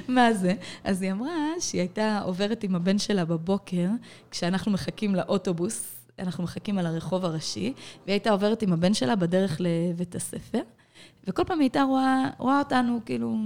[0.08, 0.54] מה זה?
[0.84, 3.90] אז היא אמרה שהיא הייתה עוברת עם הבן שלה בבוקר,
[4.32, 7.74] כשאנחנו מחכים לאוטובוס, אנחנו מחכים על הרחוב הראשי,
[8.06, 10.62] והיא הייתה עוברת עם הבן שלה בדרך לבית הספר,
[11.28, 13.38] וכל פעם היא הייתה רואה, רואה אותנו, כאילו,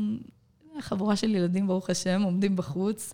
[0.82, 3.14] חבורה של ילדים, ברוך השם, עומדים בחוץ,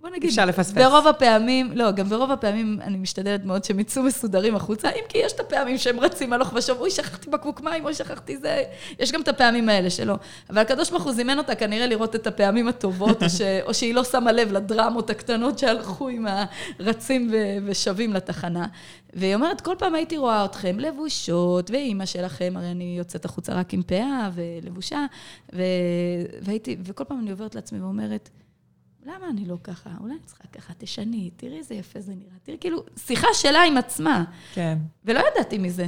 [0.00, 0.72] בוא נגיד, אפשר לפספס.
[0.82, 5.18] ברוב הפעמים, לא, גם ברוב הפעמים אני משתדלת מאוד שהם יצאו מסודרים החוצה, אם כי
[5.18, 8.62] יש את הפעמים שהם רצים הלוך ושוב, אוי, שכחתי בקבוק מים, אוי, שכחתי זה,
[8.98, 10.14] יש גם את הפעמים האלה שלא.
[10.50, 13.94] אבל הקדוש ברוך הוא זימן אותה כנראה לראות את הפעמים הטובות, או, ש, או שהיא
[13.94, 16.26] לא שמה לב לדרמות הקטנות שהלכו עם
[16.78, 18.66] הרצים ו, ושבים לתחנה.
[19.14, 23.74] והיא אומרת, כל פעם הייתי רואה אתכם לבושות, ואימא שלכם, הרי אני יוצאת החוצה רק
[23.74, 25.06] עם פאה ולבושה,
[25.52, 25.62] ו,
[26.42, 28.30] והייתי, וכל פעם אני עוברת לעצמי ואומרת,
[29.14, 29.90] למה אני לא ככה?
[30.00, 32.38] אולי אני צריכה ככה, תשני, תראי איזה יפה זה נראה.
[32.42, 34.24] תראי, כאילו, שיחה שלה עם עצמה.
[34.54, 34.78] כן.
[35.04, 35.86] ולא ידעתי מזה.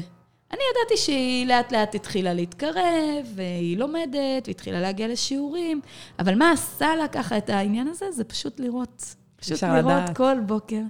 [0.52, 5.80] אני ידעתי שהיא לאט לאט התחילה להתקרב, והיא לומדת, והתחילה להגיע לשיעורים,
[6.18, 8.10] אבל מה עשה לה ככה את העניין הזה?
[8.10, 9.14] זה פשוט לראות.
[9.36, 10.16] פשוט לראות לדעת.
[10.16, 10.80] כל בוקר.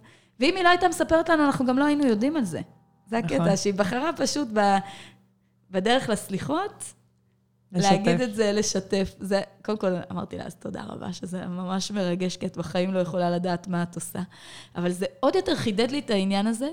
[0.41, 2.61] ואם היא לא הייתה מספרת לנו, אנחנו גם לא היינו יודעים על זה.
[3.07, 3.57] זה הקטע, נכון.
[3.57, 4.77] שהיא בחרה פשוט ב...
[5.71, 6.85] בדרך לסליחות,
[7.73, 7.91] לשתף.
[7.93, 9.15] להגיד את זה, לשתף.
[9.21, 12.99] זה, קודם כל, אמרתי לה, אז תודה רבה, שזה ממש מרגש, כי את בחיים לא
[12.99, 14.23] יכולה לדעת מה את עושה.
[14.77, 16.69] אבל זה עוד יותר חידד לי את העניין הזה.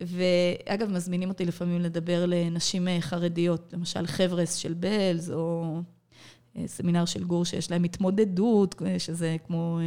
[0.00, 5.76] ואגב, מזמינים אותי לפעמים לדבר לנשים אה, חרדיות, למשל חבר'ס של בלז, או
[6.56, 9.78] אה, סמינר של גור שיש להם התמודדות, אה, שזה כמו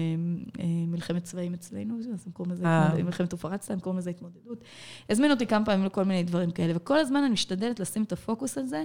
[0.88, 2.65] מלחמת צבעים אצלנו, אז הם קוראים לזה,
[3.03, 4.64] מלחמת ופרצת, הם קוראים לזה התמודדות.
[5.10, 8.58] הזמינו אותי כמה פעמים לכל מיני דברים כאלה, וכל הזמן אני משתדלת לשים את הפוקוס
[8.58, 8.83] על זה.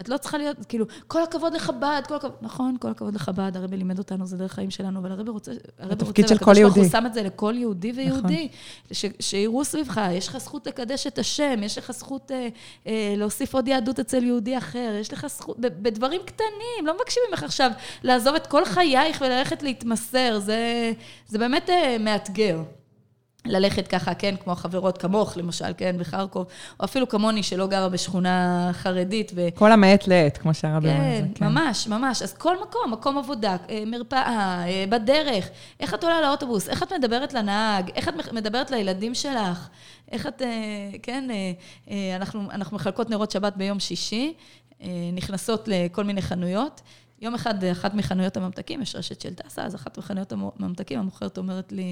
[0.00, 3.76] את לא צריכה להיות, כאילו, כל הכבוד לחב"ד, כל הכבוד, נכון, כל הכבוד לחב"ד, הרבי
[3.76, 6.80] לימד אותנו, זה דרך חיים שלנו, אבל הרבי רוצה, הרבי רוצה, של כל יהודי.
[6.80, 8.48] הוא שם את זה לכל יהודי ויהודי,
[8.90, 9.10] נכון.
[9.20, 12.48] שיראו סביבך, יש לך זכות לקדש את השם, יש לך זכות אה,
[12.86, 17.42] אה, להוסיף עוד יהדות אצל יהודי אחר, יש לך זכות, בדברים קטנים, לא מבקשים ממך
[17.42, 17.70] עכשיו
[18.02, 20.92] לעזוב את כל חייך וללכת להתמסר, זה,
[21.28, 22.62] זה באמת אה, מאתגר.
[23.46, 26.46] ללכת ככה, כן, כמו החברות כמוך, למשל, כן, בחרקוב,
[26.80, 29.32] או אפילו כמוני, שלא גרה בשכונה חרדית.
[29.34, 29.48] ו...
[29.54, 30.98] כל המעת לעת, כמו שהרבי אומר.
[30.98, 32.22] כן, כן, ממש, ממש.
[32.22, 35.48] אז כל מקום, מקום עבודה, אה, מרפאה, אה, בדרך,
[35.80, 39.68] איך את עולה לאוטובוס, איך את מדברת לנהג, איך את מדברת לילדים שלך,
[40.12, 40.48] איך את, אה,
[41.02, 41.28] כן,
[42.16, 44.34] אנחנו, אנחנו מחלקות נרות שבת ביום שישי,
[45.12, 46.80] נכנסות לכל מיני חנויות.
[47.20, 51.72] יום אחד, אחת מחנויות הממתקים, יש רשת של טסה, אז אחת מחנויות הממתקים, המוכרת אומרת
[51.72, 51.84] לי,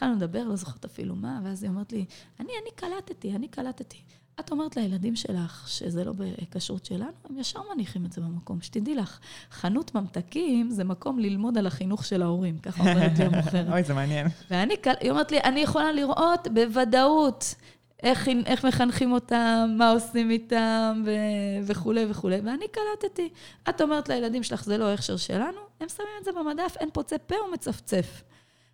[0.00, 2.04] התחלנו לדבר, לא זוכרת אפילו מה, ואז היא אומרת לי,
[2.40, 3.98] אני, אני קלטתי, אני קלטתי.
[4.40, 8.60] את אומרת לילדים שלך שזה לא בכשרות שלנו, הם ישר מניחים את זה במקום.
[8.60, 9.18] שתדעי לך,
[9.50, 13.72] חנות ממתקים זה מקום ללמוד על החינוך של ההורים, ככה אומרת לי המוכרת.
[13.72, 14.26] אוי, זה מעניין.
[14.50, 17.54] ואני, היא אומרת לי, אני יכולה לראות בוודאות
[18.02, 23.28] איך, איך מחנכים אותם, מה עושים איתם ו- וכולי וכולי, ואני קלטתי.
[23.68, 27.18] את אומרת לילדים שלך, זה לא ההכשר שלנו, הם שמים את זה במדף, אין פוצה
[27.18, 28.22] פה ומצפצף.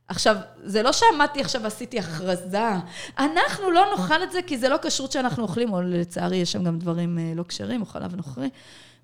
[0.09, 2.71] עכשיו, זה לא שעמדתי עכשיו ועשיתי הכרזה,
[3.19, 6.65] אנחנו לא נאכל את זה כי זה לא כשרות שאנחנו אוכלים, או לצערי יש שם
[6.65, 8.49] גם דברים אה, לא כשרים, או חלב נוכרי.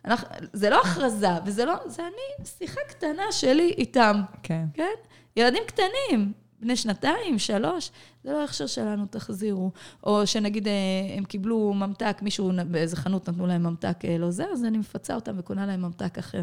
[0.04, 4.22] אנחנו, זה לא הכרזה, וזה לא, זה אני, שיחה קטנה שלי איתם.
[4.42, 4.64] כן.
[4.74, 4.94] כן?
[5.36, 7.90] ילדים קטנים, בני שנתיים, שלוש,
[8.24, 9.70] זה לא ההכשר שלנו, תחזירו.
[10.04, 10.72] או שנגיד אה,
[11.16, 15.14] הם קיבלו ממתק, מישהו באיזה חנות נתנו להם ממתק אה, לא זה, אז אני מפצה
[15.14, 16.42] אותם וקונה להם ממתק אחר.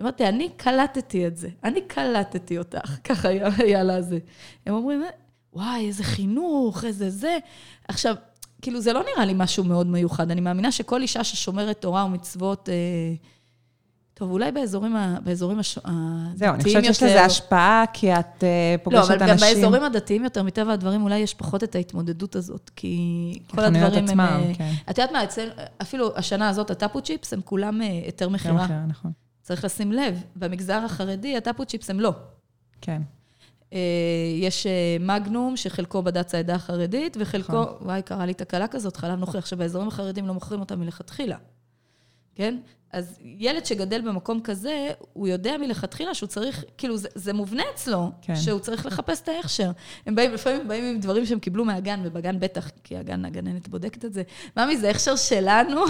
[0.00, 4.18] אמרתי, אני קלטתי את זה, אני קלטתי אותך, ככה היה לה זה.
[4.66, 5.02] הם אומרים,
[5.52, 7.38] וואי, איזה חינוך, איזה זה.
[7.88, 8.14] עכשיו,
[8.62, 10.30] כאילו, זה לא נראה לי משהו מאוד מיוחד.
[10.30, 12.68] אני מאמינה שכל אישה ששומרת תורה ומצוות...
[12.68, 12.74] אה,
[14.14, 15.78] טוב, אולי באזורים, באזורים הש...
[16.34, 19.18] זהו, אני חושבת שיש לזה השפעה, כי את אה, פוגשת אנשים...
[19.20, 23.38] לא, אבל גם באזורים הדתיים יותר, מטבע הדברים, אולי יש פחות את ההתמודדות הזאת, כי
[23.50, 24.42] כל הדברים עצמם, הם...
[24.42, 24.72] אה, כן.
[24.90, 25.48] את יודעת מה, אצל,
[25.82, 28.66] אפילו השנה הזאת, הטאפו צ'יפס, הם כולם היתר מכירה.
[28.88, 29.12] נכון.
[29.44, 32.12] צריך לשים לב, במגזר החרדי, הטאפו צ'יפס הם לא.
[32.80, 33.02] כן.
[34.40, 34.66] יש
[35.00, 37.76] מגנום, שחלקו בד"ץ העדה החרדית, וחלקו, נכון.
[37.80, 39.38] וואי, קרה לי תקלה כזאת, חלב נוכרי.
[39.38, 41.36] עכשיו, באזורים החרדים לא מוכרים אותם מלכתחילה.
[42.34, 42.58] כן?
[42.92, 48.10] אז ילד שגדל במקום כזה, הוא יודע מלכתחילה שהוא צריך, כאילו, זה, זה מובנה אצלו,
[48.22, 48.36] כן.
[48.36, 49.70] שהוא צריך לחפש את ההכשר.
[50.06, 54.04] הם באים, לפעמים באים עם דברים שהם קיבלו מהגן, ובגן בטח, כי הגן, הגננת בודקת
[54.04, 54.22] את זה.
[54.56, 55.80] ממי, זה הכשר שלנו?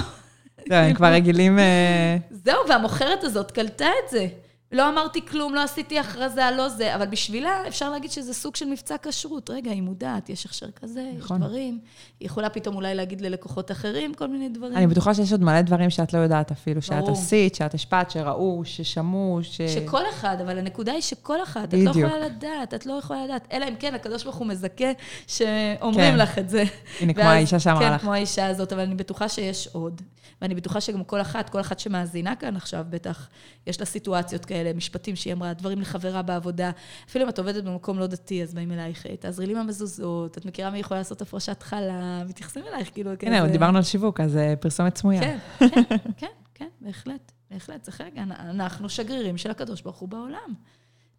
[0.67, 1.59] לא, כבר רגילים...
[1.59, 4.27] אה, זהו, והמוכרת הזאת קלטה את זה.
[4.75, 8.67] לא אמרתי כלום, לא עשיתי הכרזה, לא זה, אבל בשבילה אפשר להגיד שזה סוג של
[8.67, 9.51] מבצע כשרות.
[9.51, 11.43] רגע, היא מודעת, יש הכשר כזה, נכון.
[11.43, 11.79] יש דברים.
[12.21, 14.77] היא יכולה פתאום אולי להגיד ללקוחות אחרים כל מיני דברים.
[14.77, 17.07] אני בטוחה שיש עוד מלא דברים שאת לא יודעת אפילו, ברור.
[17.07, 19.61] שאת עשית, שאת השפעת, שראו, ששמעו, ש...
[19.61, 21.91] שכל אחד, אבל הנקודה היא שכל אחד, בדיוק.
[21.91, 23.49] את לא יכולה לדעת, את לא יכולה לדעת.
[23.53, 24.93] אלא אם כן, הקדוש ברוך הוא מזכה
[25.27, 26.19] שאומרים כן.
[26.19, 26.65] לך את זה.
[27.01, 28.01] הנה, ואז, כמו האישה שאמרה כן, לך.
[28.01, 30.03] כן, כמו האישה הזאת, אבל אני בטוחה שיש עוד.
[30.43, 33.29] ואני בטוחה שגם כל אחת, כל אחת שמאזינה כאן עכשיו, בטח
[33.67, 36.71] יש לה סיטואציות כאלה, משפטים שהיא אמרה, דברים לחברה בעבודה.
[37.09, 40.71] אפילו אם את עובדת במקום לא דתי, אז באים אלייך, תעזרי לי מהמזוזות, את מכירה
[40.71, 43.37] מי יכולה לעשות הפרשת חלה, מתייחסים אלייך, כאילו, כזה.
[43.37, 45.21] הנה, דיברנו על שיווק, אז אה, פרסומת סמויה.
[45.21, 45.83] כן, כן,
[46.17, 50.55] כן, כן, בהחלט, בהחלט, זה חלק, אנחנו שגרירים של הקדוש ברוך הוא בעולם.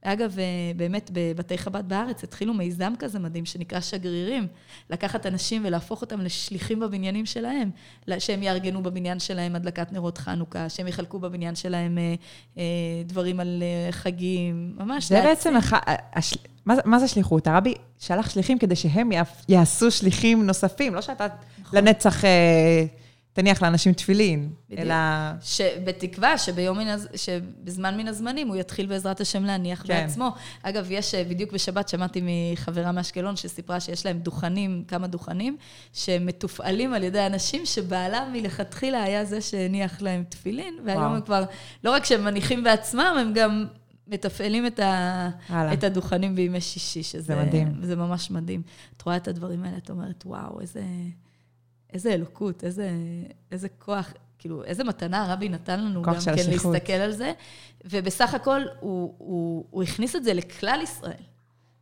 [0.06, 0.44] אגב, אה,
[0.76, 4.48] באמת, בבתי חב"ד בארץ התחילו מיזם כזה מדהים שנקרא שגרירים,
[4.90, 7.70] לקחת אנשים ולהפוך אותם לשליחים בבניינים שלהם,
[8.20, 12.16] שהם יארגנו בבניין שלהם הדלקת נרות חנוכה, שהם יחלקו בבניין שלהם אה,
[12.58, 12.64] אה,
[13.06, 15.74] דברים על חגים, ממש זה בעצם, הח...
[16.66, 17.48] מה, מה זה שליחות?
[17.48, 19.10] הרבי שלח שליחים כדי שהם
[19.50, 21.28] יעשו שליחים נוספים, לא שאתה
[21.62, 21.80] נכון.
[21.80, 22.24] לנצח...
[23.36, 24.82] תניח לאנשים תפילין, בדיוק.
[24.82, 24.96] אלא...
[25.84, 27.08] בתקווה שביום מן, הז...
[27.16, 29.88] שבזמן מן הזמנים הוא יתחיל בעזרת השם להניח כן.
[29.88, 30.32] בעצמו.
[30.64, 35.58] אגב, יש, בדיוק בשבת שמעתי מחברה מאשקלון שסיפרה שיש להם דוכנים, כמה דוכנים,
[35.94, 41.16] שמתופעלים על ידי אנשים שבעלה מלכתחילה היה זה שהניח להם תפילין, והיום וואו.
[41.16, 41.44] הם כבר,
[41.84, 43.66] לא רק שהם מניחים בעצמם, הם גם
[44.08, 45.30] מתפעלים את, ה...
[45.74, 47.22] את הדוכנים בימי שישי, שזה...
[47.22, 47.74] זה מדהים.
[47.82, 48.62] זה ממש מדהים.
[48.98, 50.82] את רואה את הדברים האלה, את אומרת, וואו, איזה...
[51.96, 52.90] איזה אלוקות, איזה,
[53.52, 56.74] איזה כוח, כאילו, איזה מתנה הרבי נתן לנו גם כן השליחות.
[56.74, 57.32] להסתכל על זה.
[57.86, 61.24] ובסך הכל, הוא, הוא, הוא הכניס את זה לכלל ישראל.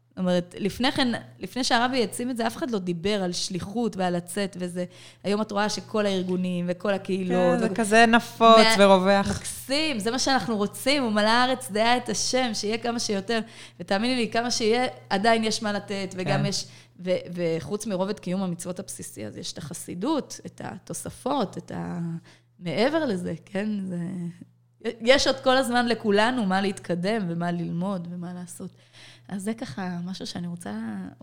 [0.10, 1.08] זאת אומרת, לפני כן,
[1.40, 4.86] לפני שהרבי העצים את זה, אף אחד לא דיבר על שליחות ועל לצאת וזה.
[5.24, 7.60] היום את רואה שכל הארגונים וכל הקהילות...
[7.60, 8.86] כן, זה כזה נפוץ מה...
[8.86, 9.30] ורווח.
[9.30, 13.40] מקסים, זה מה שאנחנו רוצים, ומלא הארץ דעה את השם, שיהיה כמה שיותר.
[13.80, 16.46] ותאמיני לי, כמה שיהיה, עדיין יש מה לתת, וגם כן.
[16.46, 16.66] יש...
[17.00, 22.00] ו- וחוץ מרובד קיום המצוות הבסיסי, אז יש את החסידות, את התוספות, את ה...
[22.60, 23.70] מעבר לזה, כן?
[23.86, 23.98] זה...
[25.02, 28.72] יש עוד כל הזמן לכולנו מה להתקדם ומה ללמוד ומה לעשות.
[29.28, 30.74] אז זה ככה משהו שאני רוצה...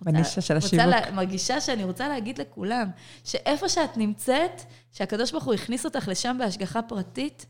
[0.03, 0.87] בנישה של השיווק.
[0.87, 2.91] לה, מרגישה שאני רוצה להגיד לכולם,
[3.25, 7.47] שאיפה שאת נמצאת, שהקדוש ברוך הוא הכניס אותך לשם בהשגחה פרטית,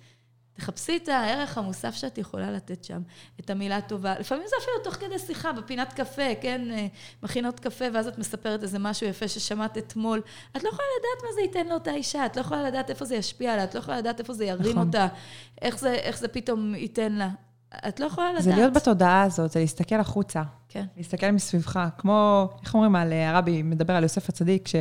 [0.54, 3.02] תחפשי את הערך המוסף שאת יכולה לתת שם,
[3.40, 4.14] את המילה הטובה.
[4.18, 6.70] לפעמים זה אפילו תוך כדי שיחה, בפינת קפה, כן?
[6.70, 6.86] אה,
[7.22, 10.22] מכינות קפה, ואז את מספרת איזה משהו יפה ששמעת אתמול.
[10.56, 13.16] את לא יכולה לדעת מה זה ייתן לאותה אישה, את לא יכולה לדעת איפה זה
[13.16, 14.86] ישפיע עליה, את לא יכולה לדעת איפה זה ירים נכון.
[14.86, 15.06] אותה,
[15.62, 17.28] איך זה, איך זה פתאום ייתן לה.
[17.88, 18.42] את לא יכולה לדעת.
[18.42, 20.42] זה להיות בתודעה הזאת, זה להסתכל החוצה.
[20.68, 20.84] כן.
[20.96, 21.80] להסתכל מסביבך.
[21.98, 24.74] כמו, איך אומרים על הרבי, מדבר על יוסף הצדיק, ש...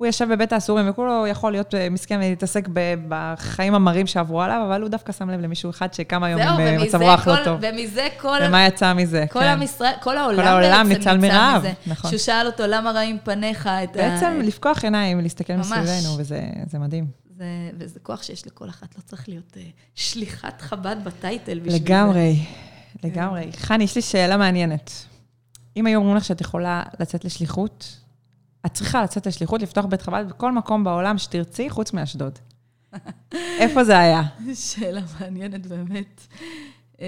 [0.00, 2.68] הוא יושב בבית האסורים, וכולו יכול להיות אה, מסכן ולהתעסק
[3.08, 6.60] בחיים המרים שעברו עליו, אבל הוא דווקא שם לב למישהו אחד שכמה יום זהו, עם
[6.60, 7.60] אה, מצב רוח לא טוב.
[7.62, 8.38] ומזה כל...
[8.42, 9.46] ומה יצא מזה, כל כן.
[9.46, 11.64] עם ישראל, כל העולם, כל העולם בעצם ניצל מרעב.
[11.86, 12.10] נכון.
[12.10, 13.66] שהוא שאל אותו, למה רעים פניך?
[13.66, 15.66] את ה- בעצם לפקוח עיניים ולהסתכל ממש.
[15.66, 17.06] מסביבנו, וזה זה מדהים.
[17.36, 17.44] זה,
[17.78, 19.58] וזה כוח שיש לכל אחת, לא צריך להיות uh,
[19.94, 21.78] שליחת חב"ד בטייטל בשביל זה.
[21.78, 22.36] לגמרי,
[23.04, 23.50] לגמרי.
[23.56, 24.90] חני, יש לי שאלה מעניינת.
[25.76, 27.96] אם היו אומרים לך שאת יכולה לצאת לשליחות,
[28.66, 32.38] את צריכה לצאת לשליחות, לפתוח בית חב"ד בכל מקום בעולם שתרצי, חוץ מאשדוד.
[33.60, 34.22] איפה זה היה?
[34.54, 36.26] שאלה מעניינת באמת.
[37.00, 37.06] אה,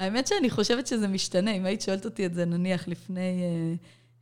[0.00, 1.50] האמת שאני חושבת שזה משתנה.
[1.50, 3.74] אם היית שואלת אותי את זה נניח לפני אה,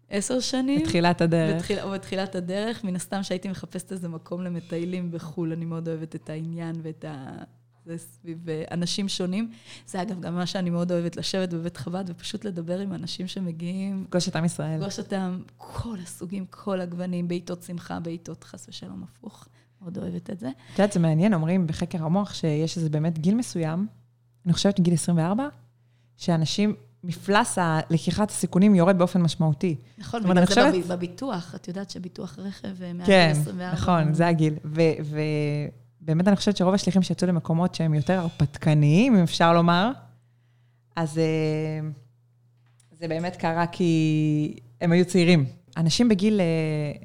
[0.08, 1.56] עשר שנים, בתחילת הדרך.
[1.56, 6.14] בתחיל, או בתחילת הדרך, מן הסתם שהייתי מחפשת איזה מקום למטיילים בחו"ל, אני מאוד אוהבת
[6.14, 7.42] את העניין ואת ה...
[7.86, 9.50] זה סביב אה, אנשים שונים.
[9.86, 14.06] זה אגב גם מה שאני מאוד אוהבת, לשבת בבית חב"ד ופשוט לדבר עם אנשים שמגיעים,
[14.10, 14.78] פגוש את עם ישראל.
[14.78, 19.48] לפגוש אותם, כל הסוגים, כל הגוונים, בעיתות שמחה, בעיתות חס ושלום הפוך.
[19.82, 20.48] מאוד אוהבת את זה.
[20.48, 23.86] את יודעת, זה מעניין, אומרים בחקר המוח שיש איזה באמת גיל מסוים,
[24.46, 25.48] אני חושבת מגיל 24,
[26.16, 27.58] שאנשים, מפלס
[27.90, 29.76] לקיחת הסיכונים יורד באופן משמעותי.
[29.98, 33.72] נכון, בגלל זה חושבת- בב- בביטוח, את יודעת שביטוח רכב אה, מעל כן, גיל 24.
[33.72, 34.54] נכון, זה הגיל.
[36.04, 39.90] ובאמת אני חושבת שרוב השליחים שיצאו למקומות שהם יותר הרפתקניים, אם אפשר לומר,
[40.96, 41.88] אז אה,
[42.92, 45.44] זה באמת קרה כי הם היו צעירים.
[45.76, 46.44] אנשים בגיל אה,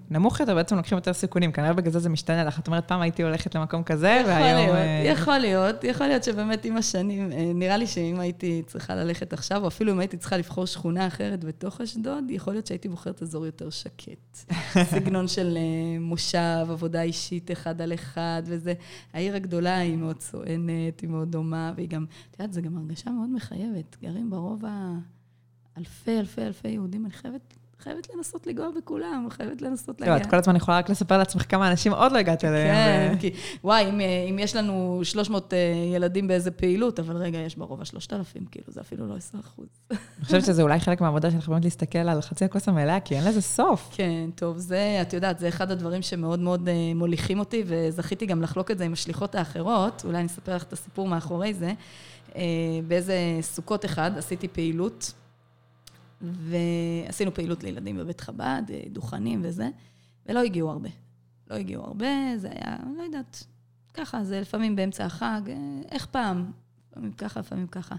[0.10, 2.60] נמוך יותר בעצם לוקחים יותר סיכונים, כנראה בגלל זה זה משתנה לך.
[2.60, 4.58] את אומרת, פעם הייתי הולכת למקום כזה, יכול והיום...
[4.58, 8.96] להיות, אה, יכול להיות, יכול להיות שבאמת עם השנים, אה, נראה לי שאם הייתי צריכה
[8.96, 12.90] ללכת עכשיו, או אפילו אם הייתי צריכה לבחור שכונה אחרת בתוך אשדוד, יכול להיות שהייתי
[12.90, 14.52] בוחרת אזור יותר שקט.
[14.92, 15.58] סגנון של
[16.00, 18.74] מושב, עבודה אישית אחד על אחד, וזה.
[19.14, 23.10] העיר הגדולה היא מאוד סואנת, היא מאוד דומה, והיא גם, את יודעת, זו גם הרגשה
[23.10, 23.98] מאוד מחייבת.
[24.02, 24.64] גרים ברוב
[25.76, 27.59] האלפי, אלפי, אלפי יהודים, אני חייבת...
[27.80, 30.26] חייבת לנסות לנגוע בכולם, חייבת לנסות לא, להגיע.
[30.26, 32.76] את כל הזמן יכולה רק לספר לעצמך כמה אנשים עוד לא הגעת אליהם.
[32.76, 33.32] כן, ו- כי
[33.64, 35.58] וואי, אם, אה, אם יש לנו 300 אה,
[35.96, 39.68] ילדים באיזה פעילות, אבל רגע, יש ברובע 3,000, כאילו, זה אפילו לא 10 אחוז.
[39.92, 43.26] אני חושבת שזה אולי חלק מהעבודה שלך, באמת להסתכל על חצי הכוס המלאה, כי אין
[43.26, 43.90] לזה סוף.
[43.92, 48.42] כן, טוב, זה, את יודעת, זה אחד הדברים שמאוד מאוד אה, מוליכים אותי, וזכיתי גם
[48.42, 50.02] לחלוק את זה עם השליחות האחרות.
[50.06, 51.74] אולי אני אספר לך את הסיפור מאחורי זה.
[52.36, 52.42] אה,
[52.88, 55.14] באיזה סוכות אחד עשיתי פעילות,
[56.22, 59.70] ועשינו פעילות לילדים בבית חב"ד, אה, דוכנים וזה,
[60.26, 60.90] ולא הגיעו הרבה.
[61.50, 62.08] לא הגיעו הרבה,
[62.38, 63.44] זה היה, לא יודעת,
[63.94, 65.56] ככה, זה לפעמים באמצע החג, אה,
[65.92, 66.52] איך פעם?
[66.92, 67.96] לפעמים ככה, לפעמים ככה.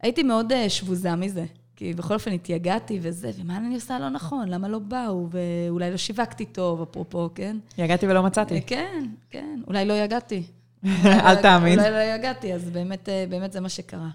[0.00, 1.44] הייתי מאוד אה, שבוזה מזה,
[1.76, 4.48] כי בכל אופן התייגעתי וזה, ומה אני עושה לא נכון?
[4.48, 5.28] למה לא באו?
[5.30, 7.56] ואולי לא שיווקתי טוב, אפרופו, כן?
[7.78, 8.62] יגעתי ולא מצאתי.
[8.62, 10.42] כן, כן, אולי לא יגעתי.
[11.04, 11.78] אל תאמין.
[11.78, 14.10] אולי לא יגעתי, אז באמת, באמת זה מה שקרה.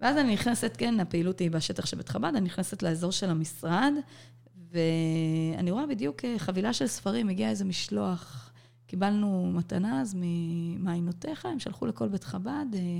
[0.00, 3.92] ואז אני נכנסת, כן, הפעילות היא בשטח של בית חב"ד, אני נכנסת לאזור של המשרד,
[4.70, 8.52] ואני רואה בדיוק אה, חבילה של ספרים, הגיע איזה משלוח.
[8.86, 12.98] קיבלנו מתנה אז ממעיינותיך, הם שלחו לכל בית חב"ד אה,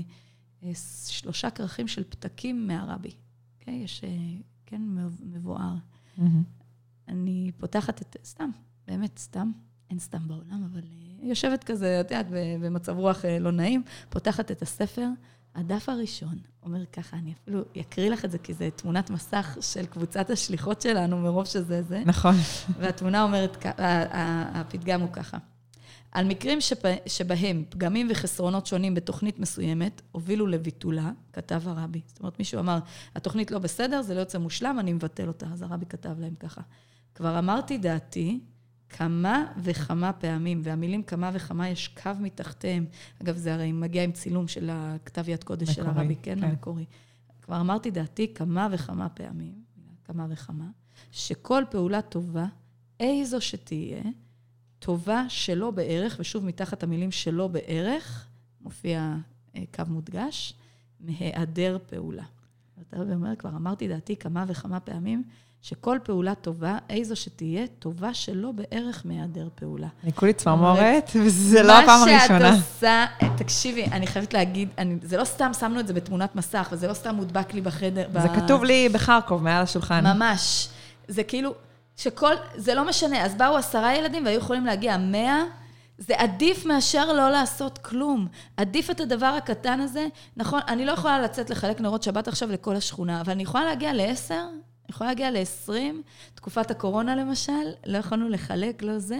[0.63, 0.71] אה,
[1.07, 3.11] שלושה כרכים של פתקים מהרבי.
[3.59, 4.01] כן, יש,
[4.65, 4.81] כן,
[5.21, 5.75] מבואר.
[6.17, 6.43] מהמם.
[7.07, 8.49] אני פותחת את, סתם,
[8.87, 9.51] באמת סתם,
[9.89, 10.81] אין סתם בעולם, אבל
[11.21, 12.27] יושבת כזה, את יודעת,
[12.61, 15.07] במצב רוח לא נעים, פותחת את הספר,
[15.55, 19.85] הדף הראשון אומר ככה, אני אפילו אקריא לך את זה, כי זה תמונת מסך של
[19.85, 22.03] קבוצת השליחות שלנו, מרוב שזה זה.
[22.05, 22.35] נכון.
[22.79, 23.57] והתמונה אומרת,
[24.53, 25.37] הפתגם הוא ככה:
[26.11, 26.83] על מקרים שפ...
[27.05, 32.01] שבהם פגמים וחסרונות שונים בתוכנית מסוימת הובילו לביטולה, כתב הרבי.
[32.05, 32.79] זאת אומרת, מישהו אמר,
[33.15, 35.45] התוכנית לא בסדר, זה לא יוצא מושלם, אני מבטל אותה.
[35.53, 36.61] אז הרבי כתב להם ככה:
[37.15, 38.39] כבר אמרתי דעתי
[38.97, 42.85] כמה וכמה פעמים, והמילים כמה וכמה יש קו מתחתיהם.
[43.21, 46.43] אגב, זה הרי מגיע עם צילום של הכתב יד קודש של מקורי, הרבי, כן, כן.
[46.43, 46.85] המקורי.
[47.41, 49.53] כבר אמרתי דעתי כמה וכמה פעמים,
[50.03, 50.65] כמה וכמה,
[51.11, 52.45] שכל פעולה טובה,
[52.99, 54.03] איזו שתהיה,
[54.79, 58.27] טובה שלא בערך, ושוב מתחת המילים שלא בערך,
[58.61, 59.15] מופיע
[59.55, 60.53] אה, קו מודגש,
[60.99, 62.25] מהיעדר פעולה.
[62.81, 65.23] אתה אומר, כבר אמרתי דעתי כמה וכמה פעמים,
[65.61, 69.87] שכל פעולה טובה, איזו שתהיה, טובה שלא בערך מהיעדר פעולה.
[70.03, 72.39] אני כולי צמרמורת, וזה לא הפעם הראשונה.
[72.39, 73.05] מה שאת עושה,
[73.37, 76.93] תקשיבי, אני חייבת להגיד, אני, זה לא סתם שמנו את זה בתמונת מסך, וזה לא
[76.93, 78.07] סתם מודבק לי בחדר.
[78.13, 80.07] זה ב- כתוב לי בחרקוב, מעל השולחן.
[80.07, 80.69] ממש.
[81.07, 81.53] זה כאילו,
[81.97, 85.43] שכל, זה לא משנה, אז באו עשרה ילדים והיו יכולים להגיע מאה,
[85.97, 88.27] זה עדיף מאשר לא לעשות כלום.
[88.57, 90.07] עדיף את הדבר הקטן הזה.
[90.37, 93.93] נכון, אני לא יכולה לצאת לחלק נרות שבת עכשיו לכל השכונה, אבל אני יכולה להגיע
[93.93, 94.45] לעשר,
[94.91, 96.01] יכולה להגיע לעשרים,
[96.35, 97.51] תקופת הקורונה למשל,
[97.85, 99.19] לא יכולנו לחלק, לא זה.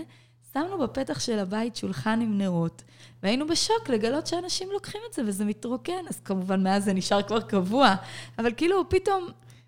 [0.53, 2.83] שמנו בפתח של הבית שולחן עם נרות,
[3.23, 7.41] והיינו בשוק לגלות שאנשים לוקחים את זה וזה מתרוקן, אז כמובן מאז זה נשאר כבר
[7.41, 7.95] קבוע,
[8.39, 9.27] אבל כאילו פתאום,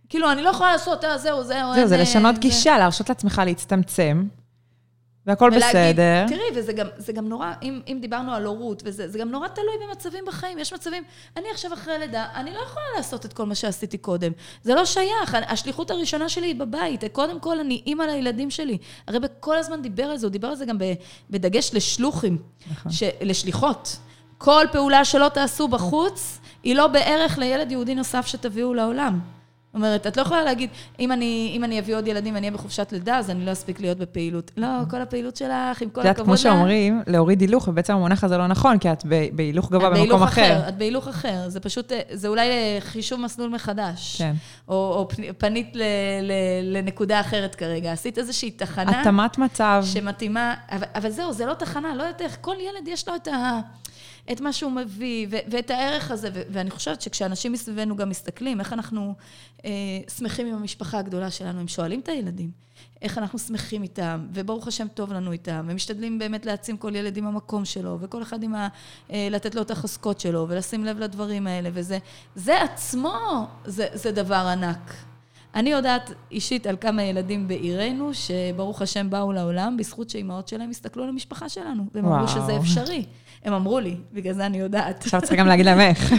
[0.09, 3.41] כאילו אני לא יכולה לעשות, אה, זהו, זהו, זהו, זה אה, לשנות גישה, להרשות לעצמך
[3.45, 4.23] להצטמצם,
[5.27, 6.26] והכל בסדר.
[6.27, 9.48] תראי, וזה גם, זה גם נורא, אם, אם דיברנו על הורות, וזה זה גם נורא
[9.48, 10.60] תלוי במצבים בחיים.
[10.60, 11.03] יש מצבים,
[11.38, 14.32] אני עכשיו אחרי לידה, אני לא יכולה לעשות את כל מה שעשיתי קודם.
[14.64, 17.03] זה לא שייך, השליחות הראשונה שלי היא בבית.
[17.11, 18.77] קודם כל, אני אימא לילדים שלי.
[19.08, 20.77] הרי בכל הזמן דיבר על זה, הוא דיבר על זה גם
[21.30, 22.38] בדגש לשלוחים,
[22.72, 22.92] נכון.
[22.92, 23.98] ש, לשליחות.
[24.38, 29.19] כל פעולה שלא תעשו בחוץ, היא לא בערך לילד יהודי נוסף שתביאו לעולם.
[29.74, 30.69] זאת אומרת, את לא יכולה להגיד,
[31.00, 33.80] אם אני, אם אני אביא עוד ילדים ואני אהיה בחופשת לידה, אז אני לא אספיק
[33.80, 34.52] להיות בפעילות.
[34.58, 36.06] לא, כל הפעילות שלך, עם כל הכבוד...
[36.06, 39.90] את יודעת, כמו שאומרים, להוריד הילוך, ובעצם המונח הזה לא נכון, כי את בהילוך גבוה
[39.90, 40.68] במקום אחר.
[40.68, 41.50] את בהילוך אחר.
[41.50, 44.18] זה פשוט, זה אולי חישוב מסלול מחדש.
[44.18, 44.34] כן.
[44.68, 45.82] או, או פנית ל,
[46.22, 46.32] ל,
[46.77, 47.92] לנקודה אחרת כרגע.
[47.92, 49.02] עשית איזושהי תחנה...
[49.02, 49.84] התאמת מצב.
[49.85, 53.27] שמתאימה, אבל, אבל זהו, זה לא תחנה, לא יודעת איך, כל ילד יש לו את
[53.27, 53.60] ה...
[54.32, 58.60] את מה שהוא מביא, ו- ואת הערך הזה, ו- ואני חושבת שכשאנשים מסביבנו גם מסתכלים,
[58.60, 59.14] איך אנחנו
[59.66, 59.72] אה,
[60.18, 62.52] שמחים עם המשפחה הגדולה שלנו, הם שואלים את הילדים,
[63.02, 67.27] איך אנחנו שמחים איתם, וברוך השם טוב לנו איתם, ומשתדלים באמת להעצים כל ילד עם
[67.27, 68.68] המקום שלו, וכל אחד עם ה...
[69.11, 71.98] אה, לתת לו את החוזקות שלו, ולשים לב לדברים האלה, וזה
[72.35, 74.93] זה עצמו, זה, זה דבר ענק.
[75.56, 81.03] אני יודעת אישית על כמה ילדים בעירנו, שברוך השם באו לעולם, בזכות שאימהות שלהם הסתכלו
[81.03, 83.06] על המשפחה שלנו, והם אמרו שזה אפשרי.
[83.46, 85.04] הם אמרו לי, בגלל זה אני יודעת.
[85.04, 86.14] עכשיו צריכה גם להגיד להם איך.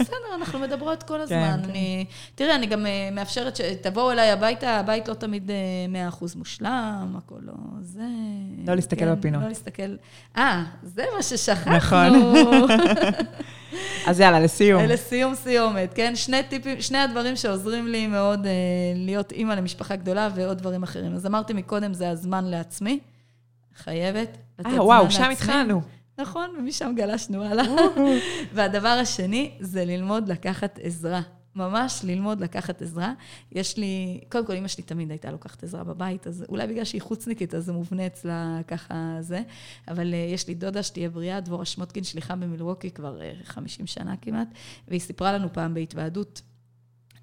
[0.00, 1.60] בסדר, אנחנו מדברות כל הזמן.
[1.62, 5.52] כן, אני, תראי, אני גם אה, מאפשרת שתבואו אליי הביתה, הבית לא תמיד 100%
[5.96, 8.02] אה, מושלם, הכל לא זה.
[8.66, 9.42] לא להסתכל כן, בפינות.
[9.42, 9.96] לא להסתכל...
[10.36, 11.76] אה, זה מה ששכחנו.
[11.76, 12.68] נכון.
[14.06, 14.82] אז יאללה, לסיום.
[14.82, 16.16] לסיום סיומת, כן?
[16.16, 18.52] שני טיפים, שני הדברים שעוזרים לי מאוד אה,
[18.94, 21.14] להיות אימא למשפחה גדולה ועוד דברים אחרים.
[21.14, 22.98] אז אמרתי מקודם, זה הזמן לעצמי.
[23.76, 25.80] חייבת לתת אה, וואו, שם התחלנו.
[26.20, 27.64] נכון, ומשם גלשנו הלאה.
[28.54, 31.22] והדבר השני זה ללמוד לקחת עזרה.
[31.56, 33.12] ממש ללמוד לקחת עזרה.
[33.52, 37.02] יש לי, קודם כל, אמא שלי תמיד הייתה לוקחת עזרה בבית, אז אולי בגלל שהיא
[37.02, 39.42] חוצניקית, אז זה מובנה אצלה ככה זה.
[39.88, 44.16] אבל uh, יש לי דודה שתהיה בריאה, דבורה שמוטקין, שליחה במילווקי כבר uh, 50 שנה
[44.16, 44.48] כמעט,
[44.88, 46.42] והיא סיפרה לנו פעם בהתוועדות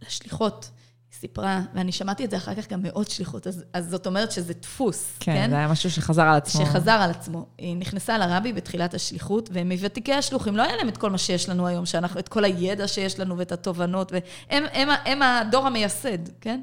[0.02, 0.70] לשליחות.
[1.14, 4.54] סיפרה, ואני שמעתי את זה אחר כך גם מעוד שליחות, אז, אז זאת אומרת שזה
[4.54, 5.34] דפוס, כן?
[5.34, 6.66] כן, זה היה משהו שחזר על עצמו.
[6.66, 7.46] שחזר על עצמו.
[7.58, 11.50] היא נכנסה לרבי בתחילת השליחות, והם מוותיקי השלוחים, לא היה להם את כל מה שיש
[11.50, 15.68] לנו היום, שאנחנו, את כל הידע שיש לנו ואת התובנות, והם הם, הם, הם הדור
[15.68, 16.62] המייסד, כן?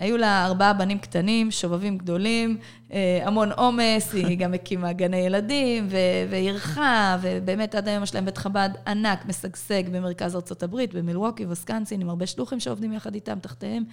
[0.00, 2.58] היו לה ארבעה בנים קטנים, שובבים גדולים,
[2.92, 5.88] אה, המון עומס, היא גם הקימה גני ילדים,
[6.30, 12.08] ואירחה, ובאמת עד היום יש להם בית חב"ד ענק, משגשג במרכז ארה"ב, במילווקי, וסקנסין, עם
[12.08, 13.84] הרבה שלוחים שעובדים יחד איתם, תחתיהם.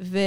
[0.00, 0.18] ו...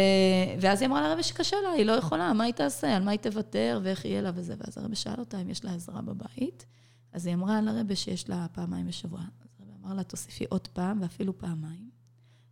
[0.60, 3.20] ואז היא אמרה לרבי שקשה לה, היא לא יכולה, מה היא תעשה, על מה היא
[3.20, 4.54] תוותר, ואיך יהיה לה וזה.
[4.58, 6.66] ואז הרבי שאל אותה אם יש לה עזרה בבית.
[7.14, 9.20] אז היא אמרה לרבי שיש לה פעמיים בשבוע.
[9.20, 11.90] אז הרבי אמר לה, תוסיפי עוד פעם, ואפילו פעמיים,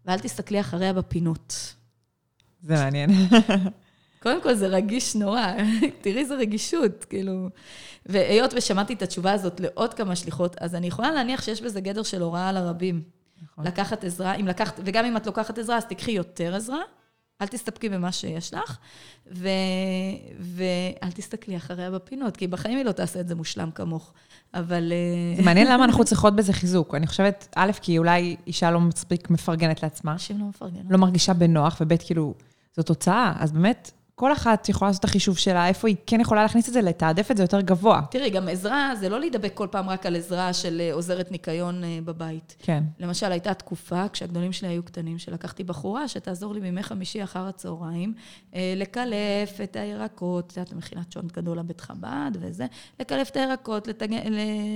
[0.06, 1.79] ואל תסתכלי אחריה בפינות.
[2.64, 3.10] זה מעניין.
[4.24, 5.48] קודם כל, זה רגיש נורא.
[6.02, 7.50] תראי איזה רגישות, כאילו.
[8.06, 12.04] והיות ושמעתי את התשובה הזאת לעוד כמה שליחות, אז אני יכולה להניח שיש בזה גדר
[12.04, 13.02] של הוראה לרבים.
[13.44, 13.68] נכון.
[13.68, 16.80] לקחת עזרה, אם לקחת, וגם אם את לוקחת עזרה, אז תקחי יותר עזרה.
[17.42, 18.78] אל תסתפקי במה שיש לך,
[19.32, 19.50] ו...
[20.40, 24.14] ואל תסתכלי אחריה בפינות, כי בחיים היא לא תעשה את זה מושלם כמוך.
[24.54, 24.92] אבל...
[24.92, 26.96] אה, זה מעניין למה אנחנו צריכות בזה חיזוק.
[26.96, 30.14] אני חושבת, א', כי אולי אישה לא מספיק מפרגנת לעצמה.
[30.14, 30.86] נשים לא מפרגנות.
[30.90, 32.34] לא מרגישה בנוח, וב', כאילו,
[32.80, 33.34] זו תוצאה.
[33.40, 36.74] אז באמת, כל אחת יכולה לעשות את החישוב שלה, איפה היא כן יכולה להכניס את
[36.74, 38.02] זה, לתעדף את זה יותר גבוה.
[38.12, 41.84] תראי, גם עזרה, זה לא להידבק כל פעם רק על עזרה של אה, עוזרת ניקיון
[41.84, 42.56] אה, בבית.
[42.60, 42.84] כן.
[43.00, 48.14] למשל, הייתה תקופה, כשהגדולים שלי היו קטנים, שלקחתי בחורה שתעזור לי בימי חמישי אחר הצהריים,
[48.56, 52.66] אה, לקלף את הירקות, את יודעת, מכינת שונט גדול לבית חב"ד וזה,
[53.00, 54.08] לקלף את הירקות, לתג...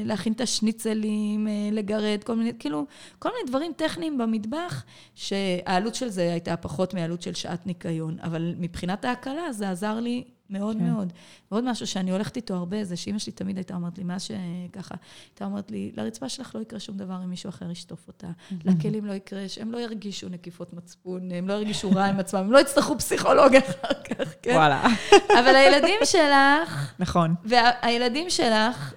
[0.06, 2.86] להכין את השניצלים, לגרד, כל מיני, כאילו,
[3.20, 4.84] כל מיני דברים טכניים במטבח,
[5.16, 10.00] שהעלות של זה הייתה פחות מהעלות של שעת ניקיון, אבל מבחינת ההקלה, בהתחלה זה עזר
[10.00, 10.84] לי מאוד כן.
[10.84, 11.14] מאוד.
[11.52, 14.96] ועוד משהו שאני הולכת איתו הרבה, זה שאימא שלי תמיד הייתה אומרת לי, מאז שככה,
[15.30, 18.28] הייתה אומרת לי, לרצפה שלך לא יקרה שום דבר אם מישהו אחר ישטוף אותה.
[18.66, 22.52] לכלים לא יקרה, שהם לא ירגישו נקיפות מצפון, הם לא ירגישו רע עם עצמם, הם
[22.52, 24.56] לא יצטרכו פסיכולוג אחר כך, כן?
[24.56, 24.84] וואלה.
[25.40, 26.94] אבל הילדים שלך...
[27.00, 27.36] נכון.
[27.44, 28.94] והילדים שלך,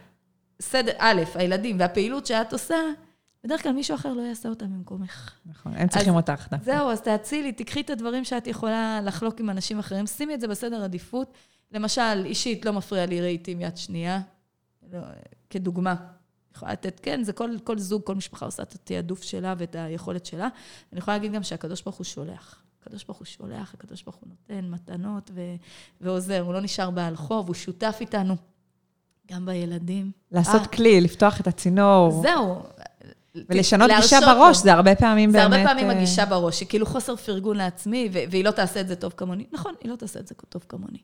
[0.62, 2.76] סדר, א', הילדים והפעילות שאת עושה,
[3.47, 5.31] בדרך כלל מישהו אחר לא יעשה אותה במקומך.
[5.47, 6.65] נכון, הם צריכים אז, אותך דווקא.
[6.65, 10.49] זהו, אז תאצילי, תקחי את הדברים שאת יכולה לחלוק עם אנשים אחרים, שימי את זה
[10.49, 11.33] בסדר עדיפות.
[11.73, 14.20] למשל, אישית לא מפריע לי רהיטים יד שנייה,
[14.92, 14.99] לא,
[15.50, 15.94] כדוגמה.
[16.57, 20.26] יכולה לתת, כן, זה כל, כל זוג, כל משפחה עושה את התעדוף שלה ואת היכולת
[20.26, 20.49] שלה.
[20.92, 22.62] אני יכולה להגיד גם שהקדוש ברוך הוא שולח.
[22.83, 25.55] הקדוש ברוך הוא שולח, הקדוש ברוך הוא נותן מתנות ו-
[26.00, 28.36] ועוזר, הוא לא נשאר בעל חוב, הוא שותף איתנו.
[29.33, 30.10] גם בילדים.
[30.33, 32.23] לעשות 아, כלי, לפתוח את הצינור.
[32.23, 32.62] זהו,
[33.48, 34.62] ולשנות גישה בראש, לו.
[34.62, 35.50] זה הרבה פעמים זה באמת...
[35.50, 38.97] זה הרבה פעמים אה, הגישה בראש, שכאילו חוסר פרגון לעצמי, והיא לא תעשה את זה
[38.97, 39.44] טוב כמוני.
[39.52, 40.98] נכון, היא לא תעשה את זה טוב כמוני.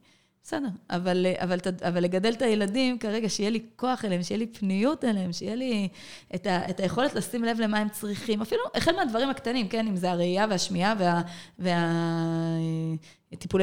[0.45, 0.69] בסדר.
[0.91, 5.33] אבל, אבל, אבל לגדל את הילדים, כרגע, שיהיה לי כוח אליהם, שיהיה לי פניות אליהם,
[5.33, 5.89] שיהיה לי
[6.35, 8.43] את, ה, את היכולת לשים לב למה הם צריכים.
[8.43, 9.87] אפילו החל מהדברים הקטנים, כן?
[9.87, 11.23] אם זה הראייה והשמיעה וה...
[11.59, 11.93] וה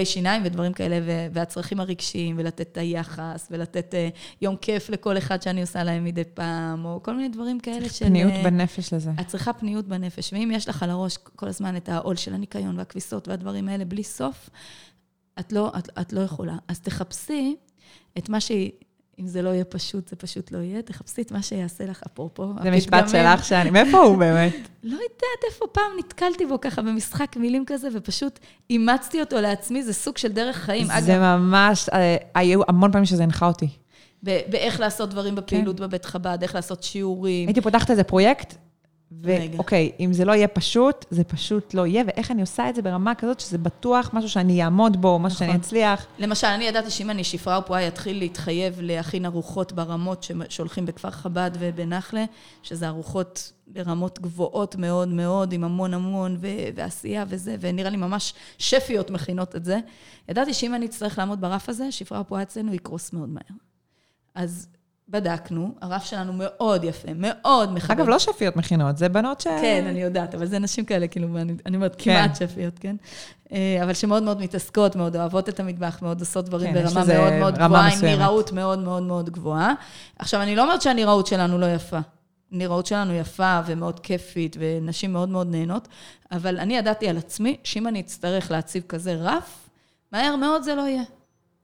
[0.03, 0.99] שיניים ודברים כאלה,
[1.33, 6.23] והצרכים הרגשיים, ולתת את היחס, ולתת uh, יום כיף לכל אחד שאני עושה להם מדי
[6.33, 8.05] פעם, או כל מיני דברים כאלה של...
[8.05, 9.11] פניות uh, בנפש לזה.
[9.21, 12.77] את צריכה פניות בנפש, ואם יש לך על הראש כל הזמן את העול של הניקיון
[12.77, 14.49] והכביסות והדברים האלה בלי סוף,
[15.39, 16.55] את לא, את, את לא יכולה.
[16.67, 17.55] אז תחפשי
[18.17, 18.71] את מה שהיא...
[19.19, 20.81] אם זה לא יהיה פשוט, זה פשוט לא יהיה.
[20.81, 22.53] תחפשי את מה שיעשה לך, אפרופו.
[22.63, 23.69] זה משפט שלך שאני...
[23.69, 24.53] מאיפה הוא באמת?
[24.83, 29.93] לא יודעת איפה פעם נתקלתי בו ככה במשחק מילים כזה, ופשוט אימצתי אותו לעצמי, זה
[29.93, 30.87] סוג של דרך חיים.
[30.87, 33.67] זה אגב, ממש, אה, היו המון פעמים שזה הנחה אותי.
[34.23, 35.83] באיך לעשות דברים בפעילות כן.
[35.83, 37.47] בבית חב"ד, איך לעשות שיעורים.
[37.47, 38.55] הייתי פותחת איזה פרויקט,
[39.11, 42.81] ואוקיי, אם זה לא יהיה פשוט, זה פשוט לא יהיה, ואיך אני עושה את זה
[42.81, 45.47] ברמה כזאת שזה בטוח משהו שאני אעמוד בו, משהו נכון.
[45.47, 46.05] שאני אצליח.
[46.19, 51.11] למשל, אני ידעתי שאם אני שפרה או פועה, יתחיל להתחייב להכין ארוחות ברמות שהולכים בכפר
[51.11, 52.25] חב"ד ובנחלה,
[52.63, 58.33] שזה ארוחות ברמות גבוהות מאוד מאוד, עם המון המון, ו- ועשייה וזה, ונראה לי ממש
[58.57, 59.79] שפיות מכינות את זה.
[60.29, 63.57] ידעתי שאם אני אצטרך לעמוד ברף הזה, שפרה או פועה אצלנו יקרוס מאוד מהר.
[64.35, 64.67] אז
[65.09, 67.91] בדקנו, הרף שלנו מאוד יפה, מאוד מכבד.
[67.91, 69.43] אגב, לא שפיות מכינות, זה בנות ש...
[69.43, 72.13] כן, אני יודעת, אבל זה נשים כאלה, כאילו, אני, אני אומרת, כן.
[72.13, 72.95] כמעט שפיות, כן?
[73.51, 77.33] אה, אבל שמאוד מאוד מתעסקות, מאוד אוהבות את המטבח, מאוד עושות דברים כן, ברמה מאוד
[77.33, 79.73] מאוד גבוהה, עם נראות מאוד מאוד מאוד גבוהה.
[80.19, 81.99] עכשיו, אני לא אומרת שהנראות שלנו לא יפה.
[82.51, 85.87] הנראות שלנו יפה ומאוד כיפית, ונשים מאוד מאוד נהנות,
[86.31, 89.69] אבל אני ידעתי על עצמי שאם אני אצטרך להציב כזה רף,
[90.11, 91.03] מהר מאוד זה לא יהיה.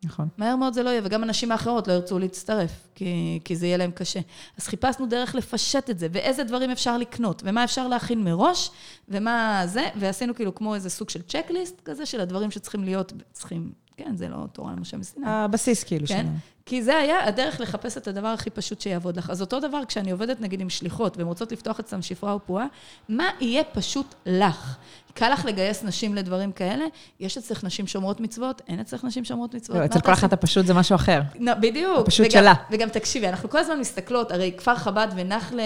[0.06, 0.27] נכון.
[0.38, 3.77] מהר מאוד זה לא יהיה, וגם הנשים האחרות לא ירצו להצטרף, כי, כי זה יהיה
[3.77, 4.19] להם קשה.
[4.58, 8.72] אז חיפשנו דרך לפשט את זה, ואיזה דברים אפשר לקנות, ומה אפשר להכין מראש,
[9.09, 13.72] ומה זה, ועשינו כאילו כמו איזה סוג של צ'קליסט כזה, של הדברים שצריכים להיות, צריכים,
[13.98, 15.25] כן, זה לא תורה למשה מסיני.
[15.30, 16.15] הבסיס כאילו כן?
[16.15, 16.38] שלנו.
[16.65, 19.30] כי זה היה הדרך לחפש את הדבר הכי פשוט שיעבוד לך.
[19.30, 22.65] אז אותו דבר, כשאני עובדת נגיד עם שליחות, והן רוצות לפתוח אצלם שפרה או פועה,
[23.09, 24.77] מה יהיה פשוט לך?
[25.14, 26.85] קל לך לגייס נשים לדברים כאלה,
[27.19, 29.80] יש אצלך נשים שומרות מצוות, אין אצלך נשים שומרות מצוות.
[29.80, 31.22] לא, אצל כל אחת הפשוט זה משהו אחר.
[31.61, 31.99] בדיוק.
[31.99, 32.53] הפשוט שלה.
[32.72, 35.64] וגם תקשיבי, אנחנו כל הזמן מסתכלות, הרי כפר חב"ד ונחלה,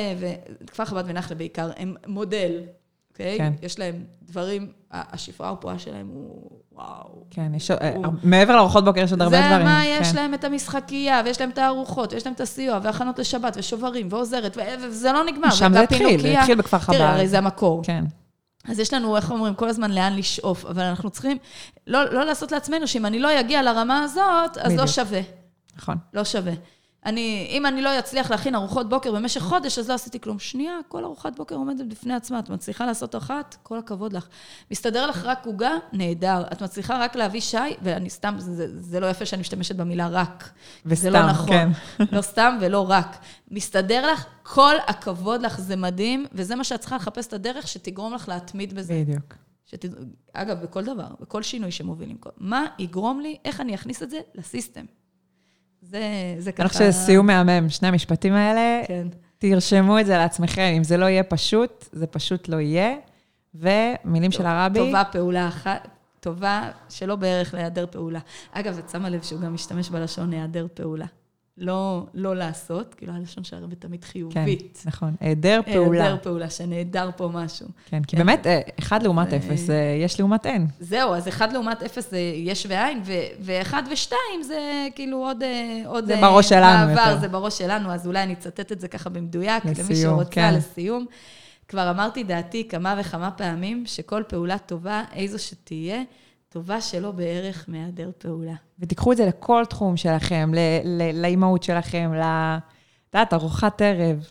[0.67, 2.51] כפר חב"ד ונחלה בעיקר, הם מודל,
[3.19, 3.37] אוקיי?
[3.37, 3.53] כן.
[3.61, 7.23] יש להם דברים, השפרה הפועה שלהם הוא וואו.
[7.29, 8.05] כן, יש, אה, הוא...
[8.23, 9.57] מעבר לארוחות בוקר יש עוד הרבה דברים.
[9.57, 9.99] זה מה, כן.
[10.01, 14.07] יש להם את המשחקייה, ויש להם את הארוחות, ויש להם את הסיוע, והכנות לשבת, ושוברים,
[14.09, 15.49] ועוזרת, וזה לא נגמר.
[15.49, 16.97] שם זה התחיל, זה התחיל בכפר חב"ד.
[16.97, 17.81] תראה, הרי זה המקור.
[17.83, 18.05] כן.
[18.67, 21.37] אז יש לנו, איך אומרים, כל הזמן לאן לשאוף, אבל אנחנו צריכים
[21.87, 24.79] לא, לא לעשות לעצמנו שאם אני לא אגיע לרמה הזאת, אז לא בדיוק.
[24.79, 25.21] לא שווה.
[25.77, 25.97] נכון.
[26.13, 26.53] לא שווה.
[27.05, 30.39] אני, אם אני לא אצליח להכין ארוחות בוקר במשך חודש, אז לא עשיתי כלום.
[30.39, 32.39] שנייה, כל ארוחת בוקר עומדת בפני עצמה.
[32.39, 33.55] את מצליחה לעשות אחת?
[33.63, 34.27] כל הכבוד לך.
[34.71, 35.71] מסתדר לך רק עוגה?
[35.93, 36.43] נהדר.
[36.51, 40.49] את מצליחה רק להביא שי, ואני סתם, זה, זה לא יפה שאני משתמשת במילה רק.
[40.85, 41.47] וסתם, זה לא נכון.
[41.47, 41.69] כן.
[42.15, 43.17] לא סתם ולא רק.
[43.51, 48.13] מסתדר לך, כל הכבוד לך, זה מדהים, וזה מה שאת צריכה לחפש את הדרך שתגרום
[48.13, 48.93] לך להתמיד בזה.
[48.93, 49.35] בדיוק.
[49.65, 49.85] שת...
[50.33, 52.17] אגב, בכל דבר, בכל שינוי שמובילים.
[52.37, 54.85] מה יגרום לי, איך אני אכניס את זה לסיסטם.
[55.81, 56.63] זה, זה ככה...
[56.63, 58.81] אני חושבת שזה סיום מהמם, שני המשפטים האלה.
[58.87, 59.07] כן.
[59.37, 62.95] תרשמו את זה לעצמכם, אם זה לא יהיה פשוט, זה פשוט לא יהיה.
[63.55, 64.79] ומילים של הרבי.
[64.79, 65.87] טובה פעולה אחת,
[66.19, 68.19] טובה שלא בערך להיעדר פעולה.
[68.51, 71.05] אגב, את שמה לב שהוא גם משתמש בלשון היעדר פעולה.
[71.59, 74.79] לא, לא לעשות, כאילו הלשון של הרבי תמיד חיובית.
[74.83, 76.03] כן, נכון, היעדר פעולה.
[76.03, 77.67] היעדר פעולה, שנעדר פה משהו.
[77.85, 80.67] כן, כי באמת, אה, אחד לעומת אפס, אה, יש לעומת אין.
[80.79, 83.01] זהו, אז אחד לעומת אפס זה יש ואין,
[83.39, 85.43] ואחד ושתיים זה כאילו עוד...
[85.43, 87.17] אה, עוד זה בראש שלנו יותר.
[87.19, 90.53] זה בראש שלנו, אז אולי אני אצטט את זה ככה במדויק, לסיום, למי שרוצה, כן.
[90.53, 91.05] לסיום.
[91.67, 96.01] כבר אמרתי דעתי כמה וכמה פעמים, שכל פעולה טובה, איזו שתהיה,
[96.49, 98.53] טובה שלא בערך מהיעדר פעולה.
[98.79, 100.51] ותיקחו את זה לכל תחום שלכם,
[101.13, 102.21] לאימהות שלכם, ל...
[103.09, 104.29] את יודעת, ארוחת ערב.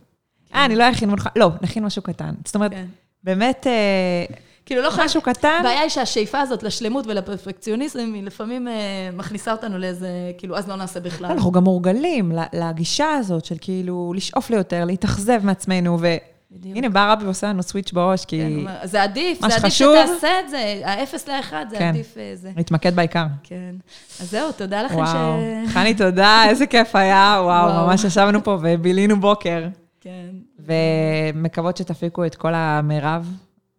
[0.49, 0.59] כן.
[0.59, 2.35] אה, אני לא אכין מולך, לא, נכין משהו קטן.
[2.45, 2.87] זאת אומרת, כן.
[3.25, 5.57] באמת, אה, כאילו לא משהו קטן.
[5.61, 10.77] הבעיה היא שהשאיפה הזאת לשלמות ולפרפקציוניזם, היא לפעמים אה, מכניסה אותנו לאיזה, כאילו, אז לא
[10.77, 11.31] נעשה בכלל.
[11.31, 16.07] אנחנו גם מורגלים לגישה הזאת של כאילו לשאוף ליותר, להתאכזב מעצמנו, ו...
[16.51, 16.77] בדיוק.
[16.77, 18.41] הנה, בא רבי ועושה לנו סוויץ' בראש, כי...
[18.41, 21.89] כן, זה עדיף, זה עדיף שתעשה את זה, האפס לאחד, זה כן.
[21.89, 22.51] עדיף אה, זה.
[22.57, 23.27] להתמקד בעיקר.
[23.43, 23.75] כן.
[24.21, 25.07] אז זהו, תודה לכם וואו.
[25.07, 25.11] ש...
[25.11, 29.69] וואו, חני, תודה, איזה כיף היה, וואו, וואו, ממש ישבנו פה ובילינו בוקר.
[30.01, 30.29] כן.
[30.59, 33.33] ומקוות שתפיקו את כל המרב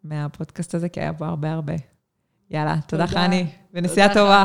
[0.03, 1.73] מהפודקאסט הזה, כי היה פה הרבה הרבה.
[2.51, 4.43] יאללה, תודה, תודה חני, ונסיעה טובה.